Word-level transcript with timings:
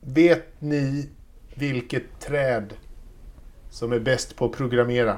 Vet 0.00 0.46
ni 0.58 1.08
vilket 1.54 2.20
träd 2.20 2.74
som 3.70 3.92
är 3.92 4.00
bäst 4.00 4.36
på 4.36 4.44
att 4.44 4.52
programmera? 4.52 5.16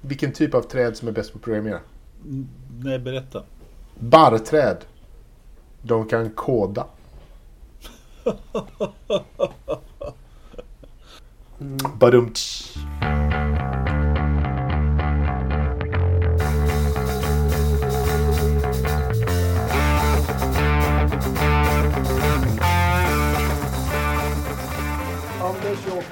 Vilken 0.00 0.32
typ 0.32 0.54
av 0.54 0.62
träd 0.62 0.96
som 0.96 1.08
är 1.08 1.12
bäst 1.12 1.32
på 1.32 1.38
att 1.38 1.44
programmera? 1.44 1.80
Mm, 2.24 2.48
Nej, 2.82 2.98
berätta. 2.98 3.42
Barrträd. 3.98 4.84
De 5.82 6.08
kan 6.08 6.30
koda. 6.30 6.86
Badumtsch. 11.98 12.76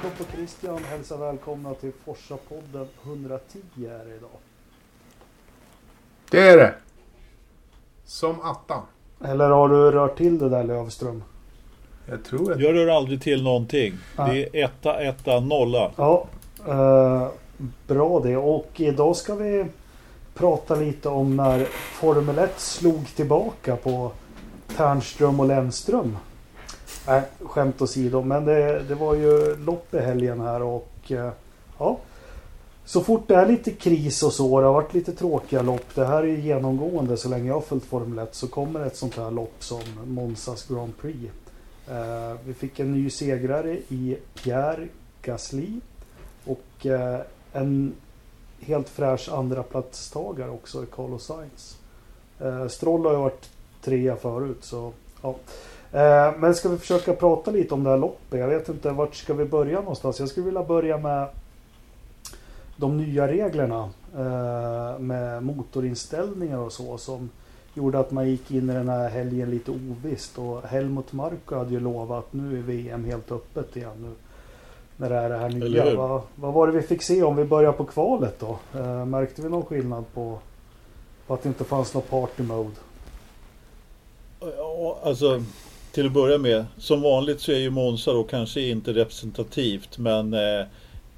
Jakob 0.03 0.27
och 0.27 0.35
Christian 0.35 0.83
hälsar 0.83 1.17
välkomna 1.17 1.73
till 1.73 1.91
Forsa-podden 2.05 2.87
110 3.03 3.39
är 3.77 4.05
det 4.05 4.15
idag. 4.15 4.29
Det 6.29 6.39
är 6.39 6.57
det. 6.57 6.73
Som 8.05 8.41
attan. 8.41 8.81
Eller 9.25 9.49
har 9.49 9.69
du 9.69 9.91
rört 9.91 10.17
till 10.17 10.39
det 10.39 10.49
där 10.49 10.63
Lövström? 10.63 11.23
Jag 12.05 12.23
tror 12.23 12.51
att... 12.51 12.59
Jag 12.59 12.75
rör 12.75 12.87
aldrig 12.87 13.21
till 13.21 13.43
någonting. 13.43 13.93
Nej. 14.17 14.49
Det 14.51 14.59
är 14.59 14.65
etta, 14.65 14.99
etta, 14.99 15.39
nolla. 15.39 15.91
Ja, 15.95 16.25
eh, 16.67 17.27
bra 17.87 18.19
det. 18.19 18.37
Och 18.37 18.71
idag 18.75 19.15
ska 19.15 19.35
vi 19.35 19.65
prata 20.33 20.75
lite 20.75 21.09
om 21.09 21.35
när 21.35 21.65
Formel 21.99 22.39
1 22.39 22.59
slog 22.59 23.07
tillbaka 23.15 23.75
på 23.75 24.11
Ternström 24.77 25.39
och 25.39 25.47
Lennström. 25.47 26.17
Nej, 27.07 27.21
skämt 27.39 27.81
åsido. 27.81 28.21
Men 28.21 28.45
det, 28.45 28.83
det 28.83 28.95
var 28.95 29.15
ju 29.15 29.55
lopp 29.55 29.93
i 29.93 29.99
helgen 29.99 30.41
här 30.41 30.61
och 30.61 31.11
eh, 31.11 31.31
ja. 31.77 31.97
Så 32.85 33.01
fort 33.01 33.27
det 33.27 33.35
är 33.35 33.45
lite 33.45 33.71
kris 33.71 34.23
och 34.23 34.33
så, 34.33 34.59
det 34.59 34.65
har 34.65 34.73
varit 34.73 34.93
lite 34.93 35.11
tråkiga 35.11 35.61
lopp. 35.61 35.95
Det 35.95 36.05
här 36.05 36.23
är 36.23 36.27
ju 36.27 36.41
genomgående 36.41 37.17
så 37.17 37.29
länge 37.29 37.47
jag 37.47 37.53
har 37.53 37.61
följt 37.61 37.85
Formel 37.85 38.19
1 38.19 38.35
så 38.35 38.47
kommer 38.47 38.85
ett 38.85 38.95
sånt 38.95 39.17
här 39.17 39.31
lopp 39.31 39.55
som 39.59 39.81
Monzas 40.05 40.67
Grand 40.67 40.97
Prix. 40.97 41.33
Eh, 41.89 42.37
vi 42.45 42.53
fick 42.53 42.79
en 42.79 42.91
ny 42.91 43.09
segrare 43.09 43.77
i 43.89 44.17
Pierre 44.33 44.87
Gasly. 45.21 45.79
Och 46.45 46.85
eh, 46.85 47.19
en 47.53 47.93
helt 48.59 48.89
fräsch 48.89 49.29
andra 49.29 49.63
platstagare 49.63 50.49
också 50.49 50.83
i 50.83 50.85
Carlos 50.85 51.25
Sainz. 51.25 51.77
Eh, 52.39 52.67
Stroll 52.67 53.05
har 53.05 53.11
ju 53.11 53.19
varit 53.19 53.49
trea 53.81 54.15
förut 54.15 54.63
så 54.63 54.93
ja. 55.21 55.35
Eh, 55.93 56.33
men 56.37 56.55
ska 56.55 56.69
vi 56.69 56.77
försöka 56.77 57.13
prata 57.13 57.51
lite 57.51 57.73
om 57.73 57.83
det 57.83 57.89
här 57.89 57.97
loppet? 57.97 58.39
Jag 58.39 58.47
vet 58.47 58.69
inte 58.69 58.91
vart 58.91 59.15
ska 59.15 59.33
vi 59.33 59.45
börja 59.45 59.79
någonstans? 59.79 60.19
Jag 60.19 60.29
skulle 60.29 60.45
vilja 60.45 60.63
börja 60.63 60.97
med 60.97 61.27
de 62.77 62.97
nya 62.97 63.27
reglerna 63.27 63.89
eh, 64.15 64.99
med 64.99 65.43
motorinställningar 65.43 66.57
och 66.57 66.71
så 66.71 66.97
som 66.97 67.29
gjorde 67.73 67.99
att 67.99 68.11
man 68.11 68.29
gick 68.29 68.51
in 68.51 68.69
i 68.69 68.73
den 68.73 68.89
här 68.89 69.09
helgen 69.09 69.49
lite 69.49 69.71
ovisst 69.71 70.37
och 70.37 70.61
Helmut 70.63 71.13
Marko 71.13 71.55
hade 71.55 71.71
ju 71.71 71.79
lovat 71.79 72.19
att 72.19 72.33
nu 72.33 72.57
är 72.57 72.61
VM 72.61 73.05
helt 73.05 73.31
öppet 73.31 73.75
igen 73.75 73.93
nu. 74.01 74.11
När 74.97 75.09
det 75.09 75.15
är 75.15 75.29
det 75.29 75.37
här 75.37 75.49
nya. 75.49 75.95
Vad, 75.95 76.21
vad 76.35 76.53
var 76.53 76.67
det 76.67 76.73
vi 76.73 76.81
fick 76.81 77.01
se 77.01 77.23
om 77.23 77.35
vi 77.35 77.45
börjar 77.45 77.71
på 77.71 77.85
kvalet 77.85 78.39
då? 78.39 78.59
Eh, 78.79 79.05
märkte 79.05 79.41
vi 79.41 79.49
någon 79.49 79.65
skillnad 79.65 80.03
på, 80.13 80.39
på 81.27 81.33
att 81.33 81.43
det 81.43 81.49
inte 81.49 81.63
fanns 81.63 81.93
något 81.93 82.09
party 82.09 82.43
mode? 82.43 82.75
Ja, 84.39 84.99
Alltså, 85.03 85.43
till 85.91 86.05
att 86.05 86.11
börja 86.11 86.37
med. 86.37 86.65
Som 86.77 87.01
vanligt 87.01 87.41
så 87.41 87.51
är 87.51 87.57
ju 87.57 87.69
Monza 87.69 88.13
då 88.13 88.23
kanske 88.23 88.61
inte 88.61 88.93
representativt. 88.93 89.97
Men 89.97 90.33
eh, 90.33 90.59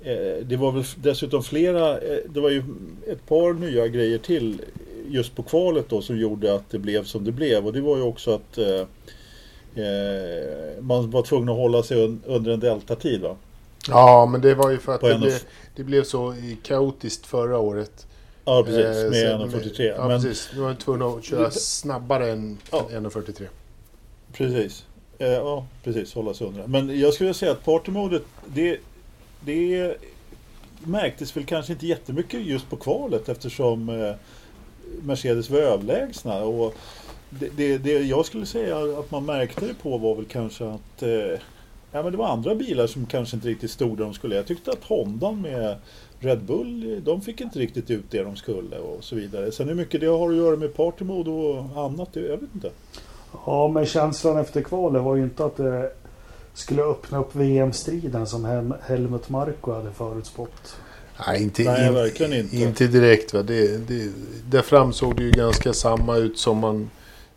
eh, 0.01 0.35
det 0.43 0.55
var 0.57 0.71
väl 0.71 0.83
dessutom 0.95 1.43
flera. 1.43 1.97
Eh, 1.97 2.17
det 2.29 2.39
var 2.41 2.49
ju 2.49 2.63
ett 3.07 3.25
par 3.27 3.53
nya 3.53 3.87
grejer 3.87 4.17
till 4.17 4.61
just 5.09 5.35
på 5.35 5.43
kvalet 5.43 5.85
då 5.89 6.01
som 6.01 6.17
gjorde 6.19 6.53
att 6.55 6.69
det 6.71 6.79
blev 6.79 7.03
som 7.03 7.23
det 7.23 7.31
blev. 7.31 7.65
Och 7.65 7.73
det 7.73 7.81
var 7.81 7.97
ju 7.97 8.03
också 8.03 8.31
att 8.35 8.57
eh, 8.57 8.79
eh, 9.75 10.81
man 10.81 11.11
var 11.11 11.21
tvungen 11.23 11.49
att 11.49 11.55
hålla 11.57 11.83
sig 11.83 12.03
un, 12.03 12.21
under 12.25 12.51
en 12.51 12.59
deltatid 12.59 13.21
va? 13.21 13.35
Ja, 13.89 14.25
men 14.31 14.41
det 14.41 14.55
var 14.55 14.71
ju 14.71 14.77
för 14.77 14.95
att 14.95 15.01
det 15.01 15.17
blev, 15.19 15.33
det 15.75 15.83
blev 15.83 16.03
så 16.03 16.35
kaotiskt 16.63 17.25
förra 17.25 17.57
året. 17.57 18.07
Ja 18.45 18.63
precis, 18.63 19.03
Eh, 19.03 19.09
med 19.09 19.51
så- 19.51 19.57
1.43. 19.57 19.93
Ja, 19.97 20.07
men, 20.07 20.21
precis. 20.21 20.49
Nu 20.53 20.59
var 20.59 20.67
man 20.67 20.75
tvungen 20.77 21.01
att 21.17 21.23
köra 21.23 21.51
snabbare 21.51 22.31
än 22.31 22.57
Ja. 22.71 22.87
1.43. 22.91 23.47
Precis. 24.33 24.85
Eh, 25.19 25.27
ja, 25.27 25.65
precis. 25.83 26.13
Hålla 26.13 26.33
sig 26.33 26.47
under. 26.47 26.67
Men 26.67 26.99
jag 26.99 27.13
skulle 27.13 27.33
säga 27.33 27.51
att 27.51 27.65
partymodet, 27.65 28.23
det, 28.53 28.79
det 29.45 29.95
märktes 30.83 31.37
väl 31.37 31.45
kanske 31.45 31.73
inte 31.73 31.87
jättemycket 31.87 32.45
just 32.45 32.69
på 32.69 32.75
kvalet 32.75 33.29
eftersom 33.29 33.89
eh, 33.89 34.13
Mercedes 35.03 35.49
var 35.49 35.59
överlägsna. 35.59 36.43
Och 36.43 36.75
det, 37.29 37.49
det, 37.57 37.77
det 37.77 37.91
jag 37.91 38.25
skulle 38.25 38.45
säga 38.45 38.77
att 38.99 39.11
man 39.11 39.25
märkte 39.25 39.65
det 39.67 39.73
på 39.73 39.97
var 39.97 40.15
väl 40.15 40.25
kanske 40.25 40.65
att 40.69 41.03
eh, 41.03 41.39
ja, 41.91 42.03
men 42.03 42.11
det 42.11 42.17
var 42.17 42.27
andra 42.27 42.55
bilar 42.55 42.87
som 42.87 43.05
kanske 43.05 43.35
inte 43.35 43.47
riktigt 43.47 43.71
stod 43.71 43.97
där 43.97 44.03
de 44.05 44.13
skulle. 44.13 44.35
Jag 44.35 44.45
tyckte 44.47 44.71
att 44.71 44.83
Hondan 44.83 45.41
med 45.41 45.75
Red 46.19 46.43
Bull, 46.43 47.01
de 47.05 47.21
fick 47.21 47.41
inte 47.41 47.59
riktigt 47.59 47.91
ut 47.91 48.05
det 48.11 48.23
de 48.23 48.35
skulle 48.35 48.77
och 48.77 49.03
så 49.03 49.15
vidare. 49.15 49.51
Sen 49.51 49.67
hur 49.67 49.75
mycket 49.75 50.01
det 50.01 50.07
har 50.07 50.29
att 50.29 50.35
göra 50.35 50.55
med 50.55 50.75
partymode 50.75 51.29
och 51.29 51.85
annat, 51.85 52.13
det- 52.13 52.19
jag 52.27 52.37
vet 52.37 52.55
inte. 52.55 52.71
Ja, 53.45 53.67
men 53.67 53.85
känslan 53.85 54.37
efter 54.37 54.61
kvalet 54.61 55.01
var 55.03 55.15
ju 55.15 55.23
inte 55.23 55.45
att 55.45 55.57
det 55.57 55.91
skulle 56.53 56.83
öppna 56.83 57.17
upp 57.19 57.35
VM-striden 57.35 58.27
som 58.27 58.45
Hel- 58.45 58.73
Helmut 58.81 59.29
Marko 59.29 59.71
hade 59.73 59.91
förutspått. 59.91 60.75
Nej, 61.27 61.43
inte, 61.43 61.63
Nej, 61.63 61.87
in- 61.87 61.93
verkligen 61.93 62.33
inte. 62.33 62.57
inte 62.57 62.87
direkt. 62.87 63.33
Va? 63.33 63.41
Det, 63.43 63.77
det, 63.87 64.11
där 64.49 64.61
framsåg 64.61 65.15
det 65.15 65.23
ju 65.23 65.31
ganska 65.31 65.73
samma 65.73 66.17
ut 66.17 66.39
som 66.39 66.57
man, 66.57 66.89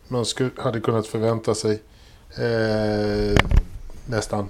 man 0.07 0.25
skulle, 0.25 0.49
hade 0.57 0.79
kunnat 0.79 1.07
förvänta 1.07 1.55
sig. 1.55 1.81
Eh, 2.37 3.37
nästan 4.05 4.49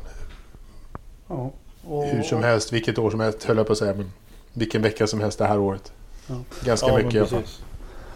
Ja, 1.28 1.52
och, 1.88 2.06
hur 2.06 2.24
som 2.24 2.44
helst, 2.44 2.74
vilket 2.74 2.98
år 2.98 3.12
som 3.12 3.20
helst 3.20 3.44
höll 3.44 3.58
jag 3.58 3.66
på 3.68 3.72
att 3.74 3.78
säga. 3.80 3.94
Men 3.94 4.12
vilken 4.54 4.82
vecka 4.82 5.08
som 5.08 5.22
helst 5.22 5.38
det 5.40 5.46
här 5.46 5.60
året. 5.60 5.92
Ja. 6.28 6.36
Ganska 6.66 6.88
Ja, 6.88 6.98
mycket 6.98 7.14
i 7.14 7.20
alla 7.20 7.28
fall. 7.28 7.44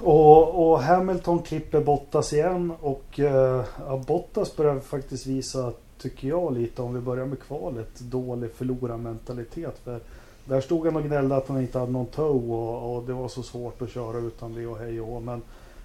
Och, 0.04 0.72
och 0.72 0.80
Hamilton 0.82 1.40
klipper 1.40 1.82
Bottas 1.82 2.34
igen 2.34 2.74
och 2.82 3.20
eh, 3.20 3.66
ja, 3.88 4.04
Bottas 4.08 4.56
börjar 4.56 4.80
faktiskt 4.80 5.28
visa, 5.28 5.74
tycker 6.02 6.28
jag 6.28 6.54
lite, 6.54 6.82
om 6.82 6.94
vi 6.94 7.00
börjar 7.00 7.26
med 7.26 7.40
kvalet, 7.40 8.00
dålig 8.00 8.52
förlorarmentalitet. 8.52 9.80
För 9.84 10.00
där 10.46 10.62
stod 10.62 10.86
han 10.86 10.96
och 10.96 11.04
gnällde 11.04 11.36
att 11.36 11.48
han 11.48 11.62
inte 11.62 11.80
hade 11.80 11.92
någon 11.92 12.06
toe 12.06 12.54
och, 12.54 12.96
och 12.96 13.04
det 13.04 13.14
var 13.14 13.28
så 13.28 13.44
svårt 13.44 13.82
att 13.82 13.90
köra 13.90 14.18
utan 14.18 14.56
det 14.56 14.68
och 14.68 14.78
hej 14.78 15.02
och 15.02 15.08
hå. 15.08 15.20
Men 15.20 15.42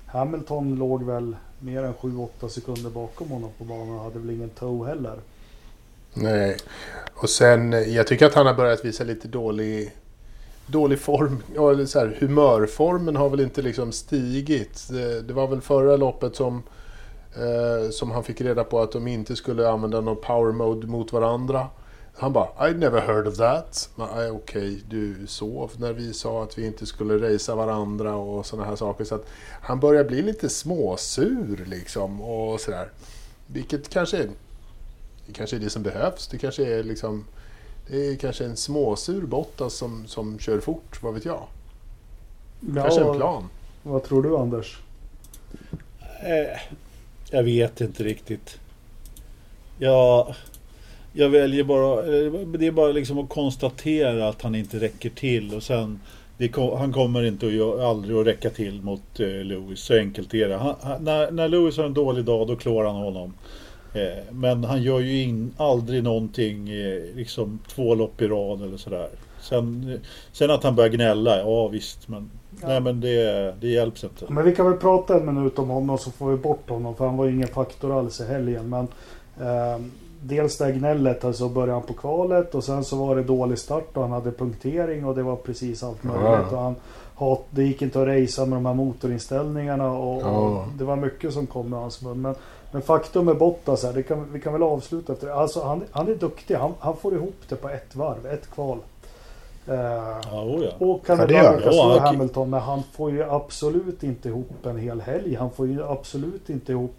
Hamilton 0.07 0.77
låg 0.77 1.03
väl 1.03 1.37
mer 1.59 1.83
än 1.83 1.95
7-8 1.95 2.49
sekunder 2.49 2.91
bakom 2.91 3.31
honom 3.31 3.51
på 3.59 3.65
banan 3.65 3.95
och 3.95 4.05
hade 4.05 4.19
väl 4.19 4.31
ingen 4.31 4.51
toe 4.51 4.87
heller. 4.87 5.17
Nej. 6.15 6.57
Och 7.15 7.31
sen, 7.31 7.73
eh, 7.73 7.81
jag 7.81 8.07
tycker 8.07 8.27
att 8.27 8.35
han 8.35 8.47
har 8.47 8.55
börjat 8.55 8.85
visa 8.85 9.05
lite 9.05 9.29
dålig, 9.29 9.93
dålig 10.67 11.01
form. 11.01 11.43
Eller 11.55 11.87
så 11.87 11.99
här, 11.99 12.17
humörformen 12.21 13.17
har 13.17 13.29
väl 13.29 13.41
inte 13.41 13.63
liksom 13.63 13.93
stigit. 13.93 14.89
Det, 14.91 15.23
det 15.23 15.33
var 15.33 15.47
väl 15.47 15.61
förra 15.61 15.97
loppet 15.97 16.37
som, 16.37 16.63
eh, 17.35 17.91
som 17.91 18.11
han 18.11 18.25
fick 18.25 18.41
reda 18.41 18.65
på 18.65 18.81
att 18.81 18.93
de 18.93 19.07
inte 19.07 19.37
skulle 19.37 19.69
använda 19.69 20.01
någon 20.01 20.21
power 20.21 20.53
mode 20.53 20.87
mot 20.87 21.13
varandra. 21.13 21.67
Han 22.19 22.33
bara, 22.33 22.71
I 22.71 22.75
never 22.75 23.01
heard 23.01 23.27
of 23.27 23.37
that. 23.37 23.91
Okej, 23.97 24.11
okay, 24.15 24.31
Okej, 24.31 24.83
du 24.89 25.27
sov 25.27 25.71
när 25.77 25.93
vi 25.93 26.13
sa 26.13 26.43
att 26.43 26.59
vi 26.59 26.67
inte 26.67 26.87
skulle 26.87 27.35
racea 27.35 27.55
varandra 27.55 28.17
och 28.17 28.47
sådana 28.47 28.69
här 28.69 28.77
saker. 28.77 29.05
Så 29.05 29.15
att 29.15 29.27
han 29.63 29.81
börjar 29.81 30.05
bli 30.05 30.23
lite 30.23 30.49
småsur 30.49 31.65
liksom 31.67 32.21
och 32.23 32.61
sådär. 32.61 32.89
Vilket 33.47 33.89
kanske 33.89 34.17
är 34.17 34.29
kanske 35.33 35.57
är 35.57 35.61
det 35.61 35.71
som 35.71 35.83
behövs. 35.83 36.29
Det 36.29 36.39
kanske 36.39 36.79
är 36.79 36.83
liksom 36.83 37.25
det 37.89 38.07
är 38.07 38.17
kanske 38.17 38.45
en 38.45 38.57
småsur 38.57 39.23
Bottas 39.23 39.75
som, 39.75 40.07
som 40.07 40.39
kör 40.39 40.61
fort, 40.61 41.03
vad 41.03 41.15
vet 41.15 41.25
jag. 41.25 41.43
Kanske 42.75 43.01
en 43.01 43.17
plan. 43.17 43.49
Vad 43.83 44.05
tror 44.05 44.23
du 44.23 44.37
Anders? 44.37 44.79
Eh, 46.23 46.61
jag 47.31 47.43
vet 47.43 47.81
inte 47.81 48.05
riktigt. 48.05 48.59
Jag, 49.79 50.35
jag 51.13 51.29
väljer 51.29 51.65
bara, 51.65 52.01
eh, 52.01 52.33
det 52.33 52.67
är 52.67 52.71
bara 52.71 52.93
liksom 52.93 53.19
att 53.19 53.29
konstatera 53.29 54.29
att 54.29 54.43
han 54.43 54.55
inte 54.55 54.81
räcker 54.81 55.11
till 55.11 55.55
och 55.55 55.63
sen 55.63 56.01
det, 56.39 56.57
han 56.57 56.93
kommer 56.93 57.25
inte 57.25 57.47
att 57.47 57.81
aldrig 57.81 58.17
att 58.17 58.27
räcka 58.27 58.51
till 58.51 58.83
mot 58.83 59.21
eh, 59.21 59.27
Lewis, 59.27 59.81
så 59.81 59.95
enkelt 59.95 60.35
är 60.35 60.49
det. 60.49 60.57
Han, 60.57 61.05
när, 61.05 61.31
när 61.31 61.49
Lewis 61.49 61.77
har 61.77 61.85
en 61.85 61.95
dålig 61.95 62.25
dag 62.25 62.47
då 62.47 62.57
klår 62.57 62.85
han 62.85 62.97
honom. 62.97 63.35
Eh, 63.97 64.23
men 64.33 64.65
han 64.65 64.83
gör 64.83 65.01
ju 65.01 65.23
in, 65.23 65.53
aldrig 65.57 66.03
någonting 66.05 66.69
eh, 66.71 67.03
liksom 67.17 67.59
två 67.69 67.95
lopp 67.95 68.23
i 68.23 68.27
rad 68.29 68.63
eller 68.63 68.77
sådär. 68.77 69.09
Sen, 69.41 69.99
sen 70.33 70.51
att 70.51 70.65
han 70.65 70.75
börjar 70.77 70.91
gnälla, 70.91 71.39
ja 71.39 71.69
visst 71.69 72.09
men, 72.09 72.31
Ja. 72.61 72.69
nej, 72.69 72.81
men 72.81 73.01
det, 73.01 73.55
det 73.61 73.69
hjälps 73.69 74.05
inte. 74.05 74.25
Men 74.29 74.45
vi 74.45 74.55
kan 74.55 74.67
väl 74.71 74.79
prata 74.81 75.17
en 75.17 75.27
minut 75.35 75.59
om 75.59 75.69
honom 75.69 75.99
så 75.99 76.11
får 76.11 76.31
vi 76.31 76.37
bort 76.37 76.71
honom 76.71 76.95
för 76.95 77.07
han 77.07 77.17
var 77.17 77.25
ju 77.27 77.35
ingen 77.35 77.49
faktor 77.49 77.99
alls 77.99 78.21
i 78.21 78.25
helgen. 78.25 78.69
Men 78.69 78.89
eh, 79.47 79.81
dels 80.23 80.59
det 80.59 80.65
här 80.65 80.73
gnället, 80.73 81.25
alltså 81.25 81.49
början 81.49 81.83
på 81.83 81.93
kvalet 81.95 82.55
och 82.55 82.65
sen 82.65 82.85
så 82.85 82.97
var 83.07 83.17
det 83.17 83.23
dålig 83.23 83.59
start 83.59 83.97
och 83.97 84.03
han 84.03 84.13
hade 84.13 84.33
punktering 84.33 85.05
och 85.05 85.15
det 85.15 85.23
var 85.23 85.37
precis 85.37 85.83
allt 85.83 86.03
möjligt. 86.05 86.53
Och 86.53 86.59
han, 86.59 86.75
hat, 87.15 87.45
det 87.51 87.63
gick 87.65 87.83
inte 87.83 88.01
att 88.03 88.09
racea 88.09 88.45
med 88.47 88.57
de 88.57 88.67
här 88.67 88.75
motorinställningarna 88.75 89.93
och, 89.93 90.23
Ja. 90.23 90.29
och 90.39 90.65
det 90.79 90.85
var 90.85 90.97
mycket 90.97 91.33
som 91.33 91.47
kom 91.47 91.71
med 91.71 91.79
hans 91.79 92.03
mun. 92.03 92.23
Men, 92.23 92.35
men 92.77 92.83
faktum 92.83 93.29
är 93.29 93.35
Bottas 93.35 93.83
här, 93.83 93.93
det 93.93 94.03
kan, 94.03 94.33
vi 94.33 94.41
kan 94.41 94.53
väl 94.53 94.63
avsluta 94.63 95.13
efter 95.13 95.27
det. 95.27 95.35
Alltså 95.35 95.63
han, 95.65 95.85
han 95.91 96.09
är 96.09 96.15
duktig, 96.15 96.55
han, 96.55 96.75
han 96.79 96.97
får 96.97 97.15
ihop 97.15 97.37
det 97.49 97.57
på 97.57 97.69
ett 97.69 97.97
varv, 97.97 98.27
ett 98.27 98.51
kval. 98.55 98.79
Eh, 99.69 99.75
Ja, 100.31 100.43
oh 100.43 100.65
ja. 100.65 100.87
och 100.87 101.07
kan 101.07 101.19
Ja, 101.19 101.27
det 101.27 101.37
han. 101.37 101.61
slå 101.61 101.99
Hamilton 101.99 102.51
men 102.51 102.61
han 102.61 102.83
får 102.93 103.11
ju 103.11 103.25
absolut 103.25 104.03
inte 104.03 104.29
ihop 104.29 104.67
en 104.67 104.79
hel 104.79 105.01
helg. 105.01 105.35
Han 105.35 105.51
får 105.51 105.67
ju 105.67 105.85
absolut 105.85 106.51
inte 106.51 106.73
ihop 106.73 106.95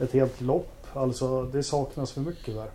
ett 0.00 0.12
helt 0.12 0.40
lopp. 0.40 0.72
Alltså 0.94 1.42
det 1.42 1.62
saknas 1.62 2.12
för 2.12 2.20
mycket 2.20 2.54
där. 2.54 2.66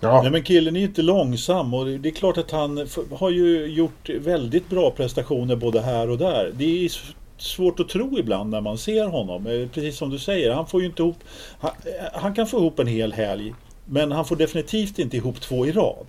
Ja, 0.00 0.22
Nej 0.22 0.30
men 0.30 0.42
killen 0.42 0.76
är 0.76 0.80
inte 0.84 1.02
långsam 1.02 1.74
och 1.74 1.86
det 1.86 2.08
är 2.08 2.14
klart 2.14 2.38
att 2.38 2.50
han 2.50 2.88
har 3.12 3.30
ju 3.30 3.66
gjort 3.66 4.08
väldigt 4.20 4.68
bra 4.70 4.90
prestationer 4.90 5.56
både 5.56 5.80
här 5.80 6.10
och 6.10 6.18
där. 6.18 6.52
Det 6.56 6.64
är 6.84 6.90
svårt 7.44 7.80
att 7.80 7.88
tro 7.88 8.18
ibland 8.18 8.50
när 8.50 8.60
man 8.60 8.78
ser 8.78 9.04
honom. 9.06 9.46
Eh, 9.46 9.68
Precis 9.68 9.96
som 9.96 10.10
du 10.10 10.18
säger, 10.18 10.50
han 10.52 10.66
får 10.66 10.80
ju 10.80 10.86
inte 10.86 11.02
ihop... 11.02 11.16
Han, 11.58 11.70
eh, 11.84 12.20
han 12.20 12.34
kan 12.34 12.46
få 12.46 12.56
ihop 12.58 12.78
en 12.78 12.86
hel 12.86 13.12
helg 13.12 13.54
men 13.84 14.12
han 14.12 14.24
får 14.24 14.36
definitivt 14.36 14.98
inte 14.98 15.16
ihop 15.16 15.40
två 15.40 15.66
i 15.66 15.72
rad. 15.72 16.06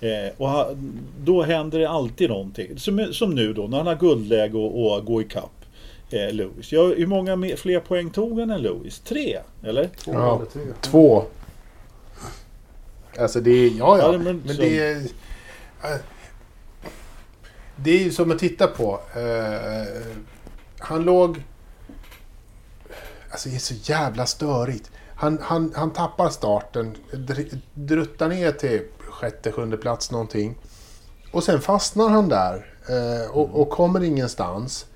Eh, 0.00 0.32
och 0.36 0.48
han, 0.48 0.66
då 1.24 1.42
händer 1.42 1.78
det 1.78 1.88
alltid 1.88 2.30
någonting. 2.30 2.78
Som, 2.78 3.08
som 3.12 3.34
nu 3.34 3.52
då 3.52 3.66
när 3.66 3.76
han 3.78 3.86
har 3.86 3.94
guldläge 3.94 4.56
och, 4.58 4.92
och 4.96 5.04
gå 5.04 5.20
ikapp 5.22 5.50
eh, 6.10 6.32
Lewis. 6.32 6.72
Ja, 6.72 6.82
hur 6.86 7.06
många 7.06 7.36
mer, 7.36 7.56
fler 7.56 7.80
poäng 7.80 8.10
tog 8.10 8.40
han 8.40 8.50
än 8.50 8.62
Lewis? 8.62 8.98
Tre? 9.00 9.38
Eller? 9.64 9.88
Två 9.98 10.12
Ja, 10.12 10.36
eller 10.36 10.46
tre. 10.46 10.62
två. 10.80 11.24
Alltså 13.18 13.40
det 13.40 13.50
är, 13.50 13.70
ja 13.78 13.98
ja. 13.98 14.12
Ja, 14.12 14.18
men 14.18 14.42
men 14.46 14.56
det 14.56 14.78
är... 14.78 14.96
äh, 14.96 16.00
Det 17.76 17.90
är 17.90 17.98
ju 18.04 18.10
som 18.10 18.30
att 18.30 18.38
titta 18.38 18.66
på. 18.66 19.00
eh, 19.14 20.06
han 20.78 21.02
låg... 21.04 21.42
Alltså 23.30 23.48
det 23.48 23.54
är 23.54 23.58
så 23.58 23.74
jävla 23.74 24.26
störigt. 24.26 24.90
Han, 25.14 25.38
han, 25.42 25.72
han 25.76 25.92
tappar 25.92 26.28
starten, 26.28 26.96
dr- 27.12 27.58
druttar 27.74 28.28
ner 28.28 28.52
till 28.52 28.82
sjätte, 28.98 29.52
sjunde 29.52 29.76
plats 29.76 30.10
någonting. 30.10 30.58
Och 31.32 31.44
sen 31.44 31.60
fastnar 31.60 32.08
han 32.08 32.28
där 32.28 32.74
eh, 32.88 33.30
och, 33.30 33.60
och 33.60 33.70
kommer 33.70 34.02
ingenstans. 34.02 34.86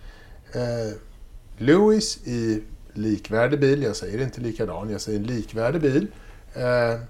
Eh, 0.53 0.97
Lewis 1.59 2.27
i 2.27 2.63
likvärdig 2.95 3.61
bil, 3.61 3.83
jag 3.83 3.97
säger 3.97 4.23
inte 4.23 4.41
likadan, 4.41 4.91
jag 4.91 5.01
säger 5.01 5.21
likvärdig 5.21 5.83
bil. 5.83 6.07
Eh, 6.55 7.01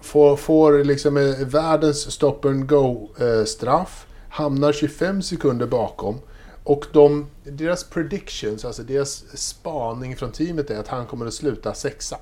får, 0.00 0.36
får 0.36 0.84
liksom 0.84 1.16
eh, 1.16 1.46
världens 1.46 2.10
stop 2.12 2.38
and 2.44 2.68
go 2.68 3.08
eh, 3.20 3.44
straff. 3.44 4.06
Hamnar 4.28 4.72
25 4.72 5.22
sekunder 5.22 5.66
bakom. 5.66 6.20
Och 6.64 6.86
de, 6.92 7.26
deras 7.44 7.84
predictions, 7.84 8.64
alltså 8.64 8.82
deras 8.82 9.38
spaning 9.38 10.16
från 10.16 10.32
teamet 10.32 10.70
är 10.70 10.78
att 10.78 10.88
han 10.88 11.06
kommer 11.06 11.26
att 11.26 11.34
sluta 11.34 11.74
sexa. 11.74 12.18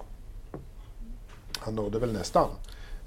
Han 1.58 1.74
nådde 1.74 1.98
väl 1.98 2.12
nästan 2.12 2.50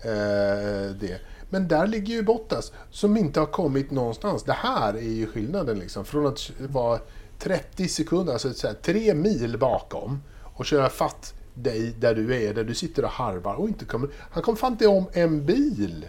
eh, 0.01 0.91
det. 0.99 1.19
Men 1.49 1.67
där 1.67 1.87
ligger 1.87 2.13
ju 2.13 2.23
Bottas 2.23 2.71
som 2.91 3.17
inte 3.17 3.39
har 3.39 3.47
kommit 3.47 3.91
någonstans. 3.91 4.43
Det 4.43 4.53
här 4.53 4.93
är 4.93 5.01
ju 5.01 5.27
skillnaden 5.27 5.79
liksom. 5.79 6.05
Från 6.05 6.27
att 6.27 6.51
vara 6.57 6.99
30 7.39 7.87
sekunder, 7.87 8.33
alltså 8.33 8.53
så 8.53 8.67
här, 8.67 8.73
tre 8.73 9.13
mil 9.13 9.57
bakom 9.57 10.21
och 10.43 10.65
köra 10.65 10.89
fatt 10.89 11.33
dig 11.53 11.95
där 11.99 12.15
du 12.15 12.35
är, 12.35 12.53
där 12.53 12.63
du 12.63 12.73
sitter 12.73 13.03
och 13.03 13.11
harvar 13.11 13.55
och 13.55 13.67
inte 13.67 13.85
kommer... 13.85 14.09
Han 14.31 14.43
kom 14.43 14.57
fan 14.57 14.71
inte 14.71 14.87
om 14.87 15.05
en 15.13 15.45
bil! 15.45 16.05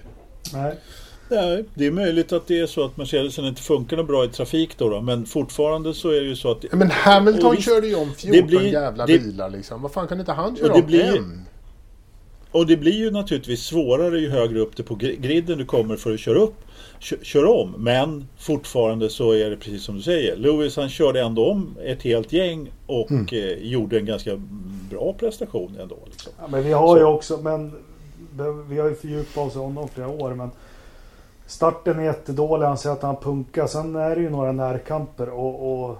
Nej. 0.52 0.80
Nej, 1.30 1.64
det 1.74 1.86
är 1.86 1.90
möjligt 1.90 2.32
att 2.32 2.46
det 2.46 2.58
är 2.60 2.66
så 2.66 2.84
att 2.84 2.96
Mercedesen 2.96 3.44
inte 3.44 3.62
funkar 3.62 4.02
bra 4.02 4.24
i 4.24 4.28
trafik 4.28 4.78
då, 4.78 4.88
då 4.88 5.00
men 5.00 5.26
fortfarande 5.26 5.94
så 5.94 6.08
är 6.10 6.20
det 6.20 6.26
ju 6.26 6.36
så 6.36 6.50
att... 6.50 6.64
Men 6.72 6.90
Hamilton 6.90 7.46
Och 7.46 7.54
visst, 7.54 7.64
körde 7.64 7.86
ju 7.88 7.94
om 7.94 8.12
14 8.14 8.32
det 8.32 8.42
blir- 8.42 8.72
jävla 8.72 9.06
det- 9.06 9.18
bilar 9.18 9.50
liksom. 9.50 9.82
Vad 9.82 9.92
fan 9.92 10.08
kan 10.08 10.20
inte 10.20 10.32
han 10.32 10.56
köra 10.56 10.68
det 10.72 10.80
om 10.80 10.86
blir- 10.86 11.16
en? 11.16 11.42
Och 12.50 12.66
det 12.66 12.76
blir 12.76 12.92
ju 12.92 13.10
naturligtvis 13.10 13.60
svårare 13.62 14.20
ju 14.20 14.30
högre 14.30 14.58
upp 14.60 14.76
det 14.76 14.82
på 14.82 14.94
gri- 14.94 15.16
griden 15.20 15.58
du 15.58 15.64
kommer 15.64 15.96
för 15.96 16.14
att 16.14 16.20
köra 16.20 16.38
upp, 16.38 16.54
kö- 17.00 17.16
köra 17.22 17.50
om. 17.50 17.74
Men 17.78 18.28
fortfarande 18.38 19.10
så 19.10 19.32
är 19.32 19.50
det 19.50 19.56
precis 19.56 19.82
som 19.82 19.96
du 19.96 20.02
säger. 20.02 20.36
Lewis 20.36 20.76
han 20.76 20.88
körde 20.88 21.20
ändå 21.20 21.46
om 21.50 21.76
ett 21.84 22.02
helt 22.02 22.32
gäng 22.32 22.72
och 22.86 23.10
Mm. 23.10 23.26
eh, 23.32 23.52
gjorde 23.66 23.98
en 23.98 24.06
ganska 24.06 24.36
bra 24.90 25.12
prestation 25.18 25.76
ändå. 25.80 25.98
Liksom. 26.10 26.32
Ja, 26.40 26.46
men 26.48 26.64
vi 26.64 26.72
har 26.72 26.96
ju 26.96 27.02
Så. 27.02 27.08
också, 27.08 27.36
men 27.42 27.72
vi 28.68 28.78
har 28.78 28.88
ju 28.88 28.94
fördjupat 28.94 29.36
oss 29.48 29.54
i 29.54 29.58
honom 29.58 29.88
flera 29.94 30.08
år. 30.08 30.34
Men 30.34 30.50
starten 31.46 31.98
är 31.98 32.04
jättedålig. 32.04 32.66
Han 32.66 32.78
säger 32.78 32.96
att 32.96 33.02
han 33.02 33.16
punkar. 33.16 33.66
Sen 33.66 33.96
är 33.96 34.16
det 34.16 34.22
ju 34.22 34.30
några 34.30 34.52
närkamper 34.52 35.28
och, 35.28 35.84
och 35.90 35.98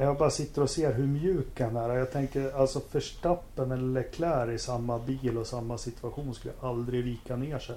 jag 0.00 0.16
bara 0.16 0.30
sitter 0.30 0.62
och 0.62 0.70
ser 0.70 0.92
hur 0.92 1.06
mjuk 1.06 1.60
han 1.60 1.76
är. 1.76 1.94
Jag 1.94 2.12
tänker 2.12 2.52
alltså 2.60 2.80
Verstappen 2.92 3.70
eller 3.72 3.94
Leclerc 4.02 4.54
i 4.54 4.58
samma 4.64 4.98
bil 4.98 5.38
och 5.38 5.46
samma 5.46 5.78
situation 5.78 6.34
skulle 6.34 6.54
aldrig 6.60 7.04
vika 7.04 7.36
ner 7.36 7.58
sig. 7.58 7.76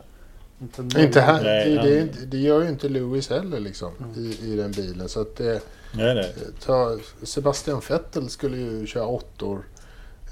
Inte, 0.62 0.82
Inte 1.02 1.22
här. 1.22 1.44
Nej, 1.44 1.70
det, 1.70 1.78
han- 1.78 1.86
det, 1.88 2.26
det 2.26 2.38
gör 2.38 2.62
ju 2.62 2.70
inte 2.70 2.90
Lewis 2.90 3.30
heller 3.30 3.60
liksom 3.60 3.92
i, 4.18 4.38
i 4.52 4.56
den 4.56 4.72
bilen. 4.72 5.10
Så 5.10 5.22
att 5.22 5.36
det, 5.36 5.62
Nej, 5.94 6.16
nej. 6.16 6.34
ta, 6.66 6.98
Sebastian 7.24 7.82
Vettel 7.90 8.30
skulle 8.30 8.58
ju 8.58 8.86
köra 8.88 9.06
åttor 9.08 9.64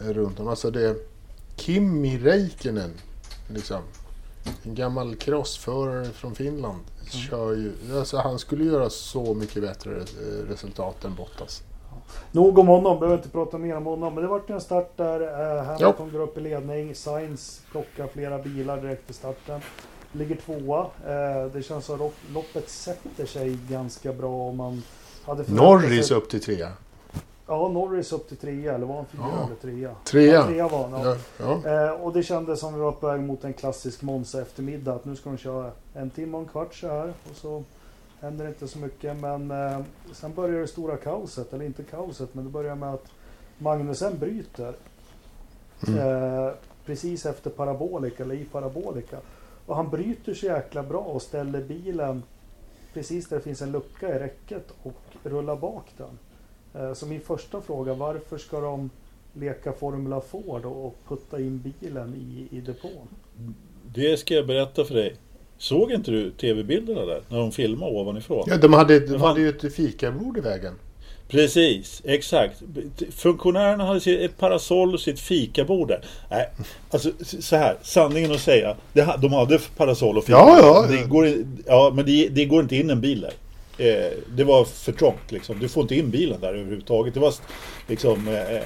eh, 0.01 0.07
runt 0.13 0.39
om. 0.39 0.47
Alltså 0.47 0.71
det... 0.71 0.95
Kimi 1.55 2.17
Räikkönen, 2.17 2.91
liksom. 3.53 3.81
En 4.63 4.75
gammal 4.75 5.15
crossförare 5.15 6.05
från 6.05 6.35
Finland. 6.35 6.79
Kör 7.11 7.53
ju, 7.53 7.73
alltså 7.97 8.17
han 8.17 8.39
skulle 8.39 8.63
göra 8.63 8.89
så 8.89 9.33
mycket 9.33 9.61
bättre 9.61 9.91
eh, 9.95 10.49
resultat 10.49 11.05
än 11.05 11.15
Bottas. 11.15 11.63
Nog 12.31 12.57
om 12.59 12.67
honom, 12.67 12.99
behöver 12.99 13.17
inte 13.17 13.29
prata 13.29 13.57
mer 13.57 13.75
om 13.77 13.85
honom. 13.85 14.13
Men 14.13 14.23
det 14.23 14.29
vart 14.29 14.49
en 14.49 14.61
start 14.61 14.91
där 14.97 15.21
eh, 15.57 15.63
Hamilton 15.65 16.11
går 16.11 16.19
upp 16.21 16.37
i 16.37 16.41
ledning. 16.41 16.95
Sainz 16.95 17.61
plockar 17.71 18.07
flera 18.07 18.37
bilar 18.39 18.81
direkt 18.81 19.09
i 19.09 19.13
starten. 19.13 19.61
Ligger 20.11 20.35
tvåa. 20.35 20.79
Eh, 20.81 21.51
det 21.53 21.63
känns 21.63 21.85
som 21.85 22.01
att 22.01 22.13
loppet 22.33 22.69
sätter 22.69 23.25
sig 23.25 23.57
ganska 23.69 24.13
bra 24.13 24.49
om 24.49 24.57
man 24.57 24.83
hade 25.25 25.43
Norris 25.47 26.07
sig- 26.07 26.17
upp 26.17 26.29
till 26.29 26.41
trea. 26.43 26.71
Ja, 27.47 27.67
Norris 27.67 28.11
upp 28.13 28.27
till 28.27 28.37
trea. 28.37 28.73
Eller 28.75 28.85
var 28.85 28.95
han 28.95 29.05
fyra 29.05 29.21
Ja. 29.37 29.45
eller 29.45 29.55
trea? 29.55 29.95
Trea. 30.03 30.33
Ja, 30.33 30.45
trea 30.47 30.67
var 30.67 30.87
han, 30.87 31.01
ja. 31.01 31.15
Ja. 31.39 31.85
Eh, 31.85 31.91
och 31.91 32.13
det 32.13 32.23
kändes 32.23 32.59
som 32.59 32.73
vi 32.73 32.79
var 32.79 32.91
på 32.91 33.07
väg 33.07 33.21
mot 33.21 33.43
en 33.43 33.53
klassisk 33.53 34.01
Monza 34.01 34.41
eftermiddag. 34.41 34.93
Att 34.93 35.05
nu 35.05 35.15
ska 35.15 35.29
de 35.29 35.37
köra 35.37 35.71
en 35.93 36.09
timme 36.09 36.37
och 36.37 36.43
en 36.43 36.49
kvart 36.49 36.75
så 36.75 36.87
här. 36.87 37.13
Och 37.29 37.35
så 37.35 37.63
händer 38.19 38.47
inte 38.47 38.67
så 38.67 38.79
mycket. 38.79 39.17
Men 39.17 39.51
eh, 39.51 39.79
sen 40.13 40.33
börjar 40.33 40.59
det 40.61 40.67
stora 40.67 40.97
kaoset. 40.97 41.53
Eller 41.53 41.65
inte 41.65 41.83
kaoset, 41.83 42.29
men 42.33 42.43
det 42.43 42.49
börjar 42.49 42.75
med 42.75 42.93
att 42.93 43.05
Magnusen 43.57 44.17
bryter. 44.19 44.73
Mm. 45.87 45.99
Eh, 45.99 46.51
precis 46.85 47.25
efter 47.25 47.49
parabolika, 47.49 48.23
eller 48.23 48.35
i 48.35 48.43
parabolika. 48.45 49.17
Och 49.65 49.75
han 49.75 49.89
bryter 49.89 50.33
så 50.33 50.45
jäkla 50.45 50.83
bra 50.83 50.99
och 50.99 51.21
ställer 51.21 51.61
bilen 51.61 52.23
precis 52.93 53.27
där 53.29 53.37
det 53.37 53.43
finns 53.43 53.61
en 53.61 53.71
lucka 53.71 54.15
i 54.15 54.19
räcket 54.19 54.65
och 54.83 54.93
rullar 55.23 55.55
bak 55.55 55.85
den. 55.97 56.19
Eh, 56.79 56.93
så 56.93 57.05
min 57.05 57.21
första 57.21 57.61
fråga, 57.61 57.93
varför 57.93 58.37
ska 58.37 58.59
de 58.59 58.89
leka 59.33 59.73
Formula 59.73 60.21
Ford 60.21 60.65
och 60.65 60.85
och 60.85 60.95
putta 61.07 61.39
in 61.39 61.73
bilen 61.79 62.15
i, 62.15 62.57
i 62.57 62.61
depån? 62.61 63.07
Det 63.95 64.17
ska 64.17 64.33
jag 64.33 64.47
berätta 64.47 64.85
för 64.85 64.93
dig. 64.93 65.15
Såg 65.57 65.91
inte 65.91 66.11
du 66.11 66.31
tv-bilderna 66.31 67.05
där? 67.05 67.21
När 67.29 67.37
de 67.37 67.51
filmade 67.51 67.91
ovanifrån? 67.91 68.43
ja 68.47 68.57
de, 68.57 68.73
hade, 68.73 68.99
de 68.99 69.21
hade 69.21 69.41
ju 69.41 69.49
ett 69.49 69.73
fikabord 69.73 70.37
i 70.37 70.41
vägen. 70.41 70.73
Precis, 71.27 72.01
exakt. 72.05 72.63
Funktionärerna 73.11 73.85
hade 73.85 74.11
ett 74.11 74.37
parasoll 74.37 74.93
och 74.93 74.99
sitt 74.99 75.19
fikabord 75.19 75.87
där. 75.87 76.05
Nej, 76.29 76.49
alltså 76.89 77.11
så 77.21 77.55
här, 77.55 77.77
sanningen 77.81 78.31
att 78.31 78.39
säga. 78.39 78.75
De 79.21 79.33
hade 79.33 79.59
parasoll 79.77 80.17
och 80.17 80.23
fikabord. 80.23 80.49
Ja, 80.49 80.87
ja, 80.89 80.97
Det 80.97 81.03
går, 81.03 81.29
ja 81.65 81.91
men 81.95 82.05
det, 82.05 82.27
det 82.27 82.45
går 82.45 82.61
inte 82.61 82.75
in 82.75 82.89
en 82.89 83.01
bil 83.01 83.21
där. 83.21 83.33
Eh, 83.77 84.11
det 84.35 84.43
var 84.43 84.65
för 84.65 84.91
trångt 84.91 85.31
liksom. 85.31 85.59
Du 85.59 85.69
får 85.69 85.81
inte 85.81 85.95
in 85.95 86.09
bilen 86.09 86.41
där 86.41 86.53
överhuvudtaget. 86.53 87.13
Det 87.13 87.19
var 87.19 87.33
liksom... 87.87 88.27
Eh, 88.27 88.55
eh, 88.55 88.61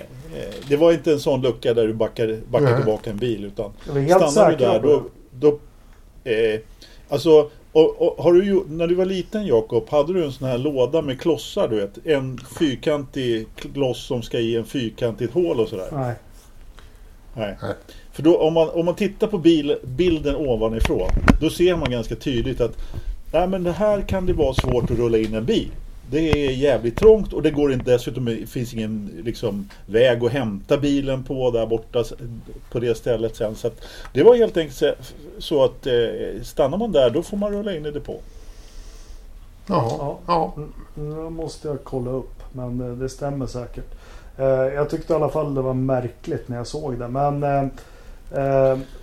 det 0.68 0.78
var 0.78 0.92
inte 0.92 1.12
en 1.12 1.20
sån 1.20 1.42
lucka 1.42 1.74
där 1.74 1.88
du 1.88 1.94
backar, 1.94 2.40
backar 2.50 2.66
Nej. 2.66 2.76
tillbaka 2.76 3.10
en 3.10 3.18
bil. 3.18 3.46
Utan 3.46 3.72
stannar 3.84 4.52
du 4.52 4.58
där 4.58 4.80
då... 4.80 5.04
då 5.32 5.60
eh, 6.32 6.60
alltså, 7.10 7.50
och, 7.72 8.02
och, 8.02 8.24
har 8.24 8.34
du 8.34 8.64
när 8.68 8.88
du 8.88 8.96
var 8.96 9.06
liten 9.06 9.46
Jakob, 9.46 9.90
hade 9.90 10.14
du 10.14 10.26
en 10.26 10.32
sån 10.32 10.48
här 10.48 10.58
låda 10.58 11.02
med 11.02 11.22
klossar 11.22 11.68
du 11.68 11.76
vet? 11.76 12.06
En 12.06 12.40
fyrkantig 12.60 13.48
kloss 13.56 14.06
som 14.06 14.22
ska 14.22 14.40
i 14.40 14.56
en 14.56 14.66
fyrkantigt 14.66 15.34
hål 15.34 15.60
och 15.60 15.68
sådär? 15.68 15.90
Nej. 15.92 16.16
Nej. 17.36 17.58
Nej. 17.62 17.74
För 18.12 18.24
då, 18.24 18.38
om, 18.38 18.54
man, 18.54 18.70
om 18.70 18.86
man 18.86 18.96
tittar 18.96 19.28
på 19.28 19.38
bil, 19.38 19.76
bilden 19.84 20.36
ovanifrån, 20.36 21.10
då 21.42 21.50
ser 21.50 21.76
man 21.76 21.92
ganska 21.92 22.16
tydligt 22.16 22.62
att 22.62 22.78
Nej 23.32 23.48
men 23.48 23.64
det 23.64 23.72
här 23.72 24.02
kan 24.02 24.26
det 24.26 24.34
vara 24.34 24.54
svårt 24.54 24.92
att 24.92 24.98
rulla 24.98 25.18
in 25.18 25.34
en 25.34 25.46
bil. 25.46 25.72
Det 26.10 26.32
är 26.32 26.52
jävligt 26.52 26.98
trångt 26.98 27.34
och 27.34 27.42
det 27.42 27.52
går 27.52 27.74
inte, 27.74 27.92
dessutom 27.92 28.26
det 28.26 28.50
finns 28.50 28.74
ingen 28.74 29.22
liksom, 29.24 29.70
väg 29.86 30.24
att 30.24 30.32
hämta 30.32 30.78
bilen 30.78 31.24
på 31.24 31.52
där 31.52 31.66
borta 31.66 32.04
på 32.72 32.80
det 32.80 32.96
stället 32.96 33.36
sen. 33.36 33.56
Så 33.56 33.68
att, 33.68 33.82
det 34.14 34.24
var 34.24 34.36
helt 34.36 34.58
enkelt 34.58 34.98
så 35.38 35.64
att 35.64 35.88
eh, 35.88 36.42
stannar 36.44 36.78
man 36.78 36.92
där 36.92 37.10
då 37.10 37.24
får 37.24 37.38
man 37.38 37.52
rulla 37.52 37.76
in 37.76 37.86
i 37.86 37.92
depå. 37.92 38.20
Jaha, 39.68 39.92
ja. 40.00 40.20
ja. 40.28 40.54
Nu 40.96 41.30
måste 41.30 41.68
jag 41.68 41.84
kolla 41.84 42.12
upp 42.12 42.44
men 42.52 42.82
eh, 42.82 42.98
det 42.98 43.10
stämmer 43.10 43.46
säkert. 43.46 43.96
Eh, 44.38 44.46
jag 44.46 44.90
tyckte 44.90 45.14
i 45.14 45.16
alla 45.16 45.30
fall 45.30 45.56
det 45.56 45.62
var 45.62 45.74
märkligt 45.74 46.48
när 46.48 46.58
jag 46.58 46.68
såg 46.68 47.00
det. 47.00 47.08
Men, 47.08 47.44
eh 47.44 47.66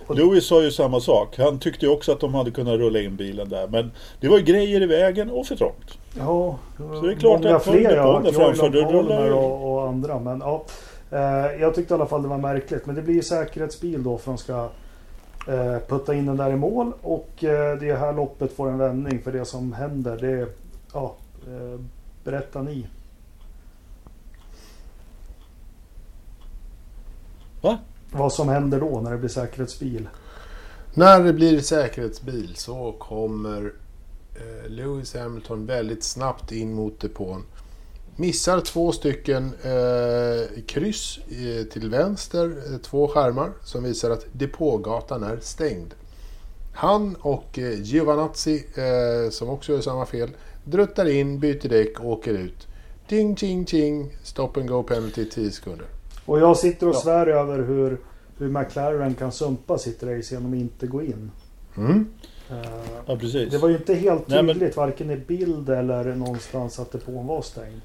och... 0.07 0.15
Louis 0.15 0.45
sa 0.45 0.63
ju 0.63 0.71
samma 0.71 0.99
sak. 0.99 1.37
Han 1.37 1.59
tyckte 1.59 1.85
ju 1.85 1.91
också 1.91 2.11
att 2.11 2.19
de 2.19 2.33
hade 2.33 2.51
kunnat 2.51 2.79
rulla 2.79 2.99
in 2.99 3.15
bilen 3.15 3.49
där. 3.49 3.67
Men 3.67 3.91
det 4.19 4.27
var 4.27 4.37
ju 4.37 4.43
grejer 4.43 4.81
i 4.81 4.85
vägen 4.85 5.29
och 5.29 5.45
för 5.45 5.55
trångt. 5.55 5.97
Ja, 6.17 6.57
så 6.77 7.01
det 7.01 7.11
är 7.11 7.15
klart 7.15 7.43
många 7.43 7.55
att 7.55 7.63
fler 7.63 7.95
jag 7.95 8.03
har 8.03 8.31
framför 8.31 8.69
du 8.69 8.81
rullar 8.81 9.31
och, 9.31 9.73
och 9.73 9.87
andra. 9.87 10.19
Men 10.19 10.39
ja, 10.39 10.65
eh, 11.11 11.61
jag 11.61 11.75
tyckte 11.75 11.93
i 11.93 11.95
alla 11.95 12.05
fall 12.05 12.21
det 12.21 12.27
var 12.27 12.37
märkligt. 12.37 12.85
Men 12.85 12.95
det 12.95 13.01
blir 13.01 13.15
ju 13.15 13.23
säkerhetsbil 13.23 14.03
då 14.03 14.17
för 14.17 14.31
de 14.31 14.37
ska 14.37 14.69
eh, 15.47 15.77
putta 15.87 16.13
in 16.13 16.25
den 16.25 16.37
där 16.37 16.51
i 16.51 16.55
mål. 16.55 16.91
Och 17.01 17.43
eh, 17.43 17.77
det 17.77 17.95
här 17.95 18.13
loppet 18.13 18.55
får 18.55 18.69
en 18.69 18.77
vändning 18.77 19.21
för 19.21 19.31
det 19.31 19.45
som 19.45 19.73
händer. 19.73 20.17
Det 20.17 20.47
ja, 20.93 21.15
eh, 21.47 21.79
berätta 22.23 22.61
ni. 22.61 22.87
Va? 27.61 27.77
Vad 28.11 28.33
som 28.33 28.49
händer 28.49 28.79
då 28.79 29.01
när 29.01 29.11
det 29.11 29.17
blir 29.17 29.29
säkerhetsbil. 29.29 30.09
När 30.93 31.23
det 31.23 31.33
blir 31.33 31.61
säkerhetsbil 31.61 32.55
så 32.55 32.91
kommer 32.91 33.73
eh, 34.35 34.69
Lewis 34.69 35.15
Hamilton 35.15 35.65
väldigt 35.65 36.03
snabbt 36.03 36.51
in 36.51 36.73
mot 36.73 36.99
depån. 36.99 37.43
Missar 38.15 38.61
två 38.61 38.91
stycken 38.91 39.53
eh, 39.63 40.63
kryss 40.67 41.19
eh, 41.29 41.65
till 41.65 41.89
vänster, 41.89 42.57
eh, 42.71 42.77
två 42.77 43.07
skärmar 43.07 43.51
som 43.63 43.83
visar 43.83 44.09
att 44.11 44.25
depågatan 44.31 45.23
är 45.23 45.37
stängd. 45.41 45.93
Han 46.73 47.15
och 47.15 47.59
eh, 47.59 47.81
Giovanazzi, 47.81 48.65
eh, 48.75 49.29
som 49.29 49.49
också 49.49 49.71
gör 49.71 49.81
samma 49.81 50.05
fel, 50.05 50.29
druttar 50.63 51.05
in, 51.05 51.39
byter 51.39 51.69
däck 51.69 51.99
och 51.99 52.09
åker 52.09 52.33
ut. 52.33 52.67
Ding, 53.09 53.35
ching, 53.35 53.65
ching, 53.65 54.17
stop 54.23 54.51
and 54.55 54.69
go 54.69 54.83
penalty 54.83 55.25
10 55.25 55.51
sekunder. 55.51 55.98
Och 56.29 56.39
jag 56.39 56.57
sitter 56.57 56.89
och 56.89 56.95
svär 56.95 57.27
över 57.27 57.57
hur, 57.57 57.97
hur 58.37 58.49
McLaren 58.49 59.15
kan 59.15 59.31
sumpa 59.31 59.77
sitt 59.77 60.03
race 60.03 60.35
genom 60.35 60.53
att 60.53 60.59
inte 60.59 60.87
gå 60.87 61.01
in. 61.03 61.31
Mm. 61.77 62.07
Uh, 62.51 62.57
ja, 63.05 63.17
precis. 63.17 63.51
Det 63.51 63.57
var 63.57 63.69
ju 63.69 63.75
inte 63.75 63.93
helt 63.93 64.27
tydligt, 64.27 64.45
Nej, 64.45 64.55
men... 64.55 64.71
varken 64.75 65.11
i 65.11 65.17
bild 65.17 65.69
eller 65.69 66.15
någonstans 66.15 66.79
att 66.79 66.91
depån 66.91 67.27
var 67.27 67.41
stängd. 67.41 67.81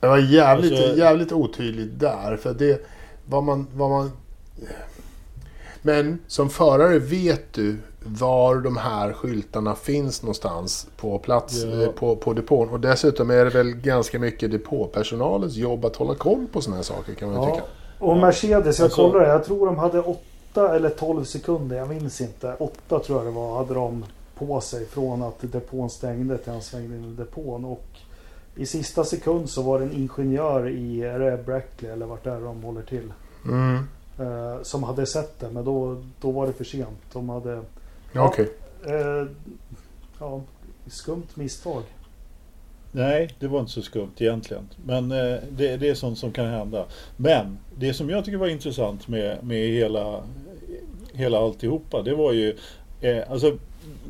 Det 0.00 0.06
var 0.06 0.18
jävligt, 0.18 0.72
alltså... 0.72 0.96
jävligt 0.96 1.32
otydligt 1.32 2.00
där. 2.00 2.36
För 2.36 2.54
det 2.54 2.86
var 3.26 3.42
man, 3.42 3.66
var 3.74 3.88
man... 3.88 4.10
Men 5.82 6.18
som 6.26 6.50
förare 6.50 6.98
vet 6.98 7.52
du 7.52 7.76
var 8.04 8.56
de 8.56 8.76
här 8.76 9.12
skyltarna 9.12 9.74
finns 9.74 10.22
någonstans 10.22 10.86
på 10.96 11.18
plats 11.18 11.62
ja. 11.64 11.82
Eh, 11.82 11.88
på, 11.88 12.16
på 12.16 12.32
depån. 12.32 12.68
Och 12.68 12.80
dessutom 12.80 13.30
är 13.30 13.44
det 13.44 13.50
väl 13.50 13.72
ganska 13.72 14.18
mycket 14.18 14.50
depåpersonalens 14.50 15.56
jobb 15.56 15.84
att 15.84 15.96
hålla 15.96 16.14
koll 16.14 16.46
på 16.52 16.60
sådana 16.60 16.76
här 16.76 16.84
saker 16.84 17.14
kan 17.14 17.32
man 17.32 17.36
ja. 17.36 17.54
tycka. 17.54 17.66
Och 18.02 18.16
Mercedes, 18.16 18.78
jag 18.78 18.84
alltså... 18.84 19.10
kollade 19.10 19.28
jag 19.28 19.44
tror 19.44 19.66
de 19.66 19.78
hade 19.78 20.00
8 20.00 20.76
eller 20.76 20.90
12 20.90 21.24
sekunder, 21.24 21.76
jag 21.76 21.88
minns 21.88 22.20
inte. 22.20 22.54
8 22.58 22.98
tror 22.98 23.18
jag 23.18 23.26
det 23.26 23.30
var, 23.30 23.56
hade 23.56 23.74
de 23.74 24.04
på 24.34 24.60
sig 24.60 24.86
från 24.86 25.22
att 25.22 25.40
depån 25.40 25.90
stängde 25.90 26.38
till 26.38 26.52
han 26.52 26.62
svängde 26.62 26.96
in 26.96 27.04
i 27.04 27.14
depån. 27.14 27.64
Och 27.64 27.86
i 28.56 28.66
sista 28.66 29.04
sekund 29.04 29.50
så 29.50 29.62
var 29.62 29.78
det 29.78 29.84
en 29.84 29.92
ingenjör 29.92 30.68
i, 30.68 31.02
är 31.02 31.18
det 31.18 31.44
Brackley 31.46 31.90
eller 31.90 32.06
vart 32.06 32.26
är 32.26 32.40
de 32.40 32.62
håller 32.62 32.82
till? 32.82 33.12
Mm. 33.44 33.76
Eh, 34.18 34.62
som 34.62 34.82
hade 34.82 35.06
sett 35.06 35.40
det, 35.40 35.50
men 35.50 35.64
då, 35.64 36.02
då 36.20 36.30
var 36.30 36.46
det 36.46 36.52
för 36.52 36.64
sent. 36.64 36.98
De 37.12 37.28
hade 37.28 37.62
Ja. 38.12 38.28
Okay. 38.28 38.46
Eh, 38.86 39.26
ja, 40.18 40.40
skumt 40.86 41.28
misstag. 41.34 41.82
Nej, 42.92 43.30
det 43.38 43.48
var 43.48 43.60
inte 43.60 43.72
så 43.72 43.82
skumt 43.82 44.12
egentligen. 44.18 44.68
Men 44.86 45.12
eh, 45.12 45.36
det, 45.50 45.76
det, 45.76 45.88
är 45.88 45.94
sånt 45.94 46.18
som 46.18 46.32
kan 46.32 46.46
hända. 46.46 46.84
Men 47.16 47.58
det 47.78 47.94
som 47.94 48.10
jag 48.10 48.24
tycker 48.24 48.38
var 48.38 48.48
intressant 48.48 49.08
med, 49.08 49.44
med 49.44 49.68
hela, 49.68 50.22
hela 51.12 51.38
alltihopa, 51.38 52.02
det 52.02 52.14
var 52.14 52.32
ju... 52.32 52.56
Eh, 53.00 53.30
alltså, 53.30 53.56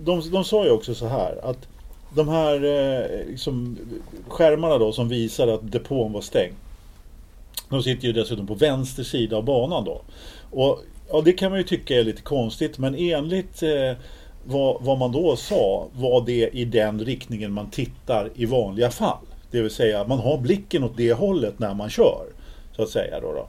de, 0.04 0.30
de 0.30 0.44
sa 0.44 0.64
ju 0.64 0.70
också 0.70 0.94
så 0.94 1.06
här 1.06 1.38
att 1.42 1.68
de 2.14 2.28
här 2.28 2.54
eh, 2.64 3.26
liksom, 3.28 3.78
skärmarna 4.28 4.78
då 4.78 4.92
som 4.92 5.08
visar 5.08 5.48
att 5.48 5.72
depån 5.72 6.12
var 6.12 6.20
stängd. 6.20 6.54
De 7.68 7.82
sitter 7.82 8.06
ju 8.06 8.12
dessutom 8.12 8.46
på 8.46 8.54
vänster 8.54 9.02
sida 9.02 9.36
av 9.36 9.44
banan 9.44 9.84
då. 9.84 10.02
Och 10.50 10.84
Ja, 11.12 11.20
det 11.20 11.32
kan 11.32 11.50
man 11.50 11.60
ju 11.60 11.64
tycka 11.64 11.94
är 11.94 12.04
lite 12.04 12.22
konstigt, 12.22 12.78
men 12.78 12.94
enligt 12.94 13.62
eh, 13.62 13.92
vad, 14.44 14.82
vad, 14.82 14.98
man 14.98 15.12
då 15.12 15.36
sa 15.36 15.88
var 15.92 16.26
det 16.26 16.48
i 16.52 16.64
den 16.64 17.00
riktningen 17.00 17.52
man 17.52 17.70
tittar 17.70 18.30
i 18.34 18.46
vanliga 18.46 18.90
fall. 18.90 19.24
Det 19.50 19.62
vill 19.62 19.70
säga 19.70 20.06
man 20.06 20.18
har 20.18 20.38
blicken 20.38 20.84
åt 20.84 20.96
det 20.96 21.12
hållet 21.12 21.58
när 21.58 21.74
man 21.74 21.90
kör. 21.90 22.26
Så 22.76 22.82
att 22.82 22.88
säga 22.88 23.20
då. 23.20 23.32
då. 23.32 23.46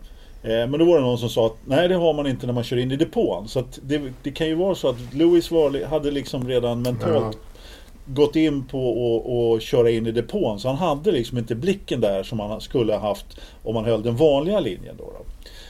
Eh, 0.50 0.68
men 0.68 0.80
då 0.80 0.86
var 0.86 0.96
det 0.96 1.02
någon 1.02 1.18
som 1.18 1.30
sa 1.30 1.46
att 1.46 1.58
nej 1.66 1.88
det 1.88 1.96
har 1.96 2.14
man 2.14 2.28
inte 2.28 2.46
när 2.46 2.54
man 2.54 2.64
kör 2.64 2.78
in 2.78 2.92
i 2.92 2.96
depån. 2.96 3.48
Så 3.48 3.64
det, 3.82 4.02
det 4.24 4.32
kan 4.32 4.48
ju 4.48 4.56
vara 4.56 4.76
så 4.76 4.90
att 4.90 5.14
Lewis 5.14 5.52
var, 5.52 5.86
hade 5.86 6.12
liksom 6.12 6.48
redan 6.48 6.82
mentalt 6.82 7.38
ja. 7.42 8.14
gått 8.14 8.36
in 8.36 8.66
på 8.66 9.56
att 9.56 9.64
köra 9.64 9.90
in 9.90 10.08
i 10.08 10.12
depån. 10.12 10.60
Så 10.60 10.68
han 10.68 10.78
hade 10.78 11.12
liksom 11.12 11.38
inte 11.38 11.56
blicken 11.56 12.02
där 12.02 12.24
som 12.24 12.40
han 12.40 12.62
skulle 12.62 12.94
ha 12.94 13.00
haft 13.00 13.40
om 13.64 13.74
man 13.74 13.86
höll 13.86 14.04
den 14.04 14.16
vanliga 14.16 14.60
linjen. 14.60 14.96
Då, 14.98 15.04
då. 15.04 15.26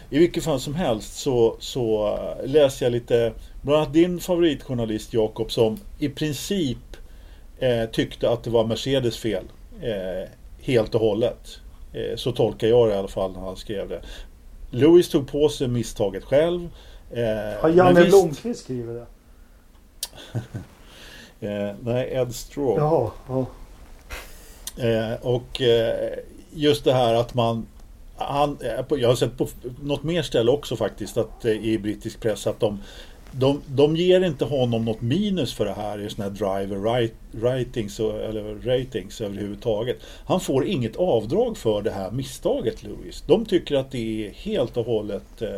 I 0.10 0.20
vilket 0.20 0.44
fall 0.44 0.60
som 0.60 0.76
helst 0.76 1.18
så, 1.18 1.56
så 1.60 2.08
eh, 2.08 2.50
läser 2.50 2.86
jag 2.86 2.92
lite, 2.92 3.34
bland 3.64 3.82
annat 3.82 3.94
din 3.94 4.20
favoritjournalist 4.20 5.14
Jakob 5.14 5.52
som 5.52 5.78
i 6.00 6.10
princip 6.10 6.98
eh, 7.60 7.86
tyckte 7.86 8.30
att 8.30 8.44
det 8.44 8.50
var 8.50 8.66
Mercedes 8.66 9.18
fel. 9.18 9.44
Eh, 9.82 10.30
helt 10.62 10.96
och 10.96 11.02
hållet. 11.02 11.60
Eh, 11.94 12.16
så 12.16 12.32
tolkar 12.32 12.68
jag 12.68 12.88
det 12.88 12.94
i 12.94 12.98
alla 12.98 13.08
fall 13.08 13.32
när 13.32 13.40
han 13.40 13.56
skrev 13.56 13.90
det. 13.90 14.02
Lewis 14.70 15.10
tog 15.10 15.32
på 15.32 15.50
sig 15.50 15.68
misstaget 15.68 16.24
själv. 16.24 16.70
Eh, 17.12 17.62
Har 17.62 17.70
Janne 17.70 18.00
visst... 18.00 18.10
Blomqvist 18.10 18.64
skrivit 18.64 18.96
det? 18.96 19.06
eh, 21.48 21.76
nej, 21.82 22.10
Ed 22.14 22.36
Straw. 22.36 22.82
Jaha, 22.82 23.12
ja. 23.28 23.46
Eh, 24.84 25.14
och 25.22 25.62
just 26.54 26.84
det 26.84 26.94
här 26.94 27.14
att 27.14 27.34
man 27.34 27.66
han, 28.16 28.58
jag 28.90 29.10
har 29.10 29.16
sett 29.16 29.38
på 29.38 29.48
något 29.82 30.04
mer 30.04 30.22
ställe 30.22 30.52
också 30.52 30.76
faktiskt 30.76 31.18
att, 31.18 31.46
i 31.46 31.78
brittisk 31.78 32.20
press 32.20 32.48
att 32.48 32.60
de, 32.60 32.80
de, 33.36 33.62
de 33.68 33.96
ger 33.96 34.24
inte 34.24 34.46
honom 34.46 34.86
något 34.86 35.02
minus 35.02 35.54
för 35.54 35.66
det 35.66 35.74
här 35.74 36.00
i 36.00 36.10
sådana 36.10 36.32
här 36.32 36.66
driver 36.66 37.10
ratings, 37.42 38.00
eller 38.00 38.56
ratings 38.56 39.22
överhuvudtaget. 39.22 39.98
Han 40.26 40.40
får 40.40 40.66
inget 40.66 40.96
avdrag 40.96 41.58
för 41.58 41.82
det 41.82 41.92
här 41.92 42.12
misstaget 42.12 42.84
Lewis. 42.84 43.24
De 43.28 43.46
tycker 43.46 43.76
att 43.76 43.92
det 43.92 44.28
är 44.28 44.32
helt 44.32 44.78
och 44.78 44.86
hållet 44.86 45.42
eh, 45.42 45.50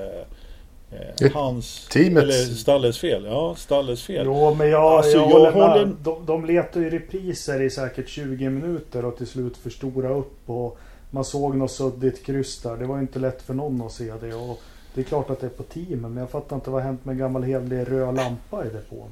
eh 1.20 1.32
hans, 1.34 1.88
Teamets... 1.92 2.24
eller 2.24 2.56
Stalles 2.56 2.98
fel. 2.98 3.26
Ja, 3.26 3.56
Stalles 3.58 4.04
fel. 4.04 4.26
Jo, 4.26 4.56
men 4.56 4.70
jag, 4.70 4.84
alltså, 4.84 5.18
jag, 5.18 5.32
jag 5.32 5.52
håller 5.52 5.86
med. 5.86 5.96
De, 6.04 6.26
de 6.26 6.46
letar 6.46 6.80
ju 6.80 6.90
repriser 6.90 7.62
i 7.62 7.70
säkert 7.70 8.10
20 8.10 8.50
minuter 8.50 9.06
och 9.06 9.18
till 9.18 9.28
slut 9.28 9.58
förstora 9.58 10.10
upp 10.10 10.50
och 10.50 10.80
man 11.12 11.26
såg 11.26 11.56
något 11.56 11.72
suddigt 11.72 12.26
kryss 12.26 12.62
där. 12.62 12.78
Det 12.78 12.86
var 12.86 13.00
inte 13.00 13.20
lätt 13.20 13.42
för 13.42 13.54
någon 13.54 13.82
att 13.82 13.92
se 13.92 14.14
det. 14.22 14.34
Och 14.34 14.62
det 14.96 15.02
är 15.02 15.06
klart 15.06 15.30
att 15.30 15.40
det 15.40 15.46
är 15.46 15.50
på 15.50 15.64
teamen 15.64 16.14
men 16.14 16.18
jag 16.18 16.30
fattar 16.30 16.56
inte 16.56 16.70
vad 16.70 16.82
har 16.82 16.88
hänt 16.88 17.06
med 17.06 17.14
en 17.14 17.20
gammal 17.20 17.44
hederlig 17.44 17.92
röd 17.92 18.16
lampa 18.16 18.66
i 18.66 18.70
depån. 18.70 19.10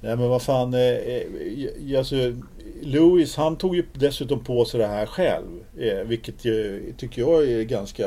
Nej 0.00 0.16
men 0.16 0.28
vad 0.28 0.42
fan. 0.42 0.74
Eh, 0.74 0.80
eh, 0.80 1.98
alltså, 1.98 2.16
Lewis 2.80 3.36
han 3.36 3.56
tog 3.56 3.76
ju 3.76 3.84
dessutom 3.92 4.44
på 4.44 4.64
sig 4.64 4.80
det 4.80 4.86
här 4.86 5.06
själv. 5.06 5.64
Eh, 5.78 6.06
vilket 6.06 6.44
ju, 6.44 6.92
tycker 6.96 7.22
jag 7.22 7.48
är 7.48 7.62
ganska... 7.62 8.06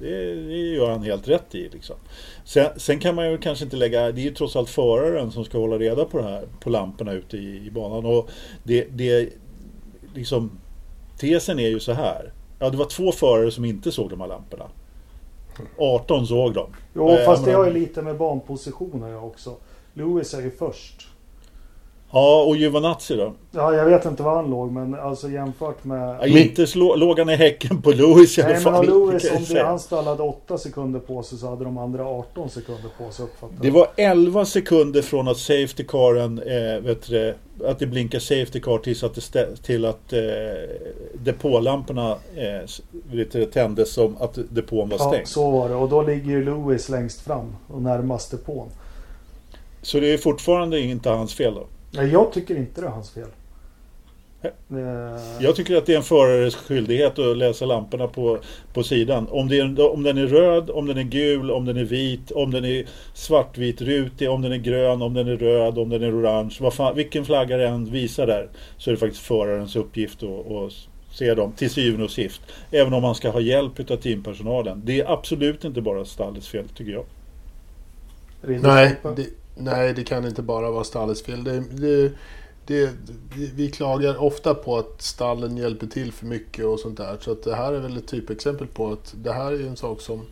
Det, 0.00 0.34
det 0.34 0.56
gör 0.56 0.90
han 0.90 1.02
helt 1.02 1.28
rätt 1.28 1.54
i. 1.54 1.68
Liksom. 1.68 1.96
Sen, 2.44 2.66
sen, 2.76 2.98
kan 2.98 3.14
man 3.14 3.30
ju 3.30 3.38
kanske 3.38 3.64
inte 3.64 3.76
lägga... 3.76 4.12
Det 4.12 4.20
är 4.20 4.24
ju 4.24 4.34
trots 4.34 4.56
allt 4.56 4.70
föraren 4.70 5.32
som 5.32 5.44
ska 5.44 5.58
hålla 5.58 5.78
reda 5.78 6.04
på 6.04 6.18
det 6.18 6.24
här. 6.24 6.48
På 6.60 6.70
lamporna 6.70 7.12
ute 7.12 7.36
i, 7.36 7.66
i 7.66 7.70
banan. 7.70 8.06
Och 8.06 8.30
det, 8.62 8.86
det 8.90 9.28
liksom 10.14 10.58
Tesen 11.18 11.58
är 11.58 11.68
ju 11.68 11.80
så 11.80 11.92
här. 11.92 12.32
Ja, 12.58 12.70
det 12.70 12.76
var 12.76 12.84
två 12.84 13.12
förare 13.12 13.50
som 13.50 13.64
inte 13.64 13.92
såg 13.92 14.10
de 14.10 14.20
här 14.20 14.28
lamporna. 14.28 14.70
18 15.78 16.26
såg 16.26 16.54
dem. 16.54 16.70
Jo, 16.94 17.08
eh, 17.08 17.24
fast 17.24 17.44
det 17.44 17.52
har 17.52 17.64
ju 17.64 17.72
lite 17.72 18.02
med 18.02 18.16
banpositioner 18.16 19.08
jag 19.08 19.24
också. 19.26 19.56
Lewis 19.94 20.34
är 20.34 20.40
ju 20.40 20.50
först. 20.50 21.08
Ja, 22.16 22.42
och 22.42 22.56
Giovanazzi 22.56 23.16
då? 23.16 23.32
Ja, 23.50 23.74
jag 23.74 23.84
vet 23.84 24.04
inte 24.04 24.22
var 24.22 24.36
han 24.36 24.50
låg, 24.50 24.72
men 24.72 24.94
alltså 24.94 25.28
jämfört 25.28 25.84
med... 25.84 26.16
Ja, 26.20 26.26
inte 26.26 26.66
slå, 26.66 26.96
låg 26.96 27.18
han 27.18 27.30
i 27.30 27.36
häcken 27.36 27.82
på 27.82 27.90
Lewis 27.90 28.38
i 28.38 28.42
alla 28.42 28.54
fall. 28.54 28.72
Nej, 28.72 28.94
men 28.94 29.08
Lewis, 29.08 29.30
om 29.30 29.54
det, 29.54 29.62
han 29.62 29.78
stall 29.78 30.04
hade 30.04 30.22
8 30.22 30.58
sekunder 30.58 31.00
på 31.00 31.22
sig 31.22 31.38
så 31.38 31.48
hade 31.48 31.64
de 31.64 31.78
andra 31.78 32.06
18 32.06 32.50
sekunder 32.50 32.90
på 32.98 33.10
sig 33.10 33.24
uppfattat. 33.24 33.62
Det 33.62 33.70
var 33.70 33.88
11 33.96 34.44
sekunder 34.44 35.02
från 35.02 35.28
att 35.28 35.36
Safety 35.36 35.84
Caren, 35.88 36.38
eh, 36.38 36.80
vet 36.80 37.08
du, 37.08 37.34
att 37.64 37.78
det 37.78 37.86
blinkar 37.86 38.18
Safety 38.18 38.60
Car 38.60 38.78
tills 38.78 39.04
att, 39.04 39.32
det 39.32 39.56
till 39.56 39.84
att 39.84 40.12
eh, 40.12 40.20
depålamporna 41.14 42.16
eh, 42.36 43.44
tändes 43.52 43.92
som 43.92 44.16
att 44.20 44.38
depån 44.50 44.88
var 44.88 44.98
stängd. 44.98 45.14
Ja, 45.14 45.26
så 45.26 45.50
var 45.50 45.68
det. 45.68 45.74
Och 45.74 45.88
då 45.88 46.02
ligger 46.02 46.30
ju 46.30 46.44
Lewis 46.44 46.88
längst 46.88 47.20
fram 47.20 47.56
och 47.68 47.82
närmast 47.82 48.30
depån. 48.30 48.68
Så 49.82 50.00
det 50.00 50.12
är 50.12 50.18
fortfarande 50.18 50.80
inte 50.80 51.10
hans 51.10 51.34
fel 51.34 51.54
då? 51.54 51.66
Nej, 51.90 52.08
jag 52.08 52.32
tycker 52.32 52.56
inte 52.56 52.80
det 52.80 52.86
är 52.86 52.90
hans 52.90 53.10
fel. 53.10 53.28
Eh, 54.42 55.40
jag 55.40 55.56
tycker 55.56 55.76
att 55.76 55.86
det 55.86 55.92
är 55.92 55.96
en 55.96 56.02
förares 56.02 56.54
skyldighet 56.54 57.18
att 57.18 57.36
läsa 57.36 57.66
lamporna 57.66 58.06
på, 58.06 58.38
på 58.72 58.82
sidan. 58.82 59.26
Om, 59.30 59.48
det 59.48 59.58
är, 59.58 59.92
om 59.92 60.02
den 60.02 60.18
är 60.18 60.26
röd, 60.26 60.70
om 60.70 60.86
den 60.86 60.98
är 60.98 61.02
gul, 61.02 61.50
om 61.50 61.64
den 61.64 61.76
är 61.76 61.84
vit, 61.84 62.30
om 62.30 62.50
den 62.50 62.64
är 62.64 62.86
svartvit 63.14 63.80
rutig, 63.80 64.30
om 64.30 64.42
den 64.42 64.52
är 64.52 64.56
grön, 64.56 65.02
om 65.02 65.14
den 65.14 65.28
är 65.28 65.36
röd, 65.36 65.78
om 65.78 65.88
den 65.88 66.02
är 66.02 66.20
orange. 66.20 66.56
Vad 66.60 66.74
fan, 66.74 66.96
vilken 66.96 67.24
flagga 67.24 67.56
det 67.56 67.68
än 67.68 67.84
visar 67.84 68.26
där 68.26 68.48
så 68.78 68.90
är 68.90 68.94
det 68.94 69.00
faktiskt 69.00 69.22
förarens 69.22 69.76
uppgift 69.76 70.22
att, 70.22 70.52
att 70.52 70.72
se 71.12 71.34
dem 71.34 71.52
till 71.52 71.70
syvende 71.70 72.04
och 72.04 72.10
sist. 72.10 72.40
Även 72.70 72.94
om 72.94 73.02
man 73.02 73.14
ska 73.14 73.30
ha 73.30 73.40
hjälp 73.40 73.90
av 73.90 73.96
teampersonalen. 73.96 74.82
Det 74.84 75.00
är 75.00 75.12
absolut 75.12 75.64
inte 75.64 75.80
bara 75.80 76.04
stallets 76.04 76.48
fel 76.48 76.68
tycker 76.68 76.92
jag. 76.92 77.04
Nej 78.42 78.96
det, 79.16 79.26
nej, 79.56 79.94
det 79.94 80.04
kan 80.04 80.26
inte 80.26 80.42
bara 80.42 80.70
vara 80.70 80.84
stallets 80.84 81.22
fel. 81.22 81.44
Det, 81.44 81.60
det 81.60 82.12
det, 82.66 82.90
vi 83.54 83.70
klagar 83.70 84.22
ofta 84.22 84.54
på 84.54 84.78
att 84.78 85.02
stallen 85.02 85.56
hjälper 85.56 85.86
till 85.86 86.12
för 86.12 86.26
mycket 86.26 86.64
och 86.64 86.80
sånt 86.80 86.96
där. 86.96 87.18
Så 87.20 87.32
att 87.32 87.42
det 87.42 87.54
här 87.54 87.72
är 87.72 87.80
väl 87.80 87.96
ett 87.96 88.08
typexempel 88.08 88.66
på 88.66 88.92
att 88.92 89.14
det 89.16 89.32
här 89.32 89.52
är 89.52 89.66
en 89.66 89.76
sak 89.76 90.00
som 90.00 90.26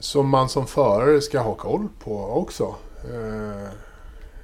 som 0.00 0.28
man 0.28 0.48
som 0.48 0.66
förare 0.66 1.20
ska 1.20 1.40
ha 1.40 1.54
koll 1.54 1.88
på 2.04 2.24
också. 2.24 2.74
Eh, 3.04 3.68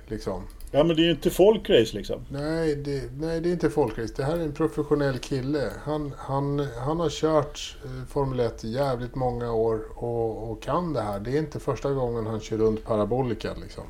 liksom. 0.06 0.42
Ja 0.70 0.84
men 0.84 0.96
det 0.96 1.02
är 1.02 1.04
ju 1.04 1.10
inte 1.10 1.30
folkrace 1.30 1.96
liksom. 1.96 2.20
Nej 2.28 2.76
det, 2.76 3.10
nej, 3.18 3.40
det 3.40 3.48
är 3.48 3.52
inte 3.52 3.70
folkrace. 3.70 4.14
Det 4.16 4.24
här 4.24 4.36
är 4.36 4.42
en 4.42 4.52
professionell 4.52 5.18
kille. 5.18 5.70
Han, 5.84 6.12
han, 6.16 6.66
han 6.78 7.00
har 7.00 7.10
kört 7.10 7.76
eh, 7.84 8.08
Formel 8.08 8.40
1 8.40 8.64
i 8.64 8.68
jävligt 8.68 9.14
många 9.14 9.52
år 9.52 9.80
och, 9.94 10.50
och 10.50 10.62
kan 10.62 10.92
det 10.92 11.00
här. 11.00 11.20
Det 11.20 11.30
är 11.30 11.38
inte 11.38 11.60
första 11.60 11.92
gången 11.92 12.26
han 12.26 12.40
kör 12.40 12.56
runt 12.56 12.84
parabolika 12.84 13.54
liksom. 13.54 13.84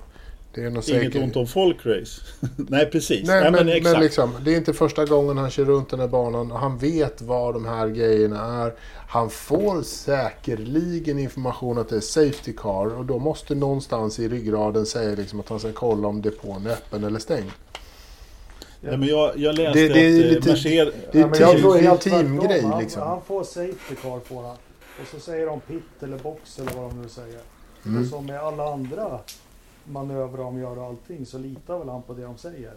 Det 0.56 0.62
är 0.62 0.68
Inget 0.68 0.84
säkert... 0.84 1.22
ont 1.22 1.36
om 1.36 1.46
folkrace. 1.46 2.22
Nej, 2.56 2.86
precis. 2.86 3.26
Nej, 3.26 3.40
Nej 3.40 3.50
men, 3.50 3.66
men, 3.66 3.82
men 3.82 4.00
liksom, 4.00 4.30
det 4.44 4.52
är 4.52 4.56
inte 4.56 4.72
första 4.72 5.04
gången 5.04 5.38
han 5.38 5.50
kör 5.50 5.64
runt 5.64 5.90
den 5.90 6.00
här 6.00 6.08
banan. 6.08 6.50
Han 6.50 6.78
vet 6.78 7.22
vad 7.22 7.54
de 7.54 7.66
här 7.66 7.88
grejerna 7.88 8.64
är. 8.64 8.75
Han 9.08 9.30
får 9.30 9.82
säkerligen 9.82 11.18
information 11.18 11.78
att 11.78 11.88
det 11.88 11.96
är 11.96 12.00
Safety 12.00 12.52
Car 12.52 12.98
och 12.98 13.04
då 13.04 13.18
måste 13.18 13.54
någonstans 13.54 14.18
i 14.18 14.28
ryggraden 14.28 14.86
säga 14.86 15.14
liksom 15.14 15.40
att 15.40 15.48
han 15.48 15.60
ska 15.60 15.72
kolla 15.72 16.08
om 16.08 16.22
depån 16.22 16.66
är 16.66 16.70
öppen 16.70 17.04
eller 17.04 17.18
stängd. 17.18 17.50
Ja. 18.80 18.96
men 18.96 19.08
jag, 19.08 19.32
jag 19.36 19.54
läste 19.54 19.80
det, 19.80 19.88
det 19.88 20.00
är 20.00 20.26
att 20.26 20.32
lite, 20.32 20.48
Mercedes... 20.48 20.94
Det 21.12 21.20
är 21.20 21.40
ja, 21.84 21.92
en 21.92 21.98
teamgrej 21.98 22.62
han, 22.62 22.82
liksom. 22.82 23.02
Han 23.02 23.20
får 23.26 23.44
Safety 23.44 23.94
Car 24.02 24.20
får 24.20 24.42
han. 24.42 24.56
Och 25.00 25.06
så 25.10 25.20
säger 25.20 25.46
de 25.46 25.60
pit 25.60 26.02
eller 26.02 26.18
box 26.18 26.58
eller 26.58 26.72
vad 26.72 26.90
de 26.90 27.02
nu 27.02 27.08
säger. 27.08 27.40
Mm. 27.86 28.02
Och 28.02 28.08
som 28.08 28.26
med 28.26 28.40
alla 28.40 28.72
andra 28.72 29.20
manövra 29.88 30.42
de 30.42 30.58
gör 30.58 30.78
och 30.78 30.84
allting 30.84 31.26
så 31.26 31.38
litar 31.38 31.78
väl 31.78 31.88
han 31.88 32.02
på 32.02 32.14
det 32.14 32.22
de 32.22 32.38
säger. 32.38 32.72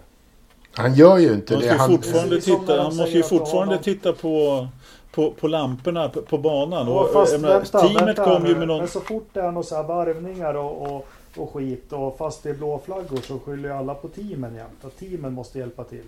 Han 0.74 0.94
gör 0.94 1.18
ju 1.18 1.34
inte 1.34 1.56
det. 1.56 1.78
Han, 1.78 1.90
fortfarande 1.90 2.42
titta, 2.42 2.82
han 2.84 2.96
måste 2.96 3.12
ju 3.12 3.24
fortfarande 3.24 3.76
de... 3.76 3.84
titta 3.84 4.14
på, 4.14 4.68
på, 5.12 5.32
på 5.32 5.48
lamporna 5.48 6.10
på, 6.10 6.22
på 6.22 6.38
banan. 6.38 6.88
Ja, 6.88 7.02
och, 7.02 7.14
fast, 7.14 7.32
menar, 7.32 7.50
vänta, 7.50 7.80
teamet 7.80 8.08
vänta, 8.08 8.24
kom 8.24 8.46
ju 8.46 8.56
med 8.56 8.68
någon... 8.68 8.78
Men 8.78 8.88
så 8.88 9.00
fort 9.00 9.30
det 9.34 9.42
är 9.42 9.52
några 9.52 9.84
varvningar 9.84 10.54
och, 10.54 10.96
och, 10.96 11.08
och 11.38 11.54
skit 11.54 11.94
och 11.94 12.18
fast 12.18 12.44
det 12.44 12.50
är 12.50 12.54
blå 12.54 12.82
flaggor 12.86 13.20
så 13.24 13.40
skyller 13.40 13.70
ju 13.70 13.76
alla 13.76 13.94
på 13.94 14.08
teamen 14.08 14.56
jämt. 14.56 14.86
Att 14.86 15.00
teamen 15.00 15.34
måste 15.34 15.60
hjälpa 15.60 15.84
till. 15.84 16.06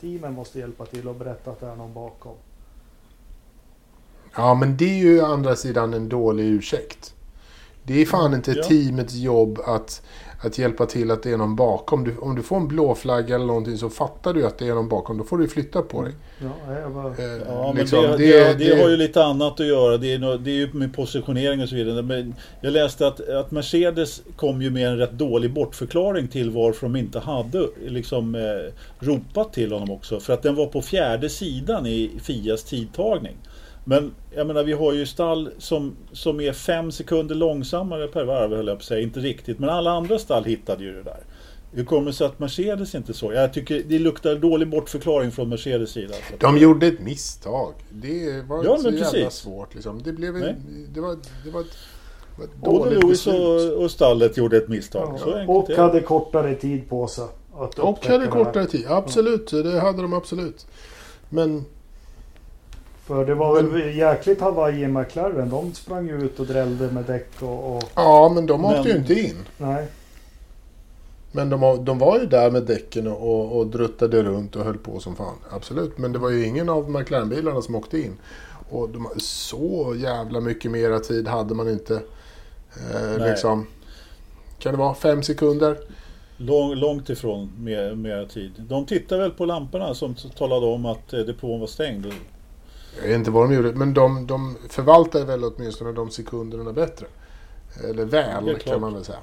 Teamen 0.00 0.32
måste 0.32 0.58
hjälpa 0.58 0.86
till 0.86 1.08
och 1.08 1.14
berätta 1.14 1.50
att 1.50 1.60
det 1.60 1.66
är 1.66 1.76
någon 1.76 1.94
bakom. 1.94 2.34
Ja 4.36 4.54
men 4.54 4.76
det 4.76 4.84
är 4.84 5.04
ju 5.04 5.22
å 5.22 5.26
andra 5.26 5.56
sidan 5.56 5.94
en 5.94 6.08
dålig 6.08 6.44
ursäkt. 6.44 7.14
Det 7.82 8.02
är 8.02 8.06
fan 8.06 8.34
inte 8.34 8.52
ja. 8.52 8.62
teamets 8.62 9.14
jobb 9.14 9.60
att 9.66 10.02
att 10.46 10.58
hjälpa 10.58 10.86
till 10.86 11.10
att 11.10 11.22
det 11.22 11.30
är 11.30 11.36
någon 11.36 11.56
bakom. 11.56 12.04
Du, 12.04 12.16
om 12.18 12.34
du 12.34 12.42
får 12.42 12.56
en 12.56 12.68
blå 12.68 12.94
flagga 12.94 13.34
eller 13.34 13.46
någonting 13.46 13.78
så 13.78 13.90
fattar 13.90 14.34
du 14.34 14.46
att 14.46 14.58
det 14.58 14.68
är 14.68 14.74
någon 14.74 14.88
bakom. 14.88 15.18
Då 15.18 15.24
får 15.24 15.38
du 15.38 15.48
flytta 15.48 15.82
på 15.82 16.02
dig. 16.02 16.12
Ja, 16.38 16.88
bara... 16.88 17.06
eh, 17.06 17.42
ja 17.46 17.72
liksom, 17.72 18.02
men 18.02 18.10
det, 18.10 18.16
det, 18.16 18.58
det, 18.58 18.74
det, 18.74 18.82
har 18.82 18.88
ju 18.88 18.96
lite 18.96 19.24
annat 19.24 19.60
att 19.60 19.66
göra. 19.66 19.96
Det 19.96 20.14
är, 20.14 20.18
no, 20.18 20.36
det 20.36 20.50
är 20.50 20.54
ju 20.54 20.72
med 20.72 20.96
positionering 20.96 21.62
och 21.62 21.68
så 21.68 21.74
vidare. 21.74 22.02
Men 22.02 22.34
jag 22.60 22.72
läste 22.72 23.06
att, 23.06 23.28
att 23.28 23.50
Mercedes 23.50 24.22
kom 24.36 24.62
ju 24.62 24.70
med 24.70 24.88
en 24.88 24.98
rätt 24.98 25.12
dålig 25.12 25.52
bortförklaring 25.52 26.28
till 26.28 26.50
varför 26.50 26.86
de 26.86 26.96
inte 26.96 27.18
hade 27.18 27.68
liksom, 27.86 28.34
eh, 28.34 28.72
ropat 29.06 29.52
till 29.52 29.72
honom 29.72 29.90
också. 29.90 30.20
För 30.20 30.32
att 30.32 30.42
den 30.42 30.54
var 30.54 30.66
på 30.66 30.82
fjärde 30.82 31.28
sidan 31.28 31.86
i 31.86 32.10
Fias 32.22 32.64
tidtagning. 32.64 33.36
Men 33.84 34.14
jag 34.34 34.46
menar 34.46 34.64
vi 34.64 34.72
har 34.72 34.92
ju 34.92 35.06
stall 35.06 35.50
som, 35.58 35.96
som 36.12 36.40
är 36.40 36.52
fem 36.52 36.92
sekunder 36.92 37.34
långsammare 37.34 38.08
per 38.08 38.24
varv 38.24 38.56
höll 38.56 38.66
jag 38.66 38.76
på 38.76 38.80
att 38.80 38.86
säga. 38.86 39.00
Inte 39.00 39.20
riktigt 39.20 39.58
men 39.58 39.68
alla 39.68 39.90
andra 39.90 40.18
stall 40.18 40.44
hittade 40.44 40.84
ju 40.84 40.94
det 40.94 41.02
där. 41.02 41.20
Hur 41.72 41.84
kommer 41.84 42.06
det 42.06 42.12
sig 42.12 42.26
att 42.26 42.38
Mercedes 42.38 42.94
inte 42.94 43.14
så? 43.14 43.32
Jag 43.32 43.52
tycker 43.52 43.82
det 43.88 43.98
luktar 43.98 44.34
dålig 44.34 44.70
bortförklaring 44.70 45.30
från 45.30 45.48
Mercedes 45.48 45.90
sida. 45.90 46.14
De 46.38 46.58
gjorde 46.58 46.86
ett 46.86 47.00
misstag. 47.00 47.72
Det 47.90 48.42
var 48.48 48.64
ja, 48.64 48.70
inte 48.70 48.82
så 48.82 48.90
precis. 48.90 49.14
jävla 49.14 49.30
svårt 49.30 49.74
liksom. 49.74 50.02
Det, 50.02 50.12
blev 50.12 50.36
en, 50.36 50.56
det, 50.94 51.00
var, 51.00 51.16
det 51.44 51.50
var 51.50 51.60
ett, 51.60 51.76
var 52.38 52.44
ett 52.44 52.56
Både 52.56 52.90
Lewis 52.90 53.26
och, 53.26 53.82
och, 53.82 53.90
stallet 53.90 54.36
gjorde 54.36 54.56
ett 54.56 54.68
misstag. 54.68 55.18
Ja, 55.26 55.44
och 55.46 55.70
hade 55.70 56.00
kortare 56.00 56.54
tid 56.54 56.88
på 56.88 57.06
sig. 57.06 57.24
och 57.76 58.04
hade 58.04 58.26
kortare 58.26 58.66
tid, 58.66 58.86
absolut. 58.88 59.50
Det 59.50 59.80
hade 59.80 60.02
de 60.02 60.12
absolut. 60.12 60.66
Men 61.28 61.64
för 63.06 63.24
det 63.24 63.34
var 63.34 63.62
väl 63.62 63.96
jäkligt 63.96 64.40
hawaii 64.40 64.82
i 64.82 64.88
McLaren. 64.88 65.50
De 65.50 65.74
sprang 65.74 66.08
ju 66.08 66.22
ut 66.24 66.40
och 66.40 66.46
drällde 66.46 66.90
med 66.90 67.04
däck 67.04 67.28
och... 67.40 67.76
och... 67.76 67.82
Ja, 67.94 68.32
men 68.34 68.46
de 68.46 68.64
åkte 68.64 68.78
men... 68.78 68.88
ju 68.88 68.96
inte 68.96 69.14
in. 69.14 69.36
Nej. 69.58 69.86
Men 71.32 71.50
de, 71.50 71.84
de 71.84 71.98
var 71.98 72.18
ju 72.18 72.26
där 72.26 72.50
med 72.50 72.62
däcken 72.62 73.06
och, 73.06 73.58
och 73.58 73.66
druttade 73.66 74.22
runt 74.22 74.56
och 74.56 74.64
höll 74.64 74.78
på 74.78 75.00
som 75.00 75.16
fan. 75.16 75.36
Absolut. 75.50 75.98
Men 75.98 76.12
det 76.12 76.18
var 76.18 76.30
ju 76.30 76.46
ingen 76.46 76.68
av 76.68 76.90
McLaren-bilarna 76.90 77.62
som 77.62 77.74
åkte 77.74 77.98
in. 77.98 78.16
Och 78.70 78.88
de, 78.88 79.08
så 79.16 79.94
jävla 79.96 80.40
mycket 80.40 80.70
mera 80.70 81.00
tid 81.00 81.28
hade 81.28 81.54
man 81.54 81.68
inte. 81.68 81.94
Eh, 82.94 83.28
liksom, 83.28 83.66
kan 84.58 84.72
det 84.72 84.78
vara 84.78 84.94
fem 84.94 85.22
sekunder? 85.22 85.76
Lång, 86.36 86.74
långt 86.74 87.10
ifrån 87.10 87.52
mer, 87.58 87.94
mera 87.94 88.26
tid. 88.26 88.52
De 88.58 88.86
tittade 88.86 89.22
väl 89.22 89.30
på 89.30 89.44
lamporna 89.44 89.94
som 89.94 90.14
talade 90.14 90.66
om 90.66 90.86
att 90.86 91.12
eh, 91.12 91.20
depån 91.20 91.60
var 91.60 91.66
stängd. 91.66 92.06
Jag 93.00 93.08
vet 93.08 93.18
inte 93.18 93.30
vad 93.30 93.48
de 93.48 93.54
gjorde, 93.54 93.72
men 93.72 93.94
de, 93.94 94.26
de 94.26 94.56
förvaltar 94.68 95.24
väl 95.24 95.44
åtminstone 95.44 95.92
de 95.92 96.10
sekunderna 96.10 96.72
bättre. 96.72 97.06
Eller 97.90 98.04
väl 98.04 98.58
kan 98.58 98.80
man 98.80 98.94
väl 98.94 99.04
säga. 99.04 99.18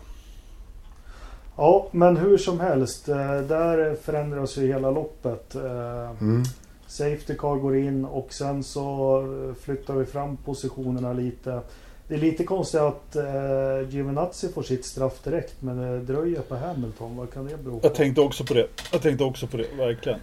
Ja, 1.58 1.88
men 1.92 2.18
hur 2.18 2.38
som 2.38 2.60
helst. 2.60 3.10
Eh, 3.10 3.42
där 3.42 3.96
förändras 3.96 4.58
ju 4.58 4.68
hela 4.68 4.92
loppet. 4.92 5.56
Eh, 5.56 6.10
mm. 6.22 6.44
Safety 6.88 7.36
car 7.36 7.56
går 7.56 7.78
in 7.78 8.06
och 8.06 8.34
sen 8.34 8.64
så 8.64 9.24
flyttar 9.60 9.96
vi 9.96 10.06
fram 10.06 10.38
positionerna 10.38 11.14
lite. 11.14 11.62
Det 12.12 12.18
är 12.18 12.20
lite 12.20 12.44
konstigt 12.44 12.82
att 12.82 13.16
eh, 13.16 13.24
Giovinazzi 13.90 14.48
får 14.54 14.64
sitt 14.64 14.86
straff 14.86 15.24
direkt 15.24 15.56
men 15.60 15.78
det 15.78 16.00
dröjer 16.00 16.42
på 16.42 16.56
Hamilton. 16.56 17.18
Vad 17.18 17.34
kan 17.34 17.46
det 17.46 17.58
bero 17.58 17.80
på? 17.80 17.88
Jag 17.88 17.96
tänkte 17.96 18.22
också 18.22 18.44
på 18.44 18.54
det. 18.54 18.68
Jag 18.92 19.02
tänkte 19.02 19.24
också 19.24 19.48
på 19.48 19.58
det, 19.58 19.66
verkligen. 19.78 20.20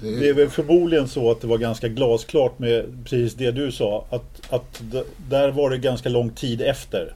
Det 0.00 0.28
är 0.28 0.34
väl 0.34 0.48
förmodligen 0.48 1.08
så 1.08 1.30
att 1.30 1.40
det 1.40 1.46
var 1.46 1.58
ganska 1.58 1.88
glasklart 1.88 2.58
med 2.58 3.04
precis 3.04 3.34
det 3.34 3.50
du 3.50 3.72
sa. 3.72 4.04
Att, 4.10 4.52
att 4.52 4.82
där 5.30 5.50
var 5.50 5.70
det 5.70 5.78
ganska 5.78 6.08
lång 6.08 6.30
tid 6.30 6.62
efter 6.62 7.14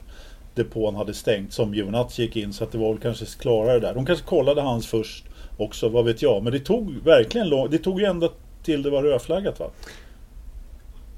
depån 0.55 0.95
hade 0.95 1.13
stängt 1.13 1.53
som 1.53 1.73
Giovinazzi 1.73 2.21
gick 2.21 2.35
in. 2.35 2.53
Så 2.53 2.63
att 2.63 2.71
det 2.71 2.77
var 2.77 2.93
väl 2.93 3.01
kanske 3.01 3.25
klarare 3.25 3.79
där. 3.79 3.93
De 3.93 4.05
kanske 4.05 4.25
kollade 4.25 4.61
hans 4.61 4.87
först 4.87 5.25
också, 5.57 5.89
vad 5.89 6.05
vet 6.05 6.21
jag. 6.21 6.43
Men 6.43 6.53
det 6.53 6.59
tog 6.59 6.95
verkligen 7.03 7.49
lång... 7.49 7.69
Det 7.69 7.77
tog 7.77 8.01
ju 8.01 8.05
ända 8.05 8.29
till 8.63 8.83
det 8.83 8.89
var 8.89 9.03
rödflaggat 9.03 9.59
va? 9.59 9.69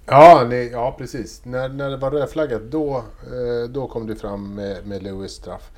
Ja, 0.09 0.45
nej, 0.49 0.69
ja 0.71 0.95
precis. 0.97 1.45
När, 1.45 1.69
när 1.69 1.89
det 1.89 1.97
var 1.97 2.11
rödflaggat 2.11 2.61
då, 2.61 2.97
eh, 2.97 3.69
då 3.69 3.87
kom 3.87 4.07
det 4.07 4.15
fram 4.15 4.55
med, 4.55 4.87
med 4.87 5.03
Lewis 5.03 5.31
straff. 5.31 5.71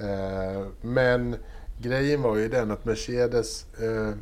Eh, 0.00 0.66
men 0.80 1.36
grejen 1.80 2.22
var 2.22 2.36
ju 2.36 2.48
den 2.48 2.70
att 2.70 2.84
Mercedes 2.84 3.66
eh, 3.80 4.14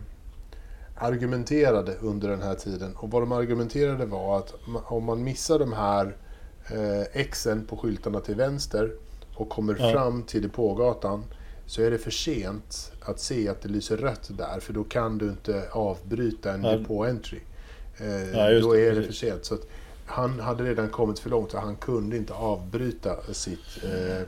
argumenterade 0.95 1.95
under 2.01 2.29
den 2.29 2.43
här 2.43 2.55
tiden. 2.55 2.97
Och 2.97 3.11
vad 3.11 3.23
de 3.23 3.33
argumenterade 3.33 4.07
var 4.07 4.39
att 4.39 4.55
om 4.85 5.05
man 5.05 5.25
missar 5.25 5.59
de 5.59 5.73
här 5.73 6.17
Xen 7.31 7.67
på 7.67 7.77
skyltarna 7.77 8.21
till 8.21 8.35
vänster 8.35 8.93
och 9.35 9.49
kommer 9.49 9.77
ja. 9.79 9.93
fram 9.93 10.23
till 10.23 10.43
depågatan 10.43 11.25
så 11.67 11.83
är 11.83 11.91
det 11.91 11.99
för 11.99 12.11
sent 12.11 12.93
att 13.01 13.21
se 13.21 13.49
att 13.49 13.63
det 13.63 13.69
lyser 13.69 13.97
rött 13.97 14.31
där 14.31 14.61
för 14.61 14.73
då 14.73 14.85
kan 14.85 15.19
du 15.19 15.29
inte 15.29 15.69
avbryta 15.73 16.53
en 16.53 16.65
ja. 16.65 16.71
depå-entry. 16.71 17.41
Eh, 18.01 18.39
ja, 18.39 18.61
då 18.61 18.77
är 18.77 18.95
det 18.95 19.03
för 19.03 19.13
sent. 19.13 19.45
Så 19.45 19.57
han 20.07 20.41
hade 20.41 20.65
redan 20.65 20.89
kommit 20.89 21.19
för 21.19 21.31
långt 21.31 21.55
och 21.55 21.61
han 21.61 21.77
kunde 21.77 22.17
inte 22.17 22.33
avbryta 22.33 23.17
sitt 23.33 23.85
eh, 23.85 24.27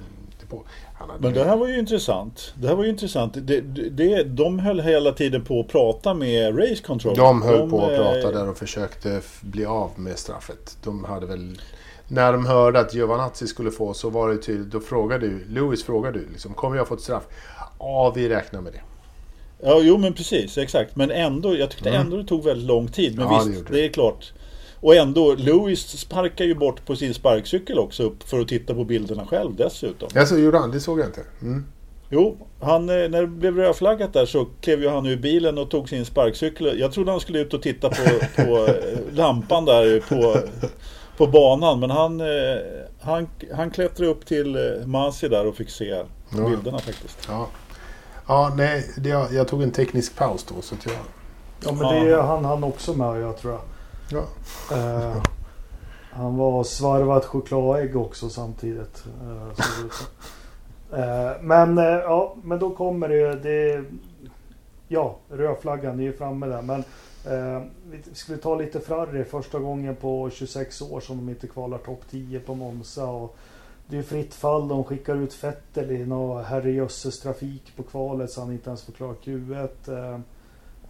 Men 1.19 1.33
det 1.33 1.45
här 1.45 1.57
var 1.57 1.69
ju 1.69 1.79
intressant. 1.79 2.55
Det 2.55 2.69
här 2.69 2.75
var 2.75 2.85
ju 2.85 2.91
intressant. 2.91 3.35
Det, 3.37 3.61
det, 3.91 4.23
de 4.23 4.59
höll 4.59 4.81
hela 4.81 5.13
tiden 5.13 5.45
på 5.45 5.61
att 5.61 5.69
prata 5.69 6.15
med 6.15 6.59
Race 6.59 6.83
Control. 6.83 7.17
De 7.17 7.43
höll 7.43 7.71
på 7.71 7.85
att 7.85 7.93
eh, 7.93 7.97
prata 7.97 8.31
där 8.31 8.49
och 8.49 8.57
försökte 8.57 9.21
bli 9.41 9.65
av 9.65 9.91
med 9.97 10.19
straffet. 10.19 10.77
De 10.85 11.05
hade 11.05 11.27
väl... 11.27 11.61
När 12.09 12.33
de 12.33 12.47
hörde 12.47 12.81
att 12.81 12.95
Giovanazzi 12.95 13.47
skulle 13.47 13.71
få 13.71 13.95
så 13.95 14.11
var 14.11 14.29
det 14.29 14.37
tydligt. 14.37 14.71
Då 14.71 14.81
frågade 14.81 15.29
du, 15.29 15.45
Lewis 15.45 15.85
frågade 15.85 16.19
du 16.19 16.27
liksom, 16.33 16.55
kommer 16.55 16.77
jag 16.77 16.89
få 16.89 16.95
ett 16.95 17.01
straff? 17.01 17.23
Ja, 17.79 18.13
vi 18.17 18.29
räknar 18.29 18.61
med 18.61 18.73
det. 18.73 18.81
Ja, 19.63 19.81
jo 19.83 19.99
men 19.99 20.13
precis, 20.13 20.59
exakt. 20.59 20.97
Men 20.97 21.11
ändå, 21.11 21.57
jag 21.57 21.71
tyckte 21.71 21.89
Mm. 21.89 22.01
ändå 22.01 22.17
det 22.17 22.25
tog 22.25 22.45
väldigt 22.45 22.67
lång 22.67 22.89
tid. 22.89 23.17
Men 23.17 23.27
Ja, 23.27 23.43
det 23.45 23.51
visst, 23.51 23.67
det, 23.67 23.73
det. 23.73 23.85
är 23.85 23.89
klart. 23.89 24.33
Och 24.81 24.95
ändå, 24.95 25.35
Lewis 25.35 25.81
sparkar 25.99 26.45
ju 26.45 26.55
bort 26.55 26.87
på 26.87 26.97
sin 26.97 27.15
sparkcykel 27.15 27.79
också 27.79 28.03
upp 28.03 28.23
för 28.29 28.41
att 28.41 28.49
titta 28.49 28.75
på 28.75 28.85
bilderna 28.85 29.27
själv 29.27 29.55
dessutom. 29.57 30.09
Ja, 30.15 30.27
så 30.27 30.39
gjorde 30.39 30.59
han. 30.59 30.71
Det 30.71 30.81
såg 30.81 31.01
jag 31.01 31.07
inte. 31.07 31.21
Mm. 31.43 31.65
Jo, 32.11 32.37
han, 32.61 32.89
eh, 32.89 32.95
när 33.09 33.21
det 33.21 33.27
blev 33.27 33.57
rödflaggat 33.57 34.13
där 34.13 34.27
så 34.27 34.47
klev 34.61 34.83
ju 34.83 34.89
han 34.89 35.07
ur 35.07 35.17
bilen 35.17 35.59
och 35.59 35.71
tog 35.71 35.89
sin 35.89 36.05
sparkcykel. 36.05 36.79
Jag 36.81 36.93
trodde 36.93 37.11
han 37.11 37.21
skulle 37.21 37.39
ut 37.39 37.55
och 37.55 37.63
titta 37.63 37.89
på, 37.89 38.05
på 38.37 38.67
eh, 38.67 39.15
lampan 39.15 39.65
där 39.65 40.01
på, 40.09 40.37
på 41.17 41.27
banan. 41.27 41.81
Men 41.81 41.91
han, 41.91 42.21
eh, 42.21 42.27
han, 43.01 43.29
han 43.55 43.71
klättrade 43.71 44.11
upp 44.11 44.27
till 44.27 44.57
Masi 44.87 45.29
där 45.29 45.47
och 45.47 45.57
fick 45.57 45.71
se 45.71 45.85
Ja. 46.37 46.49
bilderna 46.51 46.79
faktiskt. 46.79 47.19
Ja. 47.29 47.49
Ja, 48.33 48.53
nej. 48.57 48.91
Det, 48.97 49.09
jag 49.09 49.49
tog 49.49 49.63
en 49.63 49.71
teknisk 49.71 50.17
paus 50.17 50.45
då. 50.45 50.63
Så 50.63 50.75
att 50.75 50.87
jag, 50.87 50.95
Ja 51.61 51.73
men 51.73 51.79
det 51.95 52.11
är 52.13 52.23
han 52.23 52.45
han 52.45 52.65
också 52.65 52.95
med 52.95 53.21
jag 53.23 53.37
tror 53.37 53.53
jag. 53.53 53.63
ja. 54.11 54.77
Eh, 54.77 55.17
han 56.11 56.37
var 56.37 56.65
svarvat 56.65 57.25
chokladägg 57.25 57.97
också 57.97 58.29
samtidigt. 58.31 59.05
eh. 59.23 59.49
Eh, 61.01 61.31
men 61.41 61.79
eh, 61.79 61.85
ja, 61.85 62.37
men 62.43 62.59
då 62.59 62.71
kommer 62.71 63.09
det, 63.09 63.35
det 63.35 63.85
Ja, 64.89 65.17
rödflaggan 65.31 65.99
är 66.01 66.05
ju 66.05 66.13
framme 66.13 66.47
där. 66.47 66.63
Men 66.63 66.81
eh, 67.27 67.63
vi 67.91 68.03
ska 68.15 68.33
vi 68.33 68.39
ta 68.39 68.55
lite 68.55 68.81
Ferrari. 68.81 69.25
Första 69.25 69.59
gången 69.59 69.97
på 69.97 70.31
26 70.31 70.83
år 70.83 71.01
som 71.01 71.17
de 71.17 71.29
inte 71.29 71.47
kvalar 71.47 71.79
topp 71.79 72.03
10 72.11 72.41
på 72.41 72.55
Monza. 72.55 73.07
Och 73.07 73.37
det 73.93 73.99
är 73.99 74.03
fritt 74.03 74.35
fall. 74.35 74.69
De 74.69 74.85
skickar 74.85 75.17
ut 75.17 75.45
Vettel 75.45 75.91
i 75.91 76.07
någon 76.07 76.45
herrejösses 76.45 77.21
trafik 77.21 77.63
på 77.77 77.83
kvalet 77.83 78.31
så 78.31 78.41
han 78.41 78.53
inte 78.53 78.71
ens 78.71 78.83
får 78.83 78.93
klara 78.93 79.15
Q1. 79.25 79.69
Eh, 79.89 80.21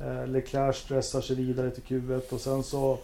eh, 0.08 0.26
Leclerc 0.26 0.76
stressar 0.76 1.20
sig 1.20 1.36
vidare 1.36 1.70
till 1.70 1.82
Q1 1.82 2.32
och 2.34 2.40
sen 2.40 2.62
så 2.62 2.98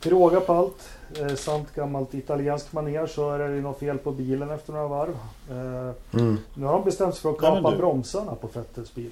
till 0.00 0.10
råga 0.10 0.40
på 0.40 0.52
allt, 0.52 0.88
eh, 1.20 1.34
sant 1.34 1.68
gammalt 1.74 2.14
italienskt 2.14 2.72
manér 2.72 3.06
så 3.06 3.30
är 3.30 3.38
det 3.38 3.60
något 3.60 3.78
fel 3.78 3.98
på 3.98 4.12
bilen 4.12 4.50
efter 4.50 4.72
några 4.72 4.88
varv. 4.88 5.14
Eh, 5.50 5.94
Mm. 6.20 6.38
nu 6.54 6.66
har 6.66 6.72
de 6.72 6.84
bestämt 6.84 7.14
sig 7.14 7.22
för 7.22 7.30
att 7.30 7.38
kapa 7.38 7.70
du- 7.70 7.76
bromsarna 7.76 8.34
på 8.34 8.46
Vettels 8.46 8.94
bil. 8.94 9.10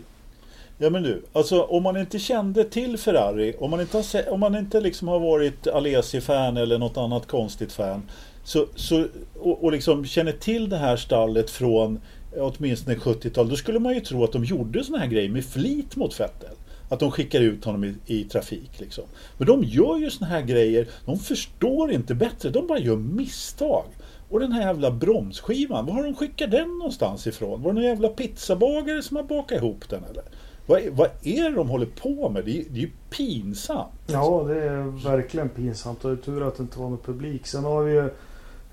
Ja 0.79 0.91
men 0.91 1.03
du, 1.03 1.23
alltså 1.33 1.63
om 1.63 1.83
man 1.83 1.97
inte 1.97 2.19
kände 2.19 2.65
till 2.65 2.99
Ferrari, 2.99 3.55
om 3.61 3.71
man 3.71 3.81
inte, 3.81 3.97
har, 3.97 4.33
om 4.33 4.41
man 4.41 4.55
inte 4.57 4.81
liksom 4.81 5.09
har 5.09 5.21
varit 5.21 5.67
Alesi-fan 5.67 6.57
eller 6.57 6.79
något 6.79 6.97
annat 6.97 7.27
konstigt 7.27 7.73
fan. 7.73 8.03
Så, 8.45 8.67
så, 8.75 9.05
och, 9.39 9.65
och 9.65 9.73
liksom 9.73 10.05
känner 10.05 10.33
till 10.33 10.69
det 10.69 10.77
här 10.77 10.97
stallet 10.97 11.51
från 11.51 12.01
åtminstone 12.37 12.97
70-tal. 12.97 13.49
Då 13.49 13.57
skulle 13.57 13.79
man 13.79 13.95
ju 13.95 14.01
tro 14.01 14.25
att 14.25 14.33
de 14.33 14.45
gjorde 14.45 14.85
såna 14.85 14.99
här 14.99 15.07
grejer 15.07 15.29
med 15.31 15.45
flit 15.45 15.97
mot 15.97 16.21
Vettel. 16.21 16.55
Att 16.89 17.01
de 17.01 17.11
skickar 17.11 17.41
ut 17.41 17.65
honom 17.65 17.85
i, 17.85 17.95
i 18.07 18.25
trafik. 18.25 18.71
Liksom. 18.81 19.05
Men 19.39 19.47
de 19.47 19.65
gör 19.65 19.97
ju 19.99 20.11
såna 20.11 20.27
här 20.31 20.43
grejer. 20.43 20.89
De 21.07 21.19
förstår 21.19 21.93
inte 21.93 22.15
bättre. 22.15 22.51
De 22.51 22.67
bara 22.67 22.79
gör 22.79 22.97
misstag. 22.97 23.85
Och 24.29 24.41
den 24.41 24.53
här 24.53 24.61
jävla 24.63 24.91
bromsskivan. 24.91 25.87
Var 25.87 25.93
har 25.95 26.03
de 26.05 26.15
skickat 26.15 26.51
den 26.51 26.69
någonstans 26.69 27.27
ifrån? 27.27 27.63
Var 27.63 27.71
det 27.71 27.75
någon 27.75 27.85
jävla 27.89 28.09
pizzabagare 28.09 29.03
som 29.03 29.17
har 29.17 29.25
bakat 29.25 29.59
ihop 29.59 29.89
den 29.89 30.05
eller? 30.05 30.23
Vad, 30.67 30.81
är- 30.83 30.91
vad 30.91 31.09
är 31.23 31.51
det 31.51 31.57
de 31.57 31.69
håller 31.69 31.87
på 31.87 32.29
med? 32.29 32.45
Det 32.45 32.51
är, 32.61 32.65
det 32.71 32.79
är 32.79 32.83
ju 32.83 32.91
pinsamt. 33.11 33.93
Ja, 34.07 34.45
det 34.49 34.65
är 34.65 35.05
verkligen 35.11 35.49
pinsamt 35.49 36.05
och 36.05 36.11
det 36.11 36.17
är 36.23 36.25
tur 36.25 36.49
att 36.49 36.57
det 36.57 36.63
inte 36.63 36.79
var 36.79 36.89
någon 36.89 36.99
publik. 36.99 37.47
Sen 37.47 37.65
har 37.65 37.83
vi 37.83 37.93
ju 37.93 38.11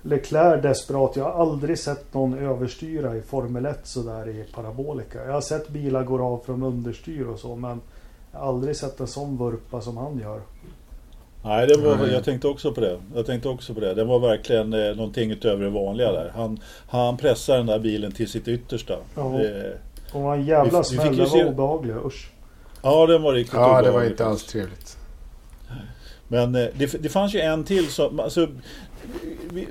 Leclerc 0.08 0.62
desperat. 0.62 1.16
Jag 1.16 1.24
har 1.24 1.42
aldrig 1.42 1.78
sett 1.78 2.14
någon 2.14 2.38
överstyra 2.38 3.16
i 3.16 3.22
Formel 3.22 3.66
1 3.66 3.78
sådär 3.84 4.28
i 4.28 4.44
parabolika. 4.54 5.24
Jag 5.24 5.32
har 5.32 5.40
sett 5.40 5.68
bilar 5.68 6.04
gå 6.04 6.22
av 6.22 6.42
från 6.46 6.62
understyr 6.62 7.26
och 7.26 7.38
så 7.38 7.56
men 7.56 7.80
jag 8.32 8.38
har 8.40 8.48
aldrig 8.48 8.76
sett 8.76 9.00
en 9.00 9.06
sån 9.06 9.36
vurpa 9.36 9.80
som 9.80 9.96
han 9.96 10.18
gör. 10.18 10.40
Nej, 11.44 11.66
det 11.66 11.76
var, 11.76 11.96
Nej. 11.96 12.12
jag 12.12 12.24
tänkte 12.24 12.48
också 12.48 12.72
på 12.72 12.80
det. 12.80 12.98
Jag 13.14 13.26
tänkte 13.26 13.48
också 13.48 13.74
på 13.74 13.80
det. 13.80 13.94
Det 13.94 14.04
var 14.04 14.18
verkligen 14.18 14.72
eh, 14.72 14.96
någonting 14.96 15.30
utöver 15.30 15.64
det 15.64 15.70
vanliga 15.70 16.12
där. 16.12 16.32
Han, 16.34 16.60
han 16.88 17.16
pressar 17.16 17.56
den 17.56 17.66
där 17.66 17.78
bilen 17.78 18.12
till 18.12 18.28
sitt 18.30 18.48
yttersta. 18.48 18.96
Ja. 19.16 19.40
Eh, 19.40 19.70
Och 20.12 20.22
vad 20.22 20.38
en 20.38 20.44
jävla 20.46 20.82
Vi- 20.82 20.96
vi 20.96 20.96
fick 20.96 21.00
smäll. 21.00 21.12
ju 21.14 21.20
Den 21.20 21.28
se- 21.30 21.44
var 21.44 21.50
obehaglig. 21.50 21.94
Usch. 22.06 22.30
ja, 22.82 23.06
den 23.06 23.22
var 23.22 23.32
riktigt 23.32 23.54
ja, 23.54 23.66
det 23.66 23.72
var 23.74 23.80
obehaglig 23.80 24.10
inte 24.10 24.26
alls 24.26 24.44
trevligt. 24.46 24.96
Men 26.28 26.54
eh, 26.54 26.66
det, 26.74 27.02
det 27.02 27.08
fanns 27.08 27.34
ju 27.34 27.40
en 27.40 27.64
till 27.64 27.86
som... 27.88 28.20
Alltså, 28.20 28.46
vi- 28.46 28.52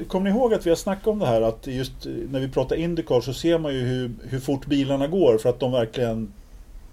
Kommer 0.07 0.29
ni 0.29 0.37
ihåg 0.37 0.53
att 0.53 0.65
vi 0.65 0.69
har 0.69 0.77
snackat 0.77 1.07
om 1.07 1.19
det 1.19 1.25
här 1.25 1.41
att 1.41 1.67
just 1.67 2.05
eh, 2.05 2.11
när 2.11 2.39
vi 2.39 2.47
pratar 2.47 2.75
Indycar 2.75 3.21
så 3.21 3.33
ser 3.33 3.59
man 3.59 3.73
ju 3.73 3.79
hur, 3.79 4.11
hur 4.23 4.39
fort 4.39 4.65
bilarna 4.65 5.07
går 5.07 5.37
för 5.37 5.49
att 5.49 5.59
de 5.59 5.71
verkligen 5.71 6.33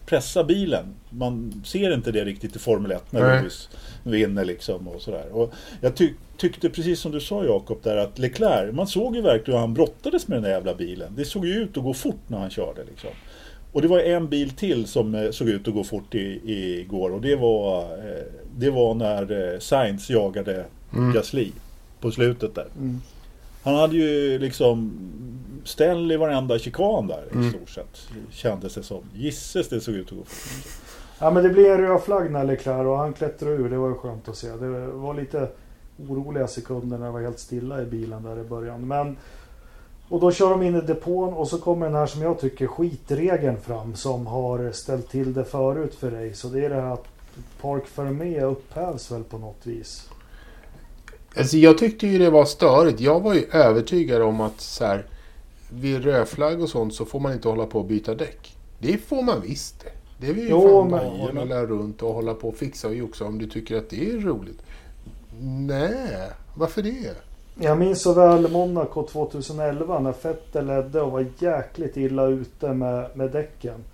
pressar 0.06 0.44
bilen. 0.44 0.84
Man 1.10 1.62
ser 1.64 1.94
inte 1.94 2.12
det 2.12 2.24
riktigt 2.24 2.56
i 2.56 2.58
Formel 2.58 2.92
1 2.92 3.12
när 3.12 3.20
Nej. 3.20 3.38
Lewis 3.38 3.68
vinner 4.02 4.44
liksom 4.44 4.88
och 4.88 5.02
sådär. 5.02 5.24
Och 5.32 5.52
jag 5.80 5.94
tyck, 5.94 6.14
tyckte 6.36 6.70
precis 6.70 7.00
som 7.00 7.12
du 7.12 7.20
sa 7.20 7.44
Jakob 7.44 7.78
där 7.82 7.96
att 7.96 8.18
Leclerc, 8.18 8.74
man 8.74 8.86
såg 8.86 9.16
ju 9.16 9.22
verkligen 9.22 9.58
hur 9.58 9.66
han 9.66 9.74
brottades 9.74 10.28
med 10.28 10.36
den 10.36 10.42
där 10.42 10.50
jävla 10.50 10.74
bilen. 10.74 11.12
Det 11.16 11.24
såg 11.24 11.46
ju 11.46 11.54
ut 11.54 11.76
att 11.76 11.84
gå 11.84 11.94
fort 11.94 12.22
när 12.26 12.38
han 12.38 12.50
körde 12.50 12.84
liksom. 12.84 13.10
Och 13.72 13.82
det 13.82 13.88
var 13.88 14.00
en 14.00 14.28
bil 14.28 14.50
till 14.50 14.86
som 14.86 15.14
eh, 15.14 15.30
såg 15.30 15.48
ut 15.48 15.68
att 15.68 15.74
gå 15.74 15.84
fort 15.84 16.14
i, 16.14 16.40
i, 16.44 16.80
igår 16.80 17.10
och 17.10 17.20
det 17.20 17.36
var, 17.36 17.82
eh, 17.82 18.24
det 18.56 18.70
var 18.70 18.94
när 18.94 19.58
Sainz 19.58 20.10
jagade 20.10 20.64
Mm. 20.96 21.12
Gasly 21.12 21.50
på 22.04 22.10
slutet 22.10 22.54
där. 22.54 22.66
Mm. 22.78 23.00
Han 23.62 23.74
hade 23.74 23.96
ju 23.96 24.38
liksom 24.38 24.92
ställ 25.64 26.12
i 26.12 26.16
varenda 26.16 26.58
chikan 26.58 27.06
där 27.06 27.24
i 27.32 27.34
Mm. 27.34 27.50
stort 27.50 27.70
sett. 27.70 28.08
Kändes 28.30 28.74
det 28.74 28.82
som. 28.82 29.02
Gisses 29.14 29.68
det 29.68 29.80
såg 29.80 29.94
ut 29.94 30.12
att 30.12 30.18
gå 30.18 30.24
fort. 30.24 30.72
Ja 31.18 31.30
men 31.30 31.42
det 31.42 31.50
blev 31.50 31.72
en 31.72 31.78
röd 31.80 32.00
flagg 32.02 32.30
när 32.30 32.44
Leclerc 32.44 32.86
och 32.86 32.98
han 32.98 33.12
klättrade 33.12 33.54
ur. 33.54 33.70
Det 33.70 33.76
var 33.78 33.88
ju 33.88 33.94
skönt 33.94 34.28
att 34.28 34.36
se. 34.36 34.48
Det 34.48 34.86
var 34.86 35.14
lite 35.14 35.48
oroliga 36.08 36.46
sekunder 36.46 36.98
när 36.98 37.06
det 37.06 37.12
var 37.12 37.20
helt 37.20 37.38
stilla 37.38 37.82
i 37.82 37.84
bilen 37.84 38.22
där 38.22 38.40
i 38.40 38.44
början. 38.44 38.86
Men 38.88 39.16
och 40.08 40.20
då 40.20 40.32
kör 40.32 40.50
de 40.50 40.62
in 40.62 40.76
i 40.76 40.80
depån 40.80 41.34
och 41.34 41.48
så 41.48 41.58
kommer 41.58 41.86
den 41.86 41.94
här 41.94 42.06
som 42.06 42.22
jag 42.22 42.40
tycker 42.40 42.66
skitregeln 42.66 43.56
fram 43.60 43.94
som 43.94 44.26
har 44.26 44.72
ställt 44.72 45.08
till 45.10 45.34
det 45.34 45.44
förut 45.44 45.94
för 45.94 46.10
dig. 46.10 46.34
Så 46.34 46.48
det 46.48 46.64
är 46.64 46.68
det 46.70 46.80
här 46.80 46.92
att 46.92 47.04
Park 47.60 47.86
Fermé 47.86 48.40
upphävs 48.40 49.10
väl 49.12 49.24
på 49.24 49.38
något 49.38 49.60
vis. 49.66 50.08
Alltså 51.36 51.56
jag 51.56 51.78
tyckte 51.78 52.06
ju 52.06 52.18
det 52.18 52.30
var 52.30 52.44
störigt. 52.44 53.00
Jag 53.00 53.20
var 53.20 53.34
ju 53.34 53.44
övertygad 53.52 54.22
om 54.22 54.40
att 54.40 54.60
så 54.60 54.84
här, 54.84 55.06
vid 55.70 56.04
rödflagg 56.04 56.62
och 56.62 56.68
sånt 56.68 56.94
så 56.94 57.04
får 57.04 57.20
man 57.20 57.32
inte 57.32 57.48
hålla 57.48 57.66
på 57.66 57.78
och 57.78 57.84
byta 57.84 58.14
däck. 58.14 58.56
Det 58.78 58.98
får 58.98 59.22
man 59.22 59.40
visst 59.40 59.80
det. 59.84 59.90
Det 60.20 60.26
är 60.32 60.34
ju 60.44 60.48
Jo, 60.50 60.60
fan 60.60 60.90
men- 60.90 60.90
bara 60.90 61.28
att 61.42 61.48
hålla 61.48 61.66
runt 61.66 62.02
och 62.02 62.14
hålla 62.14 62.34
på 62.34 62.48
och 62.48 62.56
fixa 62.56 62.88
och 62.88 62.94
joxa 62.94 63.24
om 63.24 63.38
du 63.38 63.46
tycker 63.46 63.76
att 63.76 63.90
det 63.90 64.10
är 64.10 64.18
roligt. 64.18 64.62
Nej, 65.40 66.28
varför 66.54 66.82
det? 66.82 67.14
Jag 67.60 67.78
minns 67.78 68.02
så 68.02 68.12
väl 68.12 68.50
Monaco 68.50 69.02
2011 69.06 69.98
när 70.00 70.14
Vettel 70.22 70.66
ledde 70.66 71.00
och 71.00 71.12
var 71.12 71.26
jäkligt 71.38 71.96
illa 71.96 72.26
ute 72.26 72.72
med, 72.72 73.10
med 73.14 73.30
däcken. 73.30 73.84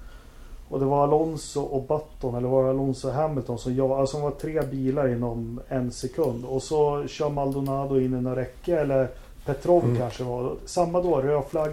Och 0.71 0.81
det 0.81 0.87
var 0.87 1.03
Alonso 1.03 1.61
och 1.61 1.83
Button, 1.83 2.35
eller 2.35 2.49
var 2.49 2.65
det 2.65 2.71
Alonso 2.71 3.09
och 3.09 3.15
Hamilton 3.15 3.59
som 3.59 3.75
jag, 3.77 3.91
alltså 3.91 4.19
var 4.21 4.31
tre 4.31 4.61
bilar 4.63 5.09
inom 5.09 5.61
en 5.69 5.91
sekund. 5.93 6.45
Och 6.45 6.63
så 6.63 7.05
kör 7.09 7.29
Maldonado 7.31 8.01
in 8.01 8.19
i 8.19 8.21
några 8.21 8.37
räcke, 8.41 8.81
eller 8.81 9.09
Petrov 9.47 9.85
Mm. 9.85 9.97
kanske 9.97 10.25
var. 10.25 10.53
Samma 10.67 11.03
då, 11.03 11.21
röd 11.21 11.45
flagg. 11.51 11.71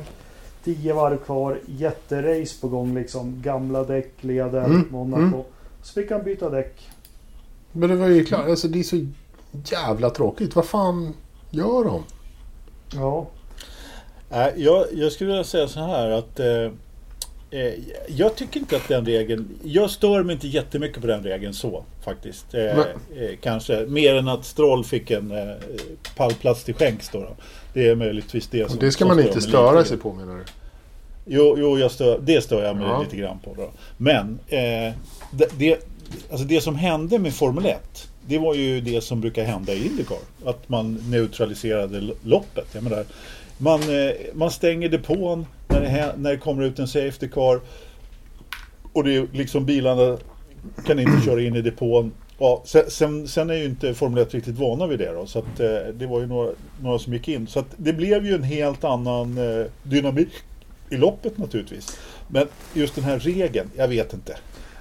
10 0.64 0.94
varv 0.94 1.18
kvar, 1.18 1.60
jätterace 1.66 2.62
på 2.62 2.68
gång 2.68 2.96
liksom. 2.96 3.42
Gamla 3.42 3.84
däck, 3.84 4.12
leder 4.22 4.64
Mm, 4.66 4.88
Monaco. 4.92 5.22
mm. 5.24 5.42
Så 5.84 5.94
fick 5.94 6.12
han 6.12 6.24
byta 6.24 6.50
däck. 6.50 6.90
Men 7.72 7.90
det 7.90 7.96
var 7.96 8.08
ju 8.08 8.26
klart, 8.26 8.50
alltså 8.50 8.68
det 8.68 8.80
är 8.80 8.84
så 8.84 9.06
jävla 9.72 10.10
tråkigt. 10.10 10.56
Vad 10.56 10.66
fan 10.66 11.14
gör 11.52 11.84
de? 11.84 12.04
Ja, 12.94 13.26
Nej, 14.30 14.54
jag, 14.58 14.86
jag 14.94 15.12
skulle 15.12 15.28
vilja 15.30 15.44
säga 15.44 15.68
så 15.68 15.80
här 15.80 16.10
att 16.10 16.40
eh, 16.40 16.72
jag 18.08 18.36
tycker 18.36 18.60
inte 18.60 18.76
att 18.76 18.88
den 18.88 19.06
regeln, 19.06 19.48
jag 19.64 19.90
stör 19.90 20.24
mig 20.24 20.34
inte 20.34 20.48
jättemycket 20.48 21.02
på 21.02 21.08
den 21.08 21.24
regeln 21.24 21.54
så 21.54 21.84
faktiskt. 22.06 22.54
Eh, 22.54 22.80
eh, 22.80 22.84
kanske 23.42 23.86
mer 23.86 24.16
än 24.16 24.28
att 24.28 24.46
Stroll 24.46 24.84
fick 24.84 25.12
en 25.12 25.32
eh, 25.32 25.56
pallplats 26.16 26.64
till 26.64 26.74
skänks 26.74 27.10
då. 27.10 27.20
då. 27.20 27.36
Det 27.74 27.88
är 27.88 27.96
möjligtvis 27.96 28.48
det 28.48 28.70
som 28.70 28.80
Det 28.80 28.92
ska 28.92 29.06
man 29.06 29.20
inte 29.20 29.42
störa 29.42 29.86
sig 29.86 29.98
på 29.98 30.14
menar 30.14 30.36
du? 30.36 30.44
Jo, 31.26 31.56
jo 31.58 31.80
jag 31.80 31.92
stör, 31.92 32.20
det 32.24 32.42
stör 32.42 32.64
jag 32.64 32.76
mig 32.76 32.88
Ja. 32.88 33.02
lite 33.02 33.18
grann 33.18 33.40
på. 33.40 33.54
Då. 33.54 33.70
Men 33.98 34.40
eh, 34.48 34.94
det, 35.32 35.50
det, 35.58 35.88
alltså 36.32 36.48
det 36.48 36.62
som 36.62 36.76
hände 36.76 37.20
med 37.20 37.34
Formel 37.34 37.66
1 37.66 38.08
det 38.28 38.38
var 38.38 38.56
ju 38.56 38.82
det 38.82 39.02
som 39.02 39.22
brukar 39.22 39.44
hända 39.44 39.74
i 39.74 39.86
Indycar. 39.86 40.18
Att 40.46 40.70
man 40.70 40.94
neutraliserade 41.10 42.10
loppet. 42.24 42.68
Jag 42.74 42.84
menar, 42.84 43.06
man, 43.58 43.82
eh, 43.82 44.12
man 44.34 44.52
stänger 44.52 44.90
depån 44.90 45.46
när 45.80 46.08
det, 46.08 46.14
när 46.18 46.32
det 46.32 46.38
kommer 46.38 46.64
ut 46.64 46.80
en 46.80 46.88
Safety 46.88 47.28
Car 47.28 47.60
och 48.94 49.04
det 49.04 49.16
är 49.16 49.28
liksom 49.32 49.66
bilarna 49.66 50.18
kan 50.86 51.00
inte 51.00 51.26
köra 51.26 51.42
in 51.42 51.56
i 51.56 51.62
depån. 51.62 52.12
Ja, 52.40 52.62
sen, 52.66 52.84
sen, 52.90 53.28
sen 53.28 53.50
är 53.50 53.54
ju 53.54 53.66
inte 53.66 53.94
Formel 53.94 54.24
1 54.24 54.34
riktigt 54.34 54.58
vana 54.58 54.88
vid 54.88 55.00
det 55.00 55.14
då, 55.14 55.26
så 55.26 55.40
att, 55.40 55.60
eh, 55.60 55.94
det 55.94 56.08
var 56.08 56.20
ju 56.20 56.28
några, 56.28 56.52
några 56.82 57.00
som 57.00 57.14
gick 57.14 57.28
in. 57.28 57.48
Så 57.48 57.60
att 57.60 57.66
det 57.78 57.94
blev 57.94 58.26
ju 58.26 58.36
en 58.36 58.44
helt 58.44 58.84
annan 58.84 59.38
eh, 59.38 59.66
dynamik 59.84 60.30
i 60.90 60.98
loppet 60.98 61.38
naturligtvis. 61.38 62.00
Men 62.28 62.48
just 62.74 62.96
den 62.96 63.04
här 63.04 63.20
regeln, 63.20 63.70
jag 63.76 63.88
vet 63.88 64.14
inte. 64.14 64.38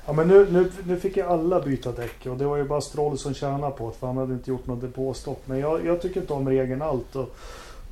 Ja, 0.07 0.13
men 0.13 0.29
nu, 0.29 0.47
nu, 0.51 0.73
nu 0.87 1.01
fick 1.01 1.17
ju 1.17 1.23
alla 1.23 1.61
byta 1.61 1.93
däck 1.93 2.27
och 2.27 2.37
det 2.37 2.45
var 2.45 2.57
ju 2.57 2.65
bara 2.65 2.81
Stroll 2.81 3.19
som 3.19 3.35
tjänade 3.35 3.73
på 3.73 3.91
det 3.91 3.99
för 3.99 4.07
han 4.07 4.17
hade 4.17 4.35
inte 4.35 4.51
gjort 4.51 4.67
något 4.67 4.81
depåstopp. 4.81 5.43
Men 5.45 5.59
jag, 5.59 5.87
jag 5.87 6.03
tycker 6.03 6.21
inte 6.21 6.33
om 6.33 6.49
regeln 6.49 6.83
allt. 6.83 7.17
Och, 7.17 7.37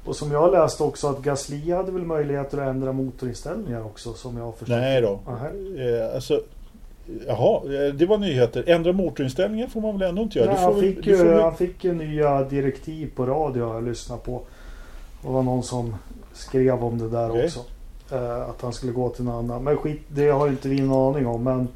och 0.05 0.17
som 0.17 0.33
jag 0.33 0.53
läste 0.53 0.83
också 0.83 1.09
att 1.09 1.23
Gasly 1.23 1.73
hade 1.73 1.93
väl 1.93 2.03
möjligheter 2.05 2.59
att 2.59 2.69
ändra 2.69 2.93
motorinställningar 2.93 3.85
också 3.87 4.12
som 4.14 4.37
jag 4.37 4.45
har 4.45 4.53
förstått. 4.53 4.69
Nej 4.69 5.01
då. 5.01 5.21
Aha. 5.27 5.47
Eh, 5.79 6.14
alltså, 6.14 6.40
jaha, 7.27 7.61
eh, 7.87 7.95
det 7.95 8.07
var 8.07 8.19
nyheter. 8.19 8.64
Ändra 8.67 8.93
motorinställningen 8.93 9.71
får 9.71 9.81
man 9.81 9.99
väl 9.99 10.09
ändå 10.09 10.23
inte 10.23 10.38
göra? 10.38 10.53
Nej, 10.53 10.62
han, 10.62 10.73
väl- 10.75 10.81
fick 10.83 11.05
du 11.05 11.11
ju, 11.11 11.25
väl- 11.25 11.40
han 11.43 11.57
fick 11.57 11.85
ju 11.85 11.93
nya 11.95 12.45
direktiv 12.45 13.11
på 13.17 13.27
radio 13.27 13.75
jag 13.75 13.85
lyssnat 13.85 14.25
på. 14.25 14.40
Det 15.23 15.29
var 15.29 15.43
någon 15.43 15.62
som 15.62 15.95
skrev 16.33 16.85
om 16.85 16.99
det 16.99 17.09
där 17.09 17.31
Okej. 17.31 17.45
också. 17.45 17.61
Eh, 18.12 18.49
att 18.49 18.62
han 18.62 18.73
skulle 18.73 18.93
gå 18.93 19.09
till 19.09 19.25
någon 19.25 19.35
annan. 19.45 19.64
Men 19.64 19.77
skit, 19.77 20.01
det 20.09 20.29
har 20.29 20.49
inte 20.49 20.69
vi 20.69 20.81
någon 20.81 21.14
aning 21.14 21.27
om. 21.27 21.43
Men 21.45 21.69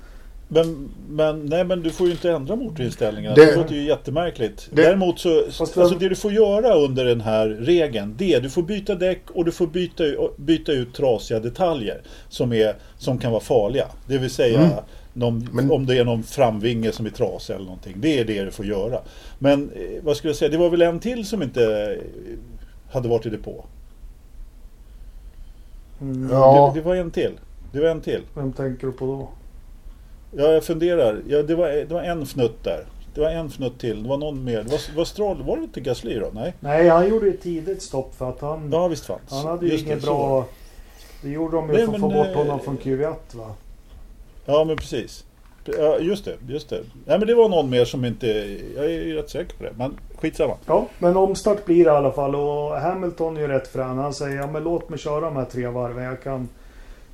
Men, 0.51 0.89
men, 1.09 1.47
nej, 1.47 1.65
men 1.65 1.83
du 1.83 1.91
får 1.91 2.07
ju 2.07 2.13
inte 2.13 2.31
ändra 2.31 2.57
motorinställningarna. 2.57 3.35
Det, 3.37 3.45
Det- 3.47 3.57
låter 3.57 3.75
ju 3.75 3.83
jättemärkligt. 3.85 4.69
Det- 4.73 4.83
Däremot 4.83 5.19
så, 5.19 5.45
alltså 5.61 5.89
det 6.01 6.09
du 6.09 6.15
får 6.15 6.33
göra 6.33 6.75
under 6.75 7.05
den 7.05 7.21
här 7.21 7.49
regeln, 7.49 8.15
det 8.19 8.35
är 8.35 8.41
du 8.41 8.51
får 8.51 8.63
byta 8.63 8.95
däck 8.95 9.31
och 9.31 9.45
du 9.45 9.53
får 9.53 9.67
byta, 9.67 10.05
byta 10.37 10.73
ut 10.73 10.95
trasiga 10.95 11.41
detaljer 11.41 12.03
som, 12.29 12.53
är, 12.53 12.77
som 12.99 13.19
kan 13.19 13.31
vara 13.33 13.41
farliga. 13.43 13.87
Det 14.07 14.19
vill 14.19 14.31
säga 14.31 14.59
Mm. 14.61 14.71
någon, 15.13 15.49
Men- 15.53 15.71
om 15.71 15.87
det 15.87 15.99
är 15.99 16.05
någon 16.05 16.23
framvinge 16.23 16.93
som 16.93 17.07
är 17.07 17.11
trasig 17.11 17.55
eller 17.55 17.65
någonting. 17.65 17.95
Det 17.97 18.19
är 18.19 18.25
det 18.25 18.45
du 18.45 18.51
får 18.51 18.67
göra. 18.67 19.01
Men 19.39 19.71
eh, 19.71 20.03
vad 20.03 20.17
skulle 20.17 20.29
jag 20.31 20.37
säga, 20.37 20.51
det 20.51 20.59
var 20.59 20.71
väl 20.71 20.83
en 20.83 21.01
till 21.01 21.27
som 21.27 21.43
inte 21.43 21.63
eh, 21.65 22.93
hade 22.93 23.09
varit 23.09 23.27
i 23.27 23.31
depå? 23.31 23.65
mm, 26.01 26.29
Ja. 26.33 26.71
Det, 26.75 26.81
det 26.81 26.85
var 26.87 26.95
en 26.97 27.11
till. 27.11 27.33
Det 27.73 27.81
var 27.81 27.89
en 27.89 28.01
till. 28.01 28.21
vem 28.35 28.53
tänker 28.53 28.87
du 28.87 28.93
på 28.93 29.07
då? 29.07 29.29
Ja, 30.33 30.45
jag 30.53 30.64
funderar. 30.64 31.23
Ja, 31.29 31.43
det, 31.43 31.55
var, 31.55 31.69
det 31.69 31.95
var 31.95 32.03
en 32.03 32.23
fnutt 32.23 32.64
där. 32.64 32.85
Det 33.14 33.21
var 33.21 33.31
en 33.31 33.47
fnutt 33.47 33.81
till. 33.81 34.03
Det 34.03 34.09
var 34.09 34.17
någon 34.17 34.45
mer. 34.45 34.62
Det 34.62 34.71
var, 34.71 34.97
var 34.97 35.05
Stroll, 35.05 35.43
var 35.43 35.57
det 35.57 35.62
inte 35.62 35.81
Gasly 35.81 36.19
då? 36.19 36.31
Nej? 36.33 36.55
Nej, 36.61 36.88
han 36.88 37.09
gjorde 37.09 37.29
ett 37.29 37.43
tidigt 37.43 37.83
stopp 37.83 38.14
för 38.14 38.29
att 38.29 38.41
han, 38.41 38.69
Ja, 38.73 38.88
visst 38.88 39.07
fanns. 39.07 39.31
han 39.31 39.47
hade 39.47 39.67
ju 39.67 39.73
Just 39.73 39.87
det, 39.88 39.95
var 39.95 40.01
bra... 40.03 40.47
Det 41.23 41.29
gjorde 41.29 41.57
de 41.57 41.69
ju 41.69 41.73
Nej, 41.77 41.87
för 41.87 41.95
att 41.95 42.01
få 42.01 42.09
bort 42.09 42.27
eh, 42.27 42.35
honom 42.35 42.61
från 42.61 42.79
Q1 42.79 43.14
va? 43.33 43.55
Ja, 44.47 44.64
men 44.64 44.77
precis. 44.77 45.25
Ja, 45.79 45.99
just 45.99 46.25
det, 46.25 46.37
just 46.49 46.69
det. 46.69 46.81
Nej, 47.07 47.19
men 47.19 47.27
det 47.29 47.35
var 47.35 47.49
någon 47.49 47.71
mer 47.71 47.85
som 47.85 48.05
inte... 48.05 48.27
Jag 48.77 48.85
är 48.85 48.88
ju 48.88 49.14
rätt 49.17 49.31
säker 49.31 49.57
på 49.57 49.64
det. 49.64 49.73
Men 49.77 49.99
skitsamma. 50.19 50.55
Ja, 50.67 50.87
men 50.99 51.17
omstart 51.17 51.64
blir 51.64 51.85
det 51.85 51.91
i 51.91 51.95
alla 51.95 52.12
fall 52.12 52.35
och 52.35 52.77
Hamilton 52.81 53.37
är 53.37 53.41
ju 53.41 53.49
rätt 53.49 53.69
frän. 53.69 53.99
Han 53.99 54.14
säger 54.14 54.37
ja 54.37 54.47
men 54.47 54.62
låt 54.62 54.88
mig 54.88 54.99
köra 54.99 55.21
de 55.21 55.37
här 55.37 55.45
tre 55.45 55.67
varven. 55.67 56.05
Jag 56.05 56.23
kan 56.23 56.49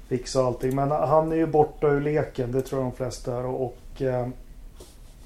fixa 0.08 0.44
allting. 0.44 0.74
Men 0.74 0.90
han 0.90 1.32
är 1.32 1.36
ju 1.36 1.46
borta 1.46 1.86
ur 1.86 2.00
leken. 2.00 2.52
Det 2.52 2.62
tror 2.62 2.82
jag 2.82 2.90
de 2.92 2.96
flesta 2.96 3.36
är. 3.36 3.46
Och, 3.46 3.64
och 3.64 4.02
eh, 4.02 4.28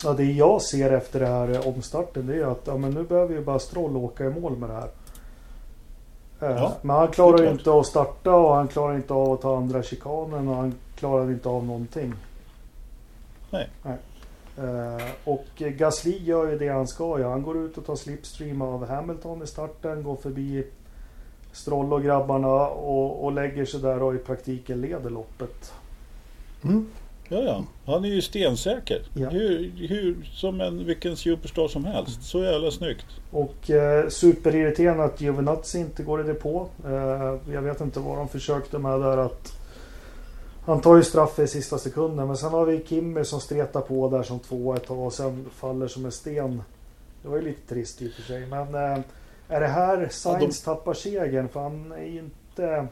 ja, 0.05 0.13
det 0.13 0.25
jag 0.25 0.63
ser 0.63 0.93
efter 0.93 1.21
det 1.21 1.27
här 1.27 1.69
omstarten 1.69 2.27
det 2.27 2.37
är 2.37 2.47
att 2.47 2.63
ja, 2.65 2.77
men 2.77 2.91
nu 2.91 3.03
behöver 3.03 3.35
ju 3.35 3.45
bara 3.45 3.59
Stroll 3.59 3.97
åka 3.97 4.25
i 4.25 4.31
mål 4.31 4.57
med 4.57 4.69
det 4.69 4.75
här. 4.75 4.89
Eh, 6.41 6.57
Ja, 6.63 6.77
men 6.83 6.97
han 6.97 7.09
klarar 7.09 7.43
ju 7.43 7.51
inte 7.51 7.79
att 7.79 7.87
starta 7.87 8.35
och 8.35 8.55
han 8.55 8.69
klarar 8.69 8.95
inte 8.95 9.15
av 9.15 9.33
att 9.33 9.41
ta 9.41 9.57
andra 9.57 9.83
chikanen 9.83 10.49
och 10.49 10.57
han 10.57 10.75
klarar 10.97 11.31
inte 11.31 11.49
av 11.49 11.65
någonting. 11.65 12.15
Nej. 13.51 13.69
Eh, 14.59 15.05
och 15.25 15.47
Gasly 15.57 16.19
gör 16.19 16.51
ju 16.51 16.59
det 16.59 16.69
han 16.69 16.87
ska 16.87 17.19
göra. 17.19 17.31
Han 17.31 17.43
går 17.43 17.57
ut 17.57 17.79
och 17.79 17.87
tar 17.87 17.97
slipstream 17.97 18.63
av 18.63 18.89
Hamilton 18.89 19.43
i 19.43 19.47
starten, 19.47 20.03
går 20.03 20.17
förbi 20.17 20.67
Stroll 21.59 21.93
och 21.93 22.03
grabbarna 22.03 22.67
och, 22.69 23.25
och 23.25 23.33
lägger 23.33 23.65
sig 23.65 23.81
där 23.81 24.03
och 24.03 24.15
i 24.15 24.19
praktiken 24.19 24.81
leder 24.81 25.11
loppet. 25.11 25.73
Mm. 26.65 26.87
Ja, 27.29 27.39
ja. 27.39 27.65
Han 27.87 28.05
är 28.05 28.09
ju 28.09 28.23
stensäker. 28.23 29.03
Ja. 29.15 29.29
Hur, 29.29 29.73
hur, 29.89 30.31
som 30.35 30.61
en 30.61 30.87
vilken 30.87 31.17
superstar 31.17 31.69
som 31.69 31.85
helst. 31.85 32.23
Så 32.23 32.45
jävla 32.45 32.71
snyggt. 32.71 33.07
Och 33.31 33.71
eh, 33.71 34.09
superirriterande 34.09 35.05
att 35.05 35.21
Giovinazzi 35.21 35.79
inte 35.79 36.03
går 36.03 36.21
i 36.21 36.25
depå. 36.25 36.69
Eh, 36.85 37.53
jag 37.55 37.63
vet 37.63 37.81
inte 37.81 38.01
vad 38.01 38.19
de 38.19 38.29
försökte 38.29 38.79
med 38.79 39.01
där 39.01 39.19
att 39.19 39.53
han 40.67 40.81
tar 40.81 40.97
ju 40.97 41.03
straff 41.03 41.39
i 41.39 41.47
sista 41.47 41.79
sekunden 41.79 42.27
men 42.27 42.37
sen 42.37 42.51
har 42.51 42.67
vi 42.67 42.85
Kimmy 42.87 43.25
som 43.25 43.41
stretar 43.41 43.81
på 43.81 44.09
där 44.09 44.23
som 44.23 44.39
två 44.39 44.75
ett 44.75 44.87
tag 44.87 44.99
och 44.99 45.13
sen 45.13 45.47
faller 45.55 45.89
som 45.89 46.05
en 46.05 46.13
sten. 46.13 46.63
Det 47.23 47.29
var 47.29 47.37
ju 47.37 47.43
lite 47.43 47.69
trist 47.69 48.03
i 48.03 48.09
och 48.09 48.13
för 48.13 48.23
sig 48.23 48.47
men 48.47 48.75
eh, 48.75 48.99
är 49.49 49.61
det 49.61 49.67
här 49.67 50.09
Sainz 50.11 50.63
tappar 50.63 50.95
segern 50.95 51.49
för 51.49 51.61
han 51.61 51.93
är 51.93 52.05
ju 52.05 52.19
inte... 52.19 52.87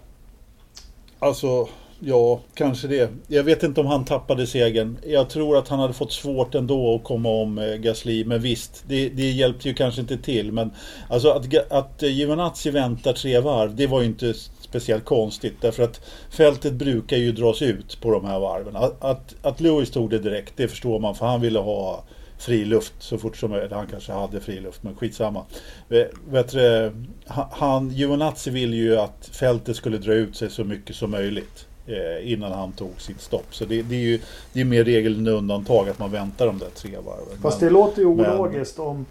Alltså, 1.18 1.68
ja, 2.00 2.40
kanske 2.54 2.88
det. 2.88 3.10
Jag 3.26 3.44
vet 3.44 3.62
inte 3.62 3.80
om 3.80 3.86
han 3.86 4.04
tappade 4.04 4.46
segern. 4.46 4.98
Jag 5.06 5.28
tror 5.30 5.56
att 5.56 5.68
han 5.68 5.78
hade 5.78 5.94
fått 5.94 6.12
svårt 6.12 6.54
ändå 6.54 6.94
att 6.94 7.04
komma 7.04 7.28
om 7.28 7.58
eh, 7.58 7.74
Gasly. 7.74 8.24
Men 8.24 8.40
visst, 8.40 8.84
det, 8.86 9.08
det 9.08 9.30
hjälpte 9.30 9.68
ju 9.68 9.74
kanske 9.74 10.00
inte 10.00 10.18
till. 10.18 10.52
Men 10.52 10.70
alltså 11.08 11.28
att, 11.28 11.72
att 11.72 12.02
eh, 12.02 12.08
Giovinazzi 12.08 12.70
väntar 12.70 13.12
tre 13.12 13.40
varv, 13.40 13.76
det 13.76 13.86
var 13.86 14.00
ju 14.00 14.06
inte 14.06 14.34
speciellt 14.60 15.04
konstigt. 15.04 15.54
Därför 15.60 15.82
att 15.82 16.00
fältet 16.30 16.72
brukar 16.72 17.16
ju 17.16 17.32
dras 17.32 17.62
ut 17.62 18.00
på 18.00 18.10
de 18.10 18.24
här 18.24 18.38
varven. 18.40 18.76
Att, 18.76 19.04
att, 19.04 19.34
att 19.42 19.60
Lewis 19.60 19.90
tog 19.90 20.10
det 20.10 20.18
direkt, 20.18 20.52
det 20.56 20.68
förstår 20.68 20.98
man. 20.98 21.14
För 21.14 21.26
han 21.26 21.40
ville 21.40 21.58
ha 21.58 22.04
fri 22.38 22.64
luft 22.64 22.92
så 22.98 23.18
fort 23.18 23.36
som 23.36 23.50
möjligt. 23.50 23.72
Han 23.72 23.86
kanske 23.86 24.12
hade 24.12 24.40
fri 24.40 24.60
luft, 24.60 24.82
men 24.82 24.94
skitsamma. 24.96 25.42
Vet, 25.88 26.10
vet 26.30 26.52
du, 26.52 26.92
han- 27.26 27.46
han, 27.50 27.90
Giovinazzi 27.90 28.50
ville 28.50 28.76
ju 28.76 28.96
att 28.98 29.28
fältet 29.32 29.76
skulle 29.76 29.98
dra 29.98 30.12
ut 30.14 30.36
sig 30.36 30.50
så 30.50 30.64
mycket 30.64 30.96
som 30.96 31.10
möjligt 31.10 31.66
eh, 31.86 32.32
innan 32.32 32.52
han 32.52 32.72
tog 32.72 33.00
sitt 33.00 33.20
stopp. 33.20 33.46
Så 33.54 33.64
det, 33.64 33.82
det 33.82 33.94
är 33.94 34.00
ju 34.00 34.20
det 34.52 34.60
är 34.60 34.64
mer 34.64 34.84
regel 34.84 35.18
än 35.18 35.26
undantag 35.28 35.88
att 35.88 35.98
man 35.98 36.10
väntar 36.10 36.46
de 36.46 36.58
där 36.58 36.70
tre 36.74 36.90
varven. 37.06 37.38
Fast 37.42 37.60
Men- 37.60 37.68
det 37.68 37.72
låter 37.74 38.02
ju 38.02 38.08
men- 38.14 38.38
ologiskt 38.40 38.78
om, 38.78 39.06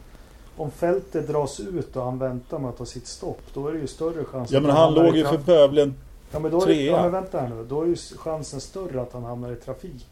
om 0.57 0.71
fältet 0.71 1.27
dras 1.27 1.59
ut 1.59 1.95
och 1.95 2.03
han 2.03 2.19
väntar 2.19 2.59
med 2.59 2.69
att 2.69 2.77
ta 2.77 2.85
sitt 2.85 3.07
stopp. 3.07 3.41
Då 3.53 3.67
är 3.67 3.73
det 3.73 3.79
ju 3.79 3.88
större 3.88 4.25
chans 4.25 4.51
ja 4.51 4.57
att 4.57 4.63
men 4.63 4.75
han 4.75 4.93
i 4.93 4.95
låg 4.95 5.15
ju 5.15 5.23
traf- 5.23 5.29
för 5.29 5.38
bövelen. 5.38 5.95
Ja 6.31 6.39
men, 6.39 6.51
då 6.51 6.61
är 6.61 6.67
det, 6.67 6.73
trea. 6.73 6.91
ja 6.91 7.01
men 7.01 7.11
vänta 7.11 7.39
här 7.39 7.47
nu. 7.49 7.65
Då 7.69 7.81
är 7.81 7.85
ju 7.85 7.95
chansen 8.17 8.61
större 8.61 9.01
att 9.01 9.13
han 9.13 9.23
hamnar 9.23 9.51
i 9.51 9.55
trafik. 9.55 10.05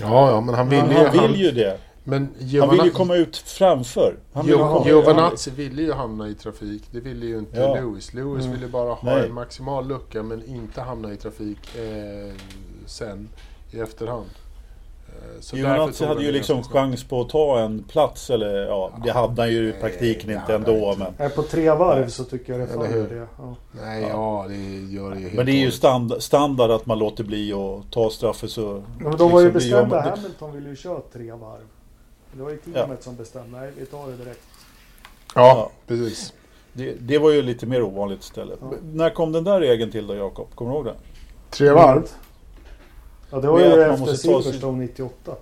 Ja, 0.00 0.30
ja, 0.30 0.40
men 0.40 0.54
han 0.54 0.68
vill 0.68 0.82
Men 0.84 0.90
ju... 0.90 0.96
Han 1.18 1.32
vill 1.32 1.40
ju 1.40 1.50
det. 1.50 1.78
Men 2.04 2.22
Han 2.22 2.28
vill 2.38 2.42
ju 2.48 2.52
Giovanazzi, 2.58 2.90
komma 2.90 3.14
ut 3.16 3.36
framför. 3.36 4.16
Han 4.32 4.46
vill 4.46 4.54
ju 4.54 4.60
Jo- 4.60 4.66
komma- 4.68 4.86
Giovanazzi 4.88 5.50
ville 5.50 5.82
ju 5.82 5.92
hamna 5.92 6.28
i 6.28 6.34
trafik. 6.34 6.82
Det 6.90 7.00
ville 7.00 7.26
ju 7.26 7.38
inte 7.38 7.60
Ja. 7.60 7.74
Lewis. 7.74 8.14
Lewis 8.14 8.44
Mm. 8.44 8.56
ville 8.56 8.72
bara 8.72 8.94
ha 8.94 9.14
Nej. 9.14 9.26
en 9.26 9.34
maximal 9.34 9.88
lucka 9.88 10.22
men 10.22 10.44
inte 10.46 10.80
hamna 10.80 11.12
i 11.12 11.16
trafik 11.16 11.58
eh, 11.76 12.34
sen 12.86 13.28
i 13.70 13.80
efterhand. 13.80 14.26
Eh, 15.08 15.40
så 15.40 15.56
tog 15.56 16.08
hade 16.08 16.22
ju 16.24 16.32
liksom 16.32 16.62
chans 16.62 17.04
på 17.04 17.20
att 17.20 17.28
ta 17.28 17.58
en 17.58 17.82
plats 17.82 18.30
eller 18.30 18.54
ja, 18.66 18.92
det 19.04 19.12
hade 19.12 19.42
han 19.42 19.50
ju 19.52 19.68
i 19.68 19.72
praktiken 19.72 20.30
Nej, 20.30 20.36
inte 20.36 20.54
ändå 20.54 20.72
men. 20.72 20.90
inte. 20.90 21.12
Nej, 21.18 21.28
på 21.30 21.42
tre 21.42 21.70
varv 21.70 22.08
så 22.08 22.24
tycker 22.24 22.52
jag 22.52 22.60
det 22.68 22.74
faller 22.74 23.08
det. 23.08 23.26
Ja. 23.38 23.54
Nej, 23.82 24.06
ja, 24.10 24.44
det 24.48 24.94
gör 24.94 25.10
det 25.10 25.20
ju 25.20 25.30
Men 25.36 25.46
det 25.46 25.52
är 25.52 25.60
ju 25.60 25.66
och 25.66 25.72
stand, 25.72 26.12
standard 26.18 26.70
att 26.70 26.86
man 26.86 26.98
låter 26.98 27.24
bli 27.24 27.52
att 27.52 27.92
ta 27.92 28.10
straffet 28.10 28.50
så... 28.50 28.82
Men 28.98 29.16
de 29.16 29.30
var 29.30 29.40
ju 29.40 29.52
liksom, 29.52 29.70
bestämda. 29.70 30.00
Hamilton 30.00 30.52
ville 30.54 30.68
ju 30.68 30.76
köra 30.76 31.00
tre 31.12 31.32
varv. 31.32 31.60
Det 32.32 32.42
var 32.42 32.50
ju 32.50 32.56
teamet 32.56 33.02
som 33.02 33.16
bestämde. 33.16 33.60
Nej, 33.60 33.70
vi 33.78 33.86
tar 33.86 34.06
det 34.10 34.16
direkt. 34.16 34.40
Ja, 35.34 35.40
Ja. 35.48 35.70
precis. 35.86 36.32
Det, 36.72 36.92
det 37.00 37.18
var 37.18 37.30
ju 37.30 37.42
lite 37.42 37.66
mer 37.66 37.82
ovanligt 37.82 38.20
istället. 38.22 38.58
Ja. 38.62 38.72
När 38.92 39.10
kom 39.10 39.32
den 39.32 39.44
där 39.44 39.60
regeln 39.60 39.90
till 39.92 40.06
då 40.06 40.14
Jakob? 40.14 40.48
Kommer 40.54 40.70
du 40.70 40.76
ihåg 40.76 40.84
det? 40.86 40.94
Tre 41.50 41.70
varv. 41.70 42.08
Ja, 43.30 43.40
det 43.40 43.46
var 43.48 43.58
Men 43.58 43.70
ju 43.70 43.82
efter 43.82 44.14
Silverstone 44.14 44.78
98. 44.78 45.32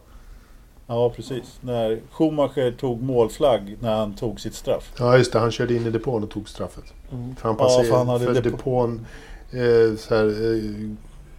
Ja 0.86 1.10
precis. 1.16 1.58
När 1.60 2.00
Schumacher 2.10 2.72
tog 2.72 3.02
målflagg 3.02 3.76
när 3.80 3.96
han 3.96 4.14
tog 4.14 4.40
sitt 4.40 4.54
straff. 4.54 4.92
Ja, 4.98 5.16
just 5.18 5.32
det. 5.32 5.38
Han 5.38 5.50
körde 5.50 5.74
in 5.74 5.86
i 5.86 5.90
depån 5.90 6.22
och 6.22 6.30
tog 6.30 6.48
straffet. 6.48 6.84
Mm. 7.12 7.36
För 7.36 7.48
han 7.48 7.56
Ja, 7.58 7.64
passerade... 7.64 7.88
för 7.88 7.96
han 7.96 8.08
hade 8.08 8.24
för 8.24 8.34
depå- 8.34 8.42
depån... 8.50 9.06
Eh, 9.52 9.96
så 9.96 10.14
här, 10.14 10.54
eh, 10.54 10.90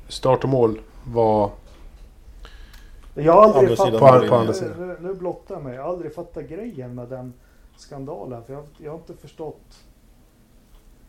start 0.07 0.43
och 0.43 0.49
mål 0.49 0.79
var... 1.03 1.51
Jag 3.13 3.33
har 3.33 3.53
aldrig 3.53 3.77
fattat... 3.77 3.93
På- 3.93 4.27
på 4.27 4.35
andra 4.35 4.43
nu, 4.43 4.53
sidan. 4.53 4.87
nu, 4.87 4.97
nu 5.07 5.13
blottar 5.13 5.55
jag 5.55 5.63
mig. 5.63 5.75
Jag 5.75 5.83
har 5.83 5.89
aldrig 5.89 6.15
fattat 6.15 6.43
grejen 6.49 6.95
med 6.95 7.09
den 7.09 7.33
skandalen. 7.77 8.43
För 8.43 8.53
jag, 8.53 8.63
jag 8.77 8.91
har 8.91 8.97
inte 8.97 9.13
förstått. 9.13 9.61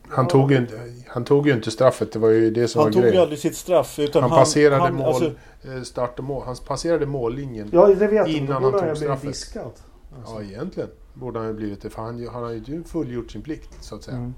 Han, 0.08 0.24
Ja. 0.24 0.30
tog 0.30 0.52
ju, 0.52 0.56
inte- 0.58 0.80
han 1.08 1.24
tog 1.24 1.46
ju 1.46 1.52
inte 1.52 1.70
straffet. 1.70 2.12
Det 2.12 2.18
var 2.18 2.28
ju 2.28 2.50
det 2.50 2.68
som 2.68 2.78
Han 2.78 2.86
var 2.86 2.92
tog 2.92 3.02
ju 3.02 3.08
grejen. 3.08 3.22
aldrig 3.22 3.38
sitt 3.38 3.56
straff 3.56 3.98
utan 3.98 4.22
Han 4.22 4.30
han... 4.30 4.40
passerade 4.40 4.82
han, 4.82 4.94
mål, 4.94 5.06
alltså, 5.06 5.30
eh, 5.64 5.82
start 5.82 6.18
och 6.18 6.24
mål. 6.24 6.42
Han 6.46 6.56
passerade 6.66 7.06
mållinjen. 7.06 7.68
Ja, 7.72 7.86
det 7.86 7.94
vet 7.94 8.12
jag. 8.12 8.28
Innan 8.28 8.46
Då 8.46 8.52
han 8.52 8.62
borde 8.62 8.72
tog 8.78 8.80
han 8.80 8.88
ju 8.88 8.94
blivit 8.94 9.06
straffet. 9.06 9.28
diskad. 9.28 9.72
Alltså. 10.18 10.34
Ja, 10.34 10.42
egentligen 10.42 10.88
borde 11.14 11.38
han 11.38 11.48
ju 11.48 11.54
blivit 11.54 11.82
det. 11.82 11.90
För 11.90 12.02
han, 12.02 12.26
han 12.32 12.42
har 12.42 12.50
ju 12.50 12.84
fullgjort 12.84 13.30
sin 13.30 13.42
plikt, 13.42 13.84
så 13.84 13.94
att 13.94 14.02
säga. 14.02 14.16
Mm. 14.16 14.34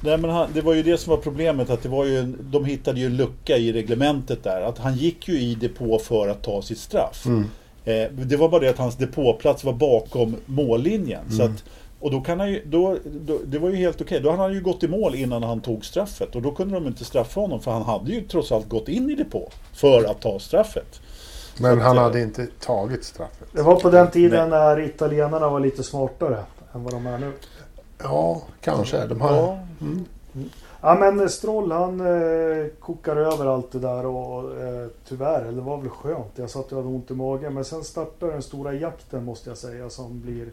Nej, 0.00 0.18
men 0.18 0.30
han, 0.30 0.48
det 0.54 0.60
var 0.60 0.74
ju 0.74 0.82
det 0.82 0.98
som 0.98 1.10
var 1.10 1.16
problemet. 1.16 1.70
Att 1.70 1.82
det 1.82 1.88
var 1.88 2.04
ju 2.04 2.18
en, 2.18 2.36
de 2.50 2.64
hittade 2.64 3.00
ju 3.00 3.06
en 3.06 3.16
lucka 3.16 3.56
i 3.56 3.72
reglementet 3.72 4.44
där. 4.44 4.60
Att 4.60 4.78
han 4.78 4.94
gick 4.96 5.28
ju 5.28 5.40
i 5.40 5.54
depå 5.54 5.98
för 5.98 6.28
att 6.28 6.42
ta 6.42 6.62
sitt 6.62 6.78
straff. 6.78 7.26
Mm. 7.26 7.44
Eh, 7.84 8.10
det 8.12 8.36
var 8.36 8.48
bara 8.48 8.60
det 8.60 8.68
att 8.68 8.78
hans 8.78 8.96
depåplats 8.96 9.64
var 9.64 9.72
bakom 9.72 10.36
mållinjen. 10.46 11.24
Så 11.30 11.42
Mm. 11.42 11.54
att, 11.54 11.64
och 12.00 12.10
då 12.10 12.20
kan 12.20 12.40
han 12.40 12.50
ju, 12.50 12.62
då, 12.66 12.96
då, 13.04 13.38
det 13.46 13.58
var 13.58 13.70
ju 13.70 13.76
helt 13.76 14.00
okej. 14.00 14.20
Då 14.20 14.30
hade 14.30 14.42
han 14.42 14.52
ju 14.54 14.60
gått 14.60 14.82
i 14.82 14.88
mål 14.88 15.14
innan 15.14 15.42
han 15.42 15.60
tog 15.60 15.84
straffet. 15.84 16.36
Och 16.36 16.42
då 16.42 16.50
kunde 16.52 16.74
de 16.74 16.86
inte 16.86 17.04
straffa 17.04 17.40
honom 17.40 17.60
för 17.60 17.70
han 17.70 17.82
hade 17.82 18.10
ju 18.12 18.20
trots 18.20 18.52
allt 18.52 18.68
gått 18.68 18.88
in 18.88 19.10
i 19.10 19.14
depå 19.14 19.50
för 19.74 20.04
att 20.04 20.20
ta 20.20 20.38
straffet. 20.38 21.00
Men 21.60 21.76
Så 21.78 21.82
han 21.84 21.96
eh, 21.96 22.02
hade 22.02 22.20
inte 22.20 22.46
tagit 22.60 23.04
straffet. 23.04 23.48
Det 23.52 23.62
var 23.62 23.74
på 23.80 23.90
den 23.90 24.10
tiden 24.10 24.40
Men- 24.40 24.50
när 24.50 24.80
italienarna 24.80 25.48
var 25.48 25.60
lite 25.60 25.82
smartare 25.82 26.44
än 26.74 26.82
vad 26.84 26.92
de 26.92 27.06
är 27.06 27.18
nu. 27.18 27.32
Ja, 27.98 28.42
kanske. 28.60 29.06
De 29.06 29.20
har... 29.20 29.36
Ja, 29.36 29.58
Ja 30.80 30.94
men 30.94 31.28
Stroll 31.28 31.72
han 31.72 32.00
eh, 32.00 32.66
kokar 32.80 33.16
över 33.16 33.46
allt 33.46 33.72
det 33.72 33.78
där 33.78 34.06
och 34.06 34.60
eh, 34.60 34.88
tyvärr, 35.08 35.42
eller 35.42 35.52
det 35.52 35.60
var 35.60 35.78
väl 35.78 35.88
skönt. 35.88 36.32
Jag 36.34 36.50
satt 36.50 36.72
och 36.72 36.78
hade 36.78 36.94
ont 36.94 37.10
i 37.10 37.14
magen. 37.14 37.54
Men 37.54 37.64
sen 37.64 37.84
startar 37.84 38.26
den 38.26 38.42
stora 38.42 38.72
jakten 38.72 39.24
måste 39.24 39.50
jag 39.50 39.58
säga 39.58 39.90
som 39.90 40.20
blir 40.20 40.52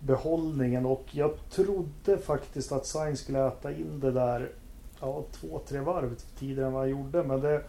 behållningen. 0.00 0.86
Och 0.86 1.04
jag 1.10 1.30
trodde 1.50 2.18
faktiskt 2.18 2.72
att 2.72 2.86
Sainz 2.86 3.20
skulle 3.20 3.46
äta 3.46 3.72
in 3.72 4.00
det 4.00 4.10
där 4.10 4.50
ja, 5.00 5.24
två, 5.32 5.60
tre 5.68 5.80
varv 5.80 6.14
tidigare 6.38 6.66
än 6.66 6.72
vad 6.72 6.82
han 6.82 6.90
gjorde. 6.90 7.22
Men 7.22 7.40
det, 7.40 7.62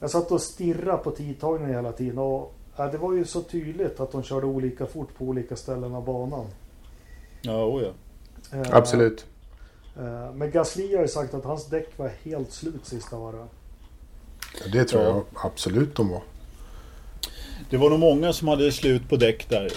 jag 0.00 0.10
satt 0.10 0.32
och 0.32 0.40
stirrade 0.40 1.02
på 1.02 1.10
tidtagningen 1.10 1.74
hela 1.74 1.92
tiden. 1.92 2.18
Och 2.18 2.54
ja, 2.76 2.86
det 2.86 2.98
var 2.98 3.12
ju 3.12 3.24
så 3.24 3.42
tydligt 3.42 4.00
att 4.00 4.12
de 4.12 4.22
körde 4.22 4.46
olika 4.46 4.86
fort 4.86 5.18
på 5.18 5.24
olika 5.24 5.56
ställen 5.56 5.94
av 5.94 6.04
banan. 6.04 6.46
ja, 7.42 7.64
oh 7.64 7.82
ja. 7.82 7.90
Eh, 8.52 8.60
Absolut. 8.70 9.26
Eh, 9.96 10.34
Men 10.34 10.50
Gasly 10.50 10.94
har 10.96 11.02
ju 11.02 11.08
sagt 11.08 11.34
att 11.34 11.44
hans 11.44 11.66
däck 11.66 11.88
var 11.96 12.10
helt 12.24 12.52
slut 12.52 12.80
sista 12.86 13.16
varvet. 13.18 13.48
Det 14.72 14.84
tror 14.84 15.02
Ja. 15.02 15.08
jag 15.08 15.24
absolut 15.52 15.96
de 15.96 16.08
var. 16.10 16.22
Det 17.70 17.76
var 17.76 17.90
nog 17.90 17.98
många 17.98 18.32
som 18.32 18.48
hade 18.48 18.72
slut 18.72 19.08
på 19.08 19.16
däck 19.16 19.48
där, 19.48 19.70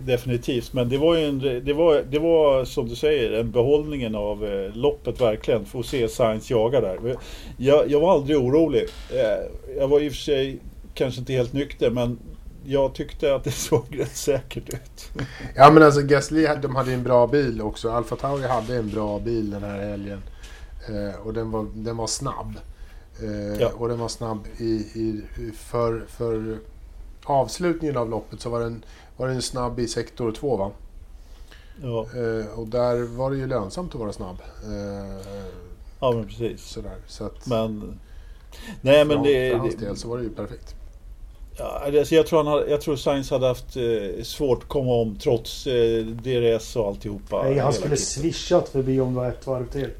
definitivt. 0.00 0.72
Men 0.72 0.88
det 0.88 0.98
var 0.98 1.16
ju 1.16 1.24
en, 1.24 1.38
det 1.38 1.72
var, 1.72 2.04
det 2.10 2.18
var 2.18 2.64
som 2.64 2.88
du 2.88 2.96
säger, 2.96 3.32
en 3.32 3.50
behållningen 3.50 4.14
av 4.14 4.44
eh, 4.46 4.76
loppet 4.76 5.20
verkligen. 5.20 5.66
Att 5.74 5.86
se 5.86 6.08
Sainz 6.08 6.50
jaga 6.50 6.80
där. 6.80 7.16
Jag, 7.56 7.90
jag 7.90 8.00
var 8.00 8.12
aldrig 8.12 8.36
orolig. 8.38 8.82
Eh, 9.10 9.76
Jag 9.78 9.88
var 9.88 10.00
i 10.00 10.08
och 10.08 10.12
för 10.12 10.18
sig 10.18 10.58
kanske 10.94 11.20
inte 11.20 11.32
helt 11.32 11.52
nykter, 11.52 11.90
men 11.90 12.18
jag 12.64 12.94
tyckte 12.94 13.34
att 13.34 13.44
det 13.44 13.50
såg 13.52 13.98
rätt 13.98 14.16
säkert 14.16 14.68
ut. 14.68 15.10
Ja 15.54 15.70
men 15.70 15.82
alltså 15.82 16.02
Gasly 16.02 16.48
de 16.62 16.76
hade 16.76 16.92
en 16.92 17.02
bra 17.02 17.26
bil 17.26 17.62
också. 17.62 17.90
Alfa 17.90 18.16
Tauri 18.16 18.46
hade 18.46 18.76
en 18.76 18.90
bra 18.90 19.18
bil 19.18 19.50
den 19.50 19.62
här 19.62 19.80
helgen. 19.80 20.22
Eh, 20.88 21.26
och 21.26 21.34
den 21.34 21.50
var, 21.50 21.66
den 21.74 21.96
var 21.96 22.06
snabb. 22.06 22.56
Eh, 23.22 23.60
Ja. 23.60 23.70
Och 23.76 23.88
den 23.88 23.98
var 23.98 24.08
snabb 24.08 24.46
i, 24.56 24.72
i, 24.74 25.22
för, 25.56 26.04
för 26.08 26.58
avslutningen 27.24 27.96
av 27.96 28.10
loppet 28.10 28.40
så 28.40 28.50
var 28.50 28.60
den, 28.60 28.84
var 29.16 29.28
den 29.28 29.42
snabb 29.42 29.80
i 29.80 29.88
sektor 29.88 30.32
2 30.32 30.56
va? 30.56 30.70
Ja, 31.82 32.06
Eh, 32.14 32.58
och 32.58 32.66
där 32.68 33.02
var 33.02 33.30
det 33.30 33.36
ju 33.36 33.46
lönsamt 33.46 33.94
att 33.94 34.00
vara 34.00 34.12
snabb. 34.12 34.36
Eh, 34.64 35.26
ja 36.00 36.12
men 36.12 36.26
precis. 36.26 36.62
sådär. 36.62 36.96
Så 37.06 37.24
att 37.24 37.46
Men... 37.46 38.00
Nej 38.80 39.04
men 39.04 39.22
det... 39.22 39.50
för 39.50 39.58
hans 39.58 39.76
del 39.76 39.96
så 39.96 40.08
var 40.08 40.18
det 40.18 40.24
ju 40.24 40.30
perfekt. 40.30 40.74
Ja, 41.56 41.82
alltså 41.98 42.14
jag, 42.14 42.26
tror 42.26 42.38
han 42.38 42.46
hade, 42.46 42.70
jag 42.70 42.80
tror 42.80 42.96
Sainz 42.96 43.30
hade 43.30 43.46
haft 43.46 43.76
eh, 43.76 44.22
svårt 44.22 44.62
att 44.62 44.68
komma 44.68 44.92
om 44.92 45.16
trots 45.22 45.66
eh, 45.66 46.04
DRS 46.04 46.76
och 46.76 46.86
alltihopa. 46.86 47.42
Nej, 47.42 47.58
han 47.58 47.72
skulle 47.72 47.96
swishat 47.96 48.68
förbi 48.68 49.00
om 49.00 49.14
det 49.14 49.20
var 49.20 49.28
ett 49.28 49.46
varv 49.46 49.68
till. 49.68 49.90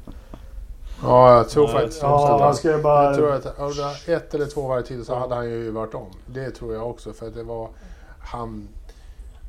Ja, 1.03 1.37
jag 1.37 1.49
tror 1.49 1.65
Ja, 1.69 1.71
faktiskt 1.71 2.01
Ja, 2.01 2.39
han 2.43 2.55
skulle 2.55 2.77
bara... 2.77 3.05
Jag 3.05 3.15
tror 3.15 3.31
att 3.31 3.59
av 3.59 3.73
det 4.05 4.13
ett 4.13 4.33
eller 4.33 4.45
två 4.45 4.67
varv 4.67 4.81
till 4.81 5.05
så 5.05 5.11
Ja. 5.11 5.19
hade 5.19 5.35
han 5.35 5.49
ju 5.49 5.71
varit 5.71 5.93
om. 5.93 6.07
Det 6.25 6.51
tror 6.51 6.73
jag 6.73 6.89
också. 6.89 7.13
För 7.13 7.27
att 7.27 7.35
det 7.35 7.43
var... 7.43 7.69
Han, 8.19 8.67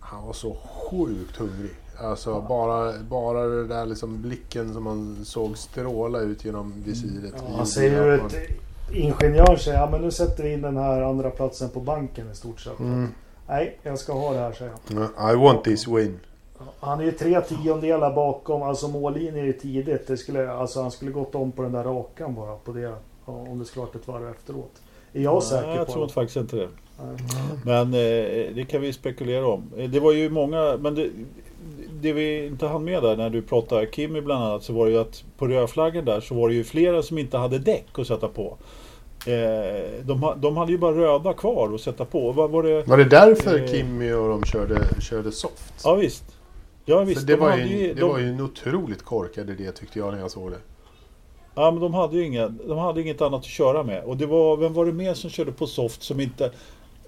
han 0.00 0.26
var 0.26 0.32
så 0.32 0.56
sjukt 0.90 1.36
hungrig. 1.36 1.70
Alltså 2.00 2.44
bara, 2.48 2.92
bara 3.10 3.46
det 3.46 3.66
där 3.66 3.86
liksom 3.86 4.22
blicken 4.22 4.72
som 4.72 4.82
man 4.82 5.24
såg 5.24 5.58
stråla 5.58 6.20
ut 6.20 6.44
genom 6.44 6.82
visiret. 6.86 7.34
Ja, 7.36 7.56
han 7.56 7.66
säger 7.66 8.06
ju 8.06 8.14
ett 8.14 8.36
ingenjör 8.92 9.56
säger 9.56 9.78
ja 9.78 9.88
men 9.90 10.00
nu 10.00 10.10
sätter 10.10 10.42
vi 10.44 10.52
in 10.52 10.62
den 10.62 10.76
här 10.76 11.02
andra 11.02 11.30
platsen 11.30 11.68
på 11.70 11.80
banken 11.80 12.30
i 12.32 12.34
stort 12.34 12.60
sett. 12.60 12.78
Mm. 12.78 13.08
Nej, 13.48 13.78
jag 13.82 13.98
ska 13.98 14.12
ha 14.12 14.32
det 14.32 14.38
här 14.38 14.52
säger 14.52 14.72
han. 15.18 15.32
I 15.34 15.36
want 15.44 15.64
this 15.64 15.88
win. 15.88 16.20
Han 16.80 17.00
är 17.00 17.04
ju 17.04 17.12
tre 17.12 17.40
tiondelar 17.40 18.14
bakom, 18.14 18.62
alltså 18.62 18.88
mållinjen 18.88 19.36
är 19.36 19.44
ju 19.44 19.52
tidigt. 19.52 20.06
Det 20.06 20.16
skulle, 20.16 20.50
alltså 20.52 20.82
han 20.82 20.90
skulle 20.90 21.10
gått 21.10 21.34
om 21.34 21.52
på 21.52 21.62
den 21.62 21.72
där 21.72 21.84
rakan 21.84 22.34
bara 22.34 22.56
på 22.56 22.72
det. 22.72 22.94
Om 23.24 23.58
det 23.58 23.64
skulle 23.64 23.84
varit 23.84 23.94
ett 23.94 24.08
varv 24.08 24.28
efteråt. 24.30 24.72
Är 25.12 25.22
jag 25.22 25.42
säker 25.42 25.66
Nej, 25.66 25.76
jag 25.76 25.86
på. 25.86 25.92
tror 25.92 26.08
faktiskt 26.08 26.36
inte 26.36 26.56
det. 26.56 26.68
Nej. 27.04 27.16
Men 27.64 27.86
eh, 27.86 28.54
det 28.54 28.68
kan 28.70 28.80
vi 28.80 28.92
spekulera 28.92 29.46
om. 29.46 29.70
Eh, 29.76 29.90
Det 29.90 30.00
var 30.00 30.12
ju 30.12 30.30
många, 30.30 30.76
men 30.80 30.94
det, 30.94 31.10
det 32.04 32.12
vi 32.12 32.46
inte 32.46 32.66
hann 32.66 32.84
med 32.84 33.02
där 33.02 33.16
när 33.16 33.30
du 33.30 33.42
pratade 33.42 33.86
Kimi 33.92 34.20
bland 34.20 34.44
annat 34.44 34.62
så 34.62 34.72
var 34.72 34.86
det 34.86 34.92
ju 34.92 34.98
att 34.98 35.24
på 35.38 35.46
rödflaggen 35.46 36.04
där 36.04 36.20
så 36.20 36.34
var 36.34 36.48
det 36.48 36.54
ju 36.54 36.64
flera 36.64 37.02
som 37.02 37.18
inte 37.18 37.38
hade 37.38 37.58
däck 37.58 37.98
att 37.98 38.06
sätta 38.06 38.28
på. 38.28 38.56
Eh, 39.26 40.04
de, 40.04 40.34
de 40.36 40.56
hade 40.56 40.72
ju 40.72 40.78
bara 40.78 40.96
röda 40.96 41.32
kvar 41.32 41.74
att 41.74 41.80
sätta 41.80 42.04
på. 42.04 42.32
Vad 42.32 42.50
var 42.50 42.62
det? 42.62 42.88
Var 42.88 42.96
det 42.96 43.04
därför 43.04 43.58
Eh. 43.58 43.66
Kimmy 43.66 44.12
och 44.12 44.28
de 44.28 44.44
körde, 44.44 45.00
körde 45.00 45.32
soft? 45.32 45.74
Ja 45.84 45.94
visst. 45.94 46.24
Ja 46.84 47.04
visst. 47.04 47.26
det 47.26 47.32
de 47.32 47.40
var, 47.40 47.50
hade 47.50 47.62
ju, 47.62 47.94
det 47.94 48.00
de, 48.00 48.08
var 48.08 48.18
ju 48.18 48.28
en 48.28 48.40
otroligt 48.40 49.02
korkad 49.02 49.50
idé 49.50 49.72
tyckte 49.72 49.98
jag 49.98 50.12
när 50.12 50.20
jag 50.20 50.30
såg 50.30 50.50
det. 50.50 50.58
Ja 51.54 51.70
men 51.70 51.80
de 51.80 51.94
hade 51.94 52.16
ju 52.16 52.26
inga, 52.26 52.48
de 52.48 52.78
hade 52.78 53.00
inget 53.00 53.22
annat 53.22 53.40
att 53.40 53.46
köra 53.46 53.82
med. 53.82 54.04
Och 54.04 54.16
det 54.16 54.26
var, 54.26 54.56
vem 54.56 54.74
var 54.74 54.86
det 54.86 54.92
mer 54.92 55.14
som 55.14 55.30
körde 55.30 55.52
på 55.52 55.66
soft 55.66 56.02
som 56.02 56.20
inte... 56.20 56.50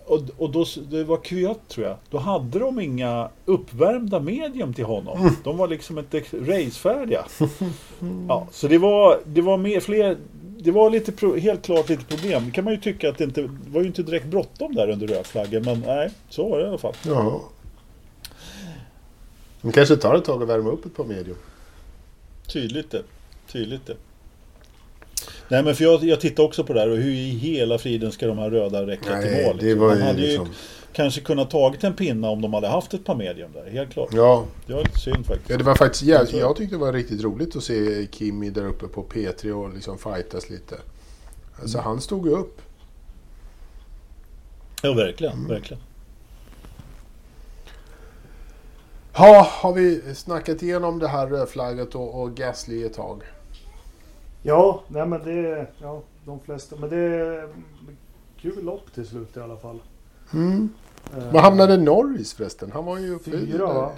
Och, 0.06 0.20
och 0.36 0.50
då, 0.50 0.64
det 0.90 1.04
var 1.04 1.16
Kvyat 1.16 1.68
tror 1.68 1.86
jag. 1.86 1.96
Då 2.10 2.18
hade 2.18 2.58
de 2.58 2.80
inga 2.80 3.28
uppvärmda 3.44 4.20
medium 4.20 4.74
till 4.74 4.84
honom. 4.84 5.36
De 5.44 5.56
var 5.56 5.68
liksom 5.68 5.98
inte 5.98 6.20
racefärdiga. 6.32 7.24
Ja, 8.28 8.46
så 8.50 8.68
det 8.68 8.78
var, 8.78 9.20
det 9.26 9.40
var 9.40 9.56
mer, 9.56 9.80
fler... 9.80 10.16
Det 10.58 10.70
var 10.70 10.90
lite, 10.90 11.40
helt 11.40 11.62
klart 11.62 11.88
lite 11.88 12.04
problem. 12.04 12.44
Det 12.46 12.50
kan 12.50 12.64
man 12.64 12.72
ju 12.72 12.80
tycka 12.80 13.08
att 13.08 13.18
det 13.18 13.24
inte 13.24 13.42
det 13.42 13.70
var 13.70 13.80
ju 13.80 13.86
inte 13.86 14.02
direkt 14.02 14.26
bråttom 14.26 14.74
där 14.74 14.90
under 14.90 15.06
rödflaggen. 15.06 15.62
Men 15.64 15.80
nej, 15.80 16.10
så 16.28 16.48
var 16.48 16.58
det 16.58 16.64
i 16.64 16.68
alla 16.68 16.78
fall. 16.78 16.94
Ja. 17.02 17.42
De 19.62 19.72
kanske 19.72 19.96
tar 19.96 20.14
ett 20.14 20.24
tag 20.24 20.42
att 20.42 20.48
värma 20.48 20.70
upp 20.70 20.86
ett 20.86 20.96
par 20.96 21.04
medium. 21.04 21.36
Tydligt 22.46 22.90
det. 22.90 23.02
Tydligt 23.52 23.86
det. 23.86 23.96
Nej 25.48 25.62
men 25.62 25.74
för 25.74 25.84
jag, 25.84 26.04
jag 26.04 26.20
tittar 26.20 26.42
också 26.42 26.64
på 26.64 26.72
det 26.72 26.80
här 26.80 26.90
och 26.90 26.96
hur 26.96 27.10
i 27.12 27.28
hela 27.30 27.78
friden 27.78 28.12
ska 28.12 28.26
de 28.26 28.38
här 28.38 28.50
röda 28.50 28.86
räcka 28.86 29.20
till 29.20 29.30
Nej, 29.30 29.46
mål? 29.46 29.56
det 29.58 29.64
liksom? 29.66 29.86
Man 29.88 29.96
ju 29.98 30.02
hade 30.02 30.18
liksom... 30.20 30.46
ju 30.46 30.52
kanske 30.92 31.20
kunnat 31.20 31.50
tagit 31.50 31.84
en 31.84 31.94
pinna 31.94 32.28
om 32.30 32.40
de 32.42 32.54
hade 32.54 32.68
haft 32.68 32.94
ett 32.94 33.04
par 33.04 33.14
medium 33.14 33.52
där, 33.52 33.70
helt 33.70 33.92
klart. 33.92 34.08
Ja, 34.12 34.44
Det 34.66 34.72
var 34.74 34.82
lite 34.82 34.98
synd 34.98 35.26
faktiskt. 35.26 35.50
Ja, 35.50 35.56
det 35.56 35.64
var 35.64 35.74
faktiskt 35.74 36.02
jävligt, 36.02 36.34
Jag 36.34 36.56
tyckte 36.56 36.74
det 36.76 36.80
var 36.80 36.92
riktigt 36.92 37.22
roligt 37.22 37.56
att 37.56 37.62
se 37.62 38.06
Kimi 38.12 38.50
där 38.50 38.66
uppe 38.66 38.86
på 38.88 39.02
P3 39.04 39.50
och 39.52 39.74
liksom 39.74 39.98
fightas 39.98 40.50
lite. 40.50 40.74
Alltså 41.60 41.78
Mm. 41.78 41.84
han 41.88 42.00
stod 42.00 42.26
ju 42.26 42.32
upp. 42.32 42.62
Ja, 44.82 44.92
verkligen. 44.92 45.32
Mm. 45.34 45.48
verkligen. 45.48 45.82
Ja, 49.14 49.48
har 49.50 49.72
vi 49.72 50.02
snackat 50.14 50.62
igenom 50.62 50.98
det 50.98 51.08
här 51.08 51.26
rödflagget 51.26 51.94
och, 51.94 52.22
och 52.22 52.34
Gasly 52.36 52.84
ett 52.84 52.94
tag? 52.94 53.22
Ja, 54.46 54.80
nej 54.88 55.06
men 55.06 55.24
det... 55.24 55.66
Ja, 55.78 56.02
de 56.24 56.40
flesta. 56.40 56.76
Men 56.76 56.90
det 56.90 56.96
är 56.96 57.48
kul 58.40 58.64
lopp 58.64 58.92
till 58.94 59.06
slut 59.06 59.36
i 59.36 59.40
alla 59.40 59.56
fall. 59.56 59.78
Mm. 60.32 60.68
Eh, 61.16 61.32
Var 61.32 61.40
hamnade 61.40 61.76
Norris 61.76 62.34
förresten? 62.34 62.72
Han 62.72 62.84
var 62.84 62.98
ju 62.98 63.18
Fyra 63.18 63.66
va? 63.66 63.90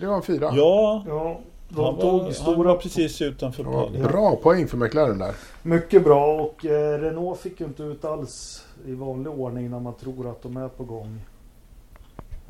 Det 0.00 0.06
var 0.06 0.16
en 0.16 0.22
fyra. 0.22 0.50
Ja, 0.54 1.04
Ja, 1.06 1.40
de 1.68 1.84
han 1.84 1.94
tog 2.00 2.12
var, 2.12 2.22
han 2.22 2.34
stora... 2.34 2.68
var 2.72 2.76
precis 2.76 3.22
utanför 3.22 3.64
pallen. 3.64 4.02
bra 4.02 4.36
poäng 4.36 4.68
för 4.68 4.76
McLaren 4.76 5.18
där. 5.18 5.34
Mycket 5.62 6.04
bra 6.04 6.40
och 6.40 6.64
eh, 6.66 6.98
Renault 7.00 7.40
fick 7.40 7.60
ju 7.60 7.66
inte 7.66 7.82
ut 7.82 8.04
alls 8.04 8.64
i 8.86 8.94
vanlig 8.94 9.32
ordning 9.32 9.70
när 9.70 9.80
man 9.80 9.94
tror 9.94 10.30
att 10.30 10.42
de 10.42 10.56
är 10.56 10.68
på 10.68 10.84
gång. 10.84 11.20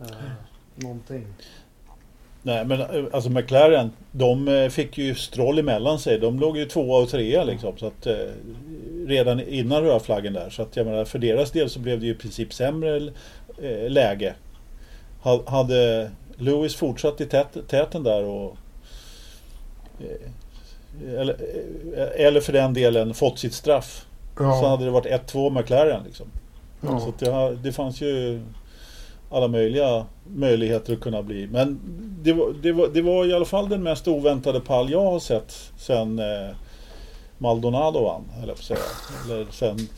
Eh, 0.00 0.06
någonting. 0.74 1.26
Nej 2.42 2.64
men 2.64 2.80
eh, 2.80 3.04
alltså 3.12 3.30
McLaren, 3.30 3.90
de 4.12 4.48
eh, 4.48 4.68
fick 4.68 4.98
ju 4.98 5.14
Stroll 5.14 5.58
emellan 5.58 5.98
sig. 5.98 6.18
De 6.18 6.40
låg 6.40 6.56
ju 6.58 6.64
tvåa 6.64 7.02
och 7.02 7.08
trea 7.08 7.44
liksom. 7.44 7.76
Så 7.78 7.86
att, 7.86 8.06
eh, 8.06 8.14
redan 9.06 9.40
innan 9.40 9.82
rödflaggen 9.82 10.32
där. 10.32 10.50
Så 10.50 10.62
att 10.62 10.76
jag 10.76 10.86
menar, 10.86 11.04
för 11.04 11.18
deras 11.18 11.50
del 11.50 11.70
så 11.70 11.78
blev 11.80 12.00
det 12.00 12.06
ju 12.06 12.12
i 12.12 12.14
princip 12.14 12.52
sämre 12.52 12.96
eh, 13.62 13.90
läge. 13.90 14.34
Ha- 15.22 15.42
Hade 15.50 16.10
Lewis 16.36 16.74
fortsatt 16.76 17.20
i 17.20 17.26
tät, 17.26 17.56
täten 17.68 18.02
där 18.02 18.24
och 18.24 18.56
eh, 20.00 21.18
eller, 21.20 21.36
eller 22.16 22.40
för 22.40 22.52
den 22.52 22.74
delen 22.74 23.14
fått 23.14 23.38
sitt 23.38 23.54
straff. 23.54 24.06
Så 24.36 24.42
Ja. 24.42 24.68
hade 24.68 24.84
det 24.84 24.90
varit 24.90 25.06
1-2 25.32 25.50
McLaren 25.50 26.02
liksom. 26.06 26.26
Ja. 26.80 27.00
Så 27.00 27.08
att 27.08 27.18
det, 27.18 27.56
det 27.62 27.72
fanns 27.72 28.00
ju 28.00 28.40
alla 29.32 29.48
möjliga 29.48 30.06
möjligheter 30.36 30.92
att 30.92 31.00
kunna 31.00 31.22
bli. 31.22 31.46
Men 31.46 31.80
det 32.22 32.32
var, 32.32 32.54
det 32.62 32.72
var, 32.72 32.88
det 32.88 33.02
var 33.02 33.26
i 33.26 33.32
alla 33.32 33.44
fall 33.44 33.68
den 33.68 33.82
mest 33.82 34.08
oväntade 34.08 34.60
pall 34.60 34.90
jag 34.90 35.04
har 35.04 35.18
sett 35.18 35.70
sen 35.78 36.18
eh, 36.18 36.56
Maldonado 37.38 38.04
vann, 38.04 38.24
eller 38.42 38.52
på 38.52 38.58
att 38.58 38.64
säga. 38.64 38.78
Eller 39.24 39.46
sen, 39.50 39.76
Sen 39.78 39.88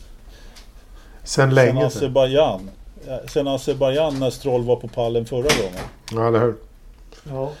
sen 1.23 1.55
länge 1.55 1.71
sedan. 1.73 1.85
Azerbajdzjan. 1.85 2.69
Ja, 3.07 3.19
Sen 3.27 3.47
Azerbajdzjan 3.47 4.19
när 4.19 4.29
Stroll 4.29 4.63
var 4.63 4.75
på 4.75 4.87
pallen 4.87 5.25
förra 5.25 5.41
gången. 5.41 5.83
Ja, 6.11 6.27
eller 6.27 6.39
hur? 6.39 6.55
Ja. 7.29 7.51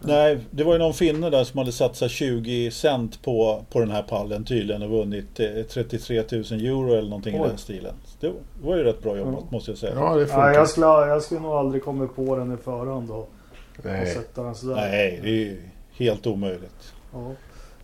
Nej, 0.00 0.38
det 0.50 0.64
var 0.64 0.72
ju 0.72 0.78
någon 0.78 0.94
finne 0.94 1.30
där 1.30 1.44
som 1.44 1.58
hade 1.58 1.72
satsat 1.72 2.10
20 2.10 2.70
cent 2.70 3.22
på, 3.22 3.64
på 3.70 3.80
den 3.80 3.90
här 3.90 4.02
pallen 4.02 4.44
tydligen 4.44 4.82
och 4.82 4.90
vunnit 4.90 5.40
eh, 5.40 5.46
33 5.70 6.16
000 6.16 6.42
euro 6.42 6.92
eller 6.92 7.08
någonting 7.08 7.36
i 7.36 7.40
Oj. 7.40 7.48
den 7.48 7.58
stilen. 7.58 7.94
Det 8.28 8.66
var 8.68 8.76
ju 8.76 8.82
rätt 8.84 9.02
bra 9.02 9.16
jobbat 9.16 9.34
Ja. 9.40 9.46
måste 9.50 9.70
jag 9.70 9.78
säga. 9.78 9.94
Ja, 9.94 10.10
det 10.10 10.16
Nej, 10.16 10.26
funkar. 10.26 10.52
jag, 10.52 10.68
skulle, 10.68 10.86
jag 10.86 11.22
skulle 11.22 11.40
nog 11.40 11.52
aldrig 11.52 11.84
kommit 11.84 12.16
på 12.16 12.36
den 12.36 12.54
i 12.54 12.56
förhand 12.56 13.08
då. 13.08 13.14
Och 13.14 13.30
Nej. 13.82 14.06
sätta 14.06 14.42
den 14.42 14.54
sådär. 14.54 14.74
Nej, 14.74 15.20
det 15.22 15.28
är 15.28 15.32
ju 15.32 15.62
helt 15.92 16.26
omöjligt. 16.26 16.92
Ja. 17.12 17.32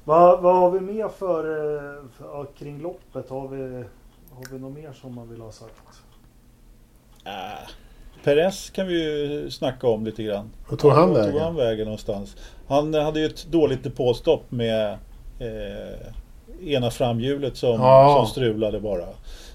Vad, 0.05 0.41
vad 0.43 0.57
har 0.57 0.71
vi 0.71 0.81
mer 0.81 1.09
för, 1.09 1.45
eh, 1.77 2.03
för 2.19 2.25
ja, 2.25 2.47
kring 2.59 2.81
loppet? 2.83 3.31
Har 3.31 3.49
vi, 3.49 3.63
har 4.31 4.53
vi 4.53 4.59
något 4.59 4.75
mer 4.75 4.93
som 4.93 5.15
man 5.15 5.29
vill 5.29 5.41
ha 5.41 5.53
sagt? 5.53 5.75
Äh, 7.25 7.69
Perez 8.25 8.71
kan 8.71 8.87
vi 8.87 8.95
ju 8.95 9.51
snacka 9.51 9.87
om 9.89 10.05
lite 10.05 10.23
grann. 10.23 10.51
Vad 10.69 10.79
tog 10.79 10.91
han 10.93 11.09
Vart 11.09 11.17
tog 11.17 11.27
vägen? 11.27 11.43
han 11.43 11.57
vägen 11.57 11.85
någonstans? 11.85 12.37
Han 12.69 12.95
hade 12.95 13.21
ju 13.21 13.27
ett 13.27 13.47
dåligt 13.47 13.85
depåstopp 13.85 14.51
med 14.51 14.93
eh, 15.39 16.69
ena 16.69 16.91
framhjulet 16.91 17.57
som, 17.57 17.69
Ja. 17.81 18.17
som 18.19 18.27
strulade 18.27 18.81
bara. 18.81 19.07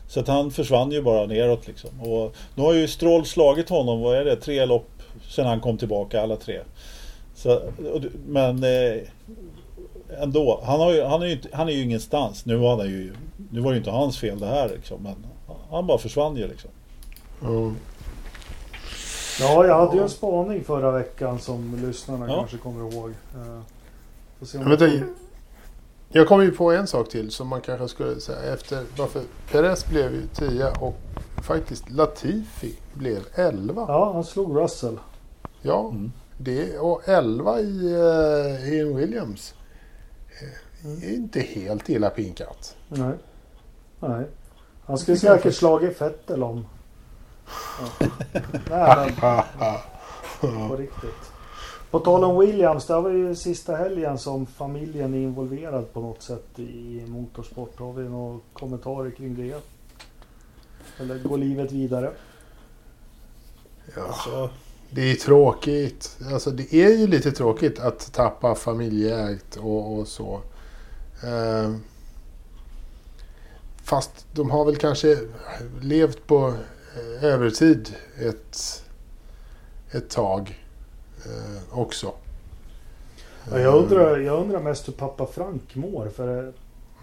Så 0.07 0.19
att 0.19 0.27
han 0.27 0.51
försvann 0.51 0.91
ju 0.91 1.01
bara 1.01 1.25
neråt 1.25 1.67
liksom. 1.67 2.01
Och 2.01 2.35
nu 2.55 2.63
har 2.63 2.73
ju 2.73 2.87
Stroll 2.87 3.25
slagit 3.25 3.69
honom, 3.69 4.01
vad 4.01 4.17
är 4.17 4.25
det, 4.25 4.35
tre 4.35 4.65
lopp 4.65 4.89
sen 5.29 5.45
han 5.45 5.59
kom 5.61 5.77
tillbaka, 5.77 6.21
alla 6.21 6.35
tre. 6.35 6.59
Så, 7.35 7.61
men 8.27 8.63
eh, 8.63 9.01
ändå, 10.21 10.61
han, 10.63 10.79
har 10.79 10.93
ju, 10.93 11.03
han, 11.03 11.21
är 11.21 11.25
ju 11.25 11.31
inte, 11.31 11.49
han 11.53 11.67
är 11.69 11.73
ju 11.73 11.83
ingenstans. 11.83 12.45
Nu 12.45 12.55
var, 12.55 12.77
han 12.77 12.87
ju, 12.87 13.13
nu 13.51 13.59
var 13.59 13.71
det 13.71 13.75
ju 13.75 13.77
inte 13.79 13.91
hans 13.91 14.17
fel 14.17 14.39
det 14.39 14.45
här 14.45 14.69
liksom, 14.69 15.03
men 15.03 15.15
han 15.69 15.87
bara 15.87 15.97
försvann 15.97 16.35
ju 16.37 16.47
liksom. 16.47 16.69
Ja. 17.41 17.71
Ja, 19.39 19.65
jag 19.65 19.75
hade 19.85 19.97
ju 19.97 20.03
en 20.03 20.09
spaning 20.09 20.63
förra 20.63 20.91
veckan 20.91 21.39
som 21.39 21.79
lyssnarna 21.87 22.27
Ja. 22.27 22.35
kanske 22.35 22.57
kommer 22.57 22.93
ihåg. 22.93 23.09
Eh, 23.09 23.61
får 24.39 24.45
se 24.45 24.57
om 24.57 24.63
Men 24.63 24.71
jag 26.15 26.27
kom 26.27 26.43
ju 26.43 26.51
på 26.51 26.71
en 26.71 26.87
sak 26.87 27.09
till 27.09 27.31
som 27.31 27.47
man 27.47 27.61
kanske 27.61 27.87
skulle 27.87 28.19
säga 28.19 28.53
efter 28.53 28.83
varför 28.97 29.21
Perez 29.51 29.85
blev 29.85 30.13
ju 30.13 30.27
10 30.27 30.67
och 30.79 30.95
faktiskt 31.43 31.89
Latifi 31.89 32.79
blev 32.93 33.19
11. 33.33 33.85
Ja, 33.87 34.13
han 34.13 34.23
slog 34.23 34.57
Russell. 34.57 34.99
Ja, 35.61 35.89
Mm. 35.89 36.11
det 36.37 36.77
och 36.79 37.01
11 37.05 37.59
i, 37.59 37.95
uh, 37.95 38.73
i 38.73 38.79
en 38.79 38.95
Williams. 38.95 39.53
Eh, 40.41 41.09
är 41.09 41.13
inte 41.13 41.39
helt 41.39 41.89
illa 41.89 42.09
pinkat. 42.09 42.75
Nej. 42.87 43.13
Nej. 43.99 44.25
Han 44.85 44.97
skulle 44.97 45.17
säkert 45.17 45.55
slagit 45.55 45.97
Fettel 45.97 46.43
om. 46.43 46.65
Ja. 47.99 48.07
Nej, 48.69 49.15
men 50.41 50.69
på 50.69 50.75
riktigt. 50.75 51.31
På 51.95 51.99
tal 51.99 52.23
om 52.23 52.39
Williams, 52.39 52.85
det 52.85 53.01
var 53.01 53.09
ju 53.09 53.35
sista 53.35 53.75
helgen 53.75 54.17
som 54.17 54.45
familjen 54.45 55.13
är 55.13 55.17
involverad 55.17 55.93
på 55.93 56.01
något 56.01 56.21
sätt 56.21 56.59
i 56.59 57.03
motorsport. 57.07 57.79
Har 57.79 57.93
vi 57.93 58.09
några 58.09 58.39
kommentarer 58.53 59.11
kring 59.11 59.35
det? 59.35 59.61
Eller 60.99 61.19
går 61.19 61.37
livet 61.37 61.71
vidare? 61.71 62.11
Ja, 63.95 64.49
det 64.89 65.11
är 65.11 65.15
tråkigt. 65.15 66.17
Alltså 66.33 66.51
det 66.51 66.73
är 66.73 66.97
ju 66.97 67.07
lite 67.07 67.31
tråkigt 67.31 67.79
att 67.79 68.13
tappa 68.13 68.55
familjeägt 68.55 69.55
och, 69.57 69.93
och 69.93 70.07
så. 70.07 70.41
Ehm, 71.23 71.83
fast 73.83 74.27
de 74.33 74.49
har 74.49 74.65
väl 74.65 74.75
kanske 74.75 75.17
levt 75.81 76.27
på 76.27 76.53
eh, 76.95 77.23
övertid 77.23 77.95
ett, 78.19 78.83
ett 79.91 80.09
tag 80.09 80.64
eh, 81.25 81.79
också. 81.79 82.11
Ja, 83.51 83.59
jag, 83.59 83.75
undrar, 83.75 84.17
jag 84.17 84.41
undrar 84.41 84.59
mest 84.59 84.87
hur 84.87 84.93
pappa 84.93 85.25
Frank 85.25 85.75
mår. 85.75 86.09
För 86.09 86.43
eh, 86.47 86.53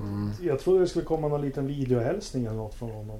Mm. 0.01 0.31
jag 0.43 0.61
trodde 0.61 0.81
det 0.81 0.87
skulle 0.89 1.05
komma 1.05 1.29
någon 1.29 1.41
liten 1.41 1.67
videohälsning 1.67 2.45
eller 2.45 2.57
något 2.57 2.75
från 2.75 2.91
honom. 2.91 3.19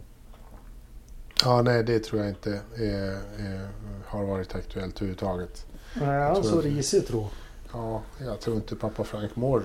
Ja, 1.45 1.63
nej, 1.63 1.85
det 1.85 1.99
tror 1.99 2.21
jag 2.21 2.31
inte 2.31 2.61
är, 2.77 3.11
är, 3.39 3.69
har 4.07 4.25
varit 4.25 4.55
aktuellt 4.55 4.97
överhuvudtaget. 4.97 5.67
Nej, 6.01 6.21
han 6.23 6.35
tror 6.35 6.45
så 6.45 6.57
jag- 6.57 6.65
risig 6.65 7.07
tror 7.07 7.27
Ja, 7.73 8.03
jag 8.25 8.41
tror 8.41 8.57
inte 8.57 8.77
pappa 8.77 9.05
Frank 9.05 9.37
mår... 9.37 9.63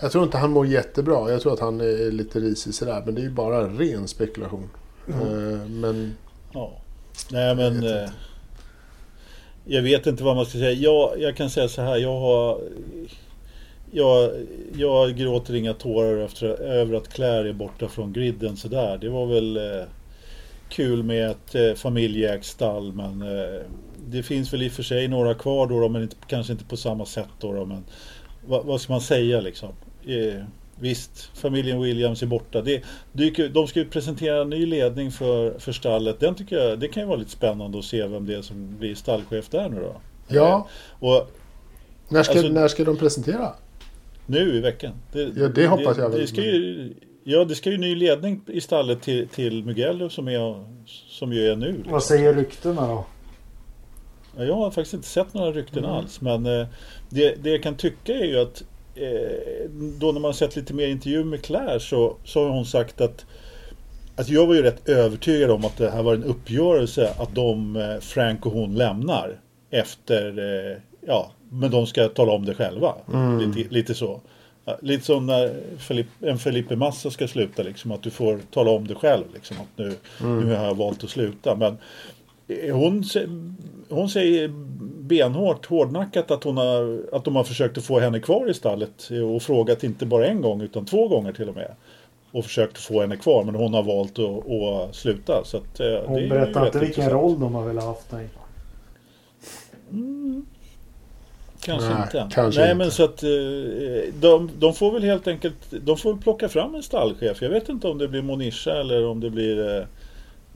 Jag 0.00 0.12
tror 0.12 0.24
inte 0.24 0.38
han 0.38 0.50
mår 0.50 0.66
jättebra. 0.66 1.30
Jag 1.30 1.40
tror 1.40 1.52
att 1.52 1.60
han 1.60 1.80
är 1.80 2.10
lite 2.10 2.40
risig 2.40 2.74
sådär. 2.74 3.02
Men 3.06 3.14
det 3.14 3.20
är 3.20 3.22
ju 3.24 3.30
bara 3.30 3.68
ren 3.68 4.08
spekulation. 4.08 4.68
Mm. 5.08 5.20
Eh, 5.60 5.68
Men 5.68 6.16
Ja. 6.52 6.72
Nej 7.30 7.54
men... 7.56 7.84
Jag 9.68 9.82
vet 9.82 10.06
inte. 10.06 10.24
Vad 10.24 10.36
man 10.36 10.46
ska 10.46 10.58
säga. 10.58 10.72
Jag, 10.72 11.20
jag 11.20 11.36
kan 11.36 11.50
säga 11.50 11.68
så 11.68 11.82
här. 11.82 11.96
Jag 11.96 12.20
har... 12.20 12.60
Jag, 13.90 14.30
jag 14.76 15.16
gråter 15.16 15.54
inga 15.54 15.74
tårar 15.74 16.18
efter, 16.18 16.46
över 16.60 16.96
att 16.96 17.08
Claire 17.08 17.48
är 17.48 17.52
borta 17.52 17.88
från 17.88 18.12
griden 18.12 18.56
sådär. 18.56 18.98
Det 19.00 19.08
var 19.08 19.26
väl 19.26 19.56
eh, 19.56 19.84
kul 20.68 21.02
med 21.02 21.30
ett 21.30 21.54
eh, 21.54 21.74
familjeägt 21.74 22.44
stall 22.44 22.92
men 22.92 23.22
eh, 23.22 23.60
det 24.08 24.22
finns 24.22 24.52
väl 24.52 24.62
i 24.62 24.68
och 24.68 24.72
för 24.72 24.82
sig 24.82 25.08
några 25.08 25.34
kvar 25.34 25.66
då, 25.66 25.80
då 25.80 25.88
men 25.88 26.02
inte, 26.02 26.16
kanske 26.26 26.52
inte 26.52 26.64
på 26.64 26.76
samma 26.76 27.06
sätt 27.06 27.28
då. 27.40 27.52
då 27.52 27.64
men 27.64 27.84
vad, 28.46 28.64
vad 28.64 28.80
ska 28.80 28.92
man 28.92 29.00
säga 29.00 29.40
liksom? 29.40 29.68
Eh, 30.06 30.42
visst, 30.80 31.30
familjen 31.34 31.80
Williams 31.80 32.22
är 32.22 32.26
borta. 32.26 32.62
Det, 32.62 32.82
dyker, 33.12 33.48
de 33.48 33.66
ska 33.66 33.78
ju 33.80 33.86
presentera 33.86 34.40
en 34.42 34.50
ny 34.50 34.66
ledning 34.66 35.10
för, 35.10 35.58
för 35.58 35.72
stallet. 35.72 36.20
Den 36.20 36.34
tycker 36.34 36.56
jag, 36.58 36.78
det 36.78 36.88
kan 36.88 37.02
ju 37.02 37.06
vara 37.06 37.18
lite 37.18 37.30
spännande 37.30 37.78
att 37.78 37.84
se 37.84 38.06
vem 38.06 38.26
det 38.26 38.34
är 38.34 38.42
som 38.42 38.76
blir 38.78 38.94
stallchef 38.94 39.48
där 39.48 39.68
nu 39.68 39.80
då. 39.80 39.96
ja, 40.28 40.68
Och 41.00 41.30
när 42.08 42.22
ska, 42.22 42.32
Alltså- 42.32 42.48
när 42.52 42.68
ska 42.68 42.84
de 42.84 42.96
presentera? 42.96 43.52
nu 44.26 44.56
i 44.56 44.60
veckan. 44.60 44.92
Ja, 45.12 45.48
det 45.48 45.66
hoppas 45.66 45.98
jag 45.98 46.10
väl, 46.10 46.20
Det 46.20 46.26
ska 46.26 46.40
ju, 46.40 46.94
ja, 47.24 47.44
det 47.44 47.54
ska 47.54 47.70
ju 47.70 47.78
ny 47.78 47.94
ledning 47.94 48.40
i 48.46 48.60
stallet 48.60 49.02
till, 49.02 49.28
till 49.28 49.64
Mugello 49.64 50.08
som, 50.08 50.28
är, 50.28 50.64
som 51.08 51.32
ju 51.32 51.46
är 51.48 51.56
nu. 51.56 51.72
liksom. 51.72 51.92
Vad 51.92 52.02
säger 52.02 52.34
ryktena 52.34 52.86
då? 52.86 53.06
Ja, 54.36 54.44
jag 54.44 54.54
har 54.54 54.70
faktiskt 54.70 54.94
inte 54.94 55.08
sett 55.08 55.34
några 55.34 55.52
rykten 55.52 55.78
Mm. 55.84 55.90
alls. 55.96 56.20
Men 56.20 56.46
eh, 56.46 56.66
det, 57.10 57.34
det 57.42 57.50
jag 57.50 57.62
kan 57.62 57.76
tycka 57.76 58.14
är 58.14 58.24
ju 58.24 58.38
att 58.40 58.62
eh, 58.96 59.70
då 60.00 60.12
när 60.12 60.20
man 60.20 60.34
sett 60.34 60.56
lite 60.56 60.74
mer 60.74 60.86
intervju 60.86 61.24
med 61.24 61.42
Claire 61.42 61.80
så, 61.80 62.16
så 62.24 62.44
har 62.44 62.50
hon 62.50 62.66
sagt 62.66 63.00
att 63.00 63.26
att 64.16 64.28
jag 64.28 64.46
var 64.46 64.54
ju 64.54 64.62
rätt 64.62 64.88
övertygad 64.88 65.50
om 65.50 65.64
att 65.64 65.76
det 65.76 65.90
här 65.90 66.02
var 66.02 66.14
en 66.14 66.24
uppgörelse 66.24 67.14
att 67.18 67.34
de, 67.34 67.76
eh, 67.76 68.00
Frank 68.00 68.46
och 68.46 68.52
hon 68.52 68.74
lämnar 68.74 69.40
efter, 69.70 70.38
eh, 70.38 70.76
ja, 71.06 71.30
men 71.50 71.70
de 71.70 71.86
ska 71.86 72.08
tala 72.08 72.32
om 72.32 72.44
det 72.44 72.54
själva. 72.54 72.94
Mm. 73.12 73.38
Lite, 73.38 73.74
lite 73.74 73.94
så. 73.94 74.20
Lite 74.82 75.04
som 75.04 75.26
när 75.26 75.54
Felipe, 75.78 76.28
en 76.28 76.38
Felipe 76.38 76.76
Massa 76.76 77.10
ska 77.10 77.28
sluta, 77.28 77.62
liksom, 77.62 77.92
att 77.92 78.02
du 78.02 78.10
får 78.10 78.40
tala 78.50 78.70
om 78.70 78.86
det 78.86 78.94
själv. 78.94 79.24
Liksom, 79.34 79.56
att 79.56 79.78
nu, 79.78 79.94
nu 80.20 80.54
har 80.54 80.64
jag 80.64 80.74
valt 80.74 81.04
att 81.04 81.10
sluta. 81.10 81.56
Men 81.56 81.76
hon, 82.72 83.04
hon 83.88 84.08
säger 84.08 84.48
benhårt, 85.00 85.66
hårdnackat 85.66 86.30
att, 86.30 86.44
hon 86.44 86.56
har, 86.56 87.00
att 87.12 87.24
de 87.24 87.36
har 87.36 87.44
försökt 87.44 87.78
att 87.78 87.84
få 87.84 87.98
henne 88.00 88.20
kvar 88.20 88.50
i 88.50 88.54
stallet 88.54 89.08
och 89.34 89.42
frågat 89.42 89.84
inte 89.84 90.06
bara 90.06 90.26
en 90.26 90.40
gång 90.40 90.60
utan 90.62 90.84
två 90.86 91.08
gånger 91.08 91.32
till 91.32 91.48
och 91.48 91.54
med. 91.54 91.70
Och 92.32 92.44
försökt 92.44 92.78
få 92.78 93.00
henne 93.00 93.16
kvar 93.16 93.44
men 93.44 93.54
hon 93.54 93.74
har 93.74 93.82
valt 93.82 94.18
att, 94.18 94.50
att 94.50 94.94
sluta. 94.94 95.44
Så 95.44 95.56
att, 95.56 95.80
eh, 95.80 95.86
det 95.86 95.92
är 95.98 96.06
Hon 96.06 96.28
berättar 96.28 96.60
rätt 96.60 96.66
inte 96.74 96.78
vilken 96.86 97.04
intressant. 97.04 97.12
roll 97.22 97.40
de 97.40 97.54
har 97.54 97.64
velat 97.66 97.84
haft 97.84 98.10
dig. 98.10 98.28
Kanske 101.60 101.88
Nej, 101.88 102.02
inte. 102.02 102.28
kanske 102.34 102.60
Nej 102.60 102.70
inte. 102.70 102.78
men 102.84 102.90
så 102.90 103.04
att 103.04 103.22
eh, 103.22 103.28
de, 104.20 104.50
de 104.58 104.74
får 104.74 104.92
väl 104.92 105.02
helt 105.04 105.28
enkelt 105.28 105.56
De 105.70 105.96
får 105.96 106.16
plocka 106.16 106.48
fram 106.48 106.74
en 106.74 106.82
stallchef. 106.82 107.42
Jag 107.42 107.50
vet 107.50 107.68
inte 107.68 107.88
om 107.88 107.98
det 107.98 108.08
blir 108.08 108.22
Monisha 108.22 108.80
eller 108.80 109.06
om 109.06 109.20
det 109.20 109.30
blir 109.30 109.76
eh, 109.78 109.84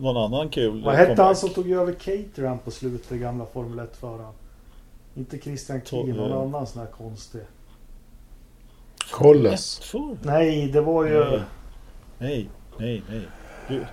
någon 0.01 0.17
annan 0.17 0.49
kul. 0.49 0.83
Vad 0.85 0.95
hette 0.95 1.23
han 1.23 1.37
som 1.37 1.49
tog 1.51 1.71
över 1.71 1.93
Caterham 1.93 2.59
på 2.59 2.71
slutet, 2.71 3.19
gamla 3.19 3.47
Formel 3.47 3.87
1-föraren? 3.87 4.33
Inte 5.15 5.39
Christian 5.39 5.81
Keen, 5.85 6.07
To- 6.07 6.17
någon 6.17 6.31
eh. 6.31 6.37
annan 6.57 6.67
sån 6.67 6.81
här 6.83 6.89
konstig. 6.91 7.41
Kolles. 9.11 9.93
Nej, 10.23 10.69
det 10.73 10.81
var 10.81 11.05
ju 11.05 11.25
Nej. 11.25 11.41
Nej, 12.19 12.49
nej, 12.79 13.03
nej. 13.11 13.23
Du, 13.69 13.85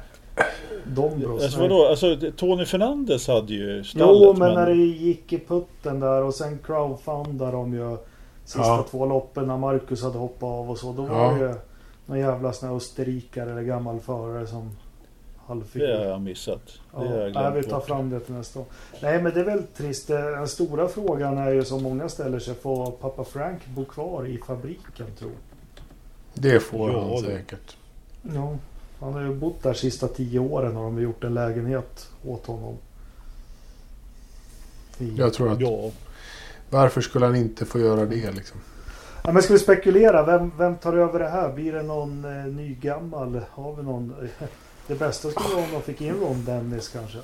Dombros. 0.86 1.44
alltså 1.44 1.60
vadå? 1.60 1.88
Alltså 1.88 2.18
Tony 2.38 2.66
Fernandes 2.66 3.28
hade 3.28 3.54
ju 3.54 3.84
stallet. 3.84 4.08
Jo, 4.22 4.34
men 4.38 4.54
när 4.54 4.66
det 4.66 4.76
gick 4.76 5.34
i 5.34 5.40
putten 5.40 6.00
där 6.00 6.24
och 6.24 6.34
sen 6.34 6.60
crowdfundade 6.64 7.52
de 7.52 7.74
ju 7.74 7.98
sista 8.46 8.60
Ja. 8.68 8.86
två 8.92 9.06
loppen 9.06 9.48
när 9.48 9.58
Marcus 9.58 10.04
hade 10.04 10.18
hoppat 10.18 10.44
av 10.44 10.70
och 10.72 10.78
så. 10.78 10.94
Då 10.94 11.02
var 11.02 11.24
Ja. 11.24 11.32
det 11.32 11.40
ju 11.40 11.56
någon 12.06 12.20
jävla 12.20 12.54
sån 12.54 12.70
här 12.70 12.76
österrikare 12.76 13.52
eller 13.52 13.62
gammal 13.64 14.00
förare 14.00 14.48
som 14.48 14.72
halvfigur. 15.48 15.88
Det 15.88 15.98
har 15.98 16.06
jag 16.06 16.22
missat. 16.22 16.62
Det 16.92 16.98
har 16.98 17.18
jag 17.18 17.30
Ja, 17.30 17.50
nej, 17.50 17.62
vi 17.62 17.70
tar 17.70 17.80
fram 17.80 18.10
det 18.10 18.20
till 18.20 18.34
nästa 18.34 18.60
gång. 18.60 18.68
Nej, 19.02 19.22
men 19.22 19.34
det 19.34 19.40
är 19.40 19.44
väl 19.44 19.64
trist. 19.64 20.10
Eh, 20.10 20.20
Den 20.20 20.48
stora 20.48 20.88
frågan 20.88 21.38
är 21.38 21.52
ju 21.52 21.64
som 21.66 21.84
många 21.84 22.10
ställer 22.10 22.40
sig. 22.40 22.56
Får 22.56 22.92
pappa 22.92 23.24
Frank 23.24 23.66
bo 23.68 23.86
kvar 23.86 24.26
i 24.28 24.38
fabriken, 24.38 25.08
tro? 25.20 25.32
Det 26.34 26.60
får 26.60 26.92
Ja, 26.92 27.08
han 27.14 27.18
säkert. 27.24 27.78
Ja. 28.22 28.56
Han 29.00 29.14
har 29.14 29.22
ju 29.22 29.36
bott 29.36 29.64
där 29.64 29.74
sista 29.74 30.08
tio 30.08 30.40
åren 30.40 30.78
och 30.78 30.84
de 30.84 30.94
har 30.94 31.02
gjort 31.02 31.24
en 31.24 31.34
lägenhet 31.34 32.08
åt 32.26 32.46
honom. 32.46 32.78
I... 35.00 35.16
Jag 35.18 35.34
tror 35.34 35.52
att... 35.52 35.62
Ja, 35.62 35.92
Varför 36.70 37.02
skulle 37.02 37.26
han 37.26 37.36
inte 37.36 37.66
få 37.66 37.80
göra 37.80 38.06
det 38.06 38.32
liksom? 38.32 38.60
Ja, 39.24 39.32
men 39.32 39.44
ska 39.44 39.54
vi 39.54 39.60
spekulera? 39.60 40.26
Vem, 40.26 40.52
vem 40.58 40.76
tar 40.76 40.94
över 40.94 41.20
det 41.20 41.30
här? 41.30 41.54
Blir 41.54 41.74
det 41.74 41.84
någon 41.84 42.26
eh, 42.26 42.46
ny 42.46 42.76
gammal? 42.76 43.42
Har 43.52 43.76
vi 43.76 43.84
någon? 43.84 44.16
Det 44.88 44.96
bästa 44.96 45.30
skulle 45.32 45.50
vara 45.56 45.64
om 45.66 45.72
de 45.72 45.82
fick 45.82 46.02
in 46.02 46.14
Ron 46.20 46.46
Dennis 46.46 46.90
kanske. 46.90 47.18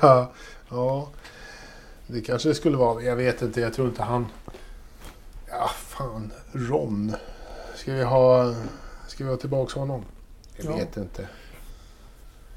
Ja, 0.00 0.30
ja. 0.70 1.08
Det 2.06 2.20
kanske 2.20 2.48
det 2.48 2.54
skulle 2.54 2.76
vara. 2.76 3.02
Jag 3.02 3.16
vet 3.16 3.42
inte. 3.42 3.60
Jag 3.60 3.74
tror 3.74 3.88
inte 3.88 4.02
han... 4.02 4.26
Ja, 5.50 5.70
fan. 5.76 6.32
Ron. 6.52 7.14
Ska 7.76 7.92
vi 7.92 8.02
ha... 8.04 8.54
Ska 9.06 9.24
vi 9.24 9.30
ha 9.30 9.36
tillbaka 9.36 9.80
honom? 9.80 10.02
Jag 10.56 10.72
Ja. 10.72 10.76
vet 10.76 10.96
inte. 10.96 11.28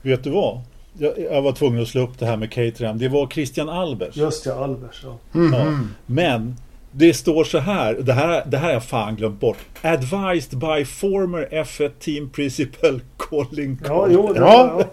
vet 0.02 0.24
du 0.24 0.30
vad? 0.30 0.62
Jag, 0.94 1.20
jag 1.20 1.42
var 1.42 1.52
tvungen 1.52 1.82
att 1.82 1.88
slå 1.88 2.02
upp 2.02 2.20
det 2.20 2.26
här 2.26 2.38
med 2.38 2.52
Caterham. 2.52 2.98
Det 2.98 3.08
var 3.08 3.28
Christian 3.28 3.70
Albers. 3.70 4.16
Just 4.16 4.46
ja, 4.46 4.64
Albers. 4.64 5.02
Ja. 5.04 5.18
Mhm. 5.32 5.94
Men 6.06 6.58
det 6.98 7.14
står 7.14 7.44
så 7.44 7.58
här, 7.58 7.94
det 7.94 8.14
här, 8.14 8.44
det 8.46 8.58
här 8.58 8.66
har 8.66 8.74
jag 8.74 8.84
fan 8.84 9.16
glömt 9.16 9.40
bort. 9.40 9.58
Advised 9.82 10.60
by 10.60 10.86
former 10.86 11.48
F1 11.52 11.90
Team 12.00 12.30
Principal 12.30 13.02
Colin 13.18 13.82
Ja, 13.84 13.90
Collins. 13.90 14.14
jo, 14.28 14.34
det 14.34 14.40
Ja. 14.40 14.74
var, 14.74 14.86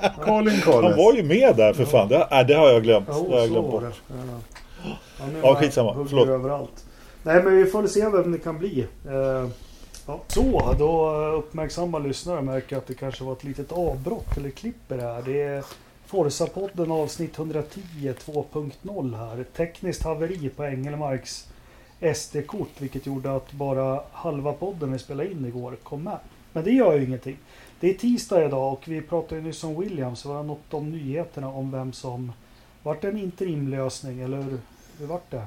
ja. 0.00 0.10
Colin 0.24 0.48
Han 0.64 0.72
Collins. 0.72 0.96
var 0.96 1.12
ju 1.14 1.22
med 1.22 1.56
där 1.56 1.72
för 1.72 1.84
fan. 1.84 2.08
Det, 2.08 2.26
nej, 2.30 2.44
det 2.44 2.54
har 2.54 2.68
jag 2.68 2.82
glömt. 2.82 3.06
Jo, 3.10 3.26
det 3.28 3.34
har 3.34 3.40
jag 3.40 3.48
glömt 3.48 3.70
bort. 3.70 3.82
det. 3.82 3.92
Ja. 4.84 4.90
Han 5.18 5.30
Ja, 5.42 5.54
skitsamma. 5.54 6.06
Förlåt. 6.08 6.28
överallt. 6.28 6.84
Nej, 7.22 7.42
men 7.42 7.56
vi 7.56 7.66
får 7.66 7.86
se 7.86 8.08
vem 8.08 8.32
det 8.32 8.38
kan 8.38 8.58
bli. 8.58 8.86
Eh, 9.06 9.48
ja. 10.06 10.20
Så, 10.28 10.74
då 10.78 11.10
uppmärksamma 11.38 11.98
lyssnare 11.98 12.42
märker 12.42 12.76
att 12.76 12.86
det 12.86 12.94
kanske 12.94 13.24
var 13.24 13.32
ett 13.32 13.44
litet 13.44 13.72
avbrott 13.72 14.36
eller 14.36 14.50
klipp 14.50 14.92
i 14.92 14.94
det 14.94 15.02
här. 15.02 15.22
Det 15.26 15.42
är 15.42 15.62
Forza-podden 16.12 16.90
avsnitt 16.90 17.38
110 17.38 17.80
2.0 18.24 19.16
här. 19.16 19.44
Tekniskt 19.44 20.02
haveri 20.02 20.48
på 20.48 20.64
Engelmarks 20.64 21.48
SD-kort 22.14 22.70
vilket 22.78 23.06
gjorde 23.06 23.36
att 23.36 23.52
bara 23.52 24.00
halva 24.12 24.52
podden 24.52 24.92
vi 24.92 24.98
spelade 24.98 25.30
in 25.30 25.46
igår 25.46 25.76
kom 25.82 26.02
med. 26.02 26.18
Men 26.52 26.64
det 26.64 26.70
gör 26.70 26.96
ju 26.96 27.04
ingenting. 27.04 27.36
Det 27.80 27.90
är 27.90 27.94
tisdag 27.94 28.44
idag 28.44 28.72
och 28.72 28.88
vi 28.88 29.00
pratade 29.00 29.40
ju 29.40 29.46
nyss 29.46 29.64
om 29.64 29.80
Williams. 29.80 30.24
Var 30.24 30.36
det 30.36 30.42
något 30.42 30.74
om 30.74 30.90
nyheterna 30.90 31.48
om 31.48 31.70
vem 31.70 31.92
som 31.92 32.32
vart 32.82 33.02
det 33.02 33.08
en 33.08 33.18
interimlösning 33.18 34.20
eller 34.20 34.42
hur, 34.42 35.06
vart 35.06 35.30
det? 35.30 35.44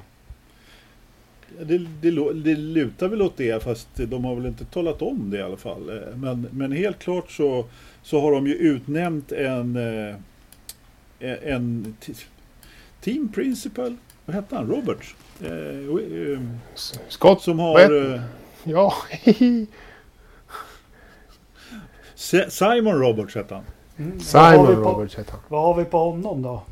Det, 1.60 1.78
det, 1.78 2.32
det 2.32 2.56
lutar 2.56 3.08
väl 3.08 3.22
åt 3.22 3.36
det 3.36 3.62
fast 3.62 3.88
de 3.96 4.24
har 4.24 4.34
väl 4.34 4.46
inte 4.46 4.64
talat 4.64 5.02
om 5.02 5.30
det 5.30 5.38
i 5.38 5.42
alla 5.42 5.56
fall. 5.56 5.88
Eh, 5.88 6.16
men, 6.16 6.48
men 6.50 6.72
helt 6.72 6.98
klart 6.98 7.30
så, 7.30 7.64
så 8.02 8.20
har 8.20 8.32
de 8.32 8.46
ju 8.46 8.54
utnämnt 8.54 9.32
en, 9.32 9.76
eh, 9.76 10.16
en 11.20 11.96
t- 12.00 12.12
Team 13.00 13.28
Principal, 13.32 13.96
vad 14.24 14.36
hette 14.36 14.56
han? 14.56 14.66
Robert? 14.70 15.14
Eh, 15.40 15.50
eh, 15.50 16.40
Scott. 17.08 17.42
som 17.42 17.58
har 17.58 18.12
eh, 18.14 18.20
Ja. 18.64 18.92
Simon 22.48 23.00
Roberts 23.00 23.34
hette 23.34 23.54
han. 23.54 23.64
Mm. 23.98 24.20
Simon 24.20 24.66
på, 24.66 24.72
Roberts 24.72 25.18
heter 25.18 25.32
han. 25.32 25.40
vad 25.48 25.62
har 25.62 25.74
vi 25.74 25.84
på 25.84 25.98
honom 25.98 26.42
då? 26.42 26.62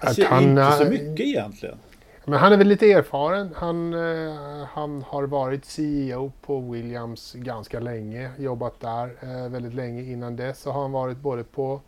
Alltså, 0.00 0.22
Att 0.22 0.28
han 0.28 0.42
inte 0.42 0.72
så 0.72 0.84
mycket 0.84 1.26
egentligen. 1.26 1.76
Men 2.24 2.38
han 2.38 2.52
är 2.52 2.56
väl 2.56 2.68
lite 2.68 2.92
erfaren. 2.92 3.50
Han, 3.56 3.94
eh, 3.94 4.34
han 4.72 5.02
har 5.08 5.22
varit 5.26 5.64
CEO 5.64 6.32
på 6.42 6.60
Williams 6.60 7.32
ganska 7.32 7.80
länge. 7.80 8.30
Jobbat 8.38 8.80
där 8.80 9.10
eh, 9.22 9.48
väldigt 9.50 9.74
länge. 9.74 10.02
Innan 10.02 10.36
dess 10.36 10.60
så 10.60 10.70
har 10.72 10.82
han 10.82 10.92
varit 10.92 11.18
både 11.18 11.44
på 11.44 11.72
eh, 11.74 11.80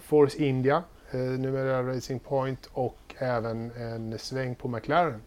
Force 0.00 0.42
India, 0.44 0.82
eh, 1.10 1.18
numera 1.20 1.82
Racing 1.82 2.20
Point 2.22 2.68
och 2.72 2.96
även 3.18 3.70
en 3.70 4.18
sväng 4.18 4.54
på 4.54 4.68
McLaren. 4.68 5.20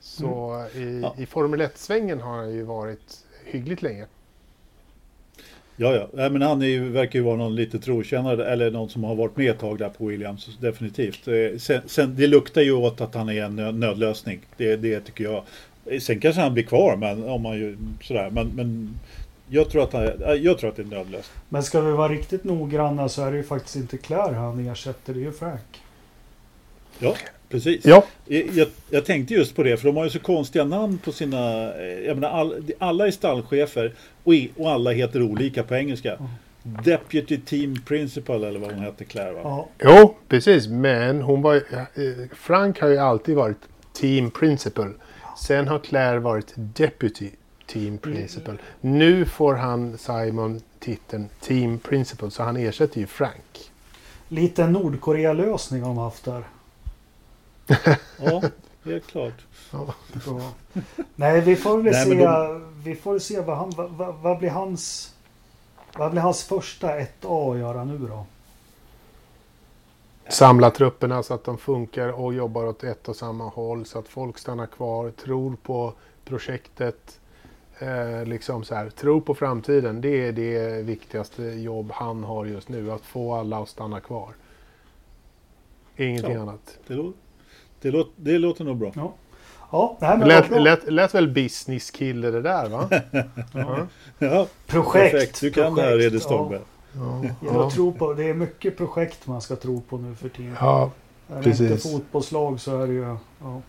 Så 0.00 0.64
i, 0.74 1.00
Ja. 1.02 1.14
i 1.18 1.26
Formel 1.26 1.60
1-svängen 1.60 2.20
har 2.20 2.36
han 2.36 2.52
ju 2.54 2.62
varit 2.62 3.16
hyggligt 3.44 3.82
länge. 3.82 4.06
Ja, 5.76 5.94
ja. 5.94 6.08
Nej, 6.12 6.30
men 6.30 6.42
han 6.42 6.62
är 6.62 6.66
ju, 6.66 6.88
verkar 6.88 7.18
ju 7.18 7.24
vara 7.24 7.36
någon 7.36 7.54
lite 7.54 7.78
trotjänare 7.78 8.46
eller 8.52 8.70
någon 8.70 8.88
som 8.88 9.04
har 9.04 9.14
varit 9.14 9.36
med 9.36 9.50
ett 9.50 9.58
tag 9.58 9.78
där 9.78 9.88
på 9.88 10.06
Williams. 10.06 10.58
Definitivt. 10.60 11.28
Eh, 11.28 11.58
Sen, 11.58 11.82
sen, 11.86 12.16
det 12.16 12.26
luktar 12.26 12.60
ju 12.62 12.72
åt 12.72 13.00
att 13.00 13.14
han 13.14 13.28
är 13.28 13.42
en 13.44 13.60
nö- 13.60 13.72
nödlösning. 13.72 14.40
Det, 14.56 14.76
det 14.76 15.00
tycker 15.00 15.24
jag. 15.24 15.42
Eh, 15.86 16.00
Sen 16.00 16.20
kanske 16.20 16.42
han 16.42 16.54
blir 16.54 16.64
kvar, 16.64 16.96
men 16.96 17.24
om 17.24 17.42
man 17.42 17.56
ju 17.56 17.76
sådär. 18.02 18.30
Men, 18.30 18.48
men 18.54 18.94
jag, 19.48 19.70
tror 19.70 19.82
att 19.82 19.92
han, 19.92 20.02
eh, 20.22 20.32
jag 20.32 20.58
tror 20.58 20.70
att 20.70 20.76
det 20.76 20.82
är 20.82 20.84
en 20.84 20.90
nödlösning. 20.90 21.40
Men 21.48 21.62
ska 21.62 21.80
vi 21.80 21.92
vara 21.92 22.08
riktigt 22.12 22.44
noggranna 22.44 23.08
så 23.08 23.22
är 23.22 23.30
det 23.30 23.36
ju 23.36 23.42
faktiskt 23.42 23.76
inte 23.76 23.98
Claire 23.98 24.34
han 24.34 24.68
ersätter, 24.68 25.14
det 25.14 25.20
är 25.20 25.24
ju 25.24 25.32
Frank. 25.32 25.82
Ja, 26.98 27.14
precis. 27.48 27.84
Ja, 27.86 28.04
Jag, 28.26 28.46
jag, 28.52 28.68
jag 28.90 29.04
tänkte 29.04 29.34
just 29.34 29.56
på 29.56 29.62
det, 29.62 29.76
för 29.76 29.86
de 29.86 29.96
har 29.96 30.04
ju 30.04 30.10
så 30.10 30.18
konstiga 30.18 30.64
namn 30.64 30.98
på 30.98 31.12
sina... 31.12 31.74
eh, 31.74 31.86
Jag 32.06 32.16
menar, 32.16 32.28
all, 32.40 32.64
alla 32.78 33.06
är 33.06 33.10
stallchefer 33.10 33.94
och, 34.24 34.34
i, 34.34 34.50
och 34.56 34.70
alla 34.70 34.90
heter 34.90 35.22
olika 35.22 35.62
på 35.62 35.74
engelska. 35.74 36.18
Deputy 36.84 37.38
Team 37.38 37.82
Principal 37.86 38.44
eller 38.44 38.60
vad 38.60 38.70
hon 38.72 38.80
hette, 38.80 39.04
Claire 39.04 39.32
va? 39.32 39.40
Ja, 39.44 39.68
jo 39.84 40.14
precis. 40.28 40.68
Men 40.68 41.22
hon 41.22 41.42
var, 41.42 41.54
eh, 41.54 41.62
Frank 42.36 42.80
har 42.80 42.88
ju 42.88 42.98
alltid 42.98 43.36
varit 43.36 43.58
team 43.92 44.30
principal. 44.30 44.94
Sen 45.44 45.68
har 45.68 45.78
Claire 45.78 46.18
varit 46.18 46.52
deputy 46.56 47.30
team 47.68 47.98
principal. 47.98 48.58
Nu 48.80 49.24
får 49.24 49.54
han 49.54 49.98
Simon 49.98 50.60
titeln 50.78 51.28
team 51.40 51.78
principal 51.78 52.30
så 52.30 52.42
han 52.42 52.56
ersätter 52.56 53.00
ju 53.00 53.06
Frank. 53.06 53.70
lite 54.28 54.66
Nordkorea-lösning 54.66 55.82
har 55.82 55.88
de 55.88 55.98
haft 55.98 56.24
där. 56.24 56.44
Ja, 58.20 58.42
helt 58.84 59.06
klart. 59.06 59.46
Så. 59.70 59.94
Nej, 61.14 61.40
vi 61.40 61.56
får 61.56 61.82
väl 61.82 61.92
Nej, 61.92 62.04
se, 62.04 62.14
men 62.14 62.82
vi 62.82 62.94
får 62.94 63.18
se 63.18 63.40
vad, 63.40 63.56
han, 63.56 63.70
vad, 63.70 63.90
vad, 63.90 64.14
vad 64.14 64.38
blir 64.38 64.50
hans 64.50 65.14
vad 65.96 66.10
blir 66.10 66.22
hans 66.22 66.44
första 66.44 66.98
1A 67.00 67.52
att 67.52 67.58
göra 67.58 67.84
nu 67.84 67.98
då? 67.98 68.26
Samla 70.28 70.70
trupperna 70.70 71.22
så 71.22 71.34
att 71.34 71.44
de 71.44 71.58
funkar 71.58 72.08
och 72.08 72.34
jobbar 72.34 72.66
åt 72.66 72.84
ett 72.84 73.08
och 73.08 73.16
samma 73.16 73.48
håll 73.48 73.86
så 73.86 73.98
att 73.98 74.08
folk 74.08 74.38
stannar 74.38 74.66
kvar, 74.66 75.10
tror 75.10 75.56
på 75.62 75.92
projektet. 76.24 77.17
Eh, 77.80 78.24
liksom 78.24 78.64
så 78.64 78.74
här, 78.74 78.90
tror 78.90 79.20
på 79.20 79.34
framtiden. 79.34 80.00
Det 80.00 80.26
är 80.26 80.32
det 80.32 80.82
viktigaste 80.82 81.42
jobb 81.42 81.90
han 81.94 82.24
har 82.24 82.44
just 82.46 82.68
nu. 82.68 82.90
Att 82.92 83.02
få 83.02 83.34
alla 83.34 83.58
att 83.58 83.68
stanna 83.68 84.00
kvar. 84.00 84.28
Ingenting 85.96 86.32
Ja. 86.34 86.40
annat. 86.42 86.78
Det, 86.86 86.94
lå- 86.94 87.12
det, 87.80 87.90
låter, 87.90 88.12
det 88.16 88.38
låter 88.38 88.64
nog 88.64 88.76
bra. 88.76 88.92
Ja, 88.94 89.12
ja 89.70 89.96
nej, 90.00 90.18
men 90.18 90.28
Lät, 90.28 90.48
bra. 90.48 90.58
lät, 90.58 90.92
lät 90.92 91.14
väl 91.14 91.28
business 91.28 91.90
kille 91.90 92.30
det 92.30 92.42
där 92.42 92.68
va? 92.68 92.88
ja. 93.52 93.86
Ja, 94.18 94.46
projekt. 94.66 95.12
perfekt. 95.12 95.40
Du 95.40 95.50
kan 95.50 95.74
det 95.74 95.82
här, 95.82 95.90
projekt, 95.90 96.12
Ede 96.12 96.20
Stolberg. 96.20 96.60
Ja. 96.94 97.24
Ja, 97.24 97.52
jag 97.62 97.72
tror 97.72 97.92
på, 97.92 98.12
det 98.14 98.24
är 98.24 98.34
mycket 98.34 98.76
projekt 98.76 99.26
man 99.26 99.40
ska 99.40 99.56
tro 99.56 99.80
på 99.80 99.98
nu 99.98 100.14
för 100.14 100.28
tiden. 100.28 100.56
ja, 100.60 100.90
Är 101.28 101.42
det 101.42 101.60
inte 101.60 101.76
fotbollslag 101.78 102.60
så 102.60 102.80
är 102.80 102.86
det 102.86 102.92
ju... 102.92 103.16
Ja. 103.40 103.60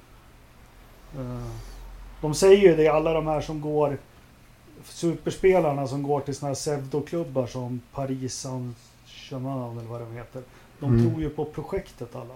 Eh, 1.18 1.46
De 2.22 2.34
säger 2.34 2.58
ju 2.70 2.76
det, 2.76 2.88
alla 2.88 3.14
de 3.14 3.28
här 3.28 3.42
som 3.42 3.62
går... 3.62 3.98
Superspelarna 4.86 5.88
som 5.88 6.04
går 6.04 6.20
till 6.20 6.36
såna 6.36 6.48
här 6.48 6.56
pseudoklubbar 6.56 7.48
som 7.48 7.82
Paris 7.94 8.34
Saint-Germain 8.46 9.78
eller 9.80 9.90
vad 9.90 10.02
de 10.02 10.16
heter. 10.18 10.42
De 10.80 10.94
Mm. 10.94 11.10
tror 11.10 11.22
ju 11.22 11.30
på 11.30 11.46
projektet 11.46 12.16
alla. 12.16 12.34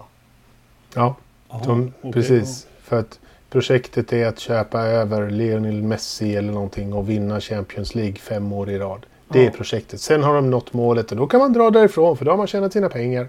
ja 0.94 1.16
de, 1.64 1.92
okej. 2.00 2.12
precis. 2.12 2.66
För 2.82 2.98
att 2.98 3.18
projektet 3.50 4.12
är 4.12 4.26
att 4.26 4.38
köpa 4.38 4.80
över 4.82 5.30
Lionel 5.30 5.82
Messi 5.82 6.36
eller 6.36 6.52
någonting 6.52 6.92
och 6.92 7.08
vinna 7.10 7.40
Champions 7.40 7.94
League 7.94 8.16
fem 8.16 8.52
år 8.52 8.70
i 8.70 8.78
rad. 8.78 9.06
Det 9.28 9.38
är 9.40 9.44
Ja. 9.44 9.50
projektet. 9.50 10.00
Sen 10.00 10.22
har 10.22 10.34
de 10.34 10.50
nått 10.50 10.72
målet 10.72 11.10
och 11.10 11.16
då 11.16 11.26
kan 11.26 11.40
man 11.40 11.52
dra 11.52 11.70
därifrån 11.70 12.16
för 12.16 12.24
då 12.24 12.30
har 12.30 12.38
man 12.38 12.46
tjänat 12.46 12.72
sina 12.72 12.88
pengar. 12.88 13.28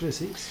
Precis. 0.00 0.48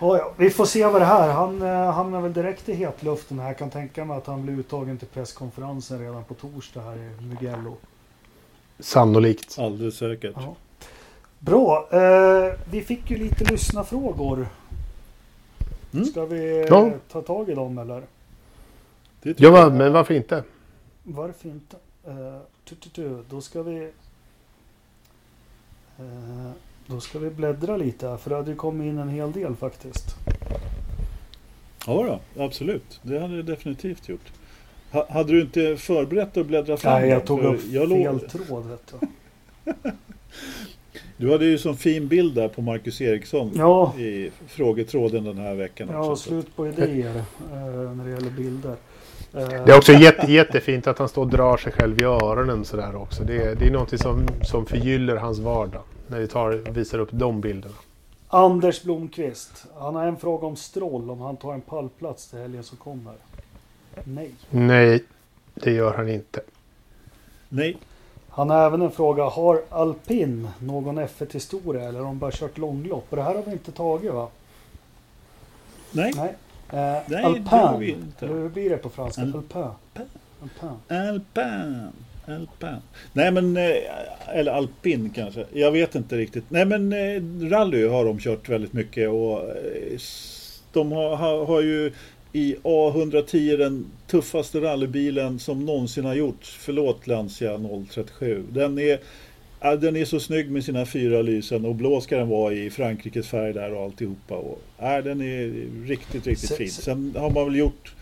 Ja, 0.00 0.18
ja. 0.18 0.32
Vi 0.36 0.50
får 0.50 0.64
se 0.64 0.86
vad 0.86 1.00
det 1.00 1.04
här. 1.04 1.32
Han 1.32 1.62
eh, 1.62 1.92
hamnar 1.92 2.20
väl 2.20 2.32
direkt 2.32 2.68
i 2.68 2.74
hetluften 2.74 3.38
här. 3.38 3.46
Jag 3.46 3.58
kan 3.58 3.70
tänka 3.70 4.04
mig 4.04 4.16
att 4.16 4.26
han 4.26 4.42
blir 4.42 4.54
uttagen 4.58 4.98
till 4.98 5.08
presskonferensen 5.08 5.98
redan 5.98 6.24
på 6.24 6.34
torsdag 6.34 6.80
här 6.80 6.96
i 6.96 7.24
Mugello. 7.24 7.76
Sannolikt. 8.78 9.58
Alldeles 9.58 9.96
säkert. 9.96 10.34
Ja. 10.36 10.54
Bra. 11.38 11.88
Eh, 11.90 12.54
vi 12.70 12.82
fick 12.82 13.10
ju 13.10 13.16
lite 13.16 13.44
lyssnarfrågor. 13.44 14.46
Mm. 15.92 16.04
Ska 16.04 16.24
vi 16.24 16.60
eh, 16.60 16.66
Ja. 16.68 16.90
ta 17.12 17.22
tag 17.22 17.48
i 17.48 17.54
dem 17.54 17.78
eller? 17.78 18.02
Ja, 19.22 19.34
jag. 19.36 19.72
men 19.72 19.92
varför 19.92 20.14
inte? 20.14 20.42
Varför 21.02 21.48
inte? 21.48 21.76
Eh, 22.06 22.38
tu, 22.64 22.74
tu, 22.74 22.88
tu. 22.88 23.22
Då 23.30 23.40
ska 23.40 23.62
vi... 23.62 23.92
Eh, 25.98 26.50
då 26.86 27.00
ska 27.00 27.18
vi 27.18 27.30
bläddra 27.30 27.76
lite 27.76 28.08
här 28.08 28.16
för 28.16 28.30
det 28.30 28.36
hade 28.36 28.50
ju 28.50 28.56
kommit 28.56 28.84
in 28.86 28.98
en 28.98 29.08
hel 29.08 29.32
del 29.32 29.56
faktiskt. 29.56 30.06
Ja 31.86 32.20
då, 32.36 32.42
absolut. 32.44 33.00
Det 33.02 33.18
hade 33.20 33.36
det 33.36 33.42
definitivt 33.42 34.08
gjort. 34.08 34.32
Ha, 34.92 35.06
hade 35.10 35.32
du 35.32 35.40
inte 35.40 35.76
förberett 35.76 36.36
att 36.36 36.46
bläddra 36.46 36.76
fram? 36.76 37.00
Nej, 37.00 37.10
jag 37.10 37.24
tog 37.26 37.40
upp 37.44 37.60
jag 37.70 37.88
fel 37.88 38.02
låg- 38.12 38.28
tråd 38.28 38.64
vet 38.66 38.92
du. 39.00 39.72
Du 41.16 41.32
hade 41.32 41.44
ju 41.44 41.58
sån 41.58 41.76
fin 41.76 42.08
bild 42.08 42.34
där 42.34 42.48
på 42.48 42.62
Marcus 42.62 43.00
Eriksson 43.00 43.50
Ja, 43.54 43.94
i 43.98 44.30
frågetråden 44.46 45.24
den 45.24 45.38
här 45.38 45.54
veckan. 45.54 45.94
också. 45.94 46.16
slut 46.28 46.56
på 46.56 46.66
idéer 46.68 47.14
eh, 47.52 47.92
när 47.94 48.04
det 48.04 48.10
gäller 48.10 48.30
bilder. 48.30 48.74
Eh, 49.34 49.48
Det 49.48 49.72
är 49.72 49.76
också 49.78 49.92
jätte, 49.92 50.32
jättefint 50.32 50.86
att 50.86 50.98
han 50.98 51.08
står 51.08 51.22
och 51.22 51.28
drar 51.30 51.56
sig 51.56 51.72
själv 51.72 52.00
i 52.00 52.04
öronen 52.04 52.64
sådär 52.64 52.96
också. 52.96 53.24
Det 53.24 53.36
är, 53.42 53.54
det 53.54 53.66
är 53.66 53.70
någonting 53.70 53.98
som, 53.98 54.26
som 54.42 54.66
förgyller 54.66 55.16
hans 55.16 55.38
vardag. 55.38 55.82
När 56.08 56.18
vi 56.20 56.28
tar, 56.28 56.50
visar 56.70 56.98
upp 56.98 57.08
de 57.12 57.40
bilderna. 57.40 57.74
Anders 58.28 58.82
Blomqvist. 58.82 59.66
Han 59.78 59.94
har 59.94 60.06
en 60.06 60.16
fråga 60.16 60.46
om 60.46 60.56
Stroll. 60.56 61.10
Om 61.10 61.20
han 61.20 61.36
tar 61.36 61.54
en 61.54 61.60
pallplats 61.60 62.26
till 62.28 62.38
helgen 62.38 62.62
som 62.64 62.76
kommer. 62.78 63.14
Nej. 64.04 64.30
Nej, 64.50 65.04
det 65.54 65.72
gör 65.72 65.94
han 65.94 66.08
inte. 66.08 66.40
Nej, 67.48 67.76
Han 68.28 68.50
har 68.50 68.66
även 68.66 68.82
en 68.82 68.90
fråga. 68.90 69.24
Har 69.24 69.62
Alpin 69.68 70.48
någon 70.58 70.98
F1-historia 70.98 71.88
eller 71.88 71.98
har 71.98 72.06
de 72.06 72.18
bara 72.18 72.30
kört 72.30 72.58
långlopp? 72.58 73.04
Och 73.10 73.16
det 73.16 73.22
här 73.22 73.34
har 73.34 73.42
vi 73.42 73.52
inte 73.52 73.72
tagit 73.72 74.12
va? 74.12 74.28
nej. 75.92 76.12
Nej. 76.16 76.34
Eh, 76.70 77.02
det 77.06 77.24
Alpin. 77.24 77.46
har 77.46 77.78
vi 77.78 77.90
inte. 77.90 78.24
Eller 78.26 78.34
hur 78.34 78.48
blir 78.48 78.70
det 78.70 78.76
på 78.76 78.90
franska? 78.90 79.22
Al- 79.22 79.34
Alpin. 79.36 79.62
Alpin. 80.40 80.70
Alpin. 80.88 81.88
Alpin. 82.26 82.76
Nej 83.12 83.30
men, 83.32 83.56
eh, 83.56 83.72
eller 84.34 84.52
alpin 84.52 85.10
kanske. 85.14 85.44
Jag 85.52 85.72
vet 85.72 85.94
inte 85.94 86.16
riktigt. 86.16 86.44
Nej 86.48 86.64
men 86.64 86.92
eh, 86.92 87.48
rally 87.50 87.86
har 87.86 88.04
de 88.04 88.18
kört 88.18 88.48
väldigt 88.48 88.72
mycket 88.72 89.08
och 89.08 89.40
eh, 89.40 89.98
de 90.72 90.92
har, 90.92 91.16
har, 91.16 91.46
har 91.46 91.62
ju 91.62 91.92
i 92.32 92.56
A110 92.62 93.56
den 93.56 93.86
tuffaste 94.06 94.60
rallybilen 94.60 95.38
som 95.38 95.64
någonsin 95.66 96.04
har 96.04 96.14
gjorts. 96.14 96.56
Förlåt 96.60 97.06
Lancia 97.06 97.60
037. 97.90 98.42
Den 98.52 98.78
är, 98.78 98.98
den 99.76 99.96
är 99.96 100.04
så 100.04 100.20
snygg 100.20 100.50
med 100.50 100.64
sina 100.64 100.86
fyra 100.86 101.22
lysen 101.22 101.64
och 101.64 101.74
blå 101.74 102.00
ska 102.00 102.16
den 102.16 102.28
vara 102.28 102.52
i 102.54 102.70
Frankrikes 102.70 103.28
färg 103.28 103.52
där 103.52 103.74
och 103.74 103.82
alltihopa. 103.84 104.34
Och, 104.34 104.62
ja, 104.78 105.02
den 105.02 105.20
är 105.20 105.52
riktigt, 105.86 106.26
riktigt 106.26 106.56
fin. 106.56 106.70
se- 106.70 106.82
Sen 106.82 107.14
har 107.18 107.30
man 107.30 107.44
väl 107.44 107.56
gjort 107.56 107.94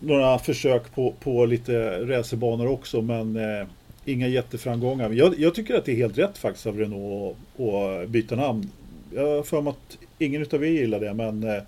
några 0.00 0.38
försök 0.38 0.94
på, 0.94 1.14
på 1.20 1.46
lite 1.46 2.04
racerbanor 2.06 2.66
också 2.68 3.02
men 3.02 3.36
eh, 3.36 3.66
inga 4.04 4.28
jätteframgångar. 4.28 5.08
Men 5.08 5.18
Jag, 5.18 5.38
jag 5.38 5.54
tycker 5.54 5.74
att 5.74 5.84
det 5.84 5.92
är 5.92 5.96
helt 5.96 6.18
rätt 6.18 6.38
faktiskt 6.38 6.66
av 6.66 6.78
Renault 6.78 7.36
att, 7.58 8.08
byta 8.08 8.36
namn. 8.36 8.70
Jag 9.14 9.36
har 9.36 9.42
för 9.42 9.60
mig 9.60 9.70
att 9.70 9.98
ingen 10.18 10.42
utav 10.42 10.64
er 10.64 10.68
gillar 10.68 11.00
det 11.00 11.14
men 11.14 11.42
eh, 11.42 11.62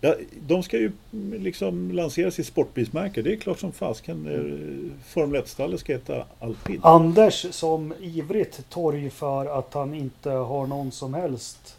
ja, 0.00 0.14
de 0.46 0.62
ska 0.62 0.78
ju 0.78 0.92
mm, 1.12 1.42
liksom 1.42 1.90
lansera 1.92 2.30
sitt 2.30 2.46
sportbilsmärke. 2.46 3.22
Det 3.22 3.32
är 3.32 3.36
klart 3.36 3.58
som 3.58 3.72
fasken. 3.72 4.26
eh, 4.26 5.04
Formel 5.06 5.42
1-stallet 5.42 5.80
ska 5.80 5.92
heta 5.92 6.24
Alpin. 6.38 6.80
Anders 6.82 7.46
som 7.50 7.94
ivrigt 8.00 8.70
torgför 8.70 9.58
att 9.58 9.74
han 9.74 9.94
inte 9.94 10.30
har 10.30 10.66
någon 10.66 10.92
som 10.92 11.14
helst 11.14 11.76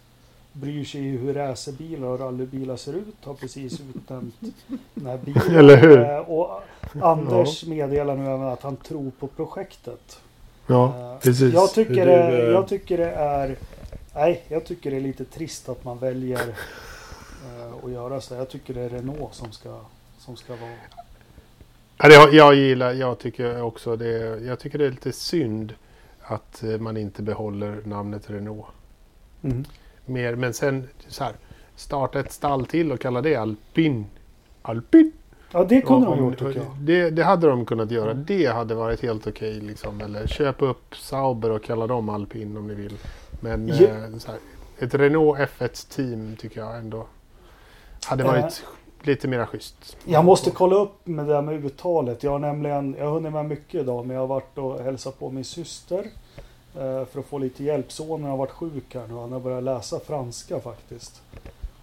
bryr 0.62 0.84
sig 0.86 1.02
i 1.08 1.18
hur 1.18 1.34
racerbilar 1.34 2.08
och 2.08 2.20
rallybilar 2.20 2.76
ser 2.76 2.94
ut. 2.94 3.16
Har 3.24 3.34
precis 3.34 3.82
utnämnt 3.96 4.36
den 4.94 5.06
här 5.06 5.18
bilen. 5.26 5.56
Eller 5.56 5.78
hur? 5.78 6.00
Eh, 6.00 6.18
Och 6.18 6.62
Anders 7.02 7.66
meddelar 7.66 8.16
nu 8.16 8.24
även 8.24 8.42
att 8.48 8.62
han 8.62 8.76
tror 8.76 9.12
på 9.20 9.28
projektet. 9.28 10.20
Ja, 10.68 11.14
Eh, 11.14 11.20
precis. 11.20 11.54
Jag 11.54 11.74
tycker, 11.74 12.06
det, 12.06 12.52
jag 12.52 12.68
tycker 12.68 12.98
det 12.98 13.12
är... 13.12 13.56
Nej, 14.16 14.44
jag 14.48 14.66
tycker 14.66 14.92
det 14.92 14.98
är 14.98 15.02
lite 15.02 15.26
trist 15.26 15.70
att 15.70 15.84
man 15.84 15.98
väljer 16.00 16.40
eh, 16.40 17.86
att 17.86 17.92
göra 17.92 18.22
så. 18.22 18.36
Jag 18.36 18.50
tycker 18.50 18.74
det 18.74 18.82
är 18.82 18.90
Renault 18.90 19.34
som 19.34 19.52
ska, 19.52 19.80
som 20.18 20.36
ska 20.36 20.56
vara... 20.56 20.72
Ja, 21.98 22.20
har- 22.20 22.34
jag 22.34 22.56
gillar, 22.56 22.94
jag 22.94 23.20
tycker 23.20 23.62
också 23.62 23.96
det. 23.96 24.40
Jag 24.46 24.60
tycker 24.60 24.78
det 24.78 24.86
är 24.86 24.92
lite 24.92 25.12
synd 25.12 25.74
att 26.22 26.64
man 26.80 26.98
inte 26.98 27.22
behåller 27.22 27.82
namnet 27.86 28.30
Renault. 28.30 28.66
Mer, 30.08 30.36
men 30.36 30.54
sen 30.54 30.88
så 31.08 31.24
här, 31.24 31.34
starta 31.76 32.20
ett 32.20 32.32
stall 32.32 32.66
till 32.66 32.92
och 32.92 33.00
kalla 33.00 33.22
det 33.22 33.36
Alpin. 33.36 34.06
Alpin. 34.62 35.12
Ja, 35.52 35.64
det 35.64 35.82
kunde 35.82 36.08
de 36.08 36.20
gjort 36.20 36.38
tycker 36.40 36.56
jag. 36.60 36.66
Det, 36.82 37.10
det 37.10 37.24
hade 37.24 37.48
de 37.48 37.66
kunnat 37.66 37.92
göra. 37.92 38.12
Mm. 38.12 38.24
Det 38.28 38.46
hade 38.46 38.76
varit 38.76 39.02
helt 39.02 39.28
okej. 39.28 39.54
liksom. 39.62 40.02
Eller 40.02 40.28
köp 40.28 40.62
upp 40.62 40.96
Sauber 40.96 41.50
och 41.52 41.64
kalla 41.64 41.88
dem 41.88 42.10
Alpin 42.10 42.58
om 42.58 42.68
ni 42.68 42.74
vill. 42.74 42.98
Men 43.40 43.68
Ja. 43.68 43.74
eh, 43.76 43.90
här, 44.28 44.38
ett 44.80 44.94
Renault 44.96 45.40
F1 45.40 45.96
team 45.96 46.36
tycker 46.40 46.62
jag 46.62 46.78
ändå 46.78 47.08
hade 48.06 48.24
Eh. 48.24 48.30
varit 48.32 48.64
lite 49.02 49.28
mera 49.28 49.48
schysst. 49.48 49.98
Jag 50.06 50.26
måste 50.26 50.52
kolla 50.52 50.76
upp 50.76 51.08
med 51.08 51.26
det 51.26 51.34
där 51.34 51.42
med 51.42 51.66
uttalet. 51.66 52.24
Jag 52.24 52.32
har 52.32 52.40
nämligen, 52.40 52.96
jag 53.00 53.06
har 53.06 53.12
hunnit 53.12 53.34
med 53.34 53.46
mycket 53.46 53.82
idag 53.82 54.06
men 54.06 54.14
jag 54.16 54.22
har 54.24 54.28
varit 54.28 54.58
och 54.58 54.80
hälsat 54.80 55.20
på 55.20 55.30
min 55.30 55.44
syster. 55.44 56.06
Eh, 56.78 57.06
För 57.06 57.20
att 57.20 57.26
få 57.26 57.38
lite 57.38 57.64
hjälp. 57.64 57.92
Sonen 57.92 58.30
har 58.30 58.38
varit 58.38 58.52
sjuk 58.52 58.96
här 58.96 59.08
nu. 59.08 59.14
Han 59.14 59.32
har 59.32 59.40
börjat 59.40 59.64
läsa 59.64 60.00
franska 60.00 60.60
faktiskt. 60.60 61.22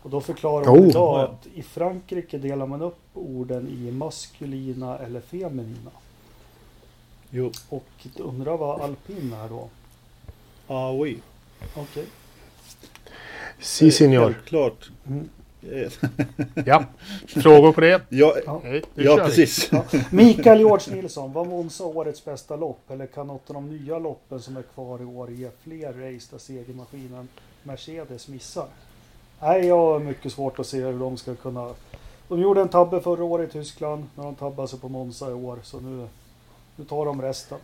Och 0.03 0.11
då 0.11 0.21
förklarar 0.21 0.67
hon 0.67 0.79
Oh. 0.79 0.89
idag 0.89 1.21
att 1.21 1.47
i 1.55 1.63
Frankrike 1.63 2.39
delar 2.39 2.67
man 2.67 2.83
upp 2.83 2.99
orden 3.15 3.69
i 3.69 3.91
maskulina 3.91 4.99
eller 4.99 5.21
feminina. 5.21 5.91
Jo, 7.31 7.53
Och 7.69 7.85
undrar 8.19 8.57
vad 8.57 8.81
alpin 8.81 9.33
är 9.33 9.49
då? 9.49 9.69
ah, 10.67 10.93
oui. 10.93 11.19
Okej. 11.77 12.07
Si 13.61 13.91
signor. 13.91 14.25
Självklart. 14.25 14.91
Mm. 15.07 15.29
Eh, 15.73 15.93
Ja. 16.67 16.85
Frågor 17.27 17.73
på 17.73 17.81
det? 17.81 18.03
Ja, 18.09 18.35
Ja. 18.47 18.61
Ja 18.95 19.17
precis. 19.17 19.69
Ja. 19.73 19.85
Mikael 20.11 20.59
George 20.59 20.95
Nilsson, 20.97 21.33
var 21.33 21.45
Monza 21.45 21.85
årets 21.85 22.25
bästa 22.25 22.57
lopp? 22.57 22.91
Eller 22.91 23.07
kan 23.07 23.27
något 23.27 23.51
av 23.51 23.55
de 23.55 23.69
nya 23.69 23.99
loppen 23.99 24.41
som 24.43 24.57
är 24.57 24.63
kvar 24.63 25.03
i 25.03 25.05
år 25.05 25.31
ge 25.31 25.49
fler 25.63 25.87
race 25.93 26.29
där 26.31 26.39
segermaskinen 26.39 27.29
Mercedes 27.63 28.29
missar? 28.29 28.67
Nej, 29.43 29.67
jag 29.67 29.77
har 29.79 29.99
mycket 29.99 30.33
svårt 30.33 30.59
att 30.59 30.67
se 30.67 30.81
hur 30.81 30.99
de 30.99 31.17
ska 31.17 31.35
kunna... 31.35 31.71
De 32.29 32.41
gjorde 32.41 32.61
en 32.61 32.69
tabbe 32.69 33.01
förra 33.01 33.25
året 33.25 33.49
i 33.51 33.53
Tyskland 33.53 34.05
när 34.15 34.25
de 34.25 34.35
tabbade 34.35 34.69
sig 34.69 34.79
på 34.79 34.89
Monza 34.89 35.31
i 35.31 35.33
år. 35.35 35.59
Så 35.63 35.81
nu, 35.81 36.07
nu 36.77 36.85
tar 36.85 37.07
de 37.07 37.23
resten. 37.23 37.59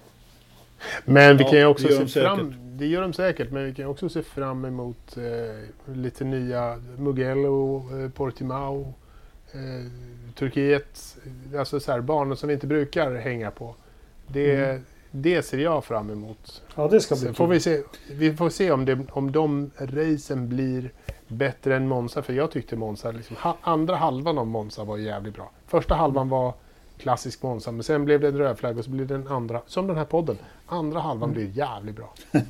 Men 1.04 1.36
vi 1.36 1.44
Ja, 1.44 1.50
kan 1.50 1.58
ju 1.58 1.66
också 1.66 1.88
se 1.88 1.94
fram... 2.20 2.38
säkert. 2.38 2.54
Det 2.62 2.86
gör 2.86 3.02
de 3.02 3.12
säkert, 3.12 3.50
men 3.50 3.64
vi 3.64 3.74
kan 3.74 3.86
också 3.86 4.08
se 4.08 4.22
fram 4.22 4.64
emot 4.64 5.16
eh, 5.16 5.94
lite 5.94 6.24
nya 6.24 6.80
Mugello, 6.98 7.88
eh, 8.04 8.10
Portimao, 8.10 8.94
eh, 9.52 9.90
Turkiet. 10.34 11.16
Alltså 11.58 11.80
så 11.80 11.92
här, 11.92 12.00
banor 12.00 12.34
som 12.34 12.48
vi 12.48 12.54
inte 12.54 12.66
brukar 12.66 13.14
hänga 13.14 13.50
på. 13.50 13.74
Det, 14.26 14.54
Mm. 14.64 14.84
det 15.10 15.42
ser 15.42 15.58
jag 15.58 15.84
fram 15.84 16.10
emot. 16.10 16.62
Ja, 16.76 16.88
det 16.88 17.00
ska 17.00 17.14
bli 17.14 17.24
Sen 17.24 17.34
får 17.34 17.46
vi, 17.46 17.60
se, 17.60 17.82
vi 18.10 18.36
får 18.36 18.50
se 18.50 18.70
om, 18.70 18.84
det, 18.84 18.98
om 19.10 19.32
de 19.32 19.70
racen 19.78 20.48
blir 20.48 20.90
bättre 21.28 21.76
än 21.76 21.88
Monza. 21.88 22.22
För 22.22 22.32
jag 22.32 22.50
tyckte 22.50 22.76
Monza, 22.76 23.10
liksom, 23.10 23.36
ha, 23.36 23.56
andra 23.60 23.96
halvan 23.96 24.38
av 24.38 24.46
Monza 24.46 24.84
var 24.84 24.96
jävligt 24.98 25.34
bra. 25.34 25.50
Första 25.66 25.94
halvan 25.94 26.28
var 26.28 26.54
klassisk 27.00 27.42
Monza, 27.42 27.72
men 27.72 27.82
sen 27.82 28.04
blev 28.04 28.20
det 28.20 28.28
en 28.28 28.38
rödflagg 28.38 28.78
och 28.78 28.84
så 28.84 28.90
blev 28.90 29.06
det 29.06 29.14
den 29.14 29.28
andra, 29.28 29.60
som 29.66 29.86
den 29.86 29.96
här 29.96 30.04
podden. 30.04 30.36
Andra 30.66 31.00
halvan 31.00 31.32
blev 31.32 31.56
jävligt 31.56 31.96
bra. 31.96 32.14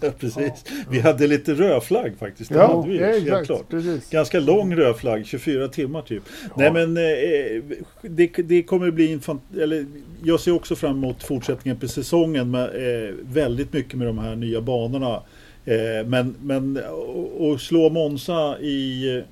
Ja, 0.00 0.10
precis. 0.18 0.64
Vi 0.90 1.00
hade 1.00 1.26
lite 1.26 1.54
rödflagg 1.54 2.12
faktiskt. 2.18 2.50
Det 2.50 2.58
Ja, 2.58 2.76
hade 2.76 2.88
vi, 2.88 2.98
ja, 3.00 3.06
exakt. 3.06 3.46
klart. 3.46 3.68
Precis. 3.68 4.10
Ganska 4.10 4.40
lång 4.40 4.74
rödflagg, 4.76 5.26
24 5.26 5.68
timmar 5.68 6.02
typ. 6.02 6.22
Nej 6.56 6.72
men 6.72 6.96
eh, 6.96 7.78
det, 8.02 8.26
det 8.26 8.62
kommer 8.62 8.90
bli 8.90 9.12
en 9.12 9.40
eller 9.60 9.86
Jag 10.22 10.40
ser 10.40 10.52
också 10.52 10.76
fram 10.76 10.96
emot 10.96 11.22
fortsättningen 11.22 11.80
på 11.80 11.88
säsongen 11.88 12.50
med 12.50 12.64
eh, 12.64 13.14
väldigt 13.22 13.72
mycket 13.72 13.94
med 13.94 14.06
de 14.06 14.18
här 14.18 14.36
nya 14.36 14.60
banorna. 14.60 15.22
Eh, 15.64 16.06
men 16.06 16.36
men 16.42 16.76
och, 16.90 17.46
och 17.50 17.60
slå 17.60 17.90
Monza 17.90 18.58
i 18.60 19.22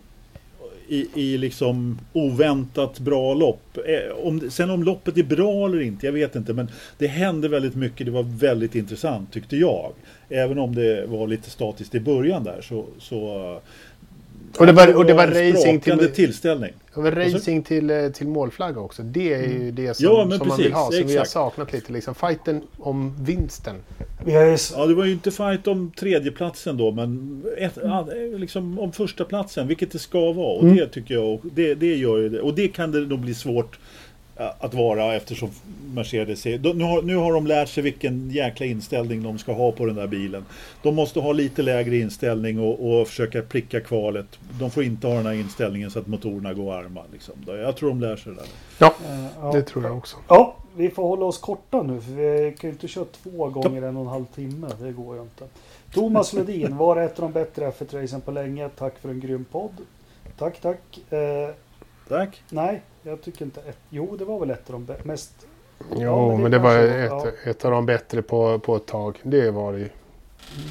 i, 0.88 1.08
i 1.14 1.38
liksom 1.38 1.98
oväntat 2.12 2.98
bra 2.98 3.34
lopp. 3.34 3.78
Eh, 3.86 4.26
om, 4.26 4.50
sen 4.50 4.70
om 4.70 4.82
loppet 4.82 5.16
är 5.16 5.22
bra 5.22 5.66
eller 5.66 5.80
inte, 5.80 6.06
jag 6.06 6.12
vet 6.12 6.36
inte. 6.36 6.52
Men 6.52 6.68
det 6.98 7.06
hände 7.06 7.48
väldigt 7.48 7.74
mycket. 7.74 8.06
Det 8.06 8.12
var 8.12 8.22
väldigt 8.22 8.74
intressant 8.74 9.32
tyckte 9.32 9.56
jag. 9.56 9.92
Även 10.28 10.58
om 10.58 10.74
det 10.74 11.06
var 11.06 11.26
lite 11.26 11.50
statiskt 11.50 11.94
i 11.94 12.00
början 12.00 12.44
där 12.44 12.60
så... 12.62 12.86
så 12.98 13.60
och 14.58 14.66
det 14.66 14.72
var, 14.72 14.94
och 14.96 15.06
det 15.06 15.14
var 15.14 15.26
en 15.26 15.52
racing 15.52 15.80
till, 15.80 16.10
tillställning. 16.14 16.72
det 16.94 17.00
var 17.00 17.10
racing 17.10 17.62
till, 17.64 17.90
eh, 17.90 18.08
till 18.08 18.28
målflagga 18.28 18.80
också. 18.80 19.02
Det 19.02 19.34
är 19.34 19.42
ju 19.48 19.70
det 19.70 19.94
som, 19.96 20.06
Mm. 20.06 20.30
Ja, 20.30 20.38
som 20.38 20.48
man 20.48 20.56
vill 20.56 20.66
precis, 20.66 20.72
ha. 20.74 20.90
Som 20.92 20.96
vi 20.96 21.02
har 21.02 21.10
exakt. 21.22 21.30
saknat 21.30 21.72
lite. 21.72 21.92
Liksom. 21.92 22.14
Fighten 22.14 22.62
om 22.78 23.16
vinsten. 23.24 23.74
Ja, 24.26 24.86
det 24.86 24.94
var 24.94 25.04
ju 25.04 25.12
inte 25.12 25.30
fight 25.30 25.66
om 25.66 25.92
tredjeplatsen 25.98 26.76
då, 26.76 26.90
men 26.90 27.42
ett, 27.58 27.78
ja, 27.82 28.08
liksom 28.36 28.78
om 28.78 28.92
första 28.92 29.24
platsen 29.24 29.68
vilket 29.68 29.90
det 29.92 29.98
ska 29.98 30.32
vara. 30.32 30.56
Och 30.56 30.62
Mm. 30.62 30.76
det 30.76 30.88
tycker 30.88 31.14
jag, 31.14 31.24
och 31.34 31.40
det, 31.54 31.74
det 31.74 31.94
gör 31.96 32.18
ju 32.18 32.28
det. 32.28 32.40
Och 32.40 32.54
det 32.54 32.68
kan 32.68 32.92
det 32.92 33.00
nog 33.00 33.18
bli 33.20 33.34
svårt 33.34 33.78
att 34.36 34.74
vara 34.74 35.14
eftersom 35.14 35.50
Mercedes 35.94 36.46
är... 36.46 36.74
Nu 36.74 36.84
har, 36.84 37.02
nu 37.02 37.16
har 37.16 37.32
de 37.32 37.46
lärt 37.46 37.68
sig 37.68 37.82
vilken 37.82 38.30
jäkla 38.30 38.66
inställning 38.66 39.22
de 39.22 39.38
ska 39.38 39.52
ha 39.52 39.72
på 39.72 39.86
den 39.86 39.96
där 39.96 40.06
bilen. 40.06 40.44
De 40.82 40.94
måste 40.94 41.20
ha 41.20 41.32
lite 41.32 41.62
lägre 41.62 41.96
inställning 41.96 42.60
och, 42.60 43.00
och 43.00 43.08
försöka 43.08 43.42
pricka 43.42 43.80
kvalet. 43.80 44.26
De 44.60 44.70
får 44.70 44.84
inte 44.84 45.06
ha 45.06 45.14
den 45.14 45.26
här 45.26 45.32
inställningen 45.32 45.90
så 45.90 45.98
att 45.98 46.06
motorerna 46.06 46.54
går 46.54 46.74
arma. 46.74 47.00
Liksom. 47.12 47.34
Jag 47.46 47.76
tror 47.76 47.88
de 47.88 48.00
lär 48.00 48.16
sig 48.16 48.32
det 48.32 48.38
där. 48.38 48.48
Ja, 48.78 48.94
uh, 49.42 49.52
det 49.52 49.62
tror 49.62 49.84
jag 49.84 49.96
också. 49.96 50.16
Ja, 50.28 50.56
vi 50.76 50.90
får 50.90 51.02
hålla 51.02 51.24
oss 51.24 51.38
korta 51.38 51.82
nu 51.82 52.00
för 52.00 52.12
vi 52.12 52.56
kan 52.58 52.70
ju 52.70 52.74
inte 52.74 52.88
köra 52.88 53.04
två 53.04 53.48
gånger 53.48 53.82
en 53.82 53.96
och 53.96 54.02
en 54.02 54.08
halv 54.08 54.26
timme. 54.26 54.68
Det 54.80 54.92
går 54.92 55.16
ju 55.16 55.22
inte. 55.22 55.44
Thomas 55.92 56.32
Ledin, 56.32 56.76
var 56.76 56.96
ett 56.96 57.18
av 57.18 57.22
de 57.22 57.32
bättre 57.32 57.70
F1-racen 57.70 58.20
på 58.20 58.30
länge. 58.30 58.68
Tack 58.68 58.98
för 58.98 59.08
en 59.08 59.20
grym 59.20 59.44
podd. 59.44 59.76
Tack, 60.38 60.60
tack. 60.60 61.12
Eh, 61.12 61.50
tack. 62.08 62.42
Nej, 62.50 62.82
jag 63.04 63.22
tycker 63.22 63.44
inte 63.44 63.60
ett. 63.60 63.78
Jo, 63.90 64.16
det 64.16 64.24
var 64.24 64.40
väl 64.40 64.50
ett 64.50 64.70
av 64.70 64.80
de 64.80 64.94
mest... 65.02 65.46
Jo, 65.90 66.02
ja, 66.02 66.28
men 66.28 66.36
det, 66.36 66.42
men 66.42 66.50
det 66.50 66.58
var 66.58 66.78
ett, 66.78 67.10
ja. 67.44 67.50
ett 67.50 67.64
av 67.64 67.70
de 67.70 67.86
bättre 67.86 68.22
på, 68.22 68.58
på 68.58 68.76
ett 68.76 68.86
tag. 68.86 69.18
Det 69.22 69.50
var 69.50 69.72
det 69.72 69.78
ju. 69.78 69.88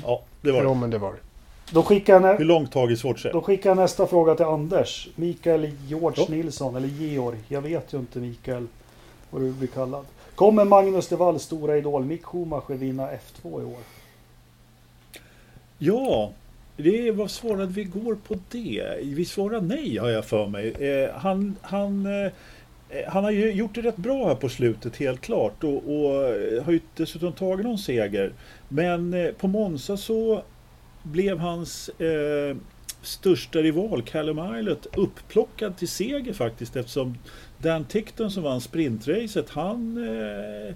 Ja, 0.03 0.21
det 0.41 0.51
var 0.51 0.59
det. 0.59 0.65
Jo, 0.65 0.73
men 0.73 0.89
det 0.89 0.97
var 0.97 1.11
det. 1.11 1.19
Då 1.71 1.83
skickar 1.83 2.21
jag, 2.21 2.37
Hur 2.37 2.45
långt 2.45 2.71
tag 2.71 2.91
är 2.91 2.95
svårt 2.95 3.25
att 3.25 3.31
Då 3.31 3.41
skickar 3.41 3.69
jag 3.69 3.77
nästa 3.77 4.07
fråga 4.07 4.35
till 4.35 4.45
Anders. 4.45 5.09
Mikael 5.15 5.71
George 5.87 6.25
ja. 6.27 6.35
Nilsson, 6.35 6.75
eller 6.75 6.87
Georg. 6.87 7.37
Jag 7.47 7.61
vet 7.61 7.93
ju 7.93 7.97
inte 7.97 8.19
Mikael 8.19 8.67
vad 9.29 9.41
du 9.41 9.51
blir 9.51 9.67
kallad. 9.67 10.05
Kommer 10.35 10.65
Magnus 10.65 11.07
de 11.07 11.15
Walls 11.15 11.43
stora 11.43 11.77
idol 11.77 12.05
Mick 12.05 12.25
Schumacher 12.25 12.73
vinna 12.73 13.07
F2 13.07 13.61
i 13.61 13.65
år? 13.65 13.79
Ja, 15.77 16.31
det 16.77 17.11
vad 17.11 17.31
svarade 17.31 17.73
vi 17.73 17.83
går 17.83 18.15
på 18.15 18.35
det? 18.49 18.99
Vi 19.03 19.25
svarar 19.25 19.61
nej 19.61 19.97
har 19.97 20.09
jag 20.09 20.25
för 20.25 20.47
mig. 20.47 20.71
Eh, 20.71 21.09
han, 21.15 21.55
han, 21.61 22.05
eh, 22.05 22.31
han 23.07 23.23
har 23.23 23.31
ju 23.31 23.51
gjort 23.51 23.75
det 23.75 23.81
rätt 23.81 23.97
bra 23.97 24.27
här 24.27 24.35
på 24.35 24.49
slutet 24.49 24.97
helt 24.97 25.21
klart 25.21 25.63
och, 25.63 25.75
och 25.75 26.09
har 26.63 26.71
ju 26.71 26.79
dessutom 26.95 27.33
tagit 27.33 27.65
någon 27.65 27.77
seger. 27.77 28.33
Men 28.67 29.13
eh, 29.13 29.31
på 29.31 29.47
Monza 29.47 29.97
så 29.97 30.43
blev 31.03 31.37
hans 31.37 31.89
eh, 31.89 32.57
största 33.01 33.59
rival 33.59 34.01
Callum 34.01 34.59
Islet 34.59 34.87
upplockad 34.97 35.77
till 35.77 35.87
seger 35.87 36.33
faktiskt 36.33 36.75
eftersom 36.75 37.17
Dan 37.57 37.85
Tickton 37.85 38.31
som 38.31 38.43
vann 38.43 38.61
sprintracet 38.61 39.49
han 39.49 39.97
eh, 39.97 40.75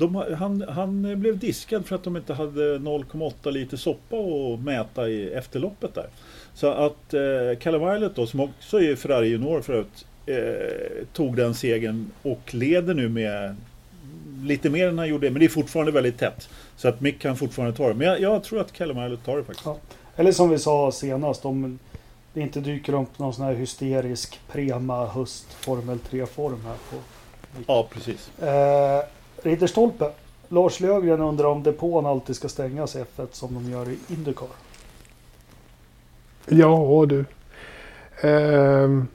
de, 0.00 0.14
han, 0.38 0.64
han, 0.68 1.20
blev 1.20 1.38
diskad 1.38 1.86
för 1.86 1.96
att 1.96 2.04
de 2.04 2.16
inte 2.16 2.34
hade 2.34 2.78
0,8 2.78 3.50
liter 3.50 3.76
soppa 3.76 4.16
att 4.16 4.60
mäta 4.60 5.08
i 5.08 5.32
efterloppet 5.32 5.94
där. 5.94 6.06
Så 6.54 6.70
att 6.70 7.14
eh, 7.14 7.58
Callum 7.60 7.96
Islet 7.96 8.16
då, 8.16 8.26
som 8.26 8.40
också 8.40 8.80
är 8.80 8.96
Ferrari 8.96 9.28
junior 9.28 9.60
förut, 9.60 10.06
eh, 10.26 11.06
tog 11.12 11.36
den 11.36 11.54
segern 11.54 12.10
och 12.22 12.54
leder 12.54 12.94
nu 12.94 13.08
med 13.08 13.56
lite 14.42 14.70
mer 14.70 14.88
än 14.88 14.98
han 14.98 15.08
gjorde, 15.08 15.30
men 15.30 15.40
det 15.40 15.46
är 15.46 15.48
fortfarande 15.48 15.92
väldigt 15.92 16.18
tätt. 16.18 16.48
Så 16.76 16.88
att 16.88 17.00
Mick 17.00 17.18
kan 17.18 17.36
fortfarande 17.36 17.76
ta 17.76 17.88
det. 17.88 17.94
Men 17.94 18.06
jag, 18.06 18.20
jag 18.20 18.42
tror 18.44 18.60
att 18.60 18.72
Callum 18.72 19.04
Islet 19.04 19.24
tar 19.24 19.36
det 19.36 19.44
faktiskt. 19.44 19.66
Ja. 19.66 19.78
Eller 20.16 20.32
som 20.32 20.50
vi 20.50 20.58
sa 20.58 20.92
senast, 20.92 21.44
om 21.44 21.78
det 22.32 22.40
inte 22.40 22.60
dyker 22.60 23.02
upp 23.02 23.18
någon 23.18 23.34
sån 23.34 23.44
här 23.44 23.54
hysterisk 23.54 24.40
Prema 24.52 25.06
höst 25.06 25.52
Formel 25.52 25.98
3-form 26.10 26.60
här 26.64 26.76
på 26.90 26.96
Ja, 27.66 27.88
precis. 27.90 28.38
Eh, 28.38 29.04
Ridderstolpe. 29.42 30.10
Lars 30.48 30.80
Löfgren 30.80 31.20
undrar 31.20 31.44
om 31.44 31.62
depån 31.62 32.06
alltid 32.06 32.36
ska 32.36 32.48
stängas 32.48 32.96
i 32.96 32.98
F1 32.98 33.26
som 33.32 33.54
de 33.54 33.70
gör 33.70 33.88
i 33.88 33.98
Indycar. 34.08 34.48
Ja 36.46 37.06
du. 37.08 37.24
Ehm. 38.22 39.06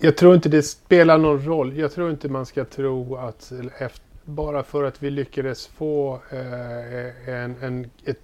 jag 0.00 0.16
tror 0.16 0.34
inte 0.34 0.48
det 0.48 0.62
spelar 0.62 1.18
någon 1.18 1.44
roll. 1.44 1.78
Jag 1.78 1.92
tror 1.92 2.10
inte 2.10 2.28
man 2.28 2.46
ska 2.46 2.64
tro 2.64 3.16
att 3.16 3.52
efter, 3.78 4.02
bara 4.24 4.62
för 4.62 4.84
att 4.84 5.02
vi 5.02 5.10
lyckades 5.10 5.66
få 5.66 6.20
eh, 6.30 7.28
en, 7.28 7.56
en, 7.62 7.90
ett, 8.04 8.20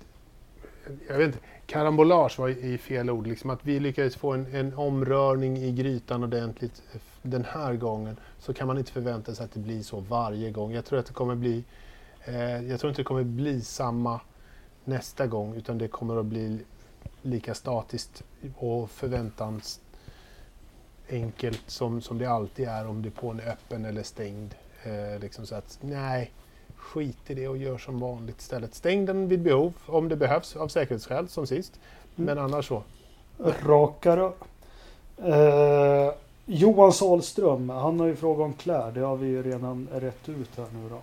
jag 1.09 1.19
vet 1.19 1.27
inte, 1.27 1.39
karambolage 1.67 2.39
var 2.39 2.49
i 2.49 2.79
fel 2.79 3.11
ord. 3.11 3.27
Liksom 3.27 3.51
att 3.51 3.61
vi 3.63 3.81
lyckades 3.81 4.17
få 4.17 4.33
en, 4.33 4.47
en 4.55 4.75
omrörning 4.75 5.57
i 5.57 5.73
grytan 5.73 6.25
ordentligt 6.25 6.83
den 7.31 7.45
här 7.45 7.75
gången 7.75 8.17
så 8.39 8.55
kan 8.55 8.67
man 8.67 8.79
inte 8.79 8.93
förvänta 8.93 9.35
sig 9.35 9.45
att 9.45 9.53
det 9.53 9.61
blir 9.61 9.83
så 9.83 10.01
varje 10.01 10.51
gång. 10.51 10.73
Jag 10.73 10.85
tror 10.85 10.99
att 10.99 11.07
det 11.07 11.13
kommer 11.13 11.35
bli 11.35 11.65
eh, 12.25 12.63
jag 12.63 12.81
tror 12.81 12.91
inte 12.91 13.01
det 13.01 13.07
kommer 13.07 13.25
bli 13.25 13.61
samma 13.61 14.21
nästa 14.85 15.27
gång 15.27 15.55
utan 15.55 15.79
det 15.79 15.89
kommer 15.89 16.17
att 16.17 16.27
bli 16.27 16.61
lika 17.23 17.55
statiskt 17.55 18.25
och 18.57 18.91
förväntans 18.91 19.81
enkelt 21.11 21.63
som, 21.67 22.01
som 22.01 22.19
det 22.19 22.27
alltid 22.27 22.69
är 22.69 22.87
om 22.87 23.03
depån 23.03 23.41
är 23.41 23.49
öppen 23.53 23.85
eller 23.85 24.03
stängd. 24.03 24.55
Eh, 24.83 25.21
liksom 25.21 25.47
så 25.47 25.55
att 25.55 25.79
nej, 25.81 26.33
skit 26.77 27.31
i 27.31 27.35
det 27.35 27.49
och 27.49 27.57
gör 27.57 27.79
som 27.79 28.01
vanligt 28.01 28.41
istället. 28.41 28.75
Stäng 28.75 29.07
den 29.07 29.29
vid 29.29 29.43
behov 29.43 29.73
om 29.87 30.09
det 30.09 30.17
behövs 30.17 30.57
av 30.57 30.69
säkerhetsskäl 30.69 31.29
som 31.29 31.47
sist. 31.47 31.81
Mm. 32.17 32.27
Men 32.27 32.39
annars 32.45 32.69
så. 32.69 32.83
Rakare. 33.67 34.33
Eh, 35.17 35.78
Johan 36.51 36.93
Salström, 36.93 37.69
han 37.69 38.01
har 38.01 38.07
ju 38.07 38.17
frågat 38.17 38.45
om 38.45 38.53
klär. 38.53 38.93
Det 38.93 39.01
har 39.01 39.17
vi 39.17 39.27
ju 39.27 39.43
redan 39.43 39.89
rätt 39.93 40.29
ut 40.29 40.51
här 40.57 40.67
nu 40.73 40.89
då. 40.89 40.97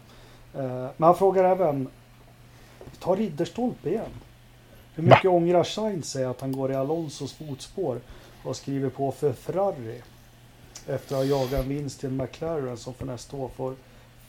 Eh, 0.59 0.89
men 0.97 1.05
han 1.05 1.15
frågar 1.15 1.43
även, 1.43 1.87
ta 2.99 3.15
Ridderstolpe 3.15 3.89
igen. 3.89 4.11
Hur 4.95 5.03
mycket 5.03 5.25
Va? 5.25 5.31
ångrar 5.31 5.63
Sainz 5.63 6.11
sig 6.11 6.25
att 6.25 6.41
han 6.41 6.51
går 6.51 6.71
i 6.71 6.75
Alonsos 6.75 7.33
fotspår 7.33 7.99
och 8.43 8.55
skriver 8.55 8.89
på 8.89 9.11
för 9.11 9.33
Ferrari? 9.33 10.01
Efter 10.87 11.15
att 11.15 11.21
ha 11.21 11.23
jagat 11.23 11.53
en 11.53 11.69
vinst 11.69 11.99
till 11.99 12.09
McLaren 12.09 12.77
som 12.77 12.93
för 12.93 13.05
nästa 13.05 13.37
år 13.37 13.49
får 13.55 13.75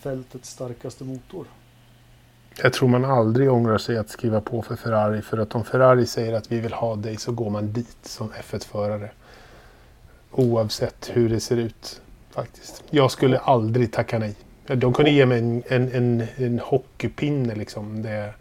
fältets 0.00 0.50
starkaste 0.50 1.04
motor. 1.04 1.46
Jag 2.62 2.72
tror 2.72 2.88
man 2.88 3.04
aldrig 3.04 3.52
ångrar 3.52 3.78
sig 3.78 3.98
att 3.98 4.10
skriva 4.10 4.40
på 4.40 4.62
för 4.62 4.76
Ferrari. 4.76 5.22
För 5.22 5.38
att 5.38 5.54
om 5.54 5.64
Ferrari 5.64 6.06
säger 6.06 6.32
att 6.32 6.52
vi 6.52 6.60
vill 6.60 6.72
ha 6.72 6.96
dig 6.96 7.16
så 7.16 7.32
går 7.32 7.50
man 7.50 7.72
dit 7.72 7.96
som 8.02 8.30
F1-förare. 8.30 9.10
Oavsett 10.36 11.10
hur 11.12 11.28
det 11.28 11.40
ser 11.40 11.56
ut 11.56 12.00
faktiskt. 12.30 12.84
Jag 12.90 13.10
skulle 13.10 13.38
aldrig 13.38 13.92
tacka 13.92 14.18
nej. 14.18 14.34
De 14.66 14.92
kunde 14.92 15.10
ge 15.10 15.26
mig 15.26 15.38
en, 15.38 15.62
en, 15.68 15.92
en, 15.92 16.26
en 16.36 16.58
hockeypinne 16.58 17.54
liksom. 17.54 18.02
Det, 18.02 18.34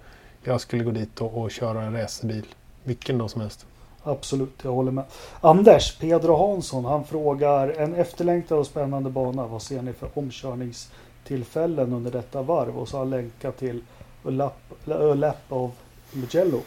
jag 0.43 0.62
skulle 0.62 0.84
gå 0.84 0.91
dit 0.91 1.22
och, 1.22 1.38
och 1.41 1.52
köra 1.52 1.84
en 1.84 1.93
racerbil. 1.93 2.46
Vilken 2.84 3.18
dag 3.18 3.30
som 3.30 3.41
helst. 3.41 3.66
Absolut, 4.04 4.60
jag 4.64 4.72
håller 4.72 4.91
med. 4.91 5.04
Anders, 5.41 5.98
Pedro 5.98 6.36
Hansson, 6.36 6.86
han 6.86 7.06
frågar 7.06 7.70
en 7.70 7.96
efterlängtad 7.96 8.58
och 8.58 8.68
spännande 8.68 9.10
bana. 9.10 9.48
Vad 9.48 9.62
ser 9.62 9.82
ni 9.82 9.93
för 9.93 10.10
omkörningstillfällen 10.14 11.93
under 11.93 12.12
detta 12.12 12.41
varv? 12.41 12.78
Och 12.78 12.88
så 12.88 12.98
har 12.98 13.00
han 13.00 13.10
länkat 13.10 13.58
till 13.58 13.82
A 14.26 14.30
Lap, 14.30 14.54
A 14.88 15.14
Lap 15.14 15.36
of 15.50 15.72
Mugello. 16.12 16.62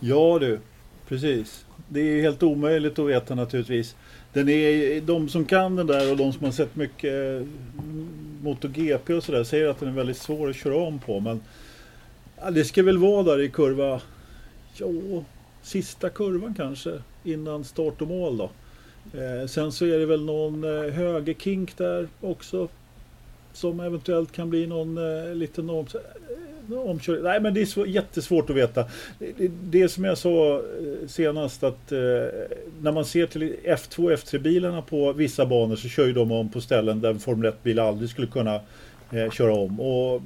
Ja 0.00 0.38
du, 0.38 0.60
precis. 1.08 1.64
Det 1.92 2.00
är 2.00 2.22
helt 2.22 2.42
omöjligt 2.42 2.98
att 2.98 3.08
veta 3.08 3.34
naturligtvis. 3.34 3.96
Den 4.32 4.48
är, 4.48 5.00
de 5.00 5.28
som 5.28 5.44
kan 5.44 5.76
den 5.76 5.86
där 5.86 6.10
och 6.10 6.16
de 6.16 6.32
som 6.32 6.44
har 6.44 6.52
sett 6.52 6.76
mycket 6.76 7.40
eh, 7.40 7.46
MotoGP 8.42 9.14
och 9.14 9.24
sådär 9.24 9.44
säger 9.44 9.68
att 9.68 9.80
den 9.80 9.88
är 9.88 9.92
väldigt 9.92 10.16
svår 10.16 10.50
att 10.50 10.56
köra 10.56 10.76
om 10.76 10.98
på. 10.98 11.20
Men 11.20 11.40
ja, 12.40 12.50
det 12.50 12.64
ska 12.64 12.82
väl 12.82 12.98
vara 12.98 13.22
där 13.22 13.40
i 13.40 13.48
kurva, 13.48 14.00
ja, 14.76 14.88
sista 15.62 16.08
kurvan 16.08 16.54
kanske 16.54 16.92
innan 17.24 17.64
start 17.64 18.02
och 18.02 18.08
mål 18.08 18.36
då. 18.36 18.50
Eh, 19.18 19.46
sen 19.46 19.72
så 19.72 19.84
är 19.84 19.98
det 19.98 20.06
väl 20.06 20.24
någon 20.24 20.64
eh, 20.64 20.92
högerkink 20.92 21.76
där 21.76 22.08
också. 22.20 22.68
Som 23.52 23.80
eventuellt 23.80 24.32
kan 24.32 24.50
bli 24.50 24.66
någon 24.66 24.98
eh, 24.98 25.34
liten 25.34 25.70
omkörning. 26.70 27.22
Nej 27.22 27.40
men 27.40 27.54
det 27.54 27.60
är 27.60 27.66
svår, 27.66 27.88
jättesvårt 27.88 28.50
att 28.50 28.56
veta. 28.56 28.84
Det, 29.18 29.50
det 29.62 29.88
som 29.88 30.04
jag 30.04 30.18
sa 30.18 30.54
eh, 30.54 30.62
senast 31.08 31.62
att 31.62 31.92
eh, 31.92 31.98
när 32.80 32.92
man 32.92 33.04
ser 33.04 33.26
till 33.26 33.56
F2 33.64 34.04
och 34.04 34.10
F3 34.10 34.38
bilarna 34.38 34.82
på 34.82 35.12
vissa 35.12 35.46
banor 35.46 35.76
så 35.76 35.88
kör 35.88 36.06
ju 36.06 36.12
de 36.12 36.32
om 36.32 36.48
på 36.48 36.60
ställen 36.60 37.00
där 37.00 37.10
en 37.10 37.20
Formel 37.20 37.48
1 37.48 37.62
bil 37.62 37.78
aldrig 37.78 38.10
skulle 38.10 38.26
kunna 38.26 38.60
eh, 39.12 39.30
köra 39.30 39.54
om. 39.54 39.80
Och 39.80 40.22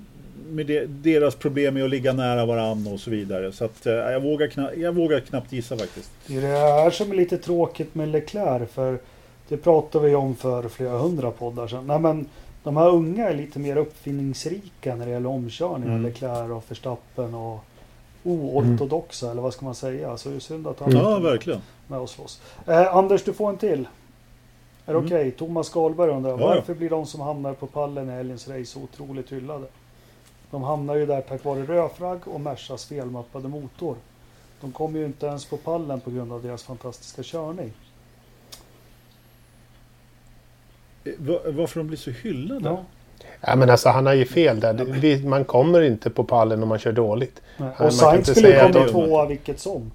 med 0.51 0.66
det, 0.66 0.87
deras 0.87 1.34
problem 1.34 1.76
är 1.76 1.84
att 1.84 1.91
ligga 1.91 2.12
nära 2.12 2.47
varandra 2.47 2.93
och 2.93 3.01
så 3.01 3.11
vidare. 3.11 3.53
Så 3.53 3.64
att, 3.64 3.87
eh, 3.87 3.93
jag, 3.93 4.20
vågar 4.20 4.47
knappt, 4.47 4.76
jag 4.76 4.93
vågar 4.95 5.20
knappt 5.20 5.53
gissa 5.53 5.76
faktiskt. 5.76 6.11
Det 6.26 6.37
är 6.37 6.41
det 6.41 6.47
här 6.47 6.91
som 6.91 7.11
är 7.11 7.14
lite 7.14 7.39
tråkigt 7.39 7.95
med 7.95 8.09
Leclerc. 8.09 8.70
För 8.70 8.99
det 9.49 9.57
pratade 9.57 10.09
vi 10.09 10.14
om 10.14 10.37
för 10.37 10.68
flera 10.68 10.99
hundra 10.99 11.30
poddar 11.30 11.68
sedan. 11.68 11.87
Nej, 11.87 11.99
men 11.99 12.26
de 12.67 12.77
här 12.77 12.89
unga 12.89 13.29
är 13.29 13.35
lite 13.35 13.59
mer 13.59 13.77
uppfinningsrika 13.77 14.95
när 14.95 15.07
det 15.07 15.12
gäller 15.12 15.29
omkörning. 15.29 15.89
Mm. 15.89 16.03
Leclerc 16.03 16.51
och 16.51 16.64
Verstappen 16.69 17.35
och 17.35 17.64
oortodoxa 18.25 19.27
mm. 19.27 19.33
eller 19.33 19.43
vad 19.43 19.53
ska 19.53 19.64
man 19.64 19.75
säga. 19.75 20.17
Så 20.17 20.29
det 20.29 20.37
är 20.37 20.41
synd 20.41 20.67
att 20.67 20.81
han 20.81 20.93
ja, 20.93 21.19
verkligen. 21.19 21.61
med 21.87 21.99
oss 21.99 22.11
slåss. 22.11 22.41
Eh, 22.67 22.97
Anders, 22.97 23.25
du 23.25 23.33
får 23.33 23.49
en 23.49 23.57
till. 23.57 23.89
Är 24.87 24.93
det 24.93 24.93
mm. 24.93 25.05
okej? 25.05 25.19
Okay? 25.19 25.31
Thomas 25.31 25.67
Skalberg 25.67 26.11
undrar 26.11 26.31
ja. 26.31 26.37
varför 26.37 26.75
blir 26.75 26.91
de 26.91 27.07
som 27.07 27.21
hamnar 27.21 27.55
på 27.55 27.67
pallen 27.67 28.09
i 28.09 28.12
helgens 28.12 28.49
race 28.49 28.64
så 28.64 28.81
otroligt 28.81 29.33
hyllade? 29.33 29.67
De 30.51 30.62
hamnar 30.62 30.95
ju 30.95 31.07
där 31.07 31.21
tack 31.21 31.45
vare 31.45 31.62
rödfragg 31.62 32.29
och 32.29 32.41
Mersas 32.41 32.85
felmappade 32.85 33.49
motor. 33.49 33.97
De 34.61 34.73
kommer 34.73 34.99
ju 34.99 35.05
inte 35.05 35.27
ens 35.27 35.45
på 35.45 35.57
pallen 35.57 36.01
på 36.01 36.11
grund 36.11 36.33
av 36.33 36.43
deras 36.43 36.62
fantastiska 36.62 37.23
körning. 37.23 37.73
Varför 41.47 41.81
de 41.81 41.87
blir 41.87 41.99
så 41.99 42.11
hyllade? 42.11 42.69
Ja. 42.69 42.85
Ja, 43.41 43.57
men 43.57 43.71
alltså, 43.71 43.89
han 43.89 44.07
har 44.07 44.15
ju 44.15 44.25
fel 44.25 44.61
där. 44.61 45.27
Man 45.27 45.45
kommer 45.45 45.83
inte 45.83 46.11
på 46.11 46.25
pallen 46.25 46.63
om 46.63 46.69
man 46.69 46.79
kör 46.79 46.93
dåligt. 46.93 47.43
Nej. 47.57 47.69
man 47.79 47.87
Och 47.87 47.95
Sainz 47.95 48.31
skulle 48.31 48.49
ju 48.67 48.73
komma 48.73 48.89
tvåa 48.89 49.27
vilket 49.27 49.61
som. 49.61 49.91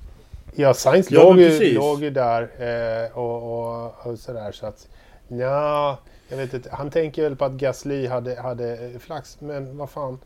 Ja, 0.55 0.73
Sainz 0.73 1.11
Ja, 1.11 1.23
låg, 1.23 1.39
ju, 1.39 1.73
låg 1.73 2.03
ju 2.03 2.09
där 2.09 2.41
eh, 2.41 3.17
och, 3.17 3.83
och, 3.83 3.93
och 4.03 4.19
sådär. 4.19 4.51
Så 4.51 4.65
att, 4.65 4.87
ja, 5.27 5.97
jag 6.29 6.37
vet 6.37 6.53
inte. 6.53 6.69
Han 6.71 6.89
tänker 6.89 7.23
väl 7.23 7.35
på 7.35 7.45
att 7.45 7.51
Gasly 7.51 8.07
hade, 8.07 8.41
hade 8.41 8.73
eh, 8.73 8.99
flax. 8.99 9.37
Men 9.41 9.77
vad 9.77 9.89
fan, 9.89 10.19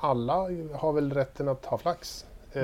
alla 0.00 0.34
har 0.74 0.92
väl 0.92 1.12
rätten 1.12 1.48
att 1.48 1.64
ha 1.64 1.78
flax. 1.78 2.24
Eh, 2.52 2.62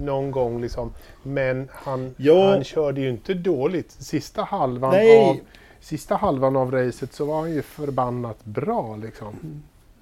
någon 0.00 0.30
gång 0.30 0.60
liksom. 0.60 0.92
Men 1.22 1.68
han, 1.72 2.14
Ja. 2.16 2.50
han 2.50 2.64
körde 2.64 3.00
ju 3.00 3.08
inte 3.08 3.34
dåligt. 3.34 3.90
Sista 3.90 4.42
halvan, 4.42 4.90
Nej. 4.90 5.30
av, 5.30 5.36
sista 5.84 6.14
halvan 6.16 6.56
av 6.56 6.70
racet 6.72 7.12
så 7.12 7.24
var 7.24 7.40
han 7.40 7.54
ju 7.54 7.62
förbannat 7.62 8.44
bra 8.44 8.96
liksom. 9.02 9.34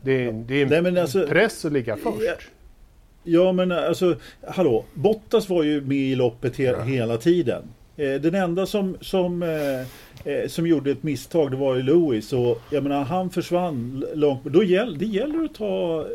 Det 0.03 0.25
är, 0.27 0.33
det 0.33 0.63
är 0.63 0.73
en 0.73 0.85
Nej, 0.95 1.03
alltså- 1.03 1.27
press 1.27 1.65
att 1.65 1.73
ligga 1.73 1.97
först. 1.97 2.19
Ja. 2.21 2.35
Ja 3.25 3.53
men 3.53 3.73
alltså, 3.73 4.17
hallå, 4.49 4.85
Bottas 4.95 5.49
var 5.49 5.63
ju 5.63 5.81
med 5.81 5.97
i 5.99 6.15
loppet 6.15 6.57
he 6.57 6.65
Ja. 6.65 6.83
hela 6.83 7.17
tiden. 7.17 7.63
Eh, 7.97 8.15
den 8.15 8.35
enda 8.35 8.67
som, 8.67 8.97
som, 9.01 9.43
eh, 9.43 10.33
eh, 10.33 10.49
som 10.49 10.67
gjorde 10.67 10.91
ett 10.91 11.03
misstag 11.03 11.51
det 11.51 11.57
var 11.57 11.75
ju 11.77 11.83
Lewis 11.83 12.33
och 12.33 12.61
jag 12.71 12.83
menar 12.83 13.05
han 13.05 13.31
försvann 13.31 14.05
långt. 14.15 14.45
Då 14.45 14.65
gäll, 14.65 14.99
det 14.99 15.07
gäller 15.07 15.45
att 15.45 15.55
ta, 15.55 16.07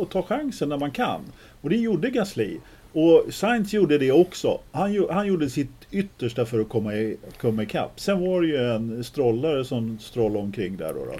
att 0.00 0.10
ta 0.10 0.22
chansen 0.22 0.68
när 0.68 0.78
man 0.78 0.90
kan. 0.90 1.20
Och 1.60 1.70
det 1.70 1.76
gjorde 1.76 2.10
Gasly. 2.10 2.58
Och 2.94 3.24
Sainz 3.30 3.72
gjorde 3.72 3.98
det 3.98 4.12
också. 4.12 4.60
Han, 4.72 5.06
han 5.10 5.26
gjorde 5.26 5.50
sitt 5.50 5.86
yttersta 5.90 6.46
för 6.46 6.60
att 6.60 6.68
komma, 6.68 6.94
i, 6.94 7.16
komma 7.40 7.62
ikapp. 7.62 8.00
Sen 8.00 8.20
var 8.20 8.42
det 8.42 8.46
ju 8.46 8.70
en 8.70 9.04
strollare 9.04 9.64
som 9.64 9.98
strollade 9.98 10.44
omkring 10.44 10.76
där 10.76 10.94
då. 10.94 11.04
då 11.04 11.12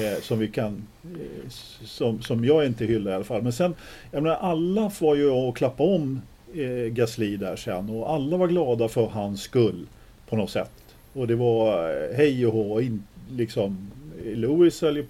eh, 0.00 0.20
som 0.20 0.38
vi 0.38 0.48
kan 0.48 0.86
eh, 1.04 1.48
som, 1.84 2.22
som 2.22 2.44
jag 2.44 2.66
inte 2.66 2.84
hyllar 2.84 3.12
i 3.12 3.14
alla 3.14 3.24
fall. 3.24 3.42
Men 3.42 3.52
sen, 3.52 3.74
jag 4.10 4.22
menar 4.22 4.36
alla 4.36 4.90
var 5.00 5.14
ju 5.14 5.30
och 5.30 5.56
klappa 5.56 5.82
om 5.82 6.22
eh, 6.54 6.92
Gasly 6.92 7.36
där 7.36 7.56
sen 7.56 7.90
och 7.90 8.10
alla 8.10 8.36
var 8.36 8.48
glada 8.48 8.88
för 8.88 9.06
hans 9.06 9.42
skull 9.42 9.86
på 10.28 10.36
något 10.36 10.50
sätt. 10.50 10.72
Och 11.12 11.26
det 11.26 11.34
var 11.34 11.90
eh, 11.90 12.16
hej 12.16 12.46
och 12.46 12.52
hå, 12.52 12.80
in, 12.80 13.02
liksom 13.30 13.90
Höll 14.24 14.96
ju- 14.96 15.06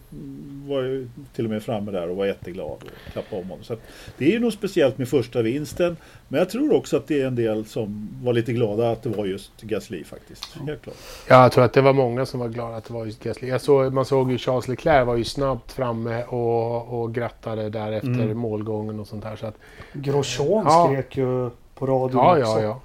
var 0.68 0.82
ju 0.82 1.08
till 1.34 1.44
och 1.44 1.50
med 1.50 1.62
framme 1.62 1.90
där 1.92 2.08
och 2.08 2.16
var 2.16 2.26
jätteglad 2.26 2.66
och 2.66 2.82
klappade 3.12 3.42
om 3.42 3.48
honom. 3.48 3.64
Så 3.64 3.72
att 3.72 3.80
det 4.18 4.24
är 4.24 4.30
ju 4.30 4.38
något 4.38 4.54
speciellt 4.54 4.98
med 4.98 5.08
första 5.08 5.42
vinsten. 5.42 5.96
Men 6.28 6.38
jag 6.38 6.50
tror 6.50 6.74
också 6.74 6.96
att 6.96 7.06
det 7.06 7.22
är 7.22 7.26
en 7.26 7.34
del 7.36 7.64
som 7.64 8.08
var 8.22 8.32
lite 8.32 8.52
glada 8.52 8.90
att 8.90 9.02
det 9.02 9.08
var 9.08 9.24
just 9.26 9.60
Gasly 9.62 10.04
faktiskt. 10.04 10.44
Helt 10.66 10.82
klart. 10.82 10.96
Ja, 11.28 11.42
jag 11.42 11.52
tror 11.52 11.64
att 11.64 11.72
det 11.72 11.80
var 11.80 11.92
många 11.92 12.26
som 12.26 12.40
var 12.40 12.48
glada 12.48 12.76
att 12.76 12.84
det 12.84 12.92
var 12.94 13.04
just 13.06 13.22
Gasly. 13.24 13.48
Jag 13.48 13.60
såg, 13.60 13.92
man 13.92 14.04
såg 14.04 14.30
ju 14.32 14.38
Charles 14.38 14.68
Leclerc 14.68 15.06
var 15.06 15.16
ju 15.16 15.24
snabbt 15.24 15.72
framme 15.72 16.24
och, 16.24 17.00
och 17.02 17.14
grattade 17.14 17.70
där 17.70 17.92
efter 17.92 18.08
Mm. 18.08 18.38
målgången 18.38 19.00
och 19.00 19.06
sånt 19.06 19.22
där. 19.24 19.36
Så 19.36 19.46
att, 19.46 19.54
Grosjean 19.92 20.64
Ja. 20.66 20.86
skrek 20.92 21.16
ju 21.16 21.50
på 21.74 21.86
radion 21.86 22.20
ja, 22.24 22.38
också. 22.38 22.50
ja, 22.50 22.60
ja. 22.62 22.80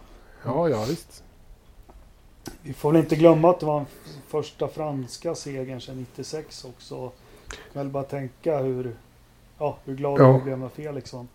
Ja, 0.46 0.70
ja, 0.70 0.86
visst. 0.90 1.24
Vi 2.62 2.74
får 2.74 2.92
väl 2.92 3.02
inte 3.02 3.16
glömma 3.16 3.50
att 3.50 3.60
det 3.60 3.66
var 3.66 3.78
den 3.78 3.86
första 4.28 4.68
franska 4.68 5.36
segern 5.36 5.82
sedan 5.82 5.98
96 6.16 6.66
också. 6.66 7.12
Jag 7.74 7.84
vill 7.84 7.92
bara 7.92 8.04
tänka 8.04 8.58
hur, 8.60 8.96
ja, 9.60 9.78
hur 9.86 9.96
glad 9.96 10.20
Ja. 10.22 10.32
jag 10.32 10.44
blev 10.44 10.60
med 10.60 10.72
Felixson. 10.72 11.28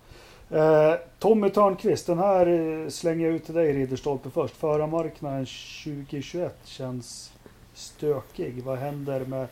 Eh, 0.51 0.95
Tommy 1.19 1.51
Törnqvist, 1.51 2.07
den 2.07 2.19
här 2.19 2.47
eh, 2.47 2.89
slänger 2.89 3.27
jag 3.27 3.35
ut 3.35 3.45
till 3.45 3.55
dig 3.55 3.73
Ridderstolpe 3.73 4.31
först. 4.31 4.57
Förarmarknaden 4.57 5.47
2021 5.85 6.57
känns 6.65 7.33
stökig. 7.75 8.63
Vad 8.63 8.79
händer 8.79 9.21
med 9.25 9.47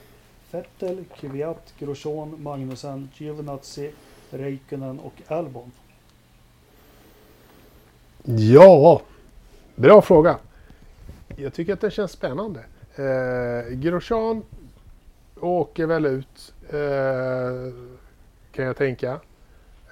Vettel, 0.50 1.04
Kvyat, 1.16 1.74
Grosjean, 1.78 2.42
Magnussen, 2.42 3.08
Giovinazzi, 3.14 3.90
Räikkönen 4.30 5.00
och 5.00 5.12
Albon? 5.36 5.72
Ja, 8.24 9.00
bra 9.74 10.02
fråga. 10.02 10.38
Jag 11.36 11.52
tycker 11.52 11.72
att 11.72 11.80
det 11.80 11.90
känns 11.90 12.12
spännande. 12.12 12.64
Eh, 12.96 13.72
Grosjean 13.74 14.42
åker 15.40 15.86
väl 15.86 16.06
ut, 16.06 16.54
eh, 16.68 17.74
kan 18.52 18.64
jag 18.64 18.76
tänka. 18.76 19.20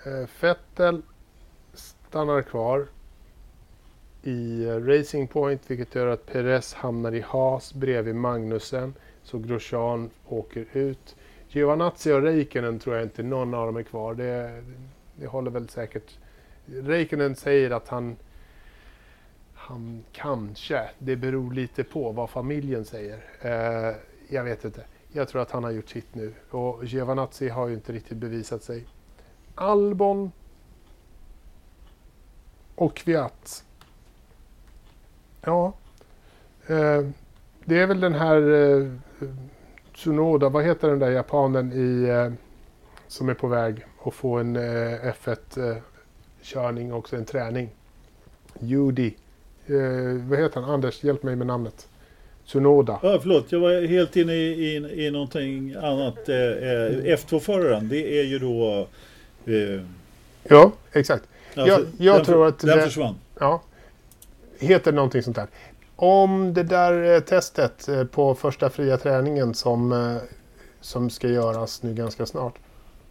Eh, 0.04 0.28
Vettel 0.40 1.02
stannar 1.74 2.42
kvar 2.42 2.86
i 4.22 4.66
Racing 4.66 5.28
Point, 5.28 5.70
vilket 5.70 5.94
gör 5.94 6.06
att 6.06 6.26
Perez 6.26 6.74
hamnar 6.74 7.14
i 7.14 7.20
Haas 7.20 7.74
bredvid 7.74 8.14
Magnussen. 8.14 8.94
Så 9.22 9.38
Grosjean 9.38 10.10
åker 10.28 10.66
ut. 10.72 11.16
Giovanazzi 11.48 12.12
och 12.12 12.22
Räikkönen 12.22 12.78
tror 12.78 12.96
jag 12.96 13.04
inte 13.04 13.22
någon 13.22 13.54
av 13.54 13.66
dem 13.66 13.76
är 13.76 13.82
kvar. 13.82 14.14
Det, 14.14 14.62
det 15.16 15.26
håller 15.26 15.50
väl 15.50 15.68
säkert. 15.68 16.18
Räikkönen 16.66 17.36
säger 17.36 17.70
att 17.70 17.88
han 17.88 18.16
han 19.68 20.04
kanske, 20.12 20.90
det 20.98 21.16
beror 21.16 21.52
lite 21.52 21.84
på 21.84 22.12
vad 22.12 22.30
familjen 22.30 22.84
säger. 22.84 23.24
Eh, 23.40 23.96
jag 24.28 24.44
vet 24.44 24.64
inte. 24.64 24.84
Jag 25.12 25.28
tror 25.28 25.42
att 25.42 25.50
han 25.50 25.64
har 25.64 25.70
gjort 25.70 25.88
sitt 25.88 26.14
nu. 26.14 26.34
Och 26.50 26.84
Giovanazzi 26.84 27.48
har 27.48 27.68
ju 27.68 27.74
inte 27.74 27.92
riktigt 27.92 28.18
bevisat 28.18 28.62
sig. 28.62 28.86
Albon 29.54 30.32
och 32.74 32.96
Kviat. 32.96 33.64
Ja. 35.40 35.72
Eh, 36.66 37.06
det 37.64 37.80
är 37.80 37.86
väl 37.86 38.00
den 38.00 38.14
här 38.14 38.50
eh, 38.50 38.92
Tsunoda, 39.94 40.48
vad 40.48 40.64
heter 40.64 40.88
den 40.88 40.98
där 40.98 41.10
japanen 41.10 41.72
i, 41.72 42.08
eh, 42.08 42.32
som 43.06 43.28
är 43.28 43.34
på 43.34 43.48
väg 43.48 43.86
att 44.04 44.14
få 44.14 44.38
en 44.38 44.56
eh, 44.56 45.14
F1-körning 45.14 46.88
eh, 46.88 46.96
också, 46.96 47.16
en 47.16 47.24
träning. 47.24 47.70
Judy. 48.60 49.14
Eh, 49.70 50.28
vad 50.28 50.38
heter 50.38 50.60
han? 50.60 50.70
Anders, 50.70 51.04
hjälp 51.04 51.22
mig 51.22 51.36
med 51.36 51.46
namnet. 51.46 51.88
Tsunoda. 52.46 52.98
Ja, 53.02 53.18
förlåt, 53.22 53.52
jag 53.52 53.60
var 53.60 53.86
helt 53.86 54.16
inne 54.16 54.32
i, 54.34 54.76
i, 54.76 55.06
i 55.06 55.10
någonting 55.10 55.74
annat. 55.74 56.28
Eh, 56.28 56.36
eh, 56.36 57.16
F2-föraren, 57.16 57.88
det 57.88 58.18
är 58.20 58.24
ju 58.24 58.38
då... 58.38 58.86
Eh, 59.46 59.80
Ja, 60.50 60.72
exakt. 60.92 61.24
Jag- 61.54 61.68
alltså, 61.70 61.86
jag 61.98 62.16
den, 62.16 62.24
tror 62.24 62.46
att 62.46 62.58
Den 62.58 62.76
det- 62.78 62.82
försvann. 62.84 63.14
Ja. 63.40 63.62
Heter 64.58 64.92
någonting 64.92 65.22
sånt 65.22 65.36
där. 65.36 65.46
Om 65.96 66.54
det 66.54 66.62
där 66.62 67.14
eh, 67.14 67.20
testet 67.20 67.88
eh, 67.88 68.04
på 68.04 68.34
första 68.34 68.70
fria 68.70 68.96
träningen 68.96 69.54
som, 69.54 70.18
som 70.80 71.10
ska 71.10 71.28
göras 71.28 71.82
nu 71.82 71.94
ganska 71.94 72.26
snart. 72.26 72.54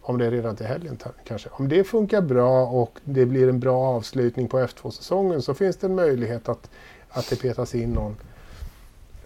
Om 0.08 0.18
det 0.18 0.26
är 0.26 0.30
redan 0.30 0.56
till 0.56 0.66
helgen 0.66 0.98
kanske. 1.24 1.48
Om 1.52 1.68
det 1.68 1.84
funkar 1.84 2.20
bra 2.20 2.66
och 2.66 2.98
det 3.04 3.26
blir 3.26 3.48
en 3.48 3.60
bra 3.60 3.84
avslutning 3.84 4.48
på 4.48 4.58
F2-säsongen 4.58 5.42
så 5.42 5.54
finns 5.54 5.76
det 5.76 5.86
en 5.86 5.94
möjlighet 5.94 6.48
att, 6.48 6.70
att 7.08 7.30
det 7.30 7.36
petas 7.42 7.74
in 7.74 7.92
någon. 7.92 8.16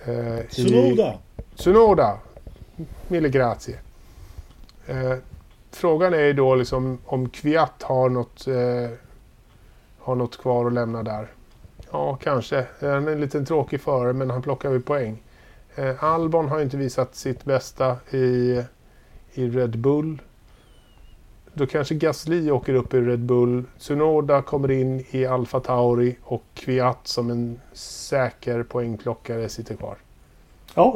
eh, 0.04 0.38
Sonoda. 0.48 1.14
Tsunoda. 1.56 2.18
Mille 3.08 3.28
grazie. 3.28 3.78
Eh, 4.86 5.14
frågan 5.70 6.14
är 6.14 6.24
ju 6.24 6.32
då 6.32 6.54
liksom 6.54 6.98
om 7.06 7.28
Kviat 7.28 7.82
har 7.82 8.08
något, 8.08 8.46
eh, 8.46 8.90
har 9.98 10.14
något 10.14 10.38
kvar 10.38 10.66
att 10.66 10.72
lämna 10.72 11.02
där. 11.02 11.26
Ja, 11.92 12.16
kanske. 12.22 12.66
Han 12.80 13.08
är 13.08 13.12
en 13.12 13.20
liten 13.20 13.46
tråkig 13.46 13.80
förare 13.80 14.12
men 14.12 14.30
han 14.30 14.42
plockar 14.42 14.70
väl 14.70 14.82
poäng. 14.82 15.22
Eh, 15.74 16.04
Albon 16.04 16.48
har 16.48 16.60
inte 16.60 16.76
visat 16.76 17.14
sitt 17.16 17.44
bästa 17.44 17.96
i, 18.10 18.62
i 19.34 19.48
Red 19.48 19.78
Bull. 19.78 20.22
Då 21.54 21.66
kanske 21.66 21.94
Gasly 21.94 22.50
åker 22.50 22.74
upp 22.74 22.94
i 22.94 23.00
Red 23.00 23.18
Bull. 23.20 23.64
Tsunoda 23.78 24.42
kommer 24.42 24.70
in 24.70 25.04
i 25.10 25.26
Alfa 25.26 25.60
Tauri 25.60 26.16
och 26.22 26.42
Kviat 26.54 26.98
som 27.08 27.30
en 27.30 27.60
säker 27.72 28.62
poängplockare 28.62 29.48
sitter 29.48 29.74
kvar. 29.76 29.96
Ja, 30.74 30.94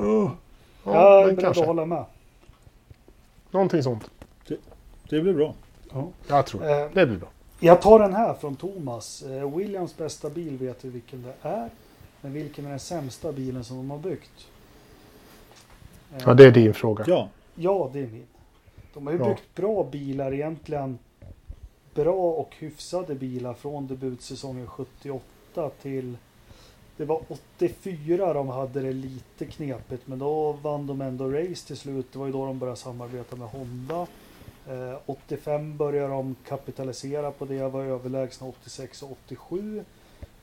Ja, 0.85 0.93
jag 0.93 1.21
är 1.21 1.25
beredd 1.25 1.41
kanske. 1.41 1.61
att 1.61 1.67
hålla 1.67 1.85
med. 1.87 2.05
Någonting 3.51 3.83
sånt. 3.83 4.11
Det 5.09 5.21
blir 5.21 5.33
bra. 5.35 5.55
Ja. 5.93 6.09
Jag 6.29 6.47
tror 6.47 6.63
Eh, 6.65 6.89
det 6.93 7.07
blir 7.07 7.17
bra. 7.19 7.29
Jag 7.61 7.83
tar 7.83 7.99
den 7.99 8.15
här 8.15 8.35
från 8.35 8.57
Thomas. 8.57 9.23
Eh, 9.23 9.57
Williams 9.57 9.97
bästa 9.97 10.31
bil 10.31 10.57
vet 10.59 10.85
vi 10.85 10.89
vilken 10.89 11.23
det 11.23 11.49
är. 11.49 11.71
Men 12.21 12.33
vilken 12.33 12.67
är 12.67 12.71
den 12.71 12.79
sämsta 12.79 13.33
bilen 13.33 13.65
som 13.65 13.77
de 13.77 13.91
har 13.91 13.99
byggt? 13.99 14.47
Ja, 16.25 16.35
det 16.35 16.45
är 16.47 16.51
din 16.51 16.75
fråga. 16.75 17.05
Ja, 17.07 17.29
Ja, 17.55 17.91
det 17.93 17.99
är 17.99 18.07
min. 18.07 18.27
De 18.97 19.07
har 19.07 19.13
ju 19.15 19.19
Ja. 19.19 19.29
byggt 19.29 19.55
bra 19.55 19.85
bilar 19.85 20.33
egentligen. 20.35 20.99
Bra 21.95 22.15
och 22.15 22.55
hyfsade 22.59 23.15
bilar 23.15 23.55
från 23.55 23.87
debutsäsongen 23.87 24.67
78 24.67 25.71
till... 25.83 26.17
Det 26.97 27.05
var 27.05 27.21
84 27.29 28.33
de 28.33 28.49
hade 28.49 28.81
det 28.81 28.93
lite 28.93 29.45
knepigt 29.45 30.07
men 30.07 30.19
då 30.19 30.53
vann 30.53 30.87
de 30.87 31.01
ändå 31.01 31.29
race 31.31 31.67
till 31.67 31.77
slut. 31.77 32.07
Det 32.13 32.19
var 32.19 32.27
ju 32.27 32.33
då 32.33 32.47
de 32.47 32.59
började 32.59 32.77
samarbeta 32.79 33.37
med 33.37 33.49
Honda. 33.49 34.07
Eh, 34.69 34.99
85 35.07 35.77
började 35.77 36.09
de 36.15 36.37
kapitalisera 36.49 37.31
på 37.31 37.45
det, 37.45 37.69
var 37.69 37.85
överlägsna 37.85 38.47
86 38.47 39.03
och 39.03 39.11
87. 39.11 39.85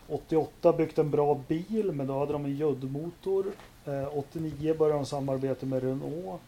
88 0.07 0.73
byggt 0.73 0.97
en 0.97 1.11
bra 1.11 1.41
bil, 1.47 1.91
men 1.91 2.07
då 2.07 2.19
hade 2.19 2.33
de 2.33 2.45
en 2.45 2.55
juddmotor. 2.55 3.45
Eh, 3.85 4.17
89 4.17 4.73
började 4.77 4.99
de 4.99 5.05
samarbeta 5.05 5.65
med 5.65 5.83
Renault. 5.83 6.41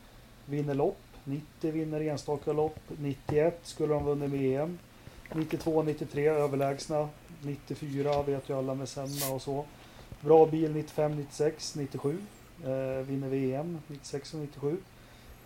Vinner 0.45 0.73
lopp. 0.73 0.97
90 1.25 1.71
vinner 1.71 2.01
enstaka 2.01 2.53
lopp. 2.53 2.79
91 2.99 3.59
skulle 3.63 3.93
de 3.93 4.03
vunnit 4.05 4.31
med 4.31 4.61
EM. 4.61 4.77
92, 5.33 5.83
93 5.83 6.27
överlägsna. 6.27 7.09
94 7.41 8.23
vet 8.23 8.49
ju 8.49 8.57
alla 8.57 8.75
med 8.75 8.89
Senna 8.89 9.33
och 9.33 9.41
så. 9.41 9.65
Bra 10.21 10.45
bil 10.45 10.71
95, 10.71 11.15
96, 11.15 11.75
97. 11.75 12.17
Eh, 12.63 13.05
vinner 13.05 13.29
VM 13.29 13.77
96 13.87 14.33
och 14.33 14.39
97. 14.39 14.77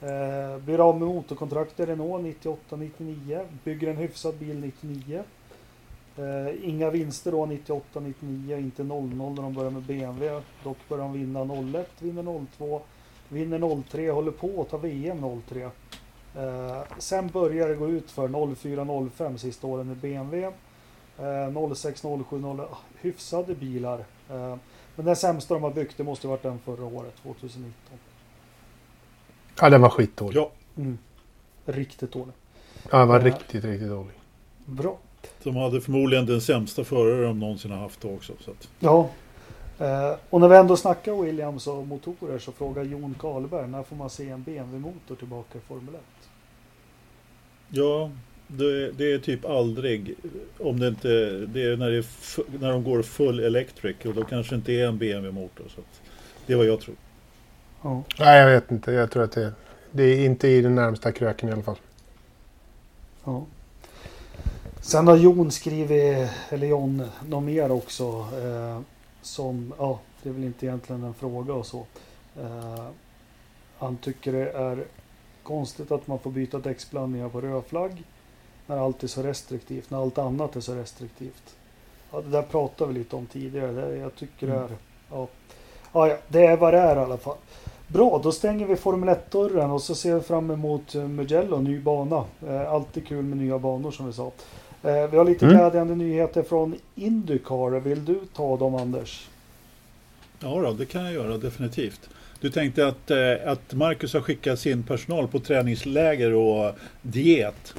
Eh, 0.02 0.58
blir 0.58 0.90
av 0.90 1.00
med 1.00 1.08
motorkontraktet 1.08 1.90
Renault 1.90 2.24
98, 2.24 2.76
99. 2.76 3.46
Bygger 3.64 3.88
en 3.88 3.98
hyfsad 3.98 4.36
bil 4.36 4.60
99. 4.60 5.24
Eh, 6.18 6.70
inga 6.70 6.90
vinster 6.90 7.32
då 7.32 7.46
98, 7.46 8.00
99, 8.00 8.58
inte 8.58 8.84
00 8.84 9.10
när 9.10 9.42
de 9.42 9.54
börjar 9.54 9.72
med 9.72 9.82
BMW. 9.82 10.42
Dock 10.64 10.78
börjar 10.90 11.04
de 11.04 11.14
vinna 11.14 11.44
01, 11.80 11.90
vinner 12.00 12.46
02, 12.58 12.82
vinner 13.30 13.84
03, 13.90 14.12
håller 14.12 14.32
på 14.32 14.62
att 14.62 14.70
ta 14.70 14.78
VM 14.78 15.42
03. 15.50 15.62
Eh, 16.36 16.82
sen 16.98 17.28
börjar 17.28 17.70
det 17.70 17.76
gå 17.76 17.88
ut 17.90 18.12
för 18.12 18.56
04, 18.56 19.10
05 19.16 19.38
sista 19.38 19.68
åren 19.68 19.88
med 19.88 19.98
BMW. 19.98 20.52
Eh, 21.18 21.74
06, 21.76 22.02
07, 22.30 22.40
0, 22.40 22.62
hyfsade 23.02 23.56
bilar. 23.56 24.00
Eh, 24.30 24.56
men 24.96 25.06
den 25.06 25.16
sämsta 25.16 25.54
de 25.54 25.64
har 25.64 25.72
byggt 25.72 25.98
det 25.98 26.04
måste 26.04 26.28
ha 26.28 26.32
varit 26.32 26.44
den 26.44 26.60
förra 26.60 26.86
året, 26.86 27.14
2019. 27.24 27.74
Ja, 29.62 29.70
den 29.70 29.82
var 29.82 29.90
skitdålig. 29.90 30.38
Ja, 30.38 30.52
Mm. 30.76 30.98
Riktigt 31.66 32.12
dålig. 32.12 32.34
Ja, 32.92 32.98
den 33.00 33.08
var 33.08 33.20
Ja. 33.20 33.26
riktigt, 33.26 33.64
riktigt 33.66 33.90
dålig. 33.90 34.14
Bra. 34.66 34.98
de 35.44 35.56
hade 35.56 35.82
förmodligen 35.82 36.26
den 36.26 36.42
sämsta 36.42 36.84
förare 36.84 37.26
de 37.26 37.40
någonsin 37.40 37.72
har 37.72 37.78
haft 37.78 38.06
också. 38.06 38.34
Så 38.40 38.52
att, 38.52 38.70
Ja. 38.80 39.10
Eh, 39.80 40.16
och 40.30 40.42
när 40.42 40.48
vi 40.48 40.56
ändå 40.56 40.78
snackar 40.78 41.22
Williams 41.24 41.68
och 41.68 41.88
motorer 41.88 42.40
så 42.40 42.52
frågar 42.52 42.84
Jon 42.84 43.16
Karlberg 43.20 43.68
när 43.68 43.84
får 43.84 43.96
man 43.96 44.10
se 44.10 44.30
en 44.30 44.44
BMW-motor 44.44 45.16
tillbaka 45.16 45.58
i 45.58 45.62
Formel 45.62 45.96
1? 45.96 46.02
ja, 47.70 48.12
det, 48.48 48.92
det 48.92 49.14
är 49.14 49.18
typ 49.20 49.46
aldrig. 49.46 50.16
Om 50.60 50.80
det 50.80 50.88
inte 50.88 51.08
det 51.48 51.64
är 51.64 51.78
när, 51.78 51.90
det 51.90 51.98
är 51.98 52.60
när 52.60 52.72
de 52.72 52.84
går 52.84 53.02
full 53.02 53.40
electric 53.40 53.96
och 54.06 54.14
då 54.14 54.24
kanske 54.24 54.56
inte 54.56 54.74
är 54.74 54.88
en 54.88 54.98
BMW-motor. 54.98 55.66
Så 55.76 55.82
det 56.46 56.54
är 56.54 56.58
vad 56.58 56.66
jag 56.66 56.82
tror. 56.82 56.96
Ja. 57.82 58.04
Nej, 58.20 58.40
jag 58.40 58.50
vet 58.50 58.72
inte. 58.72 58.92
Jag 58.92 59.12
tror 59.12 59.24
att 59.24 59.32
det, 59.32 59.54
det 59.92 60.04
är 60.04 60.26
inte 60.26 60.48
i 60.48 60.62
den 60.62 60.76
närmsta 60.76 61.12
kröken 61.12 61.50
i 61.50 61.52
alla 61.52 61.64
fall. 61.64 61.80
ja. 63.24 63.46
Sen 64.82 65.08
har 65.08 65.18
Jon 65.18 65.52
skrivit, 65.52 66.30
eller 66.50 66.68
John, 66.68 67.04
något 67.28 67.44
mer 67.44 67.72
också. 67.72 68.04
Eh, 68.44 68.80
som, 69.22 69.74
ja, 69.78 70.00
det 70.24 70.30
är 70.30 70.34
väl 70.34 70.44
inte 70.44 70.66
egentligen 70.66 71.04
en 71.04 71.14
fråga 71.14 71.54
och 71.54 71.66
så. 71.66 71.86
Eh, 72.40 72.88
han 73.78 73.98
tycker 73.98 74.34
det 74.34 74.52
är 74.52 74.86
konstigt 75.44 75.92
att 75.92 76.08
man 76.08 76.20
får 76.20 76.32
byta 76.32 76.60
däcksblandningar 76.60 77.30
på 77.30 77.42
röd 77.42 77.66
flagg. 77.66 78.04
När 78.68 78.78
allt 78.78 79.04
är 79.04 79.08
så 79.08 79.24
restriktivt, 79.24 79.90
när 79.90 80.02
allt 80.02 80.18
annat 80.18 80.56
är 80.56 80.62
så 80.62 80.76
restriktivt. 80.76 81.56
Ja, 82.12 82.22
det 82.22 82.30
där 82.30 82.42
pratade 82.42 82.94
vi 82.94 83.00
lite 83.00 83.16
om 83.16 83.26
tidigare. 83.26 83.72
Det, 83.72 83.98
jag 83.98 84.16
tycker 84.16 84.48
det 84.48 84.54
är, 84.54 84.70
ja. 85.10 85.28
Ja, 85.94 86.08
ja, 86.08 86.18
det 86.28 86.46
är 86.46 86.58
vad 86.58 86.74
det 86.74 86.80
är 86.80 86.96
i 86.96 87.00
alla 87.00 87.18
fall. 87.18 87.38
Bra, 87.88 88.20
då 88.24 88.32
stänger 88.32 88.66
vi 88.66 88.76
Formel 88.76 89.10
1-dörren 89.10 89.72
och 89.72 89.82
så 89.82 89.96
ser 89.96 90.16
vi 90.16 90.22
fram 90.22 90.52
emot 90.52 90.96
Mugello, 90.96 91.58
ny 91.58 91.80
bana. 91.80 92.26
Eh, 92.48 92.72
alltid 92.72 93.08
kul 93.08 93.24
med 93.24 93.38
nya 93.38 93.60
banor 93.60 93.92
som 93.92 94.08
vi 94.08 94.14
sa. 94.14 94.32
Eh, 94.84 95.08
vi 95.12 95.18
har 95.18 95.26
lite 95.26 95.46
Mm. 95.46 95.58
glädjande 95.58 95.96
nyheter 95.96 96.44
från 96.44 96.76
Indycar. 96.96 97.80
Vill 97.80 98.06
du 98.06 98.20
ta 98.36 98.58
dem 98.58 98.76
Anders? 98.76 99.28
Ja, 100.40 100.62
då, 100.62 100.74
det 100.74 100.86
kan 100.86 101.04
jag 101.04 101.14
göra 101.14 101.38
definitivt. 101.38 102.10
Du 102.40 102.50
tänkte 102.50 102.88
att, 102.88 103.12
eh, 103.12 103.18
att 103.46 103.74
Marcus 103.74 104.14
har 104.14 104.22
skickat 104.22 104.60
sin 104.60 104.84
personal 104.84 105.28
på 105.28 105.40
träningsläger 105.40 106.34
och 106.34 106.72
diet. 107.02 107.74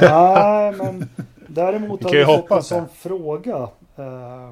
Nej, 0.00 0.72
men 0.78 1.08
däremot 1.46 2.02
har 2.02 2.10
vi 2.10 2.24
fått 2.24 2.34
en 2.34 2.40
hoppas 2.40 2.68
sån 2.68 2.84
fråga 2.96 3.68
eh, 3.96 4.44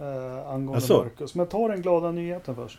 eh, 0.00 0.48
angående 0.48 0.78
Asså? 0.78 1.02
Marcus. 1.02 1.34
Men 1.34 1.46
ta 1.46 1.68
den 1.68 1.82
glada 1.82 2.10
nyheten 2.10 2.54
först. 2.54 2.78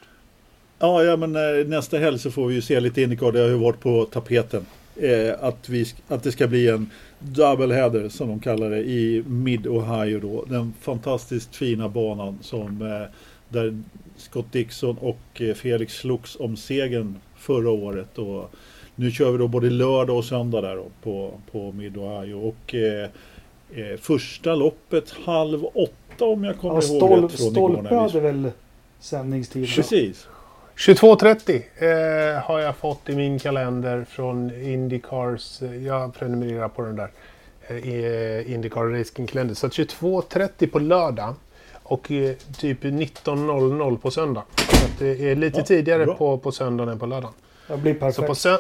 Ja, 0.79 1.03
ja 1.03 1.15
men 1.15 1.36
eh, 1.36 1.65
nästa 1.67 1.97
helg 1.97 2.19
så 2.19 2.31
får 2.31 2.47
vi 2.47 2.55
ju 2.55 2.61
se 2.61 2.79
lite 2.79 3.01
Indycar. 3.01 3.31
Det 3.31 3.39
har 3.39 3.47
ju 3.47 3.57
varit 3.57 3.79
på 3.79 4.05
tapeten. 4.05 4.65
Eh, 4.95 5.34
att, 5.41 5.69
vi, 5.69 5.86
att 6.07 6.23
det 6.23 6.31
ska 6.31 6.47
bli 6.47 6.69
en 6.69 6.89
double 7.24 7.74
header 7.76 8.09
som 8.09 8.28
de 8.28 8.39
kallar 8.39 8.69
det 8.69 8.84
i 8.84 9.24
Mid-Ohio 9.28 10.19
då. 10.19 10.45
Den 10.49 10.74
fantastiskt 10.82 11.55
fina 11.55 11.89
banan 11.89 12.38
som 12.41 12.82
eh, 12.82 13.07
där 13.49 13.84
Scott 14.17 14.51
Dixon 14.51 14.97
och 14.97 15.41
eh, 15.41 15.53
Felix 15.53 15.93
slogs 15.93 16.38
om 16.39 16.57
segern 16.57 17.15
förra 17.36 17.69
året. 17.71 18.17
Och 18.17 18.51
nu 18.95 19.11
kör 19.11 19.32
vi 19.32 19.38
då 19.38 19.47
både 19.47 19.69
lördag 19.69 20.17
och 20.17 20.26
söndag 20.26 20.61
där 20.61 20.76
då 20.76 20.86
på, 21.03 21.32
på 21.51 21.71
Mid-Ohio. 21.71 22.34
Och 22.34 22.76
eh, 22.76 23.09
eh, 23.74 23.97
första 23.99 24.55
loppet 24.55 25.11
halv 25.26 25.65
åtta 25.65 26.26
om 26.26 26.43
jag 26.43 26.57
kommer 26.57 26.84
Ja, 26.84 26.97
ihåg 26.97 27.24
rätt 27.24 27.32
från 27.32 27.47
igår 27.47 27.69
Stolpe 27.69 27.95
hade 27.95 28.19
väl 28.19 28.51
sändningstid? 28.99 29.69
Precis. 29.76 30.28
22.30 30.76 32.36
eh, 32.36 32.41
har 32.43 32.59
jag 32.59 32.76
fått 32.76 33.09
i 33.09 33.15
min 33.15 33.39
kalender 33.39 34.05
från 34.09 34.51
Indycars. 34.63 35.61
eh, 35.61 35.76
Jag 35.86 36.13
prenumererar 36.13 36.67
på 36.67 36.82
den 36.82 36.95
där. 36.95 37.09
Eh, 37.67 37.76
eh, 37.76 38.53
Indycar 38.53 38.84
Racing 38.99 39.28
Kalender. 39.28 39.55
Så 39.55 39.67
att 39.67 39.71
22.30 39.74 40.67
på 40.71 40.80
lördag 40.80 41.34
och 41.84 42.11
eh, 42.11 42.36
typ 42.57 42.84
19.00 42.84 43.97
på 43.97 44.11
söndag. 44.11 44.43
Så 44.55 44.86
att 44.86 44.99
det 44.99 45.32
är 45.32 45.36
lite 45.36 45.59
Ja, 45.59 45.65
tidigare 45.65 46.05
bra. 46.05 46.15
på, 46.15 46.38
på 46.38 46.51
söndagen 46.51 46.93
än 46.93 46.99
på 46.99 47.05
lördagen. 47.05 47.34
Det 47.67 47.78
blir 47.78 47.93
Så 47.93 47.99
perfekt. 47.99 48.28
på, 48.28 48.36
sö 48.36 48.57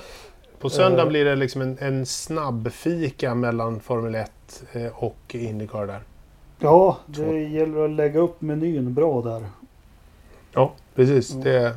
på 0.59 0.69
söndagen 0.69 1.05
Eh. 1.07 1.09
blir 1.09 1.25
det 1.25 1.35
liksom 1.35 1.61
en, 1.61 1.77
en 1.81 2.05
snabb 2.05 2.71
fika 2.71 3.35
mellan 3.35 3.79
Formel 3.79 4.15
1 4.15 4.31
eh, 4.73 5.03
och 5.03 5.17
Indycar 5.35 5.87
där. 5.87 5.99
Ja, 6.59 6.97
Två. 7.15 7.23
det 7.31 7.39
gäller 7.39 7.85
att 7.85 7.91
lägga 7.91 8.19
upp 8.19 8.41
menyn 8.41 8.93
bra 8.93 9.21
där. 9.21 9.43
Ja, 10.53 10.73
precis. 10.95 11.31
Mm. 11.31 11.43
Det 11.43 11.75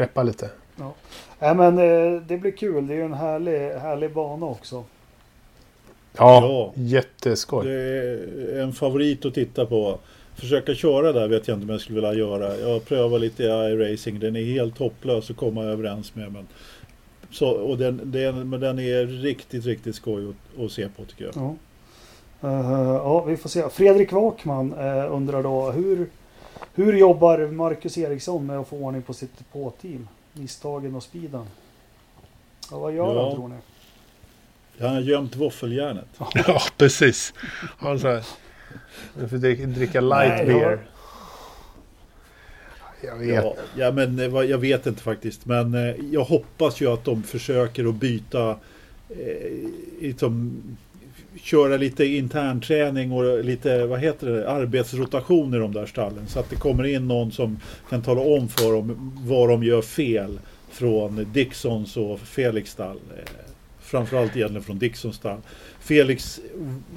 preppar 0.00 0.24
lite. 0.24 0.50
Nej, 1.38 1.54
men 1.54 1.78
eh, 1.78 2.22
det 2.22 2.36
blir 2.36 2.50
kul. 2.50 2.86
Det 2.86 2.94
är 2.94 2.96
ju 2.96 3.04
en 3.04 3.14
härlig, 3.14 3.70
härlig 3.70 4.12
bana 4.12 4.46
också. 4.46 4.84
Ja, 6.16 6.42
Ja. 6.42 6.72
jätteskoj. 6.74 7.66
Det 7.66 7.72
är 7.72 8.60
en 8.62 8.72
favorit 8.72 9.24
att 9.24 9.34
titta 9.34 9.66
på. 9.66 9.98
Försöka 10.34 10.74
köra 10.74 11.12
där 11.12 11.28
vet 11.28 11.48
jag 11.48 11.56
inte 11.56 11.64
om 11.64 11.70
jag 11.70 11.80
skulle 11.80 11.96
vilja 12.00 12.14
göra. 12.14 12.56
Jag 12.56 12.84
prövar 12.84 13.18
lite 13.18 13.42
i 13.42 13.46
iRacing. 13.46 14.18
Den 14.20 14.36
är 14.36 14.44
helt 14.44 14.78
hopplös 14.78 15.30
att 15.30 15.36
komma 15.36 15.64
överens 15.64 16.14
med. 16.14 16.32
Men, 16.32 16.46
så, 17.30 17.50
och 17.50 17.78
den, 17.78 18.00
den, 18.04 18.48
men 18.50 18.60
den 18.60 18.78
är 18.78 19.06
riktigt, 19.06 19.66
riktigt 19.66 19.94
skoj 19.94 20.28
att, 20.28 20.64
att 20.64 20.72
se 20.72 20.88
på 20.96 21.04
tycker 21.04 21.24
jag. 21.24 21.34
Ja. 21.36 21.54
Eh, 22.48 22.90
ja, 22.94 23.24
vi 23.24 23.36
får 23.36 23.48
se. 23.48 23.68
Fredrik 23.70 24.12
Wakman 24.12 24.72
eh, 24.78 25.14
undrar 25.14 25.42
då 25.42 25.70
hur, 25.70 26.06
hur 26.74 26.92
jobbar 26.92 27.38
Marcus 27.46 27.98
Eriksson 27.98 28.46
med 28.46 28.58
att 28.58 28.68
få 28.68 28.76
ordning 28.76 29.02
på 29.02 29.14
sitt 29.14 29.52
på-team? 29.52 30.08
Misstagen 30.32 30.94
och 30.94 31.02
speeden. 31.02 31.46
Ja, 32.70 32.78
vad 32.78 32.94
gör 32.94 33.14
Ja. 33.14 33.26
han 33.26 33.34
tror 33.36 33.48
ni? 33.48 33.56
Han 34.80 34.94
har 34.94 35.00
gömt 35.00 35.36
våffeljärnet. 35.36 36.06
Ja, 36.34 36.60
precis. 36.76 37.34
Han 37.78 37.98
så 38.00 38.08
här, 38.08 38.26
du 39.20 39.28
får 39.28 39.36
dricka, 39.66 40.00
light 40.00 40.28
Nej, 40.28 40.46
beer. 40.46 40.86
Jag 43.04 43.16
vet. 43.16 43.44
Ja, 43.44 43.54
ja, 43.76 43.92
men 43.92 44.18
eh, 44.18 44.42
jag 44.42 44.58
vet 44.58 44.86
inte 44.86 45.02
faktiskt. 45.02 45.46
Men 45.46 45.74
eh, 45.74 45.94
jag 46.12 46.24
hoppas 46.24 46.80
ju 46.80 46.92
att 46.92 47.04
de 47.04 47.22
försöker 47.22 47.88
att 47.88 47.94
byta 47.94 48.50
eh, 49.08 49.68
liksom, 50.00 50.62
köra 51.36 51.76
lite 51.76 52.04
internträning 52.04 53.12
och 53.12 53.44
lite, 53.44 53.86
vad 53.86 54.00
heter 54.00 54.26
det, 54.26 54.50
arbetsrotation 54.50 55.54
i 55.54 55.58
de 55.58 55.72
där 55.72 55.86
stallen. 55.86 56.26
Så 56.28 56.40
att 56.40 56.50
det 56.50 56.56
kommer 56.56 56.84
in 56.84 57.08
någon 57.08 57.32
som 57.32 57.58
kan 57.90 58.02
tala 58.02 58.20
om 58.20 58.48
för 58.48 58.72
dem 58.72 59.12
vad 59.24 59.48
de 59.48 59.64
gör 59.64 59.82
fel 59.82 60.40
från 60.70 61.26
Dixons 61.32 61.96
och 61.96 62.20
Felix 62.20 62.70
stall. 62.70 63.00
Eh, 63.16 63.24
framförallt 63.80 64.36
egentligen 64.36 64.64
från 64.64 64.78
Dixons 64.78 65.16
stall. 65.16 65.38
Felix 65.80 66.40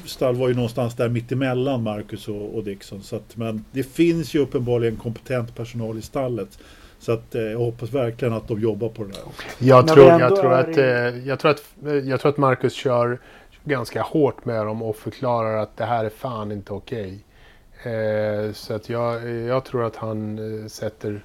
stall 0.06 0.36
var 0.36 0.48
ju 0.48 0.54
någonstans 0.54 0.96
där 0.96 1.10
mittemellan 1.10 1.84
Marcus 1.84 2.28
och, 2.28 2.56
och 2.56 2.64
Dixon. 2.64 3.04
Så 3.04 3.16
att, 3.16 3.38
men 3.38 3.66
det 3.72 3.84
finns 3.84 4.34
ju 4.34 4.40
uppenbarligen 4.40 4.96
kompetent 4.96 5.56
personal 5.56 5.98
i 5.98 6.02
stallet. 6.02 6.60
Så 7.00 7.12
att, 7.12 7.36
eh, 7.36 7.42
jag 7.42 7.60
hoppas 7.60 7.94
verkligen 7.94 8.34
att 8.34 8.48
de 8.48 8.62
jobbar 8.62 8.90
på 8.90 9.04
det 9.04 9.12
där. 9.12 9.22
Jag 9.60 9.88
tror, 9.88 10.06
jag, 10.06 10.36
tror 10.36 10.54
att, 10.54 10.78
eh, 10.78 10.86
jag, 11.28 11.40
tror 11.40 11.52
att, 11.52 11.64
jag 12.06 12.20
tror 12.22 12.32
att 12.32 12.38
Marcus 12.38 12.74
kör 12.74 13.20
ganska 13.64 14.01
hårt 14.01 14.45
med 14.45 14.66
dem 14.66 14.84
och 14.84 14.95
förklarar 14.95 15.57
att 15.57 15.78
det 15.78 15.86
här 15.86 16.05
är 16.05 16.09
fan 16.09 16.51
inte 16.51 16.74
okej. 16.74 17.20
Okay. 17.80 18.53
så 18.53 18.74
att 18.74 18.89
jag, 18.89 19.30
jag 19.30 19.66
tror 19.66 19.86
att 19.86 19.95
han 19.95 20.39
eh, 20.61 20.68
sätter 20.68 21.24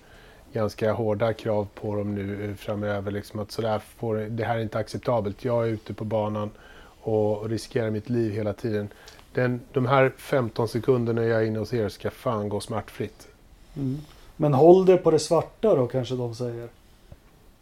ganska 0.52 0.92
hårda 0.92 1.32
krav 1.32 1.68
på 1.74 1.96
dem 1.96 2.14
nu 2.14 2.50
eh, 2.50 2.56
framöver. 2.56 3.10
Liksom 3.10 3.40
att 3.40 3.52
sådär 3.52 3.78
får, 3.78 4.16
det 4.16 4.44
här 4.44 4.56
är 4.56 4.62
inte 4.62 4.78
acceptabelt. 4.78 5.44
Jag 5.44 5.64
är 5.64 5.68
ute 5.68 5.94
på 5.94 6.04
banan 6.04 6.50
och 7.00 7.48
riskerar 7.48 7.90
mitt 7.90 8.08
liv 8.08 8.32
hela 8.32 8.52
tiden. 8.52 8.88
Den, 9.32 9.60
de 9.72 9.86
här 9.86 10.12
15 10.16 10.68
sekunderna 10.68 11.24
jag 11.24 11.42
är 11.42 11.46
inne 11.46 11.58
hos 11.58 11.74
er 11.74 11.88
ska 11.88 12.10
fan 12.10 12.48
gå 12.48 12.60
smärtfritt. 12.60 13.28
Mm. 13.76 14.00
Men 14.36 14.54
håll 14.54 14.86
det 14.86 14.96
på 14.96 15.10
det 15.10 15.18
svarta 15.18 15.74
då 15.74 15.86
kanske 15.86 16.14
de 16.14 16.34
säger. 16.34 16.68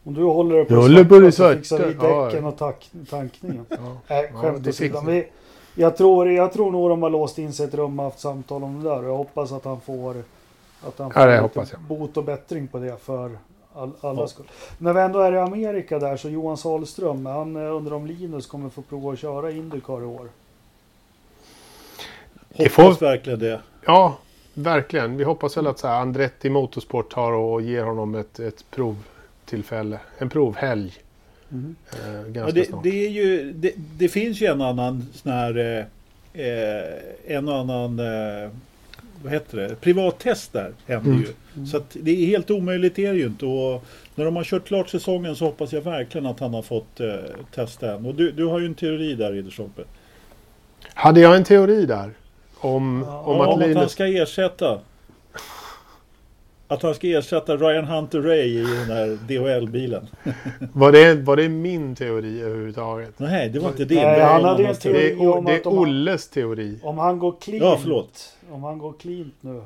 Om 0.06 0.14
du 0.14 0.22
håller 0.24 0.56
det 0.56 0.64
på 0.64 0.74
Jag 0.74 0.84
svarta 0.90 1.20
det 1.20 1.32
så 1.32 1.52
fixar 1.54 1.78
vi 1.78 1.92
svarta, 1.94 2.08
ja. 2.08 2.24
däcken 2.24 2.44
och 2.44 2.56
tack, 2.58 2.90
tankningen. 3.10 3.66
Ja. 3.68 3.76
Nej, 4.08 4.30
Ja, 4.34 4.40
skämt 4.40 4.66
åsido. 4.66 5.00
Vi- 5.06 5.26
Jag 5.74 5.96
tror, 5.96 6.30
jag 6.30 6.52
tror 6.52 6.70
nog 6.70 6.90
de 6.90 7.02
har 7.02 7.10
låst 7.10 7.38
in 7.38 7.52
sig 7.52 7.64
i 7.66 7.68
ett 7.68 7.74
rum 7.74 7.98
och 7.98 8.04
haft 8.04 8.20
samtal 8.20 8.64
om 8.64 8.82
det 8.82 8.88
där. 8.90 8.98
Och 8.98 9.08
jag 9.10 9.16
hoppas 9.16 9.52
att 9.52 9.64
han 9.64 9.80
får, 9.80 10.14
att 10.86 10.98
han 10.98 11.12
Ja, 11.14 11.48
får 11.48 11.64
jag. 11.72 11.80
bot 11.80 12.16
och 12.16 12.24
bättring 12.24 12.66
på 12.68 12.78
det 12.78 12.96
för 13.02 13.30
all, 13.74 13.90
alla 14.00 14.20
Ja. 14.20 14.26
skull. 14.26 14.46
När 14.78 14.92
vi 14.92 15.00
ändå 15.00 15.18
är 15.20 15.32
i 15.32 15.38
Amerika 15.38 15.98
där 15.98 16.16
så 16.16 16.28
Johan 16.28 16.56
Sahlström, 16.56 17.26
han 17.26 17.56
eh, 17.56 17.74
undrar 17.76 17.96
om 17.96 18.06
Linus 18.06 18.46
kommer 18.46 18.68
få 18.68 18.82
prova 18.82 19.12
att 19.12 19.18
köra 19.18 19.50
Indycar 19.50 20.02
i 20.02 20.04
år. 20.04 20.28
Det 22.56 22.62
Hoppas 22.76 22.98
får- 22.98 23.06
verkligen 23.06 23.38
det. 23.38 23.60
Ja, 23.86 24.16
verkligen. 24.54 25.16
Vi 25.16 25.24
hoppas 25.24 25.56
väl 25.56 25.66
att 25.66 25.78
så 25.78 25.86
här, 25.88 26.00
Andretti 26.00 26.50
Motorsport 26.50 27.12
tar 27.14 27.32
och 27.32 27.62
ger 27.62 27.84
honom 27.84 28.14
ett, 28.14 28.38
ett 28.38 28.70
provtillfälle. 29.46 29.98
En 30.18 30.28
provhelg. 30.28 30.92
Mm. 31.52 31.76
Eh, 31.92 32.12
Ja, 32.14 32.22
ganska 32.32 32.52
det, 32.60 32.64
snart. 32.66 32.82
det, 32.82 33.06
är 33.06 33.10
ju, 33.10 33.52
det, 33.52 33.72
det 33.98 34.08
finns 34.08 34.40
ju 34.42 34.46
en 34.46 34.60
annan 34.62 35.06
sån 35.14 35.32
här 35.32 35.56
eh, 35.58 36.46
eh, 36.46 37.36
en 37.36 37.48
annan 37.48 37.98
eh, 37.98 38.50
vad 39.22 39.32
heter 39.32 39.56
det? 39.58 39.74
privattest 39.80 40.52
där 40.52 40.72
händer 40.86 41.10
Mm. 41.10 41.22
ju. 41.22 41.28
Mm. 41.56 41.66
Så 41.66 41.80
det 41.92 42.10
är 42.10 42.26
helt 42.26 42.50
omöjligt 42.50 42.98
är 42.98 43.12
det 43.12 43.18
ju 43.18 43.26
inte. 43.26 43.46
Och 43.46 43.84
när 44.14 44.24
de 44.24 44.36
har 44.36 44.44
kört 44.44 44.66
klart 44.66 44.88
säsongen 44.88 45.36
så 45.36 45.44
hoppas 45.44 45.72
jag 45.72 45.80
verkligen 45.80 46.26
att 46.26 46.40
han 46.40 46.54
har 46.54 46.62
fått 46.62 47.00
eh, 47.00 47.14
testa 47.54 47.94
en. 47.94 48.06
Och 48.06 48.14
du, 48.14 48.30
du 48.32 48.44
har 48.44 48.60
ju 48.60 48.66
en 48.66 48.74
teori 48.74 49.14
där 49.14 49.32
Ridderstolpe. 49.32 49.82
Hade 50.94 51.20
jag 51.20 51.36
en 51.36 51.44
teori 51.44 51.86
där? 51.86 52.10
Om, 52.58 53.04
Ja, 53.06 53.20
om 53.20 53.36
Ja, 53.36 53.42
att 53.42 53.54
om 53.64 53.70
att 53.70 53.76
han 53.76 53.88
ska 53.88 54.06
ersätta 54.06 54.80
att 56.68 56.82
han 56.82 56.94
ska 56.94 57.06
ersätta 57.06 57.56
Ryan 57.56 57.84
Hunter 57.84 58.20
Ray 58.22 58.44
i 58.44 58.60
den 58.60 58.96
här 58.96 59.18
DHL-bilen. 59.28 60.06
Var 60.72 60.92
det, 60.92 61.14
var 61.14 61.36
det 61.36 61.48
min 61.48 61.94
teori 61.94 62.40
överhuvudtaget? 62.42 63.18
Nej, 63.18 63.48
det 63.48 63.58
var 63.58 63.68
inte 63.68 63.84
det. 63.84 63.94
Nej, 63.94 64.18
det 64.18 64.24
var 64.24 64.32
han 64.32 64.44
hade 64.44 64.66
en 64.66 64.74
teori. 64.74 65.14
Det 65.16 65.24
är, 65.24 65.28
om 65.36 65.44
det 65.44 65.66
Olles 65.66 66.28
teori. 66.28 66.78
Om 66.82 66.98
han 66.98 67.18
går 67.18 67.34
cleant, 67.40 67.62
Ja, 67.64 67.78
förlåt. 67.82 68.36
om 68.50 68.62
han 68.64 68.78
går 68.78 68.92
cleant 68.92 69.34
nu 69.40 69.62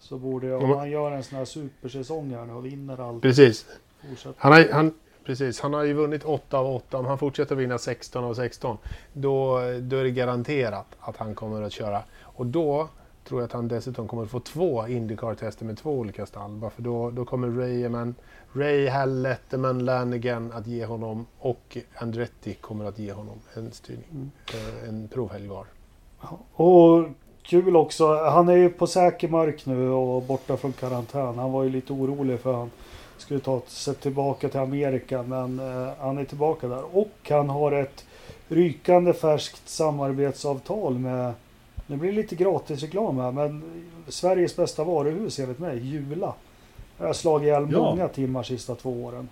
så 0.00 0.18
borde 0.18 0.46
jag, 0.46 0.62
Om- 0.62 0.70
om 0.72 0.78
han 0.78 0.90
gör 0.90 1.10
en 1.12 1.22
sån 1.22 1.38
här 1.38 1.44
supersäsong 1.44 2.34
här 2.34 2.44
nu 2.44 2.52
och 2.52 2.66
vinner 2.66 3.08
allt. 3.08 3.22
Precis. 3.22 3.66
Fortsätter. 4.08 4.34
Han 4.38 4.52
har, 4.52 4.68
han, 4.72 4.94
precis. 5.24 5.60
han 5.60 5.74
har 5.74 5.84
ju 5.84 5.92
vunnit 5.92 6.24
8 6.24 6.58
av 6.58 6.66
8. 6.66 6.98
Om 6.98 7.06
han 7.06 7.18
fortsätter 7.18 7.54
vinna 7.56 7.78
16 7.78 8.24
av 8.24 8.34
16 8.34 8.76
då, 9.12 9.60
då 9.80 9.96
är 9.96 10.04
det 10.04 10.10
garanterat 10.10 10.86
att 11.00 11.16
han 11.16 11.34
kommer 11.34 11.62
att 11.62 11.72
köra. 11.72 12.02
Och 12.22 12.46
då 12.46 12.88
tror 13.24 13.40
jag 13.40 13.46
att 13.46 13.52
han 13.52 13.68
dessutom 13.68 14.08
kommer 14.08 14.22
att 14.22 14.30
få 14.30 14.40
två 14.40 14.88
Indycar-tester 14.88 15.64
med 15.64 15.78
två 15.78 15.90
olika 15.90 16.26
stall. 16.26 16.50
Bara 16.50 16.70
för 16.70 16.82
då, 16.82 17.10
då 17.10 17.24
kommer 17.24 17.48
Rayman, 17.48 18.14
Ray 18.52 18.88
Hall, 18.88 19.22
Letterman, 19.22 19.84
Lanigan 19.84 20.52
att 20.52 20.66
ge 20.66 20.84
honom 20.84 21.26
och 21.38 21.78
Andretti 21.94 22.54
kommer 22.54 22.84
att 22.84 22.98
ge 22.98 23.12
honom 23.12 23.40
en 23.54 23.72
styrning. 23.72 24.04
Mm. 24.12 24.30
Eh, 24.54 24.88
En 24.88 25.08
provhelg 25.08 25.48
var. 25.48 25.66
Och 26.52 27.08
kul 27.42 27.76
också, 27.76 28.14
han 28.24 28.48
är 28.48 28.56
ju 28.56 28.68
på 28.68 28.86
säker 28.86 29.28
mark 29.28 29.66
nu 29.66 29.90
och 29.90 30.22
borta 30.22 30.56
från 30.56 30.72
karantän. 30.72 31.38
Han 31.38 31.52
var 31.52 31.62
ju 31.62 31.70
lite 31.70 31.92
orolig 31.92 32.40
för 32.40 32.52
han 32.52 32.70
skulle 33.18 33.40
ta 33.40 33.62
sig 33.66 33.94
tillbaka 33.94 34.48
till 34.48 34.60
Amerika 34.60 35.22
men 35.22 35.60
eh, 35.60 35.92
han 35.98 36.18
är 36.18 36.24
tillbaka 36.24 36.68
där. 36.68 36.96
Och 36.96 37.30
han 37.30 37.50
har 37.50 37.72
ett 37.72 38.04
rykande 38.48 39.12
färskt 39.12 39.68
samarbetsavtal 39.68 40.98
med, 40.98 41.32
nu 41.86 41.96
blir 41.96 42.10
det 42.10 42.16
lite 42.16 42.36
gratisreklam 42.36 43.18
här, 43.18 43.32
men 43.32 43.62
Sveriges 44.08 44.56
bästa 44.56 44.84
varuhus 44.84 45.38
enligt 45.38 45.58
mig, 45.58 45.78
Jula. 45.78 46.34
Jag 46.98 47.06
har 47.06 47.12
slagit 47.12 47.46
ihjäl 47.46 47.68
Ja. 47.72 47.78
många 47.78 48.08
timmar 48.08 48.42
sista 48.42 48.74
två 48.74 49.04
åren. 49.04 49.28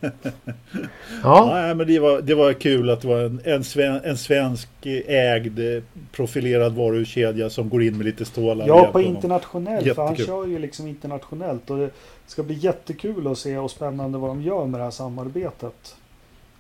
Ja, 1.24 1.50
Nej, 1.54 1.76
men 1.76 1.88
det 1.88 2.00
var, 2.00 2.22
det 2.22 2.36
var 2.36 2.54
kul 2.54 2.90
att 2.90 3.02
det 3.02 3.08
var 3.08 3.20
en, 3.20 3.42
en, 3.44 3.64
sven, 3.64 4.02
en 4.04 4.18
svensk 4.18 4.70
ägd 5.08 5.84
profilerad 6.12 6.76
varuhuskedja 6.76 7.50
som 7.50 7.70
går 7.70 7.84
in 7.84 7.98
med 7.98 8.06
lite 8.06 8.26
stålar. 8.26 8.68
Ja, 8.68 8.90
på 8.92 9.02
internationellt. 9.02 9.96
För 9.96 10.06
han 10.06 10.16
kör 10.16 10.46
ju 10.48 10.60
liksom 10.60 10.88
internationellt. 10.88 11.70
Och 11.70 11.78
det 11.78 11.90
ska 12.28 12.44
bli 12.44 12.56
jättekul 12.56 13.28
att 13.28 13.38
se 13.38 13.58
och 13.58 13.72
spännande 13.72 14.18
vad 14.18 14.30
de 14.30 14.42
gör 14.42 14.66
med 14.66 14.80
det 14.80 14.84
här 14.84 14.92
samarbetet. 14.92 15.96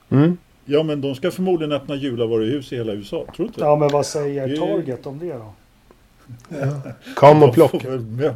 mm. 0.09 0.37
Ja, 0.69 0.83
men 0.83 1.01
de 1.01 1.15
ska 1.15 1.31
förmodligen 1.31 1.71
öppna 1.71 1.95
julavaruhus 1.95 2.73
i 2.73 2.75
hela 2.75 2.93
USA. 2.93 3.17
Tror 3.25 3.33
du 3.37 3.43
inte? 3.43 3.61
Ja, 3.61 3.75
men 3.75 3.89
vad 3.89 4.05
säger 4.05 4.47
Det 4.47 4.55
Target 4.57 5.05
om 5.05 5.19
det 5.19 5.33
då? 5.33 5.53
kom 7.15 7.43
och 7.43 7.53
plocka. 7.53 7.87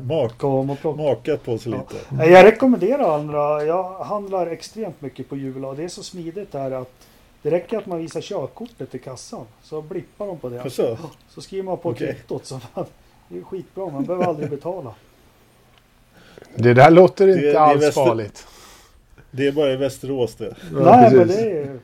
mak- 0.08 0.38
Kom 0.38 0.70
och 0.70 0.80
plocka. 0.80 1.02
makat 1.04 1.44
på 1.44 1.58
sig 1.58 1.72
Ja. 1.72 1.86
lite. 2.18 2.32
Jag 2.32 2.46
rekommenderar 2.46 3.16
andra. 3.20 3.64
Jag 3.64 3.94
handlar 4.00 4.48
extremt 4.48 5.02
mycket 5.02 5.30
på 5.30 5.36
Jula 5.38 5.68
och 5.68 5.76
det 5.76 5.84
är 5.84 5.88
så 5.88 6.04
smidigt 6.04 6.52
där 6.52 6.72
att 6.72 6.92
det 7.42 7.52
räcker 7.52 7.78
att 7.78 7.86
man 7.86 8.00
visar 8.00 8.22
körkortet 8.22 8.96
i 8.96 9.00
kassan 9.00 9.46
så 9.64 9.82
blippar 9.82 10.28
de 10.28 10.38
på 10.38 10.50
det. 10.50 10.56
Jaså? 10.56 10.98
Så 11.30 11.42
skriver 11.42 11.64
man 11.64 11.78
på 11.78 11.90
Okej. 11.90 12.08
kvittot. 12.14 12.46
Så 12.46 12.60
man, 12.76 12.86
det 13.30 13.38
är 13.38 13.42
skitbra, 13.44 13.90
man 13.90 14.06
behöver 14.06 14.26
aldrig 14.26 14.50
betala. 14.50 14.94
Det 16.56 16.74
där 16.74 16.92
låter 16.92 17.28
inte 17.28 17.42
det 17.52 17.60
alls 17.60 17.84
väster- 17.84 18.06
farligt. 18.06 18.48
Det 19.32 19.48
är 19.48 19.52
bara 19.52 19.72
i 19.72 19.76
Västerås 19.76 20.36
det. 20.36 20.56
Nej, 20.72 21.16
men 21.16 21.28
det 21.28 21.52
är... 21.52 21.80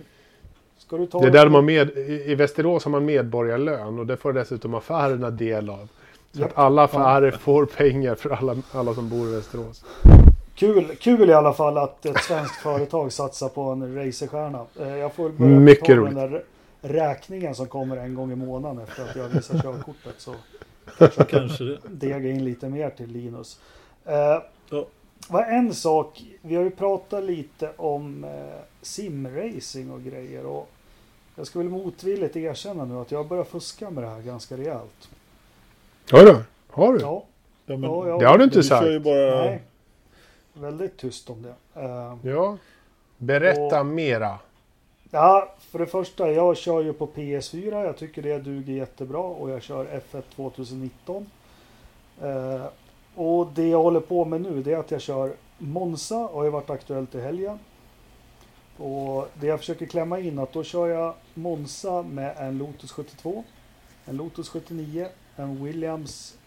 Ska 0.88 0.98
du 0.98 1.06
ta 1.08 1.20
Det 1.20 1.28
är 1.28 1.32
där 1.32 1.46
de 1.46 1.54
har 1.54 1.62
med, 1.62 1.90
i 1.90 2.24
i 2.32 2.36
Västerås 2.36 2.84
har 2.84 2.92
man 2.92 3.06
medborgarlön 3.06 4.00
och 4.00 4.06
det 4.08 4.18
får 4.18 4.34
dessutom 4.34 4.74
affärerna 4.76 5.30
del 5.30 5.70
av. 5.70 5.88
Så 6.32 6.44
att 6.46 6.58
alla 6.58 6.84
affärer 6.84 7.32
får 7.32 7.66
pengar 7.66 8.16
för 8.16 8.30
alla, 8.30 8.56
alla 8.72 8.94
som 8.94 9.10
bor 9.10 9.28
i 9.28 9.32
Västerås. 9.36 9.86
Kul, 10.56 10.96
kul 11.00 11.30
i 11.30 11.34
alla 11.34 11.54
fall 11.54 11.78
att 11.78 12.06
ett 12.06 12.24
svenskt 12.24 12.56
företag 12.56 13.12
satsar 13.14 13.50
på 13.50 13.62
en 13.62 13.96
racerstjärna. 13.96 14.66
Eh, 14.80 14.96
Jag 14.98 15.14
får 15.14 15.30
börja 15.30 15.60
Mycket 15.60 15.82
betala 15.88 16.02
roligt. 16.02 16.16
den 16.16 16.32
där 16.32 16.44
räkningen 16.82 17.56
som 17.56 17.68
kommer 17.68 17.98
en 17.98 18.16
gång 18.16 18.32
i 18.32 18.36
månaden 18.36 18.84
efter 18.88 19.04
att 19.04 19.16
jag 19.16 19.28
visar 19.30 19.60
körkortet. 19.60 20.16
Så 20.18 20.34
Kanske 21.30 21.64
det. 21.64 21.78
dega 21.88 22.30
in 22.30 22.46
lite 22.46 22.70
mer 22.70 22.90
till 22.90 23.12
Linus. 23.12 23.60
Eh, 24.06 24.14
Ja. 24.70 24.86
Vad 25.30 25.44
en 25.50 25.74
sak, 25.74 26.24
vi 26.42 26.56
har 26.56 26.64
ju 26.64 26.70
pratat 26.70 27.24
lite 27.24 27.70
om 27.78 28.24
eh, 28.24 28.30
simracing 28.82 29.92
och 29.92 30.04
grejer. 30.04 30.46
Och 30.46 30.70
jag 31.38 31.48
ska 31.48 31.60
väl 31.60 31.70
motvilligt 31.70 32.36
erkänna 32.36 32.86
nu 32.86 32.96
att 32.96 33.12
jag 33.12 33.28
börjar 33.28 33.44
fuska 33.44 33.90
med 33.90 34.04
det 34.04 34.10
här 34.10 34.22
ganska 34.22 34.58
rejält. 34.58 35.10
Har 36.12 36.20
du? 36.26 36.38
Har 36.70 36.94
du? 36.94 37.00
Ja, 37.00 37.24
Ja, 37.66 37.78
men, 37.78 37.84
ja, 37.92 38.08
ja. 38.08 38.18
Det 38.18 38.26
har 38.26 38.38
du 38.38 38.44
inte 38.44 38.60
du 38.60 38.64
sagt. 38.64 38.88
ju 38.88 39.00
bara... 39.00 39.36
Nej, 39.46 39.62
väldigt 40.54 40.98
tyst 40.98 41.30
om 41.30 41.42
det. 41.42 41.82
Eh, 41.82 42.18
Ja. 42.32 42.58
Berätta 43.18 43.80
Och- 43.80 43.86
mera. 43.86 44.40
Ja, 45.12 45.56
för 45.60 45.80
det 45.80 45.86
första, 45.86 46.32
jag 46.32 46.58
kör 46.58 46.82
ju 46.82 46.94
på 46.94 47.08
PS4. 47.08 47.84
Jag 47.86 47.98
tycker 47.98 48.22
det 48.22 48.40
duger 48.40 48.74
jättebra 48.74 49.20
och 49.20 49.50
jag 49.50 49.62
kör 49.64 49.86
F1 49.86 50.22
2019. 50.36 51.30
Eh, 52.22 52.62
och 53.16 53.48
det 53.56 53.68
jag 53.68 53.84
håller 53.84 54.00
på 54.00 54.26
med 54.26 54.42
nu 54.42 54.64
det 54.64 54.74
är 54.74 54.78
att 54.78 54.92
jag 54.92 55.02
kör 55.02 55.32
Monza 55.58 56.18
och 56.18 56.42
har 56.44 56.50
varit 56.50 56.70
aktuellt 56.70 57.16
i 57.16 57.22
helgen. 57.22 57.60
Och 58.78 59.28
det 59.34 59.48
jag 59.48 59.60
försöker 59.60 59.86
klämma 59.86 60.20
in 60.20 60.40
att 60.40 60.54
då 60.54 60.64
kör 60.64 60.88
jag 60.88 61.14
Monza 61.34 62.02
med 62.02 62.38
en 62.38 62.58
Lotus 62.58 62.92
72, 62.92 63.44
en 64.06 64.18
Lotus 64.18 64.50
79, 64.50 65.08
en 65.36 65.64
Williams, 65.64 66.38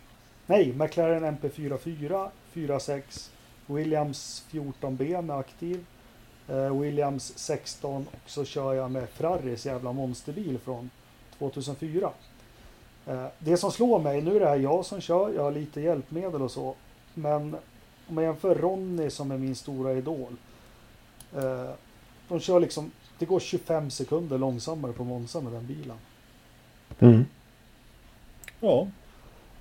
nej, 0.47 0.73
McLaren 0.73 1.39
MP44, 1.39 2.29
46, 2.53 3.31
Williams 3.67 4.45
14B 4.51 5.23
med 5.23 5.37
aktiv, 5.37 5.87
eh, 6.49 6.81
Williams 6.81 7.39
16 7.39 8.07
och 8.13 8.31
så 8.31 8.45
kör 8.45 8.75
jag 8.75 8.91
med 8.91 9.09
Ferraris 9.09 9.67
jävla 9.67 9.93
monsterbil 9.93 10.59
från 10.59 10.91
2004. 11.39 12.11
Eh, 13.07 13.27
det 13.39 13.57
som 13.57 13.73
slår 13.73 13.99
mig, 13.99 14.23
nu 14.23 14.37
är 14.37 14.41
det 14.41 14.49
här 14.49 14.57
jag 14.57 14.85
som 14.85 15.01
kör, 15.01 15.33
jag 15.35 15.43
har 15.43 15.53
lite 15.53 15.81
hjälpmedel 15.81 16.43
och 16.43 16.51
så. 16.51 16.75
Men 17.15 17.57
om 18.09 18.15
man 18.15 18.25
jämför 18.25 18.55
Ronny 18.55 19.11
som 19.11 19.31
är 19.31 19.39
min 19.39 19.55
stora 19.55 19.93
idol. 19.93 20.37
Eh, 21.37 21.71
de 22.31 22.41
kör 22.41 22.61
liksom, 22.61 22.91
det 23.19 23.27
går 23.27 23.41
25 23.41 23.91
sekunder 23.91 24.39
långsammare 24.39 24.93
på 24.93 25.05
Monza 25.05 25.41
med 25.41 25.53
den 25.53 25.67
bilen. 25.67 25.97
Mm. 27.01 27.25
Ja, 28.61 28.87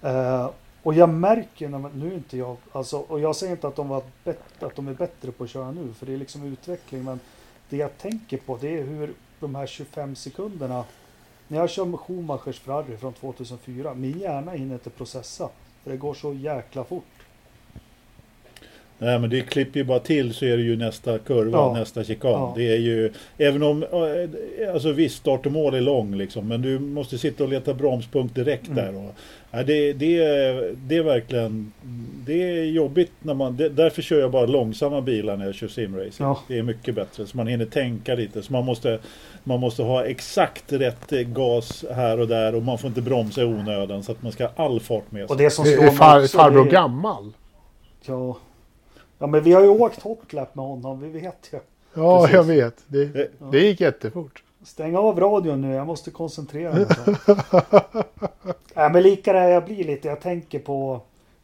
Eh, 0.02 0.50
och 0.84 0.94
jag 0.94 1.10
märker, 1.10 1.70
när 1.70 1.80
man, 1.80 1.92
nu 1.92 2.14
inte 2.14 2.38
jag, 2.38 2.58
alltså, 2.72 2.98
och 2.98 3.20
jag 3.20 3.36
säger 3.36 3.52
inte 3.54 3.68
att 3.68 3.76
de, 3.76 3.90
var 3.90 4.04
bet, 4.24 4.64
att 4.64 4.76
de 4.76 4.88
är 4.88 4.94
bättre 4.94 5.32
på 5.32 5.44
att 5.44 5.50
köra 5.50 5.72
nu, 5.72 5.94
för 5.94 6.06
det 6.06 6.14
är 6.14 6.18
liksom 6.18 6.44
utveckling, 6.44 7.04
men 7.04 7.20
det 7.70 7.78
jag 7.78 7.98
tänker 7.98 8.38
på 8.38 8.58
det 8.62 8.80
är 8.80 8.84
hur 8.84 9.14
de 9.40 9.56
här 9.56 9.68
25 9.68 10.16
sekunderna, 10.16 10.84
när 11.48 11.58
jag 11.58 11.70
kör 11.70 11.86
med 11.86 12.00
Schumachers 12.00 12.60
Ferrari 12.60 12.98
från 12.98 13.14
2004, 13.14 13.94
min 13.94 14.20
hjärna 14.20 14.52
hinner 14.52 14.74
inte 14.74 14.90
processa, 14.90 15.50
för 15.84 15.92
det 15.92 15.98
går 15.98 16.14
så 16.14 16.34
jäkla 16.34 16.84
fort. 16.84 17.04
Nej 19.02 19.20
men 19.20 19.30
det 19.30 19.42
klipper 19.42 19.80
ju 19.80 19.84
bara 19.84 20.00
till 20.00 20.34
så 20.34 20.46
är 20.46 20.58
det 20.58 20.64
ju 20.64 20.76
nästa 20.78 21.18
kurva, 21.20 21.58
Ja. 21.58 21.74
nästa 21.74 22.04
chikan. 22.04 22.32
Ja. 22.32 22.54
Det 22.56 22.74
är 22.74 22.78
ju, 22.78 23.12
även 23.38 23.64
om, 23.64 23.86
alltså 24.74 24.92
visst 24.92 25.16
start 25.18 25.46
och 25.46 25.52
mål 25.52 25.74
är 25.74 25.82
lång 25.82 26.16
liksom, 26.16 26.48
men 26.48 26.62
du 26.62 26.80
måste 26.80 27.18
sitta 27.18 27.44
och 27.44 27.50
leta 27.50 27.74
bromspunkt 27.74 28.36
direkt 28.36 28.68
Mm. 28.68 28.76
där. 28.86 28.96
Och, 29.06 29.16
ja, 29.52 29.64
det, 29.64 29.94
det, 29.94 30.24
är- 30.24 30.76
det 30.88 30.98
är 30.98 31.04
verkligen, 31.04 31.72
det 32.26 32.44
är 32.60 32.64
jobbigt 32.64 33.12
när 33.20 33.34
man, 33.34 33.58
det, 33.58 33.70
därför 33.70 34.02
kör 34.02 34.20
jag 34.20 34.32
bara 34.32 34.46
långsamma 34.46 35.02
bilar 35.02 35.38
när 35.38 35.46
jag 35.46 35.56
kör 35.56 35.68
simracing. 35.68 36.26
Ja. 36.28 36.40
Det 36.48 36.58
är 36.58 36.64
mycket 36.64 36.96
bättre, 36.96 37.26
så 37.28 37.38
man 37.38 37.48
hinner 37.48 37.66
tänka 37.66 38.16
lite. 38.16 38.42
Så 38.42 38.54
man 38.54 38.66
måste, 38.66 39.00
man 39.44 39.60
måste 39.60 39.84
ha 39.84 40.04
exakt 40.06 40.74
rätt 40.74 41.12
eh, 41.12 41.20
gas 41.20 41.86
här 41.96 42.20
och 42.20 42.28
där 42.28 42.56
och 42.56 42.64
man 42.64 42.78
får 42.78 42.88
inte 42.88 43.02
bromsa 43.02 43.42
i 43.42 43.46
onödan 43.46 44.04
så 44.04 44.12
att 44.12 44.24
man 44.24 44.32
ska 44.32 44.44
ha 44.48 44.66
all 44.66 44.80
fart 44.80 45.12
med 45.12 45.28
sig. 45.28 45.34
Och 45.34 45.38
det 45.38 45.50
som 45.50 45.66
Är, 45.66 45.70
slår 45.72 45.84
är 45.84 45.92
far, 45.92 46.28
farbror 46.28 46.66
gammal? 46.66 47.32
Ja. 48.06 48.38
Ja, 49.20 49.28
men 49.28 49.44
vi 49.44 49.54
har 49.54 49.62
ju 49.62 49.70
åkt 49.70 50.02
hotlap 50.02 50.56
med 50.56 50.66
honom, 50.66 51.00
vi 51.02 51.10
vet 51.10 51.50
ju. 51.54 51.60
Ja, 51.94 52.20
Precis. 52.22 52.36
jag 52.36 52.44
vet. 52.44 52.84
Det, 52.88 53.16
Eh, 53.16 53.50
det 53.52 53.60
gick 53.60 53.82
jättefort. 53.82 54.44
Stäng 54.64 54.96
av 54.96 55.20
radion 55.20 55.62
nu, 55.62 55.74
jag 55.74 55.88
måste 55.88 56.12
koncentrera 56.12 56.74
mig. 56.74 56.86
Nej, 58.76 58.92
men 58.92 59.04
lika 59.04 59.34
det 59.34 59.50
jag 59.50 59.66
blir 59.66 59.84
lite, 59.84 60.08
jag 60.08 60.22
tänker 60.22 60.60
på 60.60 61.02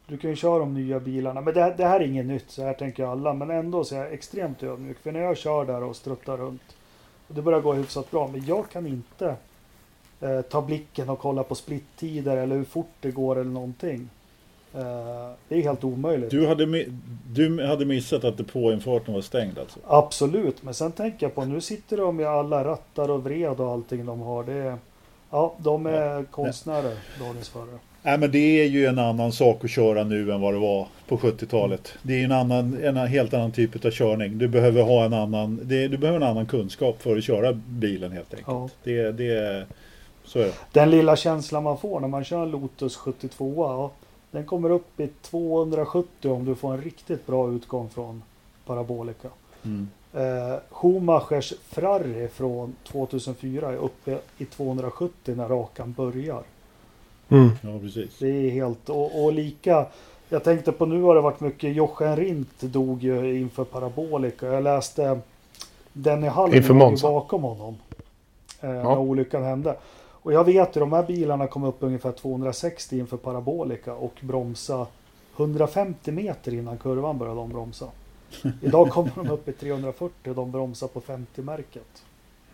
du 0.08 0.16
kan 0.16 0.30
ju 0.30 0.36
köra 0.36 0.58
de 0.58 0.74
nya 0.74 1.00
bilarna, 1.00 1.40
men 1.40 1.54
det, 1.54 1.74
det 1.76 1.84
här 1.84 2.00
är 2.00 2.04
inget 2.04 2.26
nytt, 2.26 2.50
så 2.50 2.62
här 2.62 2.74
tänker 2.74 3.04
alla. 3.04 3.34
Men 3.34 3.50
ändå 3.50 3.84
så 3.84 3.94
är 3.94 3.98
jag 3.98 4.12
extremt 4.12 4.62
ödmjuk, 4.62 4.98
för 4.98 5.12
när 5.12 5.20
jag 5.20 5.36
kör 5.36 5.64
där 5.64 5.82
och 5.82 5.96
struttar 5.96 6.36
runt, 6.36 6.76
och 7.28 7.34
det 7.34 7.42
börjar 7.42 7.60
gå 7.60 7.72
hyfsat 7.72 8.10
bra, 8.10 8.28
men 8.32 8.44
jag 8.46 8.70
kan 8.70 8.86
inte 8.86 9.36
eh, 10.20 10.40
ta 10.40 10.62
blicken 10.62 11.08
och 11.08 11.18
kolla 11.18 11.42
på 11.42 11.54
splittider 11.54 12.36
eller 12.36 12.56
hur 12.56 12.64
fort 12.64 12.92
det 13.00 13.10
går 13.10 13.38
eller 13.38 13.50
någonting. 13.50 14.08
Eh, 14.74 15.30
det 15.48 15.54
är 15.54 15.62
helt 15.62 15.84
omöjligt. 15.84 16.30
Du 16.30 16.46
hade, 16.46 16.86
du 17.32 17.66
hade 17.66 17.84
missat 17.84 18.24
att 18.24 18.36
depåinfarten 18.36 19.14
var 19.14 19.20
stängd 19.20 19.58
alltså? 19.58 19.78
Absolut, 19.86 20.62
men 20.62 20.74
sen 20.74 20.92
tänker 20.92 21.26
jag 21.26 21.34
på 21.34 21.44
nu 21.44 21.60
sitter 21.60 21.96
de 21.96 22.16
med 22.16 22.26
alla 22.26 22.64
rattar 22.64 23.10
och 23.10 23.24
vred 23.24 23.60
och 23.60 23.72
allting 23.72 24.06
de 24.06 24.20
har. 24.20 24.44
Det 24.44 24.76
ja, 25.30 25.54
de 25.58 25.86
är 25.86 26.24
konstnärer, 26.24 26.96
dagens 27.20 27.48
förare. 27.48 27.78
Nej 28.02 28.18
men 28.18 28.30
det 28.30 28.38
är 28.38 28.66
ju 28.66 28.86
en 28.86 28.98
annan 28.98 29.32
sak 29.32 29.64
att 29.64 29.70
köra 29.70 30.04
nu 30.04 30.32
än 30.32 30.40
vad 30.40 30.54
det 30.54 30.58
var 30.58 30.86
på 31.08 31.16
70-talet. 31.16 31.94
Det 32.02 32.20
är 32.20 32.24
en, 32.24 32.32
annan, 32.32 32.84
en 32.84 32.96
helt 32.96 33.34
annan 33.34 33.52
typ 33.52 33.84
av 33.84 33.90
körning. 33.90 34.38
Du 34.38 34.48
behöver 34.48 34.82
ha 34.82 35.04
en 35.04 35.12
annan, 35.12 35.60
det, 35.62 35.88
du 35.88 35.96
behöver 35.96 36.20
en 36.20 36.28
annan 36.30 36.46
kunskap 36.46 37.02
för 37.02 37.16
att 37.16 37.24
köra 37.24 37.52
bilen 37.52 38.12
helt 38.12 38.34
enkelt. 38.34 38.48
Ja. 38.48 38.68
Det, 38.84 39.12
det, 39.12 39.66
så 40.24 40.38
är 40.38 40.44
det. 40.44 40.52
Den 40.72 40.90
lilla 40.90 41.16
känslan 41.16 41.62
man 41.62 41.78
får 41.78 42.00
när 42.00 42.08
man 42.08 42.24
kör 42.24 42.42
en 42.42 42.50
Lotus 42.50 42.96
72, 42.96 43.54
ja, 43.56 43.90
den 44.30 44.46
kommer 44.46 44.70
upp 44.70 45.00
i 45.00 45.08
270 45.22 46.30
om 46.30 46.44
du 46.44 46.54
får 46.54 46.72
en 46.74 46.80
riktigt 46.80 47.26
bra 47.26 47.50
utgång 47.52 47.88
från 47.88 48.22
parabolika. 48.66 49.28
Mm. 49.64 49.88
Eh, 50.14 50.58
Schumachers 50.70 51.54
Ferrari 51.68 52.28
från 52.28 52.74
2004 52.84 53.72
är 53.72 53.76
uppe 53.76 54.18
i 54.38 54.44
270 54.44 55.34
när 55.34 55.48
rakan 55.48 55.92
börjar. 55.92 56.42
Mm. 57.28 57.50
Ja 57.62 57.78
precis. 57.80 58.18
Det 58.18 58.28
är 58.28 58.50
helt 58.50 58.88
och, 58.88 59.24
och 59.24 59.32
lika. 59.32 59.86
Jag 60.28 60.44
tänkte 60.44 60.72
på 60.72 60.86
nu 60.86 61.02
har 61.02 61.14
det 61.14 61.20
varit 61.20 61.40
mycket. 61.40 61.74
Jochen 61.76 62.16
Rindt 62.16 62.60
dog 62.60 63.02
ju 63.02 63.38
inför 63.40 63.64
parabolika. 63.64 64.46
Jag 64.46 64.62
läste 64.62 65.20
Denny 65.92 66.30
Monza. 66.72 67.08
bakom 67.08 67.42
honom. 67.42 67.76
Eh, 68.60 68.70
När 68.70 68.98
olyckan 68.98 69.42
hände. 69.42 69.76
Och 70.26 70.32
jag 70.32 70.44
vet 70.44 70.76
ju 70.76 70.80
de 70.80 70.92
här 70.92 71.02
bilarna 71.02 71.46
kom 71.46 71.64
upp 71.64 71.76
ungefär 71.80 72.12
260 72.12 72.98
inför 72.98 73.16
parabolika 73.16 73.94
och 73.94 74.12
bromsa 74.20 74.86
150 75.36 76.12
meter 76.12 76.54
innan 76.54 76.78
kurvan 76.78 77.18
började 77.18 77.40
de 77.40 77.48
bromsa. 77.48 77.86
Idag 78.62 78.90
kommer 78.90 79.10
de 79.16 79.30
upp 79.30 79.48
i 79.48 79.52
340 79.52 80.30
och 80.30 80.34
de 80.36 80.52
bromsar 80.52 80.88
på 80.88 81.00
50-märket. 81.00 82.02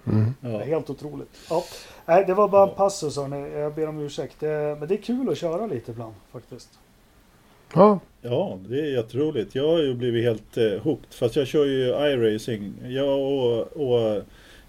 Mm. 0.07 0.35
Det 0.41 0.49
är 0.49 0.53
Ja. 0.53 0.65
helt 0.65 0.91
otroligt. 0.91 1.29
Ja. 1.51 1.65
Nej, 2.07 2.25
det 2.27 2.35
var 2.35 2.49
bara 2.49 2.71
en 2.71 2.77
passus 2.77 3.17
hörni. 3.17 3.59
Jag 3.59 3.75
ber 3.75 3.89
om 3.89 3.99
ursäkt. 4.01 4.37
Det, 4.41 4.77
men 4.79 4.89
det 4.89 4.95
är 4.95 5.03
kul 5.03 5.29
att 5.31 5.39
köra 5.39 5.67
lite 5.67 5.91
ibland 5.91 6.15
faktiskt. 6.33 6.79
Ja, 7.75 7.99
ja, 8.23 8.59
det 8.69 8.81
är 8.81 8.97
jätteroligt. 8.97 9.55
Jag 9.55 9.69
har 9.69 9.79
ju 9.79 9.95
blivit 9.95 10.25
helt 10.25 10.57
eh, 10.57 10.83
hooked. 10.83 11.15
Fast 11.15 11.37
jag 11.37 11.47
kör 11.47 11.65
ju 11.65 11.87
iRacing. 11.89 12.73
Jag 12.85 13.19
och, 13.21 13.59
och 13.61 14.23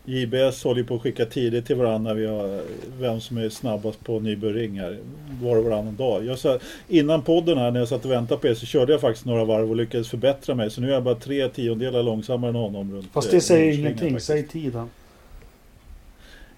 JBS 0.05 0.63
håller 0.63 0.84
på 0.84 0.95
att 0.95 1.01
skicka 1.01 1.25
tider 1.25 1.61
till 1.61 1.75
varandra. 1.75 2.13
Vi 2.13 2.25
har 2.25 2.61
vem 2.99 3.21
som 3.21 3.38
är 3.38 3.49
snabbast 3.49 4.03
på 4.03 4.19
Nybyring 4.19 4.80
här. 4.80 4.99
Var 5.41 5.57
och 5.57 5.63
varannan 5.63 5.95
dag. 5.95 6.25
Jag 6.25 6.39
sa, 6.39 6.59
innan 6.88 7.21
podden 7.21 7.57
här 7.57 7.71
när 7.71 7.80
jag 7.80 7.89
satt 7.89 8.05
och 8.05 8.11
väntade 8.11 8.41
på 8.41 8.47
er 8.47 8.53
så 8.53 8.65
körde 8.65 8.91
jag 8.91 9.01
faktiskt 9.01 9.25
några 9.25 9.45
varv 9.45 9.69
och 9.69 9.75
lyckades 9.75 10.09
förbättra 10.09 10.55
mig. 10.55 10.71
Så 10.71 10.81
nu 10.81 10.89
är 10.89 10.93
jag 10.93 11.03
bara 11.03 11.15
tre 11.15 11.49
tiondelar 11.49 12.03
långsammare 12.03 12.49
än 12.49 12.55
honom. 12.55 12.91
Runt, 12.95 13.11
Fast 13.13 13.27
eh, 13.27 13.31
det 13.34 13.41
säger 13.41 13.65
Nordslängan 13.65 13.88
ingenting. 13.88 14.09
faktiskt. 14.09 14.27
Säg 14.27 14.47
tiden. 14.47 14.89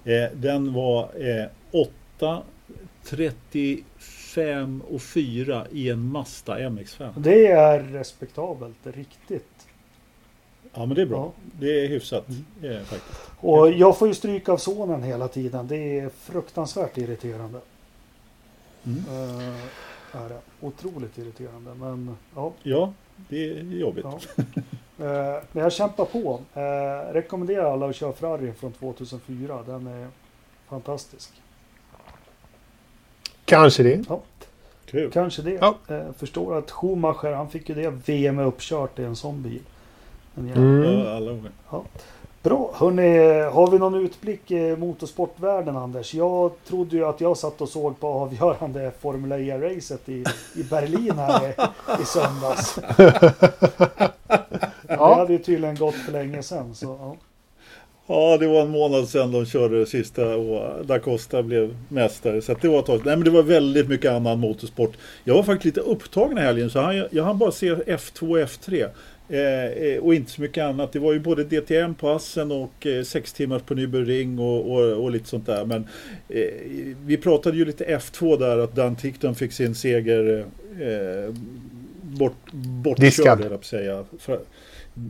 Eh, 0.06 0.26
den 0.34 0.74
var 0.74 1.04
eh, 1.04 1.46
8, 1.72 2.42
35 3.04 4.82
och 4.92 5.02
4 5.02 5.66
i 5.72 5.90
en 5.90 6.00
Mazda 6.00 6.60
MX-5. 6.60 7.10
Det 7.18 7.48
är 7.48 7.80
respektabelt. 7.80 8.76
Riktigt. 8.84 9.46
Ja 10.74 10.86
men 10.86 10.96
det 10.96 11.02
är 11.02 11.06
bra. 11.06 11.34
Ja. 11.36 11.52
Det 11.60 11.86
är 11.86 11.88
hyfsat 11.88 12.28
eh, 12.64 12.80
faktiskt. 12.80 13.22
Och 13.46 13.72
jag 13.72 13.98
får 13.98 14.08
ju 14.08 14.14
stryk 14.14 14.50
av 14.50 14.58
sonen 14.58 15.04
hela 15.04 15.28
tiden. 15.28 15.68
Det 15.68 16.00
är 16.00 16.10
fruktansvärt 16.10 16.98
irriterande. 16.98 17.60
Mm. 18.86 18.98
Uh, 18.98 19.56
är 20.12 20.30
det. 20.30 20.40
Otroligt 20.62 21.18
irriterande. 21.18 21.74
Men 21.74 22.18
ja. 22.36 22.54
Ja, 22.64 22.94
det 23.30 23.50
är 23.50 23.64
jobbigt. 23.64 24.06
ja. 24.06 24.20
Eh, 25.00 25.44
men 25.52 25.64
jag 25.64 25.74
kämpar 25.74 26.06
på. 26.06 26.40
Uh, 26.58 27.14
rekommenderar 27.14 27.74
alla 27.74 27.90
att 27.90 27.96
köra 27.96 28.14
Ferrari 28.14 28.54
från 28.54 28.72
2004. 28.72 29.64
Den 29.66 29.88
är 29.88 30.08
fantastisk. 30.68 31.32
kanske 33.46 33.84
det. 33.84 34.06
Kul. 34.86 35.12
Kanske 35.12 35.42
det. 35.42 35.52
Ja. 35.62 35.78
Eh, 35.88 36.12
förstår 36.18 36.58
att 36.58 36.72
Schumacher, 36.72 37.32
han 37.32 37.50
fick 37.50 37.70
ju 37.70 37.76
det 37.76 37.90
VM 37.90 38.40
uppkört 38.40 39.00
i 39.00 39.04
en 39.04 39.16
sån 39.16 39.42
bil. 39.42 39.62
Men 40.34 40.48
ja. 40.48 40.56
Mm. 40.56 40.84
Ja, 40.84 41.16
alla 41.16 41.32
gånger. 41.32 41.52
Bra, 42.46 42.72
hörni, 42.74 43.42
har 43.42 43.72
vi 43.72 43.80
någon 43.80 43.96
utblick 43.96 44.52
i 44.52 44.76
motorsportvärlden 44.76 45.78
Anders? 45.78 46.14
Jag 46.14 46.52
trodde 46.68 46.96
ju 46.96 47.06
att 47.06 47.22
jag 47.22 47.38
satt 47.38 47.62
och 47.62 47.70
såg 47.70 48.00
på 48.00 48.08
avgörande 48.08 48.92
Formula 49.00 49.40
E-racet 49.40 50.10
i, 50.10 50.24
i 50.56 50.64
Berlin 50.70 51.14
här 51.18 51.48
i, 51.48 51.54
i 52.02 52.06
söndags. 52.06 52.80
Det 54.88 54.96
hade 54.98 55.34
ju 55.34 55.40
tydligen 55.40 55.76
gått 55.76 55.96
för 55.96 56.12
länge 56.12 56.44
sedan. 56.44 56.76
Så, 56.76 56.86
ja. 56.86 57.16
Ja, 58.08 58.38
det 58.38 58.48
var 58.48 58.62
en 58.62 58.70
månad 58.70 59.08
sedan 59.08 59.32
de 59.32 59.46
körde 59.46 59.80
det 59.80 59.86
sista 59.86 60.36
och 60.36 60.86
Da 60.86 61.00
Costa 61.00 61.44
blev 61.44 61.78
mästare. 61.90 62.42
Så 62.42 62.56
det 62.62 62.68
var 62.68 62.80
ett 62.80 62.86
tag. 62.86 63.02
Nej, 63.06 63.16
men 63.16 63.26
det 63.26 63.30
var 63.32 63.44
väldigt 63.44 63.90
mycket 63.90 64.12
annan 64.12 64.40
motorsport. 64.40 64.98
Jag 65.24 65.36
var 65.36 65.44
faktiskt 65.44 65.66
lite 65.66 65.90
upptagen 65.90 66.38
i 66.38 66.42
helgen 66.42 66.70
så 66.70 66.80
han, 66.80 67.08
jag 67.12 67.24
hann 67.24 67.38
bara 67.38 67.52
se 67.52 67.76
F2 67.76 68.30
och 68.30 68.38
F3. 68.38 68.90
Eh, 69.30 69.66
eh, 69.66 69.98
och 70.00 70.16
inte 70.16 70.32
så 70.32 70.42
mycket 70.42 70.64
annat. 70.64 70.92
Det 70.92 71.00
var 71.00 71.14
ju 71.14 71.20
både 71.20 71.44
DTM 71.44 71.96
på 71.96 72.10
Assen 72.10 72.52
och 72.52 72.86
eh, 72.88 73.04
sex 73.04 73.34
timmars 73.34 73.62
på 73.62 73.74
Nürburgring 73.74 74.40
och, 74.40 74.72
och, 74.72 75.04
och 75.04 75.12
lite 75.12 75.30
sånt 75.30 75.46
där. 75.46 75.66
Men 75.66 75.88
eh, 76.30 76.96
vi 77.06 77.18
pratade 77.18 77.58
ju 77.58 77.66
lite 77.66 77.86
F2 77.98 78.40
där 78.40 78.58
att 78.58 78.76
Dan 78.76 78.96
Tickton 78.96 79.36
fick 79.36 79.52
sin 79.52 79.76
seger 79.76 80.46
eh, 80.82 81.34
bort, 82.02 82.52
bortkörd, 82.54 83.40
höll 83.42 83.52
jag 83.52 83.66
säga. 83.66 84.06
För, 84.20 84.40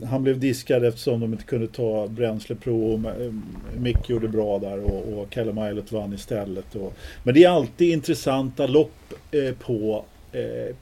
han 0.04 0.22
blev 0.22 0.40
diskad 0.40 0.84
eftersom 0.84 1.20
de 1.20 1.32
inte 1.32 1.44
kunde 1.44 1.66
ta 1.66 2.06
bränsleprov. 2.08 2.98
Ma- 3.00 3.42
Mick 3.78 4.08
gjorde 4.08 4.28
bra 4.28 4.58
där 4.58 4.78
och, 4.80 5.18
och 5.18 5.30
Kalle 5.30 5.52
Milot 5.52 5.92
vann 5.92 6.12
istället. 6.12 6.74
Och, 6.74 6.94
men 7.22 7.34
det 7.34 7.44
är 7.44 7.48
alltid 7.50 7.92
intressanta 7.92 8.66
lopp 8.66 9.14
eh, 9.30 9.54
på 9.54 10.04
eh, 10.32 10.74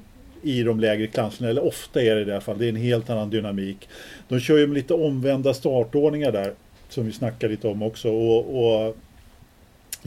i 0.45 0.63
de 0.63 0.81
lägre 0.81 1.07
klasserna, 1.07 1.49
eller 1.49 1.65
ofta 1.65 2.03
är 2.03 2.15
det 2.15 2.21
i 2.21 2.25
det 2.25 2.33
här 2.33 2.41
fallet. 2.41 2.61
Det 2.61 2.67
är 2.67 2.69
en 2.69 2.77
helt 2.77 3.11
annan 3.11 3.31
dynamik. 3.31 3.89
De 4.29 4.41
kör 4.41 4.59
ju 4.59 4.67
med 4.67 4.75
lite 4.75 4.95
omvända 4.95 5.55
startordningar 5.55 6.33
där, 6.33 6.53
som 6.89 7.07
vi 7.07 7.13
snackar 7.13 7.49
lite 7.49 7.69
om 7.69 7.83
också. 7.83 8.11
Och, 8.11 8.65
och 8.65 8.97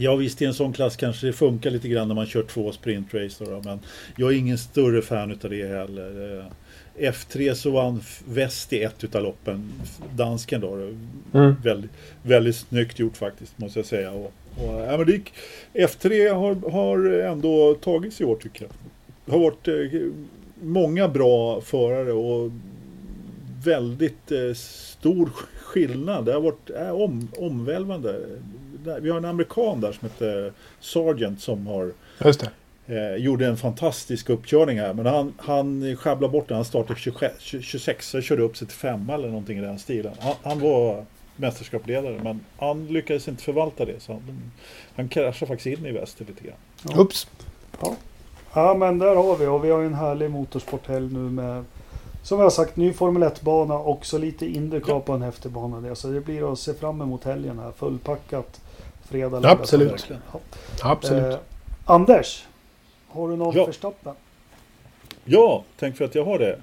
Ja 0.00 0.16
visst 0.16 0.42
i 0.42 0.44
en 0.44 0.54
sån 0.54 0.72
klass 0.72 0.96
kanske 0.96 1.26
det 1.26 1.32
funkar 1.32 1.70
lite 1.70 1.88
grann 1.88 2.08
när 2.08 2.14
man 2.14 2.26
kör 2.26 2.42
två 2.42 2.72
sprintrace 2.72 3.44
då, 3.44 3.62
men 3.64 3.80
jag 4.16 4.32
är 4.32 4.36
ingen 4.36 4.58
större 4.58 5.02
fan 5.02 5.30
utav 5.30 5.50
det 5.50 5.68
heller. 5.68 6.38
Eh, 6.38 6.44
F3 7.12 7.54
så 7.54 7.70
vann 7.70 8.00
Väst 8.28 8.72
i 8.72 8.82
ett 8.82 9.04
utav 9.04 9.22
loppen, 9.22 9.72
dansken 10.16 10.60
då. 10.60 10.74
Mm. 11.34 11.54
Väldigt, 11.64 11.90
väldigt 12.22 12.56
snyggt 12.56 12.98
gjort 12.98 13.16
faktiskt 13.16 13.58
måste 13.58 13.78
jag 13.78 13.86
säga. 13.86 14.10
Och, 14.10 14.32
och, 14.56 14.80
ja, 14.80 14.96
men 14.96 15.06
det 15.06 15.12
gick, 15.12 15.32
F3 15.74 16.34
har, 16.34 16.70
har 16.70 17.10
ändå 17.20 17.74
tagits 17.74 18.20
i 18.20 18.24
år 18.24 18.36
tycker 18.36 18.62
jag. 18.64 18.70
Det 19.28 19.32
har 19.32 19.40
varit 19.40 19.68
eh, 19.68 20.10
många 20.62 21.08
bra 21.08 21.60
förare 21.60 22.12
och 22.12 22.50
väldigt 23.64 24.32
eh, 24.32 24.54
stor 24.54 25.30
skillnad. 25.62 26.24
Det 26.24 26.32
har 26.32 26.40
varit 26.40 26.70
eh, 26.70 26.90
om, 26.90 27.28
omvälvande. 27.38 28.20
Vi 29.00 29.10
har 29.10 29.18
en 29.18 29.24
amerikan 29.24 29.80
där 29.80 29.92
som 29.92 30.08
heter 30.08 30.52
Sargent 30.80 31.40
som 31.40 31.66
har 31.66 31.92
just 32.24 32.40
det. 32.40 32.50
Eh, 32.96 33.16
gjorde 33.16 33.46
en 33.46 33.56
fantastisk 33.56 34.30
uppkörning 34.30 34.78
här 34.78 34.94
men 34.94 35.06
han, 35.06 35.34
han 35.38 35.96
sjabblade 35.96 36.32
bort 36.32 36.48
den. 36.48 36.56
Han 36.56 36.64
startade 36.64 37.00
26, 37.00 37.34
26 37.40 38.14
och 38.14 38.22
körde 38.22 38.42
upp 38.42 38.56
sig 38.56 38.68
till 38.68 38.76
femma 38.76 39.14
eller 39.14 39.28
någonting 39.28 39.58
i 39.58 39.60
den 39.60 39.78
stilen. 39.78 40.12
Han, 40.20 40.34
han 40.42 40.60
var 40.60 41.04
mästerskapsledare 41.36 42.20
men 42.22 42.40
han 42.56 42.86
lyckades 42.86 43.28
inte 43.28 43.42
förvalta 43.42 43.84
det. 43.84 44.00
Så 44.00 44.12
han, 44.12 44.52
han 44.96 45.08
kraschade 45.08 45.46
faktiskt 45.46 45.78
in 45.78 45.86
i 45.86 45.92
väster 45.92 46.24
lite 46.24 46.44
grann. 46.44 46.56
Ja. 46.88 47.00
Ups. 47.00 47.26
Ja 47.80 47.96
men 48.54 48.98
där 48.98 49.14
har 49.16 49.36
vi 49.36 49.46
och 49.46 49.64
vi 49.64 49.70
har 49.70 49.80
ju 49.80 49.86
en 49.86 49.94
härlig 49.94 50.30
motorsporthelg 50.30 51.12
nu 51.12 51.18
med 51.18 51.64
som 52.22 52.38
jag 52.38 52.44
har 52.44 52.50
sagt 52.50 52.76
ny 52.76 52.92
Formel 52.92 53.22
1-bana 53.22 53.78
också 53.78 54.18
lite 54.18 54.46
Indycar 54.46 54.92
Ja. 54.92 55.00
på 55.00 55.12
en 55.12 55.22
häftig 55.22 55.50
bana. 55.52 55.80
där. 55.80 55.94
Så 55.94 56.08
det 56.08 56.20
blir 56.20 56.52
att 56.52 56.58
se 56.58 56.74
fram 56.74 57.00
emot 57.02 57.24
helgen 57.24 57.58
här. 57.58 57.72
Fullpackat 57.72 58.60
fredag, 59.04 59.28
lördag, 59.40 59.50
Absolut. 59.60 60.06
Ja. 60.32 60.38
Absolut. 60.82 61.32
Eh, 61.34 61.38
Anders, 61.84 62.44
har 63.08 63.28
du 63.28 63.36
någon 63.36 63.56
Ja. 63.56 63.66
Verstappen? 63.66 64.14
Ja, 65.24 65.62
tänk 65.78 65.96
för 65.96 66.04
att 66.04 66.14
jag 66.14 66.24
har 66.24 66.38
det. 66.38 66.58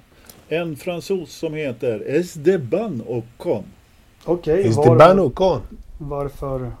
En 0.48 0.76
fransos 0.76 1.32
som 1.32 1.54
heter 1.54 2.02
Esteban 2.06 3.02
Ocon. 3.06 3.64
Okej, 4.24 4.66
Is 4.66 4.76
the 4.76 4.88
var, 4.88 5.20
Ocon? 5.20 5.60
varför? 5.98 6.72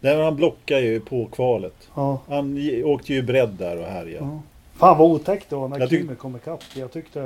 Nej, 0.00 0.22
han 0.24 0.36
blockade 0.36 0.80
ju 0.80 1.00
på 1.00 1.26
kvalet. 1.26 1.88
Ja, 1.94 2.20
Han 2.28 2.58
åkte 2.84 3.14
ju 3.14 3.22
bredd 3.22 3.48
där 3.58 3.76
och 3.78 3.84
härjade. 3.86 4.26
ja. 4.26 4.40
Fan 4.76 4.98
vad 4.98 5.10
otäckt 5.10 5.50
det 5.50 5.56
var 5.56 5.68
när 5.68 5.78
Jag 5.80 5.88
tyck- 5.90 5.98
Kimi 6.00 6.14
kom 6.14 6.36
ikapp. 6.36 6.64
Jag 6.74 6.92
tyckte... 6.92 7.20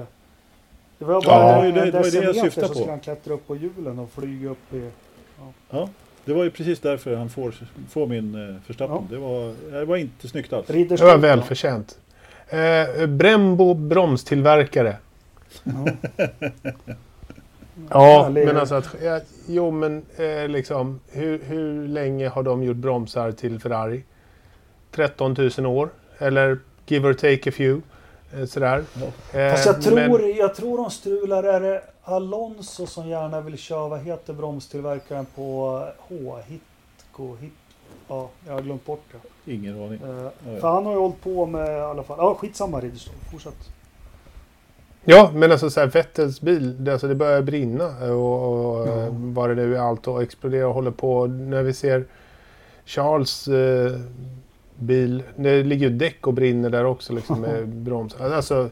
Det 0.99 1.05
var 1.05 1.15
Ja, 1.15 1.21
bara 1.27 1.63
det 1.63 1.73
det- 1.73 1.81
en 1.81 1.91
det 1.93 2.09
ju 2.09 2.21
det 2.21 2.27
jag 2.27 2.35
syftade 2.37 2.67
så 2.67 2.73
på. 2.73 2.75
skulle 2.79 2.91
han 2.93 3.01
klättra 3.01 3.35
upp 3.35 3.47
på 3.47 3.57
hjulen 3.57 3.99
och 3.99 4.11
flyga 4.11 4.51
upp 4.51 4.75
i... 4.75 4.91
Ja, 5.71 5.89
det 6.25 6.33
var 6.35 6.45
ju 6.45 6.51
precis 6.51 6.81
därför 6.81 7.17
han 7.17 7.29
får, 7.31 7.55
får 7.91 8.07
min 8.07 8.35
uh, 8.35 8.57
Verstappen. 8.67 8.97
Ja. 8.97 9.05
Det, 9.11 9.17
var, 9.19 9.55
det 9.81 9.85
var 9.85 9.97
inte 9.97 10.29
snyggt 10.29 10.53
alls. 10.53 10.67
Det 10.67 11.01
var 11.01 11.17
välförtjänt. 11.17 11.99
Eh, 12.49 13.07
Brembo 13.07 13.75
bromstillverkare. 13.75 14.97
Ja. 15.65 15.73
Ja, 17.91 18.23
Härlig- 18.25 18.47
men 18.47 18.57
alltså 18.57 18.75
att... 18.75 18.95
Ja, 19.03 19.21
jo, 19.47 19.71
men 19.71 20.03
eh, 20.17 20.49
liksom... 20.49 21.01
Hur, 21.11 21.39
hur 21.45 21.89
länge 21.89 22.29
har 22.29 22.43
de 22.43 22.63
gjort 22.63 22.77
bromsar 22.77 23.33
till 23.33 23.61
Ferrari? 23.61 24.05
13 24.91 25.37
000 25.59 25.67
år? 25.67 25.89
Eller 26.19 26.59
give 26.87 27.09
or 27.09 27.13
take 27.13 27.51
a 27.51 27.53
few? 27.57 27.83
Eh, 28.35 28.45
sådär. 28.47 28.85
Eh, 29.33 29.51
Fast 29.51 29.67
jag 29.67 29.83
tror, 29.83 29.95
men- 29.95 30.37
jag 30.37 30.55
tror 30.55 30.77
de 30.77 30.91
strular. 30.91 31.45
Är 31.45 31.61
det 31.61 31.83
Alonso 32.05 32.87
som 32.87 33.09
gärna 33.09 33.41
vill 33.41 33.59
köra, 33.59 33.89
vad 33.89 34.01
heter 34.01 34.33
bromstillverkaren 34.33 35.27
på 35.35 35.83
H? 35.99 36.39
Hitco? 36.47 37.37
Hit, 37.37 37.53
ja, 38.09 38.29
jag 38.47 38.53
har 38.53 38.61
glömt 38.63 38.85
bort 38.87 39.03
det. 39.13 39.53
Ingen 39.53 39.75
aning. 39.83 40.01
Eh, 40.05 40.25
ja. 40.55 40.61
för 40.61 40.69
han 40.69 40.87
har 40.87 40.93
ju 40.93 40.99
hållit 40.99 41.21
på 41.23 41.47
med 41.47 41.79
i 41.79 41.81
alla 41.81 42.03
fall. 42.03 42.17
Ja, 42.21 42.35
skitsamma 42.35 42.81
Ridderstolpe. 42.81 43.25
Fortsätt. 43.33 43.69
Ja, 45.05 45.31
men 45.35 45.53
alltså 45.53 45.71
så 45.71 45.81
här, 45.81 45.87
Vettels 45.87 46.41
bil, 46.41 46.85
det, 46.85 46.93
alltså, 46.93 47.09
det 47.09 47.15
börjar 47.15 47.43
brinna 47.43 48.13
och, 48.15 48.77
och 48.77 48.89
eh, 48.89 49.09
vad 49.11 49.51
det 49.51 49.55
nu 49.55 49.77
är, 49.77 49.81
allt 49.81 50.09
och 50.09 50.23
exploderar 50.23 50.65
och 50.65 50.75
håller 50.75 50.91
på. 50.91 51.27
När 51.27 51.63
vi 51.63 51.73
ser 51.73 52.05
Charles 52.85 53.49
eh, 53.49 53.93
bil, 54.77 55.23
det 55.37 55.63
ligger 55.63 55.89
ju 55.89 55.97
däck 55.97 56.27
och 56.27 56.35
brinner 56.35 56.71
där 56.71 56.85
också 56.85 57.13
liksom 57.13 57.41
med 57.41 57.69
bromsar. 57.69 58.31
Alltså, 58.31 58.71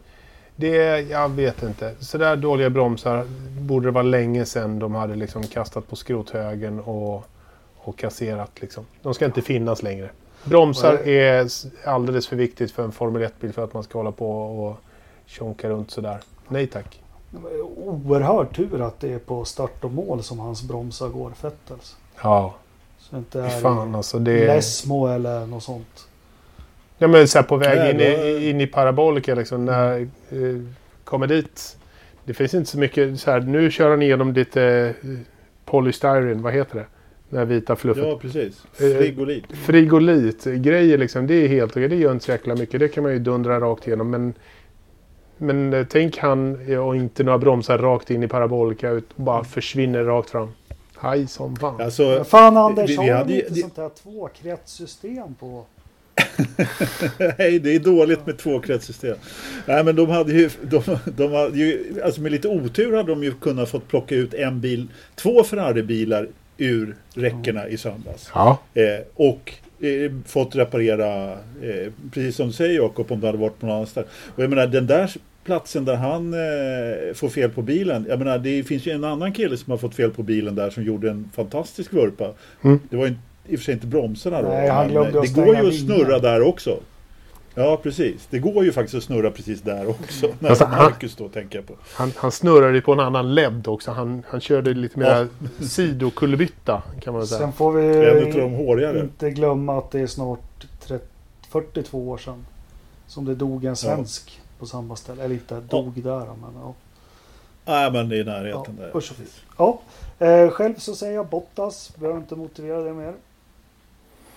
det 0.56 0.78
är, 0.78 1.10
jag 1.10 1.28
vet 1.28 1.62
inte. 1.62 1.94
Så 1.98 2.18
där 2.18 2.36
dåliga 2.36 2.70
bromsar 2.70 3.24
borde 3.60 3.86
det 3.86 3.90
vara 3.90 4.02
länge 4.02 4.44
sedan 4.44 4.78
de 4.78 4.94
hade 4.94 5.14
liksom 5.14 5.42
kastat 5.42 5.88
på 5.88 5.96
skrothögen 5.96 6.80
och, 6.80 7.24
och 7.76 7.98
kasserat 7.98 8.50
liksom. 8.60 8.84
De 9.02 9.14
ska 9.14 9.24
inte 9.24 9.42
finnas 9.42 9.82
längre. 9.82 10.10
Bromsar 10.44 11.08
är 11.08 11.48
alldeles 11.84 12.28
för 12.28 12.36
viktigt 12.36 12.72
för 12.72 12.84
en 12.84 12.92
Formel 12.92 13.22
1-bil 13.22 13.52
för 13.52 13.64
att 13.64 13.74
man 13.74 13.82
ska 13.82 13.98
hålla 13.98 14.12
på 14.12 14.42
och 14.42 14.76
tjonka 15.26 15.68
runt 15.68 15.90
sådär. 15.90 16.18
Nej 16.48 16.66
tack. 16.66 17.00
Det 17.30 17.60
Oerhörd 17.62 18.56
tur 18.56 18.80
att 18.86 19.00
det 19.00 19.12
är 19.12 19.18
på 19.18 19.44
start 19.44 19.84
och 19.84 19.92
mål 19.92 20.22
som 20.22 20.38
hans 20.38 20.62
bromsar 20.62 21.08
går, 21.08 21.30
Fettels. 21.30 21.96
Ja, 22.22 22.54
Så 22.98 23.14
det 23.14 23.18
inte 23.18 23.40
är 23.42 23.48
fan 23.48 23.94
alltså. 23.94 24.18
Det. 24.18 24.46
Lesmo 24.46 25.06
eller 25.06 25.46
något 25.46 25.62
sånt. 25.62 26.06
Ja 26.98 27.08
men 27.08 27.28
så 27.28 27.38
här, 27.38 27.42
på 27.46 27.56
väg 27.56 27.78
Nej, 27.78 27.90
in, 27.90 27.98
då- 27.98 28.04
i, 28.26 28.50
in 28.50 28.60
i 28.60 28.66
parabolika 28.66 29.34
liksom. 29.34 29.64
När 29.64 30.00
eh, 30.00 30.38
kommer 31.04 31.26
dit. 31.26 31.76
Det 32.24 32.34
finns 32.34 32.54
inte 32.54 32.70
så 32.70 32.78
mycket 32.78 33.20
så 33.20 33.30
här. 33.30 33.40
Nu 33.40 33.70
kör 33.70 33.90
han 33.90 34.02
igenom 34.02 34.32
lite 34.32 34.62
eh, 35.02 35.08
polystyrene. 35.64 36.42
Vad 36.42 36.52
heter 36.52 36.74
det? 36.78 36.86
Det 37.30 37.38
här 37.38 37.44
vita 37.44 37.76
fluffet. 37.76 38.04
Ja, 38.04 38.18
precis. 38.18 38.64
Eh, 38.80 38.98
Frigolit. 38.98 39.44
Frigolit-grejer 39.52 40.98
liksom. 40.98 41.26
Det 41.26 41.34
är 41.34 41.48
helt 41.48 41.72
okej. 41.72 41.88
Det 41.88 41.96
gör 41.96 42.12
inte 42.12 42.24
så 42.24 42.30
jäkla 42.30 42.54
mycket. 42.54 42.80
Det 42.80 42.88
kan 42.88 43.02
man 43.02 43.12
ju 43.12 43.18
dundra 43.18 43.60
rakt 43.60 43.86
igenom. 43.86 44.10
Men, 44.10 44.34
men 45.42 45.72
eh, 45.72 45.86
tänk 45.90 46.18
han 46.18 46.70
eh, 46.70 46.78
och 46.78 46.96
inte 46.96 47.24
några 47.24 47.38
bromsar 47.38 47.78
rakt 47.78 48.10
in 48.10 48.22
i 48.22 48.28
parabolika. 48.28 48.90
Ut, 48.90 49.16
bara 49.16 49.44
försvinner 49.44 50.04
rakt 50.04 50.30
fram. 50.30 50.48
Haj 50.94 51.26
som 51.26 51.56
fan. 51.56 51.80
Alltså, 51.80 52.24
fan 52.24 52.56
Anders, 52.56 52.90
vi- 52.90 52.96
vi 52.96 53.08
har 53.08 53.26
ju- 53.28 53.34
inte 53.40 53.54
det- 53.54 53.60
sånt 53.60 53.76
här 53.76 53.88
tvåkretssystem 54.02 55.34
på... 55.34 55.64
Nej, 57.38 57.58
det 57.58 57.74
är 57.74 57.78
dåligt 57.78 58.26
med 58.26 58.38
tvåkretssystem. 58.38 59.16
Nej, 59.66 59.84
men 59.84 59.96
de 59.96 60.08
hade 60.08 60.32
ju, 60.32 60.50
de, 60.62 60.82
de 61.16 61.32
hade 61.32 61.58
ju, 61.58 62.00
alltså 62.04 62.20
med 62.20 62.32
lite 62.32 62.48
otur 62.48 62.96
hade 62.96 63.08
de 63.12 63.24
ju 63.24 63.32
kunnat 63.32 63.68
fått 63.68 63.88
plocka 63.88 64.14
ut 64.14 64.34
en 64.34 64.60
bil, 64.60 64.88
två 65.14 65.42
Ferrari-bilar 65.44 66.28
ur 66.58 66.96
räckena 67.14 67.68
i 67.68 67.76
söndags. 67.76 68.30
Ja. 68.34 68.58
Eh, 68.74 69.04
och 69.14 69.52
eh, 69.86 70.12
fått 70.26 70.56
reparera, 70.56 71.32
eh, 71.62 71.92
precis 72.12 72.36
som 72.36 72.46
du 72.46 72.52
säger 72.52 72.74
Jakob, 72.74 73.12
om 73.12 73.20
det 73.20 73.26
hade 73.26 73.38
varit 73.38 73.58
på 73.60 73.66
någon 73.66 73.74
annan 73.74 73.86
ställe. 73.86 74.06
Och 74.36 74.42
jag 74.42 74.50
menar 74.50 74.66
den 74.66 74.86
där 74.86 75.10
platsen 75.44 75.84
där 75.84 75.96
han 75.96 76.34
eh, 76.34 77.14
får 77.14 77.28
fel 77.28 77.50
på 77.50 77.62
bilen. 77.62 78.06
Jag 78.08 78.18
menar 78.18 78.38
det 78.38 78.62
finns 78.64 78.86
ju 78.86 78.92
en 78.92 79.04
annan 79.04 79.32
kille 79.32 79.56
som 79.56 79.70
har 79.70 79.78
fått 79.78 79.94
fel 79.94 80.10
på 80.10 80.22
bilen 80.22 80.54
där 80.54 80.70
som 80.70 80.82
gjorde 80.84 81.10
en 81.10 81.30
fantastisk 81.34 81.92
vurpa. 81.92 82.30
Mm. 82.62 82.80
Det 82.90 82.96
var 82.96 83.06
ju 83.06 83.14
i 83.48 83.54
och 83.54 83.58
för 83.58 83.64
sig 83.64 83.74
inte 83.74 83.86
bromsarna 83.86 84.42
då. 84.42 84.48
Nej, 84.48 84.68
han 84.68 84.88
glömde 84.88 85.18
eh, 85.18 85.22
det 85.22 85.34
går 85.44 85.56
ju 85.56 85.68
att 85.68 85.74
snurra 85.74 86.18
där 86.18 86.42
också. 86.42 86.78
Ja, 87.54 87.80
precis. 87.82 88.26
Det 88.30 88.38
går 88.38 88.64
ju 88.64 88.72
faktiskt 88.72 88.94
att 88.94 89.02
snurra 89.02 89.30
precis 89.30 89.62
där 89.62 89.88
också. 89.88 90.26
När 90.38 90.48
Alltså, 90.50 90.64
han- 90.64 90.84
Marcus 90.84 91.16
då 91.16 91.28
tänker 91.28 91.58
jag 91.58 91.66
på. 91.66 91.74
Han, 91.92 92.12
han 92.16 92.32
snurrade 92.32 92.74
ju 92.74 92.80
på 92.80 92.92
en 92.92 93.00
annan 93.00 93.34
led 93.34 93.68
också. 93.68 93.90
Han, 93.90 94.22
han 94.28 94.40
körde 94.40 94.74
lite 94.74 94.98
mer 94.98 95.28
sidokullerbytta 95.64 96.82
kan 97.00 97.14
man 97.14 97.26
säga. 97.26 97.38
Sen 97.40 97.52
får 97.52 97.72
vi 97.72 99.00
inte 99.00 99.30
glömma 99.30 99.78
att 99.78 99.90
det 99.90 100.00
är 100.00 100.06
snart 100.06 100.66
30, 100.86 101.04
42 101.50 102.08
år 102.08 102.18
sedan 102.18 102.46
som 103.06 103.24
det 103.24 103.34
dog 103.34 103.64
en 103.64 103.76
svensk 103.76 104.40
på 104.62 104.66
samma 104.66 104.96
ställe. 104.96 105.24
Eller 105.24 105.34
inte 105.34 105.60
dog 105.60 106.02
där 106.02 106.18
men 106.26 106.50
ja. 106.62 106.74
Nej, 107.64 107.92
men 107.92 108.12
i 108.12 108.18
ja. 108.18 108.24
närheten 108.24 108.76
där. 108.76 108.96
Usch 108.96 109.12
ja. 109.58 109.80
Eh, 110.18 110.50
själv 110.50 110.74
så 110.78 110.94
säger 110.94 111.14
jag 111.14 111.26
Bottas. 111.26 111.92
Behöver 111.96 112.18
inte 112.20 112.36
motivera 112.36 112.80
det 112.80 112.92
mer. 112.92 113.12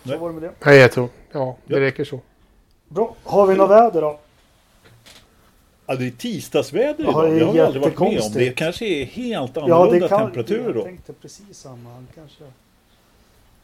Så 0.04 0.10
Nej. 0.10 0.18
var 0.18 0.28
det 0.28 0.34
med 0.34 0.44
det. 0.44 0.52
Nej, 0.66 0.78
jag 0.78 0.92
tror. 0.92 1.10
Ja, 1.32 1.56
det 1.66 1.74
Ja. 1.74 1.80
räcker 1.80 2.04
så. 2.04 2.20
Bra. 2.88 3.16
Har 3.24 3.48
vi 3.48 3.56
något 3.56 3.70
väder 3.70 4.02
då? 4.02 4.20
Ja, 5.86 5.96
det 5.96 6.08
är 6.08 6.12
tisdagsväder 6.12 7.04
Ja, 7.04 7.10
idag. 7.10 7.24
det 7.24 7.36
är 7.36 7.54
Det 7.54 7.60
har 7.60 7.66
aldrig 7.66 7.84
varit 7.84 8.00
med 8.00 8.22
om. 8.22 8.32
Det 8.34 8.50
kanske 8.52 8.86
är 8.86 9.06
helt 9.06 9.52
Ja, 9.56 9.64
annorlunda 9.64 10.00
det 10.00 10.10
kan... 10.10 10.20
temperaturer 10.20 10.66
Jag 10.66 10.74
då. 10.76 10.84
tänkte 10.84 11.14
precis 11.14 11.58
samma. 11.60 12.04
Kanske... 12.16 12.44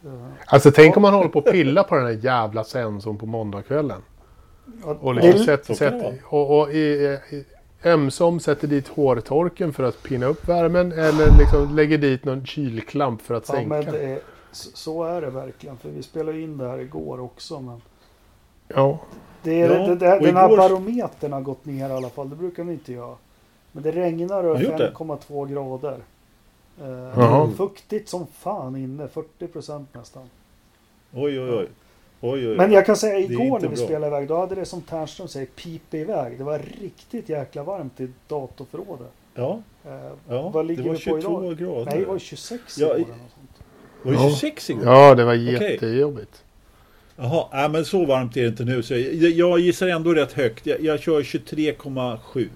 Ja. 0.01 0.09
Alltså 0.45 0.71
tänk 0.71 0.95
om 0.97 1.01
man 1.01 1.13
håller 1.13 1.29
på 1.29 1.39
att 1.39 1.45
pilla 1.45 1.83
på 1.83 1.95
den 1.95 2.05
här 2.05 2.19
jävla 2.23 2.63
sensorn 2.63 3.17
på 3.17 3.25
måndagskvällen. 3.25 4.01
Och 5.01 5.15
det- 5.15 5.21
liksom 5.21 5.45
sätt, 5.45 5.67
kan 5.67 5.75
sätt, 5.75 6.13
och, 6.25 6.59
och 6.61 6.71
i, 6.73 6.77
i, 7.31 7.43
ömsom 7.83 8.39
sätter 8.39 8.67
dit 8.67 8.87
hårtorken 8.87 9.73
för 9.73 9.83
att 9.83 10.03
pinna 10.03 10.25
upp 10.25 10.47
värmen 10.49 10.91
eller 10.91 11.37
liksom 11.39 11.75
lägger 11.75 11.97
dit 11.97 12.25
någon 12.25 12.45
kylklamp 12.45 13.21
för 13.21 13.33
att 13.33 13.45
Ja, 13.49 13.53
sänka. 13.55 13.69
men 13.69 13.85
det 13.93 13.99
är, 14.03 14.19
så, 14.51 15.03
är 15.03 15.21
det 15.21 15.29
verkligen. 15.29 15.77
För 15.77 15.89
vi 15.89 16.03
spelade 16.03 16.37
ju 16.37 16.43
in 16.43 16.57
det 16.57 16.67
här 16.69 16.79
igår 16.79 17.19
också. 17.19 17.59
Men 17.59 17.81
Ja. 18.67 18.99
det 19.43 19.61
är, 19.61 19.69
Ja, 19.79 19.87
det, 19.87 19.95
det, 19.95 20.13
och 20.17 20.21
den 20.23 20.35
här 20.35 20.47
igår- 20.49 20.57
barometern 20.57 21.33
har 21.33 21.41
gått 21.41 21.65
ner 21.65 21.89
i 21.89 21.91
alla 21.91 22.09
fall. 22.09 22.29
Det 22.29 22.35
brukar 22.35 22.63
den 22.63 22.73
inte 22.73 22.93
göra. 22.93 23.15
Men 23.71 23.83
det 23.83 23.91
regnar 23.91 24.43
det? 24.43 24.49
5,2 24.49 25.45
grader. 25.53 25.97
Eh, 26.81 27.49
fuktigt 27.51 28.09
som 28.09 28.27
fan 28.27 28.75
inne. 28.75 29.07
40 29.07 29.47
procent 29.47 29.89
nästan. 29.93 30.23
Oj, 31.13 31.39
oj, 31.41 31.51
oj. 31.51 31.67
Oj, 32.21 32.47
oj. 32.49 32.57
Men 32.57 32.71
jag 32.71 32.85
kan 32.85 32.95
säga 32.95 33.19
igår 33.19 33.59
när 33.59 33.67
vi 33.69 33.75
bra. 33.75 33.85
spelade 33.85 34.07
iväg. 34.07 34.27
Då 34.27 34.37
hade 34.39 34.55
det 34.55 34.65
som 34.65 34.81
Ternström 34.81 35.27
säger 35.27 35.45
pipa 35.45 35.97
iväg. 35.97 36.37
Det 36.37 36.43
var 36.43 36.61
riktigt 36.81 37.29
jäkla 37.29 37.63
varmt 37.63 37.99
i 38.01 38.07
datorförrådet. 38.27 39.11
Ja, 39.35 39.61
Eh, 39.85 39.91
ja 40.29 40.49
Vad 40.49 40.65
ligger 40.65 40.83
det 40.83 40.89
var 40.89 40.95
vi 40.95 40.99
på 41.05 41.21
22 41.21 41.43
idag? 41.43 41.57
grader. 41.57 41.85
nej, 41.85 41.99
det 41.99 42.05
var 42.05 42.19
26 42.19 42.77
Ja, 42.77 42.85
igår. 42.85 42.97
i- 42.99 43.01
eller 43.03 43.11
något 43.13 43.31
sånt. 43.35 43.63
Det 44.03 44.09
var 44.11 44.15
Ja. 44.23 44.29
26 44.29 44.69
igår. 44.69 44.85
ja, 44.85 45.15
det 45.15 45.23
var 45.23 45.33
jättejobbigt. 45.33 46.43
Jaha, 47.15 47.45
nej, 47.53 47.69
men 47.69 47.85
så 47.85 48.05
varmt 48.05 48.37
är 48.37 48.41
det 48.41 48.47
inte 48.47 48.63
nu. 48.63 48.83
Så 48.83 48.93
jag, 48.93 49.13
jag 49.13 49.59
gissar 49.59 49.87
ändå 49.87 50.13
rätt 50.13 50.31
högt. 50.33 50.65
Jag, 50.65 50.81
jag 50.81 50.99
kör 50.99 51.21
23,7. 51.23 52.49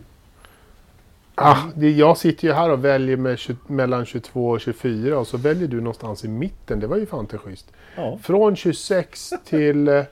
Ah, 1.36 1.58
det, 1.76 1.92
jag 1.92 2.18
sitter 2.18 2.48
ju 2.48 2.54
här 2.54 2.70
och 2.72 2.86
väljer 2.86 3.18
med 3.18 3.38
20, 3.40 3.56
mellan 3.68 4.06
22 4.06 4.50
och 4.50 4.62
24 4.62 5.20
och 5.20 5.28
så 5.28 5.38
väljer 5.38 5.68
du 5.68 5.78
någonstans 5.78 6.26
i 6.26 6.28
mitten. 6.28 6.80
Det 6.80 6.88
var 6.88 6.98
ju 6.98 7.06
fan 7.06 7.20
inte 7.20 7.38
schysst. 7.38 7.72
Ja. 7.96 8.18
Från 8.24 8.56
26 8.56 9.34
till... 9.46 9.88
eh, 9.88 10.04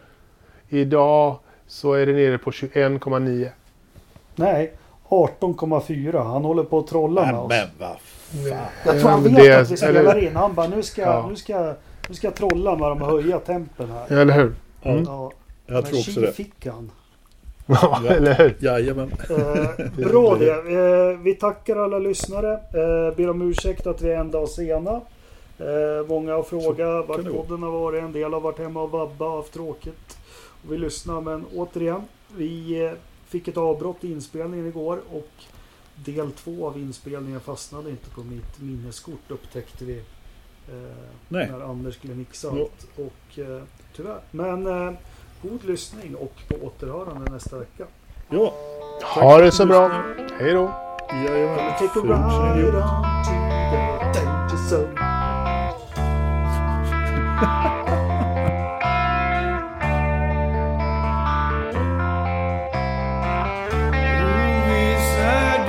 Idag 0.70 1.40
så 1.68 1.94
är 1.94 2.06
det 2.06 2.14
nere 2.14 2.38
på 2.38 2.52
21,9. 2.52 3.50
Nej, 4.36 4.74
18,4. 5.10 6.24
Han 6.24 6.44
håller 6.46 6.64
på 6.64 6.80
att 6.80 6.88
trolla 6.88 7.26
med 7.26 7.36
oss. 7.36 7.50
men 7.50 7.68
vad 7.80 7.90
fan. 7.90 8.68
Jag 8.86 9.00
tror 9.00 9.10
han 9.10 9.24
vet 9.24 9.36
det- 9.36 9.60
att 9.62 9.72
vi 9.72 9.78
spelar 9.78 10.00
eller- 10.02 10.28
in. 10.28 10.36
Han 10.36 10.54
bara, 10.54 10.68
nu 10.68 10.84
ska, 10.84 11.02
Ja. 11.02 11.26
nu 11.30 11.36
ska, 11.36 11.74
nu 12.10 12.16
ska 12.16 12.28
jag 12.28 12.36
trolla 12.36 12.76
med 12.76 12.90
dem 12.90 13.02
och 13.02 13.08
höja 13.08 13.40
tempen 13.40 13.92
här. 13.92 14.18
Eller 14.22 14.34
hur? 14.34 14.54
Mm. 14.84 15.04
Ja, 15.04 15.32
Jag 15.66 15.74
men 15.74 15.84
tror 15.84 16.00
också 16.00 16.22
det. 16.22 16.32
fick 16.32 16.66
han. 16.68 16.92
Ja, 17.66 18.02
eller 18.10 18.34
hur? 18.34 18.56
Jajamän. 18.60 19.12
Eh, 19.30 20.10
bra 20.10 20.36
det. 20.36 20.52
Eh, 20.52 21.20
vi 21.20 21.36
tackar 21.36 21.76
alla 21.76 22.00
lyssnare. 22.00 22.52
Eh, 22.54 23.16
ber 23.16 23.30
om 23.30 23.42
ursäkt 23.42 23.88
att 23.88 24.02
vi 24.02 24.12
är 24.12 24.18
en 24.18 24.32
dag 24.32 24.50
sena. 24.50 25.02
Eh, 25.60 26.08
många 26.08 26.34
har 26.34 26.44
frågat 26.44 27.08
vart 27.08 27.24
podden 27.32 27.64
har 27.64 27.72
varit. 27.72 28.04
En 28.04 28.12
del 28.12 28.34
har 28.34 28.40
varit 28.40 28.60
hemma 28.60 28.82
och 28.82 28.92
vabba 28.92 29.26
och 29.26 29.36
haft 29.36 29.54
tråkigt. 29.54 30.18
Och 30.64 30.74
vi 30.74 30.78
lyssnar 30.78 31.22
men 31.22 31.46
återigen. 31.56 32.02
Vi 32.38 32.86
eh, 32.86 32.92
fick 33.28 33.48
ett 33.48 33.58
avbrott 33.58 34.04
i 34.04 34.12
inspelningen 34.12 34.68
igår 34.68 35.00
och 35.12 35.30
del 35.96 36.32
två 36.32 36.68
av 36.68 36.78
inspelningen 36.78 37.40
fastnade 37.40 37.90
inte 37.90 38.10
på 38.10 38.24
mitt 38.24 38.62
minneskort 38.62 39.32
upptäckte 39.32 39.86
vi. 39.86 39.98
Eh, 40.70 40.96
Nej. 41.28 41.50
när 41.52 41.62
Anders 41.62 41.96
skulle 41.96 42.16
mixa 42.16 42.50
allt. 42.50 42.88
Och 42.96 43.40
eh, 43.40 43.62
tyvärr. 43.96 44.20
Men 44.32 44.68
eh, 44.68 44.94
god 45.44 45.64
lyssning 45.66 46.16
och 46.16 46.34
på 46.48 46.66
återhörande 46.66 47.32
nästa 47.32 47.58
vecka. 47.58 47.84
Ja, 48.30 48.54
Ha 49.04 49.38
det 49.38 49.52
så 49.52 49.66
bra. 49.66 50.04
Hej 50.40 50.54
då. 50.54 50.72
jajamän. 51.12 51.74
Take 51.74 51.86
a 51.86 51.90
Ful 51.94 52.02
som 52.08 52.56
ride 52.56 52.68
idiot. 52.68 52.76
on 52.76 53.24
to 53.24 53.32
the 54.14 54.20
danger 54.20 54.58
zone. 54.70 55.00
Ovissa 64.26 65.64